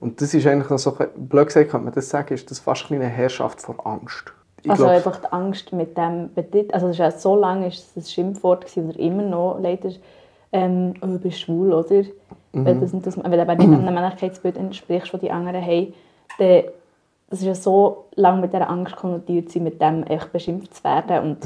Und 0.00 0.20
das 0.20 0.34
ist 0.34 0.46
eigentlich 0.46 0.70
noch 0.70 0.78
so, 0.78 0.96
blöd 1.16 1.46
gesagt 1.46 1.70
könnte 1.70 1.84
man 1.84 1.94
das 1.94 2.10
sagen, 2.10 2.34
ist 2.34 2.50
das 2.50 2.58
fast 2.58 2.90
eine 2.90 3.06
Herrschaft 3.06 3.60
vor 3.60 3.86
Angst. 3.86 4.32
Ich 4.62 4.70
also 4.70 4.84
glaub, 4.84 4.96
einfach 4.96 5.16
die 5.16 5.32
Angst 5.32 5.72
mit 5.72 5.96
dem 5.96 6.30
Petit, 6.34 6.72
also 6.72 6.86
das 6.86 6.96
ist 6.96 7.00
ja 7.00 7.10
so 7.10 7.36
lange 7.36 7.68
ist 7.68 7.78
es 7.78 7.96
ein 7.96 8.08
Schimpfwort 8.08 8.66
gewesen, 8.66 8.88
oder 8.88 8.98
immer 8.98 9.22
noch 9.22 9.58
leider, 9.60 9.90
ähm, 10.54 10.94
oh, 11.02 11.06
du 11.06 11.18
bist 11.18 11.40
schwul, 11.40 11.72
oder? 11.72 12.04
Wenn, 12.52 12.80
das, 12.80 12.92
das, 12.92 13.16
wenn 13.16 13.30
du 13.30 13.40
eben 13.40 13.70
nicht 13.70 13.80
einem 13.80 13.94
Männlichkeitsbild 13.94 14.56
entsprichst, 14.56 15.12
das 15.12 15.20
die 15.20 15.30
anderen 15.32 15.60
haben, 15.60 15.92
dann 16.38 16.62
das 17.28 17.40
ist 17.40 17.46
ja 17.46 17.54
so 17.54 18.04
lange 18.14 18.42
mit 18.42 18.52
dieser 18.52 18.70
Angst 18.70 18.94
konnotiert, 18.94 19.52
mit 19.56 19.80
dem 19.82 20.04
echt 20.04 20.32
beschimpft 20.32 20.74
zu 20.74 20.84
werden 20.84 21.30
und 21.30 21.44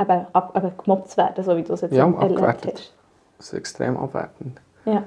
eben, 0.00 0.26
ab, 0.32 0.52
eben 0.56 0.72
gemobbt 0.82 1.10
zu 1.10 1.16
werden, 1.16 1.44
so 1.44 1.56
wie 1.56 1.62
du 1.62 1.74
es 1.74 1.82
jetzt 1.82 1.94
Ja, 1.94 2.10
erlebt 2.10 2.66
hast. 2.66 2.92
das 3.38 3.46
ist 3.46 3.52
extrem 3.52 3.96
abwertend. 3.96 4.60
Ja. 4.84 5.04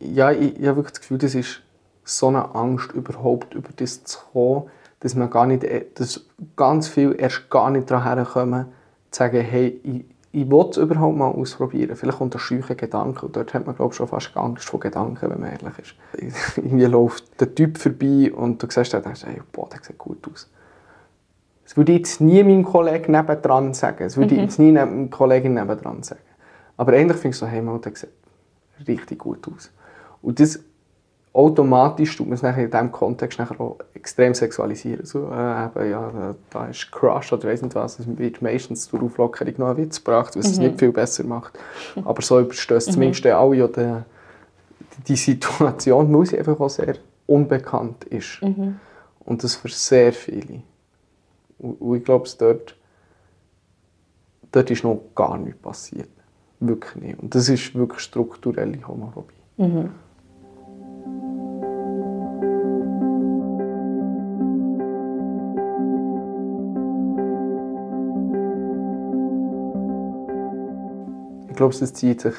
ja, 0.00 0.32
ich, 0.32 0.58
ich 0.58 0.66
habe 0.66 0.78
wirklich 0.78 0.94
das 0.94 1.00
Gefühl, 1.00 1.18
das 1.18 1.36
ist 1.36 1.62
so 2.02 2.26
eine 2.26 2.54
Angst, 2.56 2.90
überhaupt 2.92 3.54
über 3.54 3.68
das 3.76 4.02
zu 4.02 4.18
kommen, 4.32 4.70
dass 4.98 5.14
man 5.14 5.30
gar 5.30 5.46
nicht, 5.46 5.64
dass 5.98 6.26
ganz 6.56 6.88
viel 6.88 7.14
erst 7.16 7.48
gar 7.50 7.70
nicht 7.70 7.88
daran 7.88 8.16
herkommen, 8.16 8.66
zu 9.12 9.18
sagen, 9.18 9.40
hey, 9.42 9.80
ich, 9.84 10.04
ich 10.32 10.48
will 10.48 10.66
es 10.70 10.76
überhaupt 10.76 11.16
mal 11.16 11.28
ausprobieren. 11.28 11.96
Vielleicht 11.96 12.18
kommt 12.18 12.34
ein 12.36 12.38
scheuer 12.38 12.74
Gedanke 12.76 13.26
und 13.26 13.34
dort 13.34 13.52
hat 13.52 13.66
man, 13.66 13.74
glaube 13.74 13.92
ich, 13.92 13.96
schon 13.96 14.06
fast 14.06 14.36
Angst 14.36 14.64
vor 14.64 14.78
Gedanken, 14.78 15.28
wenn 15.28 15.40
man 15.40 15.50
ehrlich 15.50 15.78
ist. 15.78 16.56
Irgendwie 16.56 16.84
läuft 16.84 17.40
der 17.40 17.52
Typ 17.52 17.78
vorbei 17.78 18.32
und 18.32 18.62
du 18.62 18.66
siehst 18.70 18.94
dann, 18.94 19.02
denkst, 19.02 19.24
hey, 19.24 19.40
boah, 19.52 19.68
der 19.68 19.80
sieht 19.82 19.98
gut 19.98 20.28
aus. 20.32 20.48
Das 21.64 21.76
würde 21.76 21.92
ich 21.92 21.98
jetzt 21.98 22.20
nie 22.20 22.42
meinem 22.44 22.64
Kollegen 22.64 23.12
nebendran 23.12 23.74
sagen. 23.74 23.98
Das 24.00 24.16
würde 24.16 24.34
ich 24.34 24.40
jetzt 24.40 24.58
nie 24.58 24.72
neben 24.72 24.90
meinem 24.90 25.10
Kollegen 25.10 25.54
nebendran 25.54 26.02
sagen. 26.02 26.20
Aber 26.76 26.92
eigentlich 26.92 27.18
finde 27.18 27.34
ich 27.34 27.38
so, 27.38 27.46
hey, 27.46 27.60
man, 27.60 27.80
der 27.80 27.92
sieht 27.94 28.08
richtig 28.88 29.18
gut 29.18 29.46
aus. 29.48 29.72
Und 30.22 30.38
das 30.38 30.60
automatisch 31.32 32.16
tut 32.16 32.26
man 32.26 32.34
es 32.34 32.42
nachher 32.42 32.64
in 32.64 32.70
diesem 32.70 32.90
Kontext 32.90 33.38
nachher 33.38 33.60
auch 33.60 33.78
extrem 33.94 34.34
sexualisieren. 34.34 35.04
So, 35.04 35.30
äh, 35.30 35.66
eben, 35.66 35.90
ja, 35.90 36.34
da, 36.50 36.66
ist 36.66 36.90
Crush 36.90 37.32
oder 37.32 37.48
weiss 37.48 37.62
nicht 37.62 37.74
was. 37.74 37.98
Es 37.98 38.18
wird 38.18 38.42
meistens 38.42 38.88
durch 38.88 39.02
Auflockerung 39.02 39.54
noch 39.58 39.68
ein 39.68 39.76
Witz 39.76 40.02
gebracht, 40.02 40.36
was 40.36 40.46
es 40.46 40.58
nicht 40.58 40.78
viel 40.78 40.92
besser 40.92 41.24
macht. 41.24 41.58
Aber 42.04 42.20
so 42.22 42.40
überstößt 42.40 42.92
zumindest 42.92 43.24
dann 43.24 43.32
alle 43.34 43.56
ja 43.56 43.68
die, 45.06 45.16
Situation, 45.16 46.12
weil 46.12 46.26
sie 46.26 46.38
einfach 46.38 46.58
auch 46.58 46.68
sehr 46.68 46.96
unbekannt 47.26 48.04
ist. 48.04 48.42
Und 49.20 49.44
das 49.44 49.54
für 49.54 49.68
sehr 49.68 50.12
viele. 50.12 50.62
Und, 51.58 51.96
ich 51.96 52.04
glaube, 52.04 52.28
dort, 52.38 52.74
dort 54.50 54.70
ist 54.70 54.82
noch 54.82 55.00
gar 55.14 55.38
nichts 55.38 55.60
passiert. 55.60 56.08
Wirklich 56.58 56.96
nicht. 56.96 57.18
Und 57.20 57.34
das 57.34 57.48
ist 57.48 57.74
wirklich 57.74 58.00
strukturelle 58.00 58.86
Homophobie. 58.86 59.34
Ich 59.56 60.09
glaube, 71.60 71.74
es 71.74 71.92
zieht 71.92 72.22
sich, 72.22 72.34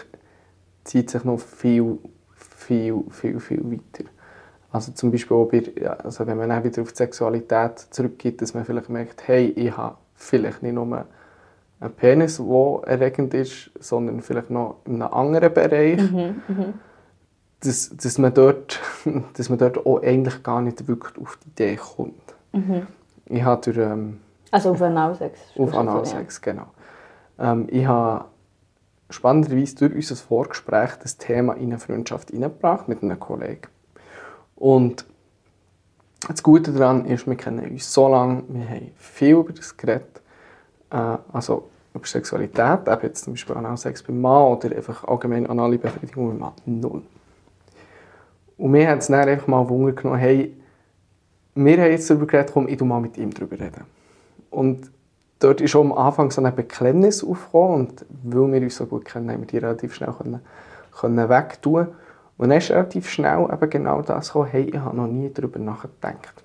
zieht 0.84 1.11
sich 1.11 1.24
noch 1.24 1.39
viel, 1.39 1.99
viel, 2.34 3.03
viel, 3.11 3.39
viel 3.39 3.72
weiter. 3.72 4.09
Also 4.72 4.93
zum 4.93 5.11
Beispiel 5.11 5.38
auch 5.38 5.45
bei, 5.45 5.63
also 6.03 6.26
wenn 6.26 6.38
man 6.38 6.49
dann 6.49 6.63
wieder 6.63 6.82
auf 6.82 6.91
die 6.91 6.97
Sexualität 6.97 7.78
zurückgeht, 7.91 8.41
dass 8.41 8.55
man 8.55 8.65
vielleicht 8.65 8.89
merkt, 8.89 9.28
hey, 9.28 9.49
ich 9.49 9.78
habe 9.78 9.97
vielleicht 10.15 10.63
nicht 10.63 10.74
nur 10.74 11.05
einen 11.80 11.93
Penis, 11.93 12.38
der 12.38 12.82
erregend 12.88 13.34
ist, 13.36 13.69
sondern 13.80 14.22
vielleicht 14.22 14.49
noch 14.49 14.78
in 14.86 15.01
einem 15.01 15.13
anderen 15.13 15.53
Bereich. 15.53 16.01
Dass, 17.63 17.95
dass, 17.95 18.17
man 18.17 18.34
dort, 18.34 18.80
dass 19.38 19.49
man 19.49 19.59
dort 19.59 19.86
auch 19.86 20.01
eigentlich 20.01 20.41
gar 20.41 20.61
nicht 20.61 20.88
wirklich 20.88 21.15
auf 21.22 21.38
die 21.43 21.49
Idee 21.49 21.76
kommt. 21.76 22.15
Ich 23.26 23.43
habe 23.43 23.61
durch, 23.61 23.78
ähm, 23.78 24.19
Also 24.49 24.72
auf 24.72 24.82
Analsex. 24.82 25.39
auf 25.59 25.76
Analsex, 25.76 26.41
genau. 26.41 26.65
Ähm, 27.38 27.67
ich 27.69 27.86
habe 27.86 28.26
spannenderweise 29.12 29.76
durch 29.76 29.95
unser 29.95 30.16
Vorgespräch 30.16 30.91
das 31.01 31.18
Thema 31.18 31.53
in 31.53 31.66
eine 31.66 31.80
Freundschaft 31.80 32.32
hineingebracht 32.32 32.88
mit 32.88 33.03
einem 33.03 33.20
Kollegen. 33.20 33.68
Und 34.55 35.05
das 36.28 36.43
Gute 36.43 36.72
daran 36.72 37.05
ist, 37.05 37.28
wir 37.28 37.36
kennen 37.36 37.70
uns 37.70 37.91
so 37.91 38.07
lange, 38.07 38.43
wir 38.47 38.70
haben 38.70 38.91
viel 38.97 39.36
über 39.36 39.53
das 39.53 39.76
geredet, 39.76 40.22
äh, 40.91 41.18
also 41.34 41.70
über 41.93 42.05
Sexualität, 42.05 42.88
eben 42.88 43.01
jetzt 43.01 43.24
zum 43.24 43.34
Beispiel 43.34 43.55
Analsex 43.55 44.03
beim 44.03 44.22
Mann 44.22 44.57
oder 44.57 44.76
einfach 44.76 45.03
allgemein 45.03 45.47
anale 45.47 45.78
Befriedigung 45.78 46.30
beim 46.30 46.39
Mann, 46.39 46.53
null. 46.66 47.01
Und 48.57 48.72
mir 48.72 48.88
hat 48.88 48.99
es 48.99 49.07
dann 49.07 49.28
einfach 49.28 49.47
mal 49.47 49.68
Wunder 49.68 49.93
genommen, 49.93 50.20
hey, 50.20 50.55
wir 51.55 51.78
haben 51.82 51.91
jetzt 51.91 52.09
darüber 52.09 52.28
geredet, 52.28 52.51
komm, 52.53 52.68
ich 52.68 52.78
tu 52.78 52.86
mal 52.86 53.01
mit 53.01 53.18
ihm 53.18 53.34
darüber 53.34 53.59
reden. 53.59 53.84
Und 54.51 54.91
dort 55.42 55.60
ist 55.60 55.76
am 55.76 55.92
Anfang 55.92 56.32
so 56.32 56.42
eine 56.42 56.52
Beklemmnis 56.52 57.24
aufgekommen 57.24 57.80
und 57.82 58.06
weil 58.24 58.54
wir 58.54 58.62
uns 58.62 58.78
so 58.78 58.86
gut 58.86 59.06
kennen, 59.06 59.30
haben 59.30 59.42
wir 59.42 59.48
die 59.48 59.58
relativ 59.58 59.94
schnell 59.94 60.14
können, 60.14 60.39
können 60.98 61.30
wegtun. 61.30 61.88
Und 62.38 62.50
dann 62.50 62.58
ist 62.58 62.72
relativ 62.72 63.10
schnell 63.10 63.48
eben 63.52 63.70
genau 63.70 64.02
das 64.02 64.28
gekommen, 64.28 64.50
hey, 64.52 64.64
ich 64.64 64.78
habe 64.78 64.96
noch 64.96 65.08
nie 65.08 65.32
darüber 65.34 65.60
nachgedacht. 65.60 66.44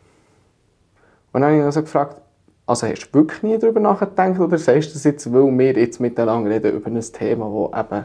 Und 1.32 1.42
dann 1.42 1.50
habe 1.50 1.58
ich 1.58 1.64
also 1.64 1.82
gefragt, 1.82 2.20
also 2.66 2.86
hast 2.86 3.10
du 3.12 3.18
wirklich 3.18 3.42
nie 3.42 3.58
darüber 3.58 3.80
nachgedacht 3.80 4.40
oder 4.40 4.58
sagst 4.58 4.90
du 4.90 4.92
das 4.94 5.04
jetzt, 5.04 5.32
weil 5.32 5.58
wir 5.58 5.72
jetzt 5.74 6.00
miteinander 6.00 6.50
reden 6.50 6.74
über 6.74 6.88
ein 6.88 7.00
Thema, 7.00 7.70
das 7.72 7.84
eben 7.84 8.04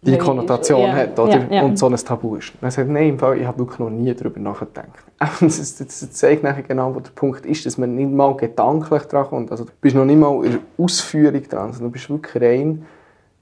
die 0.00 0.16
Konnotation. 0.16 0.82
Ja. 0.82 0.92
hat 0.94 1.18
oder? 1.18 1.38
Ja, 1.38 1.56
ja. 1.56 1.62
und 1.62 1.78
so 1.78 1.86
ein 1.86 1.96
Tabu 1.96 2.36
ist. 2.36 2.52
Dann 2.60 2.70
sagt 2.70 2.88
nein, 2.88 3.10
im 3.10 3.18
Fall, 3.18 3.38
ich 3.38 3.46
habe 3.46 3.58
wirklich 3.58 3.78
noch 3.80 3.90
nie 3.90 4.14
darüber 4.14 4.40
nachgedacht. 4.40 4.88
Das, 5.40 5.76
das, 5.76 6.12
zeigt 6.12 6.44
nachher 6.44 6.62
genau, 6.62 6.94
wo 6.94 7.00
der 7.00 7.10
Punkt 7.10 7.44
ist, 7.44 7.66
dass 7.66 7.78
man 7.78 7.96
nicht 7.96 8.10
mal 8.10 8.36
gedanklich 8.36 9.02
dran 9.04 9.26
kommt. 9.26 9.50
Also, 9.50 9.64
du 9.64 9.72
bist 9.80 9.96
noch 9.96 10.04
nicht 10.04 10.18
mal 10.18 10.44
in 10.44 10.52
der 10.52 10.60
Ausführung 10.78 11.42
dran, 11.42 11.72
sondern 11.72 11.88
du 11.88 11.90
bist 11.90 12.08
wirklich 12.08 12.42
rein 12.42 12.86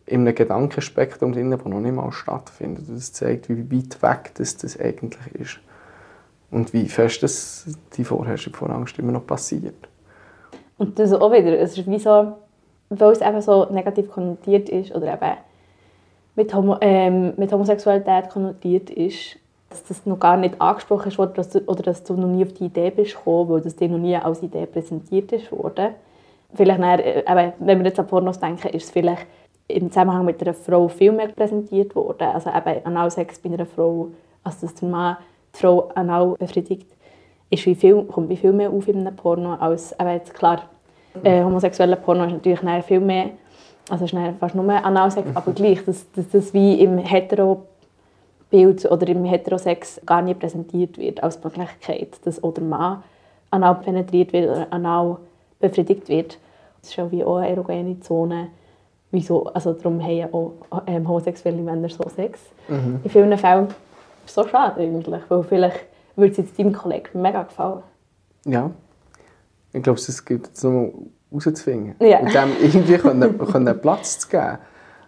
in 0.07 0.21
einem 0.21 0.35
Gedankenspektrum 0.35 1.33
drin, 1.33 1.51
das 1.51 1.65
noch 1.65 1.81
nicht 1.81 1.95
mal 1.95 2.13
stattfindet. 2.13 2.85
Das 2.89 3.13
zeigt, 3.13 3.49
wie 3.49 3.71
weit 3.71 4.03
weg 4.03 4.33
das, 4.37 4.57
das 4.57 4.79
eigentlich 4.79 5.35
ist. 5.35 5.59
Und 6.51 6.73
wie 6.73 6.89
fest 6.89 7.23
das 7.23 7.67
die 7.97 8.05
Vorherrschung 8.05 8.55
von 8.55 8.71
Angst 8.71 8.99
immer 8.99 9.13
noch 9.13 9.27
passiert. 9.27 9.89
Und 10.79 10.99
das 10.99 11.13
auch 11.13 11.33
wieder, 11.33 11.59
es 11.59 11.77
ist 11.77 11.87
wie 11.87 11.99
so, 11.99 12.37
weil 12.89 13.13
es 13.13 13.21
eben 13.21 13.41
so 13.41 13.67
negativ 13.71 14.11
konnotiert 14.11 14.69
ist 14.69 14.95
oder 14.95 15.13
eben 15.13 15.37
mit, 16.37 16.55
Homo, 16.55 16.77
ähm, 16.81 17.33
mit 17.37 17.51
Homosexualität 17.53 18.29
konnotiert 18.31 18.91
ist, 18.91 19.37
dass 19.71 19.85
das 19.85 20.07
noch 20.07 20.21
gar 20.21 20.37
nicht 20.37 20.61
angesprochen 20.61 21.09
ist 21.09 21.19
worden, 21.19 21.33
dass 21.35 21.51
du, 21.51 21.61
oder 21.67 21.83
dass 21.83 22.05
du 22.05 22.15
noch 22.15 22.29
nie 22.29 22.45
auf 22.45 22.53
die 22.53 22.67
Idee 22.67 22.91
bist 22.91 23.17
gekommen, 23.17 23.49
weil 23.51 23.61
das 23.63 23.75
dir 23.75 23.89
noch 23.89 23.99
nie 23.99 24.17
als 24.17 24.43
Idee 24.43 24.67
präsentiert 24.67 25.33
ist 25.33 25.51
worden. 25.51 25.95
Vielleicht 26.55 26.81
dann, 26.81 27.01
äh, 27.01 27.53
wenn 27.59 27.79
wir 27.81 27.87
jetzt 27.87 27.99
an 27.99 28.07
Pornos 28.07 28.39
denken, 28.39 28.69
ist 28.69 28.85
es 28.85 28.91
vielleicht 28.91 29.27
im 29.69 29.91
Zusammenhang 29.91 30.25
mit 30.25 30.41
einer 30.41 30.55
Frau 30.55 30.87
viel 30.89 31.11
mehr 31.11 31.29
präsentiert 31.29 31.97
worden. 31.97 32.29
Also 32.29 32.51
eben 32.51 32.85
Analsex 32.85 33.39
bei 33.41 33.51
einer 33.51 33.67
Frau, 33.67 34.09
also 34.45 34.67
dass 34.67 34.75
der 34.77 34.89
Mann 34.89 35.17
die 35.55 35.59
Frau 35.59 35.91
anal 35.95 36.37
befriedigt, 36.39 36.87
ist 37.51 37.67
wie 37.67 37.75
viel, 37.75 38.05
kommt 38.05 38.29
wie 38.29 38.37
viel 38.37 38.53
mehr 38.53 38.71
auf 38.71 38.87
in 38.87 39.01
einem 39.01 39.17
Porno 39.17 39.55
als 39.55 39.93
eben 39.99 40.11
jetzt 40.11 40.35
klar, 40.35 40.63
äh, 41.23 41.43
homosexueller 41.43 41.97
Porno 41.97 42.25
ist 42.25 42.33
natürlich 42.33 42.85
viel 42.85 43.01
mehr, 43.01 43.31
also 43.89 44.05
ist 44.05 44.15
dann 44.15 44.37
fast 44.37 44.55
nur 44.55 44.69
Analsex, 44.69 45.29
aber 45.35 45.53
gleich, 45.53 45.85
dass, 45.85 46.11
dass 46.13 46.29
das 46.31 46.53
wie 46.53 46.81
im 46.81 46.99
Hetero-Bild 46.99 48.91
oder 48.91 49.07
im 49.09 49.25
Heterosex 49.25 50.01
gar 50.05 50.23
nicht 50.23 50.41
präsentiert 50.41 50.99
wird 50.99 51.23
als 51.23 51.43
Möglichkeit, 51.43 52.19
dass 52.25 52.43
auch 52.43 52.55
der 52.55 52.65
Mann 52.65 53.03
anal 53.51 53.77
penetriert 53.77 54.33
wird 54.33 54.51
oder 54.51 54.67
anal 54.71 55.19
befriedigt 55.61 56.09
wird. 56.09 56.39
Das 56.81 56.91
ist 56.91 56.97
ja 56.97 57.11
wie 57.11 57.25
auch 57.25 57.37
eine 57.37 57.51
erogene 57.51 58.01
Zone. 58.01 58.49
Wieso, 59.13 59.45
also 59.47 59.73
darum 59.73 60.03
haben 60.03 60.17
ja 60.17 60.29
auch 60.33 60.53
ähm, 60.87 61.07
homosexuelle 61.07 61.63
Männer 61.63 61.89
so 61.89 62.09
Sex. 62.09 62.41
In 63.05 63.11
vielen 63.11 63.39
Fällen 63.39 63.69
ist 63.69 63.77
es 64.27 64.35
so 64.35 64.47
schade 64.49 64.81
eigentlich, 64.81 65.23
weil 65.29 65.43
vielleicht 65.45 65.81
würde 66.17 66.33
es 66.33 66.39
jetzt 66.39 66.59
deinem 66.59 66.73
Kollegen 66.73 67.23
mega 67.23 67.45
gefallen. 67.45 67.83
Ja. 68.45 68.71
Ich 69.73 69.83
glaube, 69.83 69.99
es 69.99 70.25
gilt 70.25 70.49
jetzt 70.49 70.65
nochmal 70.65 70.93
rauszufinden. 71.33 71.95
Ja. 72.01 72.21
Und 72.21 72.35
dem 72.35 72.51
irgendwie 72.61 72.99
können, 72.99 73.39
können 73.39 73.81
Platz 73.81 74.21
zu 74.21 74.29
geben. 74.29 74.59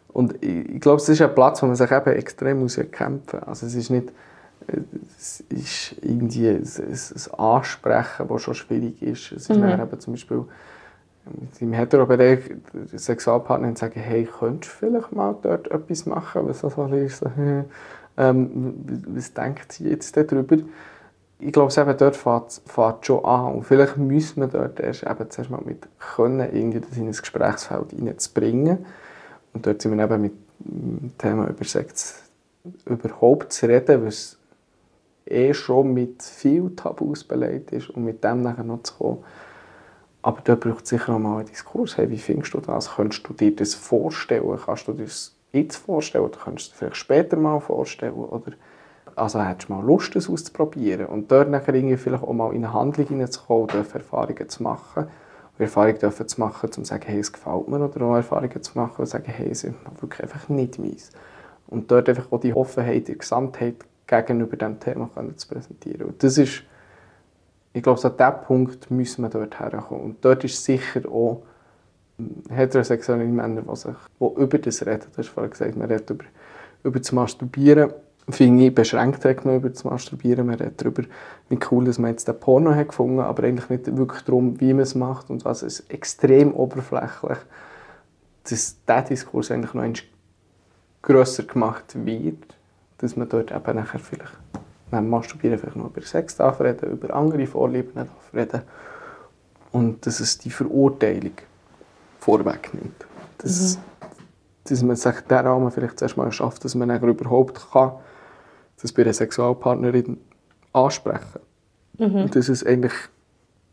Und 0.08 0.42
ich, 0.42 0.68
ich 0.74 0.80
glaube, 0.80 0.96
es 1.00 1.08
ist 1.08 1.20
ein 1.22 1.34
Platz, 1.34 1.62
wo 1.62 1.66
man 1.66 1.76
sich 1.76 1.90
eben 1.90 2.12
extrem 2.12 2.60
muss 2.60 2.80
kämpfen 2.90 3.40
muss. 3.40 3.48
Also 3.48 3.66
es 3.66 3.74
ist 3.74 3.90
nicht 3.90 4.12
es 5.16 5.40
ist 5.48 5.94
irgendwie 6.02 6.48
ein, 6.48 6.62
ein 6.62 7.38
Ansprechen, 7.38 8.28
das 8.28 8.42
schon 8.42 8.54
schwierig 8.54 9.02
ist. 9.02 9.32
Es 9.32 9.48
ist 9.48 9.56
Mhm. 9.56 9.80
eben 9.80 10.00
zum 10.00 10.12
Beispiel 10.12 10.44
im 11.60 11.72
Hetero-Bereich 11.72 12.40
der 12.72 12.98
Sexualpartnerin 12.98 13.76
sagen, 13.76 14.00
hey, 14.00 14.26
könntest 14.26 14.72
du 14.74 14.86
vielleicht 14.86 15.12
mal 15.12 15.36
dort 15.42 15.70
etwas 15.70 16.06
machen? 16.06 16.42
Was 16.46 16.60
so 16.60 16.68
ist, 16.68 17.18
so, 17.18 17.26
hm, 17.36 17.64
ähm, 18.16 19.04
was 19.08 19.32
denkt 19.32 19.72
sie 19.72 19.88
jetzt 19.90 20.16
darüber? 20.16 20.56
Ich 21.40 21.52
glaube, 21.52 21.72
eben 21.72 21.96
dort 21.96 22.16
fängt 22.16 22.48
es 22.48 23.06
schon 23.06 23.24
an. 23.24 23.54
Und 23.54 23.62
vielleicht 23.64 23.96
müssen 23.96 24.40
wir 24.40 24.48
dort 24.48 24.80
erst 24.80 25.04
eben 25.04 25.30
zuerst 25.30 25.50
mal 25.50 25.62
mit 25.64 25.86
können, 25.98 26.40
irgendwie 26.52 26.80
das 26.80 26.96
in 26.96 27.06
ein 27.06 27.12
Gesprächsfeld 27.12 27.90
hineinzubringen. 27.90 28.86
Und 29.52 29.66
dort 29.66 29.80
sind 29.80 29.96
wir 29.96 30.04
eben 30.04 30.20
mit 30.20 30.32
dem 30.58 31.12
Thema 31.16 31.46
über 31.48 31.64
Sex 31.64 32.22
überhaupt 32.86 33.52
zu 33.52 33.66
reden, 33.66 34.04
was 34.04 34.36
eh 35.26 35.54
schon 35.54 35.94
mit 35.94 36.22
viel 36.22 36.74
Tabus 36.74 37.22
belegt 37.24 37.72
ist 37.72 37.90
und 37.90 38.04
mit 38.04 38.24
dem 38.24 38.42
nachher 38.42 38.64
noch 38.64 38.82
zu 38.82 38.94
kommen. 38.94 39.24
Aber 40.22 40.40
da 40.42 40.56
braucht 40.56 40.84
es 40.84 40.90
sicher 40.90 41.12
noch 41.12 41.20
mal 41.20 41.38
einen 41.38 41.46
Diskurs. 41.46 41.96
Hey, 41.96 42.10
wie 42.10 42.18
findest 42.18 42.52
du 42.54 42.60
das? 42.60 42.96
Könntest 42.96 43.28
du 43.28 43.32
dir 43.32 43.54
das 43.54 43.74
vorstellen? 43.74 44.58
Kannst 44.64 44.88
du 44.88 44.92
dir 44.92 45.04
das 45.04 45.36
jetzt 45.52 45.76
vorstellen 45.76 46.24
oder 46.24 46.38
könntest 46.38 46.68
du 46.68 46.72
dir 46.72 46.78
vielleicht 46.78 46.96
später 46.96 47.36
mal 47.36 47.60
vorstellen? 47.60 48.14
Oder 48.14 48.52
also 49.18 49.42
hättest 49.42 49.68
du 49.68 49.74
mal 49.74 49.84
Lust, 49.84 50.14
das 50.14 50.28
auszuprobieren? 50.28 51.06
Und 51.06 51.30
dort 51.30 51.50
nachher 51.50 51.74
irgendwie 51.74 51.96
vielleicht 51.96 52.22
auch 52.22 52.32
mal 52.32 52.54
in 52.54 52.64
eine 52.64 52.72
Handlung 52.72 53.06
hineinzukommen, 53.06 53.68
Erfahrungen 53.68 54.48
zu 54.48 54.62
machen. 54.62 55.04
Und 55.04 55.64
Erfahrungen 55.64 55.98
dürfen 55.98 56.28
zu 56.28 56.40
machen, 56.40 56.66
um 56.66 56.72
zu 56.72 56.84
sagen, 56.84 57.04
hey, 57.06 57.18
es 57.18 57.32
gefällt 57.32 57.68
mir. 57.68 57.80
Oder 57.80 58.04
auch 58.04 58.16
Erfahrungen 58.16 58.62
zu 58.62 58.78
machen 58.78 58.94
und 58.98 59.06
zu 59.06 59.12
sagen, 59.12 59.26
hey, 59.26 59.50
es 59.50 59.64
ist 59.64 59.74
wirklich 60.00 60.22
einfach 60.22 60.48
nicht 60.48 60.78
meins. 60.78 61.10
Und 61.66 61.90
dort 61.90 62.08
einfach 62.08 62.30
auch 62.32 62.40
die 62.40 62.54
Offenheit, 62.54 63.08
die 63.08 63.18
Gesamtheit 63.18 63.76
gegenüber 64.06 64.56
diesem 64.56 64.80
Thema 64.80 65.10
zu 65.36 65.48
präsentieren. 65.48 66.08
Und 66.08 66.22
das 66.22 66.38
ist, 66.38 66.62
ich 67.72 67.82
glaube, 67.82 68.02
an 68.02 68.16
diesem 68.16 68.40
Punkt 68.46 68.90
müssen 68.90 69.22
wir 69.22 69.28
dort 69.28 69.60
herkommen. 69.60 70.02
Und 70.02 70.24
dort 70.24 70.44
ist 70.44 70.64
sicher 70.64 71.02
auch 71.10 71.42
heterosexuelle 72.50 73.24
Männer, 73.24 73.62
die, 73.62 73.76
sich, 73.76 73.94
die 74.18 74.24
über 74.24 74.58
das 74.58 74.84
reden. 74.84 75.06
Du 75.12 75.18
hast 75.18 75.28
vorhin 75.28 75.50
gesagt, 75.50 75.76
man 75.76 75.88
redet 75.88 76.10
über, 76.10 76.24
über 76.82 76.98
das 76.98 77.12
Masturbieren. 77.12 77.92
Finde 78.30 78.66
ich, 78.66 78.74
beschränkt 78.74 79.24
hat 79.24 79.44
über 79.44 79.70
das 79.70 79.84
Masturbieren. 79.84 80.46
Man 80.46 80.56
redet 80.56 80.80
darüber, 80.80 81.04
wie 81.48 81.58
cool 81.70 81.84
dass 81.86 81.98
man 81.98 82.10
jetzt 82.10 82.28
den 82.28 82.38
Porno 82.38 82.74
hat 82.74 82.88
gefunden 82.88 83.20
aber 83.20 83.44
eigentlich 83.44 83.70
nicht 83.70 83.96
wirklich 83.96 84.22
darum, 84.22 84.60
wie 84.60 84.74
man 84.74 84.82
es 84.82 84.94
macht 84.94 85.30
und 85.30 85.44
was. 85.46 85.62
Es 85.62 85.80
ist 85.80 85.90
extrem 85.90 86.52
oberflächlich, 86.52 87.38
dass 88.44 88.76
dieser 88.86 89.02
Diskurs 89.02 89.50
eigentlich 89.50 89.72
noch 89.72 89.84
grösser 91.00 91.44
gemacht 91.44 91.94
wird, 92.04 92.56
dass 92.98 93.16
man 93.16 93.28
dort 93.28 93.50
eben 93.50 93.76
nachher 93.76 93.98
vielleicht 93.98 94.36
beim 94.90 95.08
Masturbieren 95.08 95.58
vielleicht 95.58 95.76
noch 95.76 95.86
über 95.86 96.02
Sex 96.02 96.36
darf 96.36 96.60
reden, 96.60 96.90
über 96.90 97.14
andere 97.14 97.46
Vorlieben 97.46 97.94
darf 97.94 98.34
reden 98.34 98.62
und 99.72 100.06
dass 100.06 100.20
es 100.20 100.38
die 100.38 100.50
Verurteilung 100.50 101.32
vorwegnimmt. 102.20 103.06
Dass, 103.38 103.78
dass 104.64 104.82
man 104.82 104.96
sich 104.96 105.14
diesen 105.20 105.46
Rahmen 105.46 105.70
vielleicht 105.70 105.98
zuerst 105.98 106.16
mal 106.16 106.32
schafft, 106.32 106.64
dass 106.64 106.74
man 106.74 106.90
überhaupt 107.02 107.70
kann, 107.72 107.92
das 108.80 108.92
bei 108.92 109.02
einer 109.02 109.12
Sexualpartnerin 109.12 110.18
ansprechen 110.72 111.40
Und 111.98 112.36
dass 112.36 112.48
es 112.48 112.64
eigentlich 112.64 112.92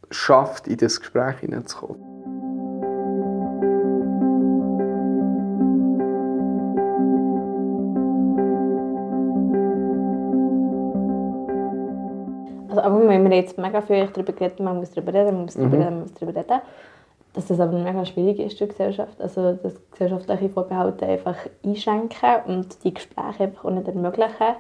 schafft, 0.10 0.68
in 0.68 0.78
das 0.78 1.00
Gespräch 1.00 1.38
hineinzukommen. 1.40 2.02
Also, 12.70 12.82
aber 12.82 13.08
wir 13.08 13.16
haben 13.16 13.32
jetzt 13.32 13.58
mega 13.58 13.82
viel 13.82 14.08
darüber 14.08 14.34
geredet, 14.34 14.60
man 14.60 14.78
muss 14.78 14.92
darüber 14.92 15.14
reden, 15.14 15.36
man 15.36 15.46
muss 15.46 15.54
darüber 15.54 15.78
reden, 15.78 15.92
man 15.92 16.02
muss 16.02 16.14
darüber 16.14 16.40
reden. 16.40 16.62
Dass 17.34 17.48
das 17.48 17.60
aber 17.60 17.78
mega 17.78 18.06
schwierig 18.06 18.40
ist 18.40 18.58
für 18.58 18.66
die 18.66 18.72
Gesellschaft. 18.72 19.20
Also, 19.22 19.54
dass 19.54 19.74
gesellschaftliche 19.92 20.50
Vorbehalte 20.50 21.06
einfach 21.06 21.36
einschränken 21.64 22.36
und 22.48 22.84
die 22.84 22.94
Gespräche 22.94 23.44
einfach 23.44 23.66
auch 23.66 23.72
nicht 23.72 23.88
ermöglichen. 23.88 24.56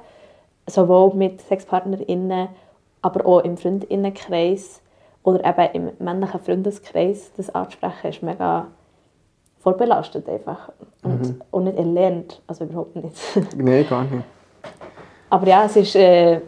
Sowohl 0.68 1.14
mit 1.14 1.42
SexpartnerInnen, 1.42 2.50
aber 3.02 3.26
auch 3.26 3.40
im 3.42 3.58
Freundinnenkreis 3.58 4.82
oder 5.24 5.44
eben 5.46 5.90
im 6.00 6.06
männlichen 6.06 6.40
Freundeskreis. 6.40 7.32
Das 7.38 7.54
anzusprechen 7.54 8.10
ist 8.10 8.24
mega 8.24 8.68
vorbelastet 9.60 10.30
einfach. 10.30 10.70
Und 11.02 11.42
auch 11.52 11.60
nicht 11.60 11.78
erlernt. 11.78 12.42
Also 12.48 12.66
überhaupt 12.66 12.96
nicht. 12.96 13.16
Nein, 13.58 13.86
gar 13.88 14.04
nicht. 14.04 14.24
Aber 15.30 15.48
ja, 15.48 15.66
es 15.66 15.76
ist, 15.76 15.96
äh, 15.96 16.42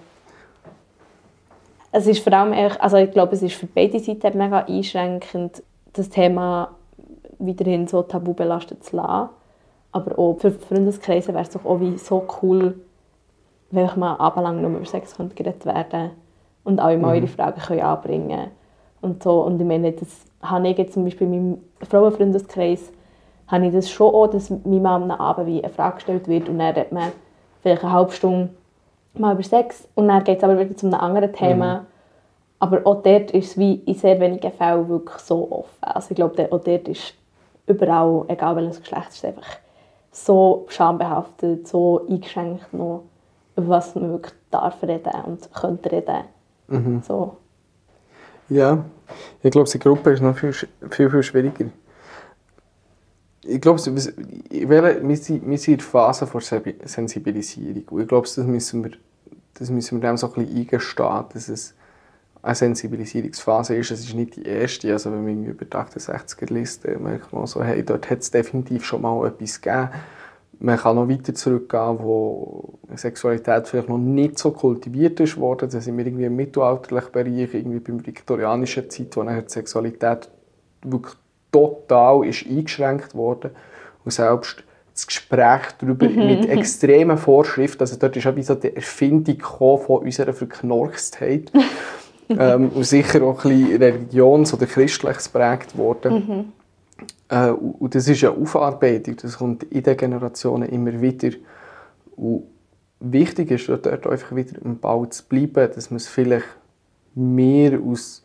es 1.91 2.07
ist 2.07 2.23
vor 2.23 2.33
allem, 2.33 2.53
echt, 2.53 2.79
also 2.79 2.97
ich 2.97 3.11
glaube, 3.11 3.33
es 3.33 3.41
ist 3.41 3.55
für 3.55 3.65
beide 3.65 3.99
Seiten 3.99 4.37
mega 4.37 4.59
einschränkend, 4.59 5.63
das 5.93 6.09
Thema 6.09 6.69
weiterhin 7.39 7.87
so 7.87 8.03
tabu 8.03 8.33
belastet 8.33 8.83
zu 8.83 8.97
lassen. 8.97 9.29
Aber 9.91 10.19
auch 10.19 10.37
für 10.39 10.51
Freundeskreise 10.51 11.29
wäre 11.33 11.43
es 11.43 11.49
doch 11.49 11.65
auch 11.65 11.79
wie 11.79 11.97
so 11.97 12.27
cool, 12.41 12.75
wenn 13.71 13.85
ich 13.85 13.95
mal 13.95 14.15
abendlang 14.15 14.61
nur 14.61 14.71
über 14.71 14.85
Sex 14.85 15.15
könnte 15.15 15.35
geredet 15.35 15.65
werden 15.65 16.11
und 16.63 16.79
alle 16.79 16.97
mal 16.97 17.15
ihre 17.15 17.27
Fragen 17.27 17.61
können 17.61 17.81
anbringen 17.81 18.47
und 19.01 19.23
so. 19.23 19.43
Und 19.43 19.59
ich 19.59 19.67
meine, 19.67 19.91
das 19.91 20.25
habe 20.41 20.67
ich 20.67 20.77
jetzt 20.77 20.93
zum 20.93 21.03
Beispiel 21.03 21.27
in 21.27 21.31
meinem 21.31 21.61
Frauenfreundeskreis 21.89 22.91
habe 23.47 23.67
ich 23.67 23.73
das 23.73 23.89
schon 23.89 24.13
auch, 24.13 24.27
dass 24.27 24.49
mir 24.49 24.81
mal 24.81 25.01
am 25.01 25.11
Abend 25.11 25.47
wie 25.47 25.63
eine 25.63 25.73
Frage 25.73 25.95
gestellt 25.95 26.27
wird 26.27 26.49
und 26.49 26.59
dann 26.59 26.75
redet 26.75 26.91
man 26.91 27.11
vielleicht 27.61 27.83
eine 27.83 27.93
halbe 27.93 28.11
Stunde 28.11 28.49
mal 29.13 29.33
über 29.33 29.43
Sex 29.43 29.87
und 29.95 30.09
dann 30.09 30.23
geht 30.23 30.39
es 30.39 30.43
aber 30.43 30.59
wieder 30.59 30.75
zu 30.75 30.87
einem 30.87 30.99
anderen 30.99 31.33
Thema. 31.33 31.85
Aber 32.59 32.81
auch 32.85 33.03
dort 33.03 33.31
ist 33.31 33.51
es 33.51 33.57
wie 33.57 33.75
in 33.85 33.93
sehr 33.93 34.19
wenigen 34.19 34.51
Fällen 34.51 34.89
wirklich 34.89 35.19
so 35.19 35.49
offen. 35.51 35.77
Also 35.81 36.07
ich 36.11 36.15
glaube, 36.15 36.51
auch 36.51 36.59
dort 36.59 36.87
ist 36.87 37.13
überall, 37.67 38.25
egal 38.27 38.55
welches 38.55 38.81
Geschlecht, 38.81 39.09
ist 39.09 39.25
einfach 39.25 39.47
so 40.11 40.65
schambehaftet, 40.69 41.67
so 41.67 42.05
eingeschränkt 42.09 42.73
noch, 42.73 43.03
was 43.57 43.95
man 43.95 44.11
wirklich 44.11 44.33
darf 44.51 44.81
reden 44.83 45.11
und 45.25 45.53
könnte 45.53 45.91
reden. 45.91 47.01
So. 47.05 47.37
Ja, 48.49 48.85
ich 49.41 49.51
glaube, 49.51 49.69
die 49.69 49.79
Gruppe 49.79 50.11
ist 50.11 50.21
noch 50.21 50.37
viel, 50.37 50.53
viel, 50.53 51.09
viel 51.09 51.23
schwieriger. 51.23 51.65
ich 53.43 53.59
glaube, 53.59 53.79
wir 53.83 55.17
sind, 55.17 55.43
in 55.43 55.77
der 55.77 55.79
Phase 55.79 56.25
der 56.25 56.87
Sensibilisierung. 56.87 57.83
Und 57.89 58.01
ich 58.01 58.07
glaube, 58.07 58.27
das 58.27 58.37
müssen 58.37 58.83
wir, 58.83 58.91
das 59.55 59.69
müssen 59.69 60.01
wir 60.01 60.09
dem 60.09 60.17
so 60.17 60.27
ein 60.27 60.33
bisschen 60.33 60.57
eingestehen, 60.57 61.25
dass 61.33 61.49
es 61.49 61.73
eine 62.41 62.55
Sensibilisierungsphase 62.55 63.75
ist. 63.75 63.91
Es 63.91 64.01
ist 64.01 64.13
nicht 64.13 64.35
die 64.35 64.43
erste. 64.43 64.91
Also 64.91 65.11
wenn 65.11 65.23
man 65.23 65.45
über 65.45 65.65
die 65.65 65.75
68er 65.75 66.53
Liste 66.53 66.97
merkt 66.99 67.33
man 67.33 67.47
so, 67.47 67.63
hey, 67.63 67.83
dort 67.83 68.09
hat 68.09 68.19
es 68.19 68.31
definitiv 68.31 68.85
schon 68.85 69.01
mal 69.01 69.27
etwas 69.27 69.61
gegeben. 69.61 69.89
Man 70.59 70.77
kann 70.77 70.95
noch 70.95 71.07
weiter 71.07 71.35
zurückgehen, 71.35 71.99
wo 71.99 72.79
Sexualität 72.95 73.67
vielleicht 73.67 73.89
noch 73.89 73.97
nicht 73.97 74.39
so 74.39 74.51
kultiviert 74.51 75.19
ist 75.19 75.37
worden. 75.37 75.69
Da 75.69 75.79
sind 75.79 75.97
wir 75.97 76.05
irgendwie 76.05 76.25
im 76.25 76.35
mittelalterlichen 76.35 77.11
Bereich, 77.11 77.53
irgendwie 77.53 77.79
beim 77.79 78.05
viktorianischen 78.05 78.89
Zeit, 78.89 79.15
wo 79.15 79.23
die 79.23 79.43
Sexualität 79.45 80.29
wirklich 80.83 81.15
total 81.51 82.25
ist 82.25 82.47
eingeschränkt 82.47 83.13
worden. 83.13 83.51
Und 84.03 84.11
selbst 84.11 84.63
das 84.93 85.05
Gespräch 85.05 85.61
darüber 85.79 86.09
mhm. 86.09 86.25
mit 86.25 86.49
extremen 86.49 87.17
Vorschriften, 87.17 87.81
also 87.81 87.97
dort 87.99 88.17
ist 88.17 88.25
auch 88.25 88.33
so 88.41 88.55
die 88.55 88.75
Erfindung 88.75 89.39
von 89.41 90.01
unserer 90.01 90.33
Verknorkstheit. 90.33 91.51
ähm, 92.29 92.69
und 92.69 92.83
sicher 92.83 93.21
auch 93.23 93.43
ein 93.45 93.49
bisschen 93.49 93.81
religions- 93.81 94.53
oder 94.53 94.65
christlich 94.65 95.17
geprägt 95.17 95.77
worden. 95.77 96.13
Mhm. 96.13 96.45
Äh, 97.29 97.49
und 97.49 97.93
das 97.93 98.07
ist 98.07 98.23
eine 98.23 98.35
Aufarbeitung, 98.35 99.17
das 99.17 99.37
kommt 99.37 99.63
in 99.63 99.83
den 99.83 99.97
Generationen 99.97 100.69
immer 100.69 101.01
wieder. 101.01 101.35
Und 102.15 102.43
wichtig 102.99 103.51
ist 103.51 103.69
dort 103.69 104.07
einfach 104.07 104.35
wieder 104.35 104.61
im 104.63 104.79
Bau 104.79 105.05
zu 105.05 105.23
bleiben, 105.25 105.71
dass 105.73 105.89
man 105.89 105.97
es 105.97 106.07
vielleicht 106.07 106.47
mehr 107.15 107.79
aus, 107.79 108.23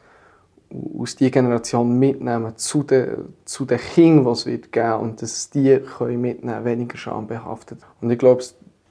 aus 0.98 1.16
dieser 1.16 1.30
Generation 1.30 1.98
mitnehmen 1.98 2.56
zu 2.56 2.82
den, 2.82 3.34
zu 3.44 3.64
den 3.64 3.78
Kindern, 3.78 4.24
die 4.24 4.30
es 4.30 4.46
wird 4.46 4.72
geben 4.72 4.94
und 4.94 5.22
dass 5.22 5.50
die 5.50 5.78
können 5.98 6.20
mitnehmen 6.20 6.64
weniger 6.64 6.96
schambehaftet. 6.96 7.78
Und 8.00 8.10
ich 8.10 8.18
glaube, 8.18 8.42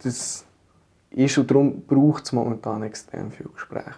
das 0.04 0.46
ist 1.12 1.38
und 1.38 1.52
darum 1.52 1.82
braucht 1.82 2.26
es 2.26 2.32
momentan 2.32 2.84
extrem 2.84 3.32
viel 3.32 3.50
Gespräch. 3.54 3.96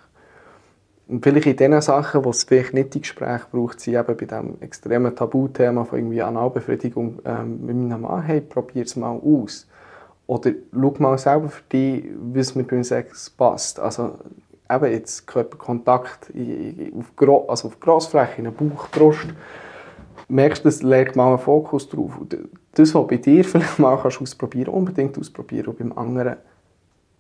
Und 1.08 1.24
vielleicht 1.24 1.48
in 1.48 1.58
den 1.58 1.82
Sachen, 1.82 2.24
wo 2.24 2.30
es 2.30 2.44
vielleicht 2.44 2.74
nicht 2.74 2.94
die 2.94 3.02
Gespräche 3.02 3.46
braucht, 3.52 3.80
sind 3.80 3.96
eben 3.96 4.06
bei 4.06 4.26
diesem 4.26 4.62
extremen 4.62 5.16
Tabuthema 5.16 5.84
von 5.84 6.00
irgendwie 6.00 6.22
Analbefriedigung 6.22 7.20
ähm, 7.26 7.66
mit 7.66 7.76
meinem 7.76 8.02
Mann, 8.02 8.24
hey, 8.24 8.40
probier 8.40 8.84
es 8.84 8.96
mal 8.96 9.20
aus. 9.20 9.68
Oder 10.28 10.52
schau 10.72 10.96
mal 11.00 11.18
selber 11.18 11.50
für 11.50 11.64
dich, 11.72 12.06
was 12.34 12.56
mir 12.56 12.64
beim 12.64 12.84
Sex 12.84 13.30
passt. 13.30 13.80
Also 13.80 14.18
eben 14.70 14.92
jetzt 14.92 15.28
Körperkontakt 15.28 16.32
auf, 16.98 17.16
Gro 17.18 17.46
also 17.48 17.68
auf 17.68 17.80
Grossfläche, 17.80 18.38
in 18.38 18.46
der 18.46 18.52
Bauch, 18.52 18.88
Brust. 18.90 19.28
Merkst 20.30 20.64
du, 20.64 20.88
legt 20.88 21.18
mal 21.18 21.28
einen 21.28 21.38
Fokus 21.38 21.90
drauf. 21.90 22.18
Das, 22.74 22.96
was 22.96 23.08
bei 23.08 23.18
dir 23.18 23.44
vielleicht 23.44 23.78
mal 23.78 24.00
kannst 24.02 24.22
ausprobieren 24.22 24.74
unbedingt 24.74 25.18
ausprobieren 25.20 25.68
und 25.68 25.80
beim 25.80 25.98
anderen 25.98 26.38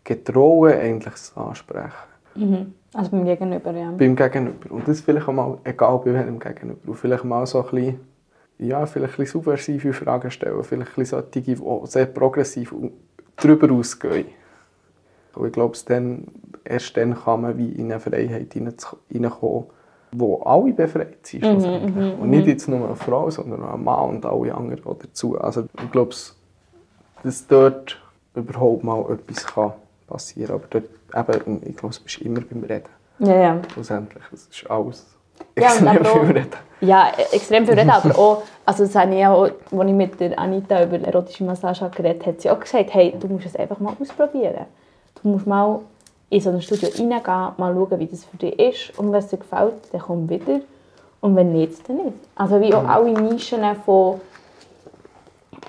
getrauen, 0.06 0.72
eigentlich 0.72 1.14
ansprechen. 1.36 1.92
Mhm. 2.36 2.74
Also 2.94 3.12
beim 3.12 3.26
Gegenüber, 3.26 3.72
ja. 3.72 3.92
Beim 3.92 4.16
Gegenüber. 4.16 4.72
Und 4.72 4.88
das 4.88 5.02
vielleicht 5.02 5.28
auch 5.28 5.34
mal, 5.34 5.58
egal 5.64 6.00
bei 6.00 6.14
welchem 6.14 6.40
Gegenüber. 6.40 6.90
Und 6.90 6.96
vielleicht 6.96 7.24
mal 7.24 7.46
so 7.46 7.64
ein 7.64 7.70
bisschen, 7.70 8.00
ja, 8.60 8.86
vielleicht 8.86 9.14
ein 9.14 9.18
bisschen 9.18 9.42
subversive 9.42 9.94
Fragen 9.94 10.30
stellen. 10.30 10.64
Vielleicht 10.64 10.92
ein 10.92 10.96
bisschen 10.96 11.24
solche, 11.24 11.42
die 11.42 11.88
sehr 11.88 12.06
progressiv 12.06 12.74
darüber 13.36 13.72
ausgehen. 13.74 14.28
Und 15.34 15.48
ich 15.48 15.54
glaube, 15.54 15.78
dann, 15.88 16.28
erst 16.64 16.96
dann 16.96 17.16
kann 17.16 17.42
man 17.42 17.58
wie 17.58 17.72
in 17.72 17.92
eine 17.92 18.00
Freiheit 18.00 18.54
hineinkommen, 18.54 19.66
wo 20.12 20.42
alle 20.44 20.74
befreit 20.74 21.26
sind. 21.26 21.44
Mhm, 21.44 21.96
mhm, 21.96 22.14
und 22.20 22.30
nicht 22.30 22.46
mhm. 22.46 22.52
jetzt 22.52 22.68
nur 22.68 22.86
eine 22.86 22.96
Frau, 22.96 23.32
sondern 23.32 23.64
auch 23.64 23.74
ein 23.74 23.84
Mann 23.84 24.10
und 24.10 24.26
alle 24.26 24.54
anderen 24.54 24.98
dazu. 25.00 25.40
Also 25.40 25.66
ich 25.84 25.92
glaube, 25.92 26.14
dass 27.24 27.48
dort 27.48 28.00
überhaupt 28.36 28.84
mal 28.84 29.04
etwas 29.12 29.48
kann 29.48 29.74
passieren. 30.14 30.56
Aber 30.56 30.66
dort, 30.70 30.86
eben, 31.46 31.62
ich 31.66 31.76
glaube, 31.76 31.96
du 31.96 32.04
bist 32.04 32.22
immer 32.22 32.42
beim 32.42 32.64
Reden. 32.64 32.90
Ja, 33.20 33.36
ja. 33.36 33.62
Schlussendlich, 33.72 34.24
das 34.32 34.48
ist 34.48 34.70
alles 34.70 35.06
extrem 35.56 35.86
ja, 35.86 36.04
viel 36.04 36.22
Reden. 36.22 36.52
Ja, 36.82 37.12
extrem 37.32 37.66
viel 37.66 37.76
Reden, 37.76 37.90
aber 37.90 38.18
auch, 38.18 38.44
also 38.66 38.84
das 38.86 38.96
habe 38.96 39.16
ich 39.16 39.26
auch, 39.26 39.44
als 39.44 39.54
ich 39.72 39.94
mit 39.94 40.20
der 40.20 40.38
Anita 40.38 40.84
über 40.84 41.00
erotische 41.00 41.44
Massage 41.44 41.90
geredet 41.90 42.22
habe, 42.22 42.34
hat 42.34 42.42
sie 42.42 42.50
auch 42.50 42.60
gesagt, 42.60 42.94
hey, 42.94 43.14
du 43.20 43.28
musst 43.28 43.46
es 43.46 43.56
einfach 43.56 43.80
mal 43.80 43.94
ausprobieren. 44.00 44.66
Du 45.22 45.30
musst 45.30 45.48
mal 45.48 45.80
in 46.30 46.42
so 46.42 46.50
ein 46.50 46.62
Studio 46.62 46.90
reingehen, 46.90 47.22
mal 47.58 47.74
schauen, 47.74 48.00
wie 48.00 48.08
das 48.08 48.26
für 48.26 48.38
dich 48.38 48.60
ist 48.60 48.98
und 48.98 49.12
wenn 49.12 49.20
es 49.20 49.28
dir 49.28 49.38
gefällt, 49.38 49.74
dann 49.92 50.02
komm 50.02 50.30
wieder 50.30 50.62
und 51.22 51.36
wenn 51.36 51.54
nicht, 51.54 51.88
dann 51.88 51.98
nicht. 51.98 52.18
Also 52.36 52.60
wie 52.60 52.74
auch 52.74 52.88
alle 52.88 53.12
Nischen 53.12 53.64
von 53.86 54.20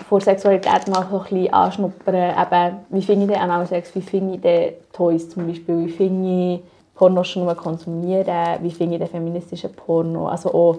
vor 0.08 0.20
Sexualität 0.20 0.88
mal 0.88 1.06
so 1.10 1.18
ein 1.18 1.22
bisschen 1.22 1.52
anschnuppern. 1.52 2.14
Eben, 2.14 2.76
wie 2.90 3.02
finde 3.02 3.26
ich 3.26 3.32
den 3.32 3.40
Analsex, 3.40 3.94
wie 3.94 4.00
finde 4.00 4.34
ich 4.34 4.40
den 4.40 4.72
Toys 4.92 5.28
zum 5.30 5.46
Beispiel, 5.46 5.86
wie 5.86 5.90
finde 5.90 6.54
ich 6.54 6.60
Porno 6.94 7.24
schon 7.24 7.44
nur 7.44 7.54
konsumieren, 7.54 8.26
wie 8.60 8.70
finde 8.70 8.94
ich 8.94 9.00
den 9.00 9.08
feministischen 9.08 9.72
Porno. 9.72 10.28
Also 10.28 10.52
auch, 10.54 10.76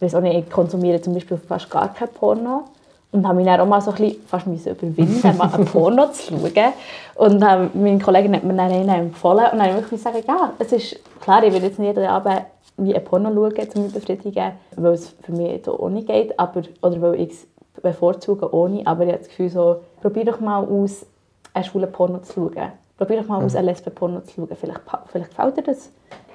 ich 0.00 0.14
auch 0.14 0.20
nicht, 0.20 0.38
ich 0.38 0.50
konsumiere 0.50 1.00
zum 1.00 1.14
Beispiel 1.14 1.38
fast 1.38 1.70
gar 1.70 1.92
kein 1.92 2.08
Porno. 2.08 2.64
Und 3.12 3.26
habe 3.26 3.36
mich 3.36 3.46
dann 3.46 3.60
auch 3.60 3.66
mal 3.66 3.80
so 3.80 3.92
ein 3.92 3.96
bisschen 3.96 4.20
fast 4.26 4.46
überwinden, 4.46 5.36
mal 5.38 5.50
ein 5.54 5.64
Porno 5.64 6.10
zu 6.10 6.34
schauen. 6.34 6.72
Und 7.14 7.42
ähm, 7.42 7.70
meine 7.72 7.98
Kollegin 7.98 8.34
hat 8.34 8.44
mir 8.44 8.54
dann 8.54 8.70
einen 8.70 8.88
empfohlen. 8.88 9.46
Und 9.52 9.58
dann 9.58 9.70
habe 9.70 9.80
ich 9.80 9.88
gesagt, 9.88 10.26
ja, 10.26 10.52
es 10.58 10.72
ist 10.72 10.98
klar, 11.20 11.42
ich 11.42 11.52
will 11.52 11.62
jetzt 11.62 11.78
nicht 11.78 11.96
jeden 11.96 12.06
Abend 12.06 12.42
wie 12.78 12.94
ein 12.94 13.04
Porno 13.04 13.30
schauen, 13.32 13.68
um 13.74 13.82
mich 13.84 13.94
befriedigen, 13.94 14.52
weil 14.76 14.92
es 14.92 15.14
für 15.22 15.32
mich 15.32 15.64
so 15.64 15.80
auch 15.80 15.88
nicht 15.88 16.08
geht, 16.08 16.38
aber, 16.38 16.62
oder 16.82 17.00
weil 17.00 17.20
ich 17.20 17.30
es 17.30 17.46
bevorzuge 17.82 18.52
ohne, 18.54 18.86
aber 18.86 19.04
ich 19.04 19.08
habe 19.10 19.18
das 19.18 19.28
Gefühl, 19.28 19.48
so, 19.48 19.76
probier 20.00 20.24
doch 20.24 20.40
mal 20.40 20.64
aus, 20.64 21.06
einen 21.54 21.64
schwulen 21.64 21.90
Porno 21.90 22.18
zu 22.18 22.50
schauen. 22.54 22.72
Probier 22.98 23.20
doch 23.20 23.28
mal 23.28 23.42
aus, 23.42 23.52
mhm. 23.52 23.58
einen 23.58 23.68
Lesben-Porno 23.68 24.20
zu 24.20 24.34
schauen. 24.34 24.56
Vielleicht, 24.58 24.80
vielleicht 25.06 25.30
gefällt 25.30 25.56
dir 25.58 25.62
das, 25.62 25.92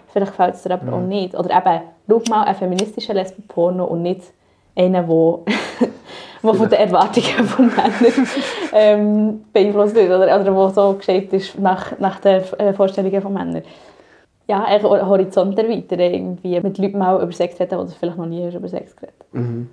vielleicht 0.08 0.32
gefällt 0.32 0.56
es 0.56 0.64
dir 0.64 0.72
aber 0.72 0.86
mhm. 0.86 0.94
auch 0.94 1.08
nicht. 1.08 1.36
Oder 1.36 1.58
eben, 1.58 1.82
schau 2.08 2.22
mal 2.30 2.44
einen 2.44 2.56
feministischen 2.56 3.16
Lesben-Porno 3.16 3.86
und 3.86 4.04
nicht 4.04 4.22
einen, 4.76 4.94
der 4.94 5.08
wo 6.44 6.54
von 6.54 6.70
den 6.70 6.80
Erwartungen 6.80 7.46
von 7.46 7.68
Männern 7.68 8.28
ähm, 8.74 9.46
beeinflusst 9.54 9.96
wird 9.96 10.08
oder, 10.08 10.40
oder 10.40 10.56
wo 10.56 10.70
so 10.70 10.94
geschickt 10.94 11.34
ist 11.34 11.60
nach, 11.60 11.98
nach 12.00 12.20
den 12.20 12.42
äh, 12.58 12.74
Vorstellungen 12.74 13.22
von 13.22 13.34
Männern. 13.34 13.64
Ja, 14.48 14.64
einen 14.64 14.84
Horizont 14.84 15.58
erweitern, 15.58 16.00
irgendwie 16.00 16.60
mit 16.60 16.78
Leuten 16.78 16.98
mal 16.98 17.22
über 17.22 17.32
Sex 17.32 17.60
reden, 17.60 17.88
die 17.88 17.94
vielleicht 17.94 18.18
noch 18.18 18.26
nie 18.26 18.48
über 18.48 18.68
Sex 18.68 18.96
geredet 18.96 19.16
mhm. 19.32 19.70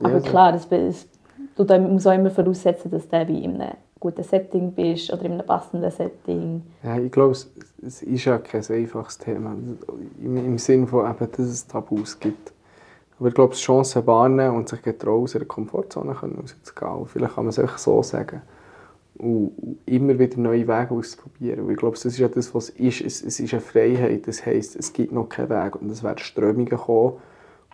Aber 0.00 0.14
ja, 0.14 0.20
klar, 0.20 0.52
das, 0.52 0.68
das, 0.68 1.06
du 1.56 1.78
musst 1.80 2.06
auch 2.06 2.14
immer 2.14 2.30
voraussetzen, 2.30 2.90
dass 2.90 3.08
du 3.08 3.16
in 3.16 3.60
einem 3.60 3.74
guten 4.00 4.22
Setting 4.22 4.72
bist 4.72 5.12
oder 5.12 5.24
in 5.24 5.32
einem 5.32 5.46
passenden 5.46 5.90
Setting. 5.90 6.62
Ja, 6.82 6.98
ich 6.98 7.10
glaube, 7.10 7.32
es, 7.32 7.50
es 7.86 8.02
ist 8.02 8.24
ja 8.24 8.38
kein 8.38 8.64
einfaches 8.68 9.18
Thema. 9.18 9.56
Im, 10.22 10.36
im 10.36 10.58
Sinne 10.58 10.86
von, 10.86 11.10
eben, 11.10 11.30
dass 11.30 11.46
es 11.46 11.66
Tabus 11.66 12.18
gibt. 12.18 12.52
Aber 13.18 13.28
ich 13.28 13.34
glaube, 13.34 13.54
Chancen 13.54 14.06
wahrnehmen 14.06 14.56
und 14.56 14.68
sich 14.68 14.82
getrauen, 14.82 15.22
aus 15.22 15.34
ihrer 15.34 15.44
Komfortzone 15.44 16.12
rauszugehen. 16.12 17.06
Vielleicht 17.06 17.34
kann 17.34 17.44
man 17.44 17.50
es 17.50 17.58
einfach 17.58 17.78
so 17.78 18.02
sagen. 18.02 18.42
Und 19.16 19.52
immer 19.86 20.18
wieder 20.18 20.38
neue 20.38 20.66
Wege 20.66 20.90
auszuprobieren. 20.90 21.70
Ich 21.70 21.76
glaube, 21.76 21.94
das 21.94 22.04
ist 22.04 22.18
ja 22.18 22.26
das, 22.26 22.52
was 22.54 22.70
es 22.70 23.00
ist. 23.00 23.00
Es, 23.00 23.22
es 23.22 23.40
ist 23.40 23.54
eine 23.54 23.60
Freiheit. 23.60 24.26
Das 24.26 24.44
heisst, 24.44 24.74
es 24.74 24.92
gibt 24.92 25.12
noch 25.12 25.28
keinen 25.28 25.50
Weg. 25.50 25.76
Und 25.76 25.90
es 25.90 26.02
werden 26.02 26.18
Strömungen 26.18 26.68
kommen, 26.76 27.14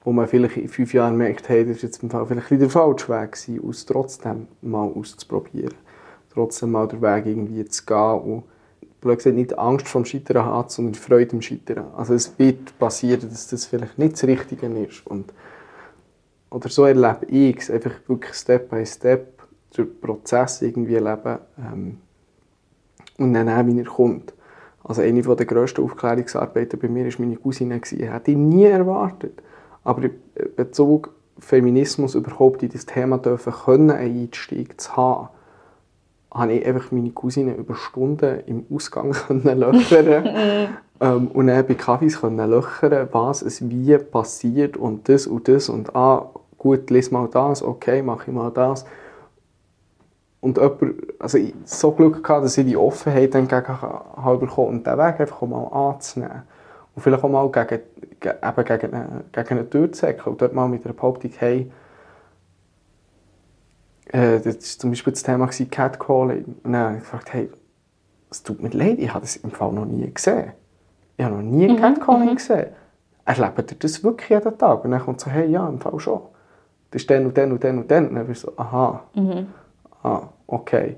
wo 0.04 0.12
man 0.12 0.26
vielleicht 0.26 0.56
in 0.56 0.68
fünf 0.68 0.94
Jahren 0.94 1.16
merkt, 1.16 1.48
hey, 1.48 1.64
das 1.64 1.76
ist 1.76 1.82
jetzt 1.82 2.02
im 2.02 2.10
Fall 2.10 2.26
vielleicht 2.26 2.50
der 2.50 2.70
falsche 2.70 3.08
Weg 3.08 3.32
gewesen, 3.32 3.68
es 3.68 3.86
trotzdem 3.86 4.48
mal 4.62 4.88
auszuprobieren. 4.88 5.74
Trotzdem 6.32 6.70
mal 6.70 6.88
den 6.88 7.02
Weg 7.02 7.26
irgendwie 7.26 7.64
zu 7.64 7.84
gehen 7.84 8.20
und 8.20 8.44
blöd 9.00 9.18
gesagt, 9.18 9.36
nicht 9.36 9.58
Angst 9.58 9.88
vom 9.88 10.04
Scheitern 10.04 10.46
hat, 10.46 10.70
sondern 10.70 10.94
Freude 10.94 11.32
am 11.32 11.42
Scheitern. 11.42 11.86
Also 11.96 12.14
es 12.14 12.38
wird 12.38 12.78
passieren, 12.78 13.28
dass 13.28 13.48
das 13.48 13.66
vielleicht 13.66 13.98
nicht 13.98 14.14
das 14.14 14.24
Richtige 14.24 14.66
ist. 14.66 15.06
Und, 15.06 15.32
oder 16.50 16.68
so 16.68 16.84
erlebe 16.84 17.26
ich 17.28 17.58
es, 17.58 17.70
einfach 17.70 17.92
wirklich 18.06 18.34
Step 18.34 18.70
by 18.70 18.84
Step, 18.86 19.42
den 19.76 20.00
Prozess 20.00 20.62
irgendwie 20.62 20.94
erleben 20.94 21.38
ähm, 21.58 21.98
und 23.18 23.34
dann 23.34 23.48
auch, 23.48 23.66
wie 23.66 23.78
er 23.78 23.84
kommt. 23.84 24.32
Also 24.82 25.02
eine 25.02 25.22
der 25.22 25.46
grössten 25.46 25.84
Aufklärungsarbeiten 25.84 26.78
bei 26.78 26.88
mir 26.88 27.04
war 27.04 27.12
meine 27.18 27.36
Cousine. 27.36 27.74
Hätte 27.74 28.30
ich 28.30 28.36
nie 28.36 28.64
erwartet. 28.64 29.42
Aber 29.84 30.04
in 30.04 30.12
Bezug 30.56 31.10
Feminismus 31.38 32.14
überhaupt 32.14 32.62
in 32.62 32.70
das 32.70 32.86
Thema 32.86 33.18
dürfen 33.18 33.52
können, 33.52 33.90
einen 33.90 34.22
Einstieg 34.22 34.80
zu 34.80 34.96
haben, 34.96 35.28
habe 36.32 36.52
ich 36.52 36.66
einfach 36.66 36.92
meine 36.92 37.10
Cousine 37.10 37.54
über 37.54 37.74
Stunden 37.74 38.40
im 38.46 38.66
Ausgang 38.72 39.14
löchern 39.28 40.24
ähm, 41.00 41.28
und 41.28 41.46
dann 41.46 41.66
bei 41.66 41.74
Kaffees 41.74 42.20
löchern, 42.22 43.08
was 43.12 43.42
es 43.42 43.68
wie 43.68 43.98
passiert 43.98 44.76
und 44.76 45.08
das 45.08 45.26
und 45.26 45.48
das 45.48 45.68
und 45.68 45.96
ah, 45.96 46.30
gut, 46.58 46.90
lese 46.90 47.12
mal 47.12 47.28
das, 47.28 47.62
okay, 47.62 48.02
mache 48.02 48.24
ich 48.28 48.34
mal 48.34 48.50
das. 48.50 48.84
Und 50.40 50.56
jemand, 50.56 50.94
also 51.18 51.38
ich 51.38 51.54
so 51.64 51.90
Glück 51.92 52.22
gehabt, 52.22 52.44
dass 52.44 52.56
ich 52.56 52.66
die 52.66 52.76
Offenheit 52.76 53.34
dann 53.34 53.48
gegen 53.48 53.64
bekommen 54.38 54.68
und 54.68 54.86
den 54.86 54.98
Weg 54.98 55.20
einfach 55.20 55.42
mal 55.42 55.66
anzunehmen. 55.66 56.42
Und 56.94 57.02
vielleicht 57.02 57.22
auch 57.22 57.28
mal 57.28 57.48
gegen, 57.50 57.82
eben 58.20 58.64
gegen, 58.64 58.94
eine, 58.94 59.24
gegen 59.32 59.48
eine 59.50 59.70
Tür 59.70 59.92
zu 59.92 60.00
säckeln 60.00 60.26
und 60.32 60.42
dort 60.42 60.52
mal 60.52 60.68
mit 60.68 60.84
der 60.84 60.92
Behauptung, 60.92 61.30
hey, 61.38 61.70
äh, 64.12 64.40
das 64.40 64.46
war 64.46 64.60
zum 64.60 64.90
Beispiel 64.90 65.12
das 65.12 65.22
Thema 65.22 65.46
Catcalling. 65.46 66.44
Und 66.64 66.72
dann 66.72 66.82
habe 66.82 66.94
ich 66.96 67.00
gefragt, 67.02 67.32
hey, 67.32 67.50
es 68.30 68.42
tut 68.42 68.62
mir 68.62 68.70
leid, 68.70 68.98
ich 68.98 69.12
habe 69.12 69.22
das 69.22 69.36
im 69.36 69.50
Fall 69.50 69.72
noch 69.72 69.84
nie 69.86 70.12
gesehen. 70.12 70.52
Ich 71.16 71.24
habe 71.24 71.36
noch 71.36 71.42
nie 71.42 71.68
Mhm, 71.68 71.76
Catcalling 71.76 72.34
gesehen. 72.36 72.66
Erlebt 73.24 73.70
ihr 73.70 73.76
das 73.78 74.02
wirklich 74.02 74.30
jeden 74.30 74.58
Tag? 74.58 74.84
Und 74.84 74.90
dann 74.90 75.00
kommt 75.00 75.20
so, 75.20 75.30
hey, 75.30 75.48
ja, 75.48 75.68
im 75.68 75.78
Fall 75.80 75.98
schon. 76.00 76.20
Das 76.90 77.02
ist 77.02 77.10
dann 77.10 77.26
und 77.26 77.36
dann 77.38 77.52
und 77.52 77.62
dann 77.62 77.78
und 77.78 77.90
dann. 77.90 78.08
Und 78.08 78.14
dann 78.16 78.26
bist 78.26 78.42
du 78.44 78.48
so, 78.48 78.58
aha, 78.58 79.04
Mhm. 79.14 79.46
ah, 80.02 80.22
okay, 80.46 80.96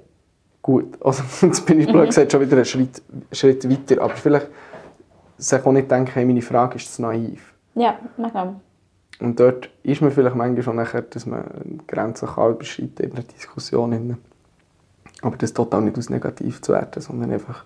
gut. 0.62 0.96
Also 1.04 1.22
jetzt 1.46 1.66
bin 1.66 1.80
ich 1.80 1.86
blöd 1.86 2.06
gesagt 2.06 2.32
schon 2.32 2.40
wieder 2.40 2.56
einen 2.56 2.64
Schritt, 2.64 3.02
Schritt 3.32 3.68
weiter. 3.68 4.02
Aber 4.02 4.14
vielleicht 4.14 4.48
sich 5.42 5.64
auch 5.66 5.72
nicht 5.72 5.90
denken, 5.90 6.10
hey, 6.12 6.24
meine 6.24 6.42
Frage 6.42 6.76
ist 6.76 6.94
zu 6.94 7.02
naiv. 7.02 7.52
Ja, 7.74 7.98
mega. 8.16 8.54
Und 9.20 9.38
dort 9.38 9.70
ist 9.82 10.00
man 10.00 10.10
vielleicht 10.10 10.36
manchmal 10.36 10.62
schon 10.62 10.76
nachher, 10.76 11.02
dass 11.02 11.26
man 11.26 11.80
Grenzen 11.86 12.28
kann 12.28 12.52
überschreiten 12.52 13.06
in 13.06 13.12
einer 13.12 13.22
Diskussion. 13.22 14.16
Aber 15.22 15.36
das 15.36 15.52
total 15.52 15.82
nicht 15.82 15.96
aus 15.98 16.10
negativ 16.10 16.60
zu 16.60 16.72
werden, 16.72 17.00
sondern 17.00 17.30
einfach 17.30 17.64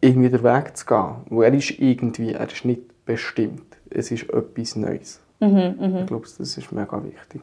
irgendwie 0.00 0.28
den 0.28 0.42
Weg 0.42 0.76
zu 0.76 0.84
gehen. 0.84 1.14
Weil 1.30 1.44
er 1.52 1.54
ist 1.58 1.70
irgendwie, 1.78 2.32
er 2.32 2.46
ist 2.50 2.64
nicht 2.64 3.04
bestimmt. 3.06 3.76
Es 3.90 4.10
ist 4.10 4.28
etwas 4.30 4.76
Neues. 4.76 5.20
Mhm, 5.40 5.98
Ich 6.00 6.06
glaube, 6.06 6.26
das 6.38 6.38
ist 6.58 6.72
mega 6.72 7.02
wichtig. 7.02 7.40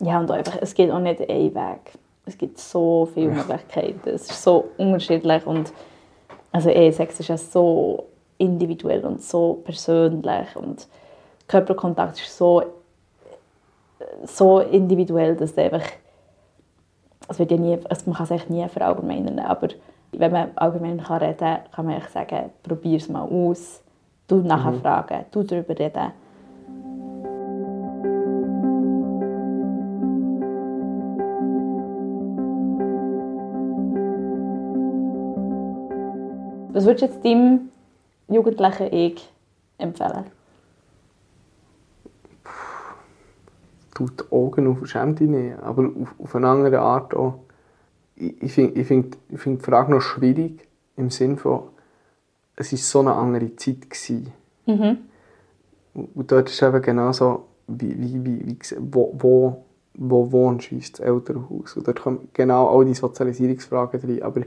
Ja, 0.00 0.18
und 0.18 0.30
einfach, 0.30 0.58
es 0.60 0.74
geht 0.74 0.90
auch 0.90 0.98
nicht 0.98 1.20
ein 1.20 1.54
Weg. 1.54 1.92
Es 2.26 2.36
gibt 2.36 2.58
so 2.58 3.08
viele 3.12 3.30
Möglichkeiten. 3.30 4.08
Es 4.08 4.30
ist 4.30 4.42
so 4.42 4.70
unterschiedlich 4.76 5.46
und 5.46 5.72
also 6.52 6.68
eh, 6.68 6.90
Sex 6.90 7.18
ist 7.20 7.28
ja 7.28 7.36
so 7.36 8.08
individuell 8.42 9.04
und 9.04 9.22
so 9.22 9.62
persönlich 9.64 10.56
und 10.56 10.88
Körperkontakt 11.46 12.18
ist 12.18 12.36
so, 12.36 12.62
so 14.24 14.60
individuell, 14.60 15.36
dass 15.36 15.56
einfach 15.56 15.82
es 17.28 17.38
wird 17.38 17.50
ja 17.50 17.56
nie, 17.56 17.78
also 17.88 18.10
man 18.10 18.16
kann 18.16 18.24
es 18.24 18.32
eigentlich 18.32 18.50
nie 18.50 18.68
verallgemeinern, 18.68 19.38
aber 19.38 19.68
wenn 20.12 20.32
man 20.32 20.50
allgemein 20.56 21.02
kann 21.02 21.22
reden 21.22 21.38
kann, 21.38 21.60
kann 21.72 21.86
man 21.86 21.96
echt 21.96 22.10
sagen, 22.10 22.50
probier 22.62 22.96
es 22.96 23.08
mal 23.08 23.22
aus, 23.22 23.82
du 24.28 24.36
nachher 24.36 24.74
fragen, 24.74 25.24
du 25.30 25.42
darüber 25.42 25.78
reden. 25.78 26.12
Was 36.72 36.86
würdest 36.86 37.02
du 37.02 37.06
jetzt 37.06 37.24
deinem 37.24 37.70
jugendlichen 38.32 38.92
Ich 38.92 39.32
empfehlen? 39.78 40.24
tut 43.94 44.20
die 44.20 44.32
Augen 44.32 44.66
auf 44.66 44.80
und 44.80 44.86
schämt 44.86 45.20
dich 45.20 45.28
nicht. 45.28 45.58
Aber 45.58 45.84
auf, 45.84 46.14
auf 46.18 46.36
eine 46.36 46.48
andere 46.48 46.80
Art 46.80 47.14
auch. 47.14 47.40
Ich, 48.16 48.42
ich 48.42 48.52
finde 48.52 48.80
ich 48.80 48.86
find, 48.86 49.18
ich 49.28 49.40
find 49.40 49.60
die 49.60 49.64
Frage 49.64 49.92
noch 49.92 50.00
schwierig, 50.00 50.68
im 50.96 51.10
Sinne 51.10 51.36
von, 51.36 51.64
es 52.56 52.72
war 52.72 52.78
so 52.78 53.00
eine 53.00 53.14
andere 53.14 53.56
Zeit. 53.56 53.88
Gewesen. 53.88 54.32
Mhm. 54.66 54.98
Und 56.14 56.30
dort 56.32 56.48
ist 56.48 56.62
eben 56.62 56.80
genau 56.82 57.12
so, 57.12 57.46
wie, 57.66 57.98
wie, 57.98 58.24
wie, 58.24 58.46
wie, 58.46 58.58
wo, 58.78 59.14
wo, 59.18 59.64
wo 59.94 60.32
wohnst 60.32 60.70
du, 60.70 60.76
ist 60.76 60.98
das 60.98 61.06
Elternhaus. 61.06 61.76
Und 61.76 61.86
dort 61.86 62.00
kommen 62.00 62.28
genau 62.32 62.68
all 62.68 62.84
die 62.84 62.94
Sozialisierungsfragen 62.94 64.00
rein. 64.00 64.22
Aber 64.22 64.42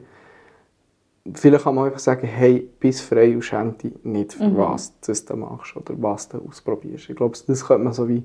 vielleicht 1.34 1.64
kann 1.64 1.76
man 1.76 1.86
einfach 1.86 2.00
sagen, 2.00 2.28
hey, 2.28 2.70
bist 2.80 3.02
frei 3.02 3.34
und 3.34 3.42
schäm 3.42 3.78
dich 3.78 3.94
nicht, 4.04 4.34
für 4.34 4.56
was 4.58 4.92
du 5.00 5.08
das 5.08 5.26
da 5.26 5.36
machst 5.36 5.76
oder 5.76 5.94
was 5.98 6.30
du 6.30 6.38
ausprobierst. 6.40 7.10
Ich 7.10 7.16
glaube, 7.16 7.38
das 7.48 7.66
könnte 7.66 7.84
man 7.84 7.94
so 7.94 8.08
wie 8.08 8.24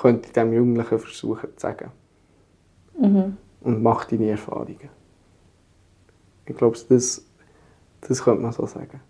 könnte 0.00 0.26
ich 0.26 0.32
dem 0.32 0.52
Jugendlichen 0.52 0.98
versuchen 0.98 1.50
zu 1.56 1.60
sagen. 1.60 1.90
Und 3.60 3.82
mach 3.82 4.04
deine 4.06 4.30
Erfahrungen. 4.30 4.90
Ich 6.46 6.56
glaube, 6.56 6.76
das, 6.88 7.24
das 8.00 8.22
könnte 8.22 8.42
man 8.42 8.52
so 8.52 8.66
sagen. 8.66 9.00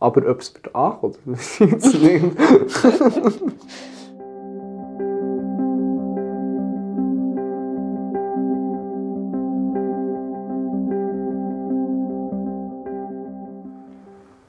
Aber 0.00 0.30
ob 0.30 0.40
es 0.40 0.54
wird 0.54 0.74
ankommt, 0.74 1.18
weiß 1.24 1.60
ich 1.60 1.70
jetzt 1.70 1.94
nicht. 1.94 2.24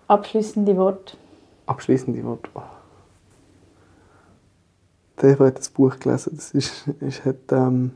Abschließende 0.09 0.75
Worte. 0.75 1.15
Abschließende 1.67 2.23
Worte. 2.23 2.49
Oh. 2.55 2.61
Der 5.21 5.37
hat 5.37 5.59
das 5.59 5.69
Buch 5.69 5.99
gelesen. 5.99 6.33
Das 6.35 6.49
ist, 6.51 6.87
ist 6.99 7.23
hat, 7.25 7.35
ähm, 7.51 7.91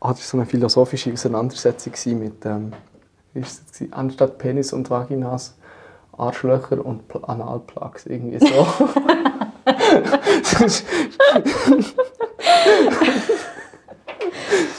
ah, 0.00 0.10
das 0.10 0.28
so 0.28 0.36
eine 0.36 0.44
philosophische 0.44 1.10
Auseinandersetzung 1.10 1.94
mit 2.18 2.44
ähm, 2.44 2.74
ist 3.32 3.72
gewesen? 3.72 3.90
anstatt 3.94 4.36
Penis 4.36 4.74
und 4.74 4.90
Vaginas 4.90 5.56
Arschlöcher 6.12 6.84
und 6.84 7.10
Pl- 7.10 7.24
Analplugs 7.24 8.04
irgendwie 8.04 8.40
so. 8.40 8.46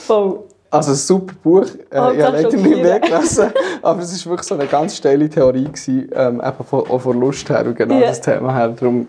Voll. 0.06 0.44
Also 0.78 0.92
ein 0.92 0.96
super 0.96 1.34
Buch. 1.44 1.66
Äh, 1.90 2.00
Oh, 2.00 2.12
ich 2.12 2.22
habe 2.24 2.38
leider 2.42 2.50
nicht 2.58 2.82
mehr 2.82 3.00
gelesen, 3.00 3.52
aber 3.82 4.02
es 4.02 4.12
ist 4.12 4.26
wirklich 4.26 4.48
so 4.48 4.56
eine 4.56 4.68
ganz 4.68 4.96
steile 4.98 5.30
Theorie 5.30 5.66
gewesen, 5.66 6.10
ähm, 6.14 6.42
eben 6.46 6.64
von, 6.66 6.82
auch 6.90 7.00
von 7.00 7.20
Lust 7.20 7.50
her 7.50 7.66
und 7.66 7.76
genau 7.76 7.96
Ja. 8.00 8.08
das 8.08 8.22
Thema 8.22 8.54
her. 8.54 8.70
Darum, 8.70 9.08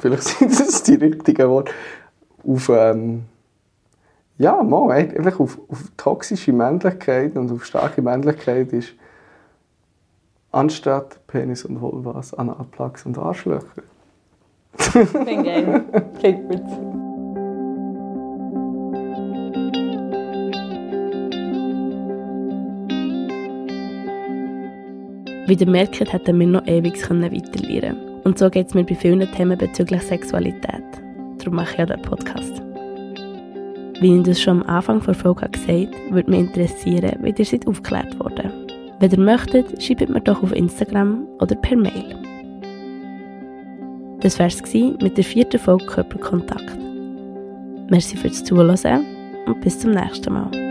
vielleicht 0.00 0.22
sind 0.38 0.58
das 0.58 0.82
die 0.82 0.94
richtigen 0.94 1.48
Worte. 1.48 1.72
Auf, 2.46 2.70
ähm, 2.74 3.24
ja, 4.38 4.62
mal, 4.62 4.90
einfach 4.92 5.38
auf, 5.40 5.58
auf 5.68 5.78
toxische 5.96 6.52
Männlichkeit 6.52 7.36
und 7.36 7.52
auf 7.52 7.64
starke 7.64 8.00
Männlichkeit 8.02 8.72
ist 8.72 8.94
anstatt 10.52 11.24
Penis 11.26 11.64
und 11.64 11.80
Vulvas 11.80 12.34
Analplugs 12.34 13.04
und 13.06 13.18
Arschlöcher. 13.18 13.82
Bin 15.24 15.44
geil. 15.44 15.84
Klingt 16.18 16.48
gut. 16.48 16.62
Wie 25.50 25.54
ihr 25.54 25.68
merkt, 25.68 25.98
hätten 25.98 26.38
wir 26.38 26.46
noch 26.46 26.64
ewig 26.68 26.96
weiterlernen. 27.10 28.20
Und 28.22 28.38
so 28.38 28.48
geht 28.48 28.68
es 28.68 28.74
mir 28.74 28.84
bei 28.84 28.94
vielen 28.94 29.28
Themen 29.32 29.58
bezüglich 29.58 30.00
Sexualität. 30.00 30.84
Darum 31.38 31.56
mache 31.56 31.74
ich 31.74 31.82
auch 31.82 31.86
den 31.86 32.02
Podcast. 32.02 32.62
Wie 34.00 34.16
ich 34.16 34.22
das 34.22 34.40
schon 34.40 34.62
am 34.62 34.68
Anfang 34.68 35.02
der 35.02 35.12
Folge 35.12 35.48
gesagt 35.48 35.68
habe, 35.68 35.90
würde 36.10 36.30
mich 36.30 36.38
interessieren, 36.38 37.18
wie 37.22 37.34
ihr 37.36 37.44
seid 37.44 37.66
aufgeklärt 37.66 38.16
worden. 38.20 38.52
Wenn 39.00 39.10
ihr 39.10 39.18
möchtet, 39.18 39.82
schreibt 39.82 40.08
mir 40.08 40.20
doch 40.20 40.40
auf 40.40 40.54
Instagram 40.54 41.26
oder 41.40 41.56
per 41.56 41.76
Mail. 41.76 42.14
Das 44.20 44.38
war 44.38 44.46
es 44.46 44.62
mit 45.02 45.16
der 45.16 45.24
vierten 45.24 45.58
Folge 45.58 45.84
Körperkontakt. 45.86 46.78
Merci 47.88 48.16
fürs 48.16 48.44
Zuhören 48.44 49.04
und 49.46 49.60
bis 49.62 49.80
zum 49.80 49.90
nächsten 49.90 50.32
Mal. 50.32 50.69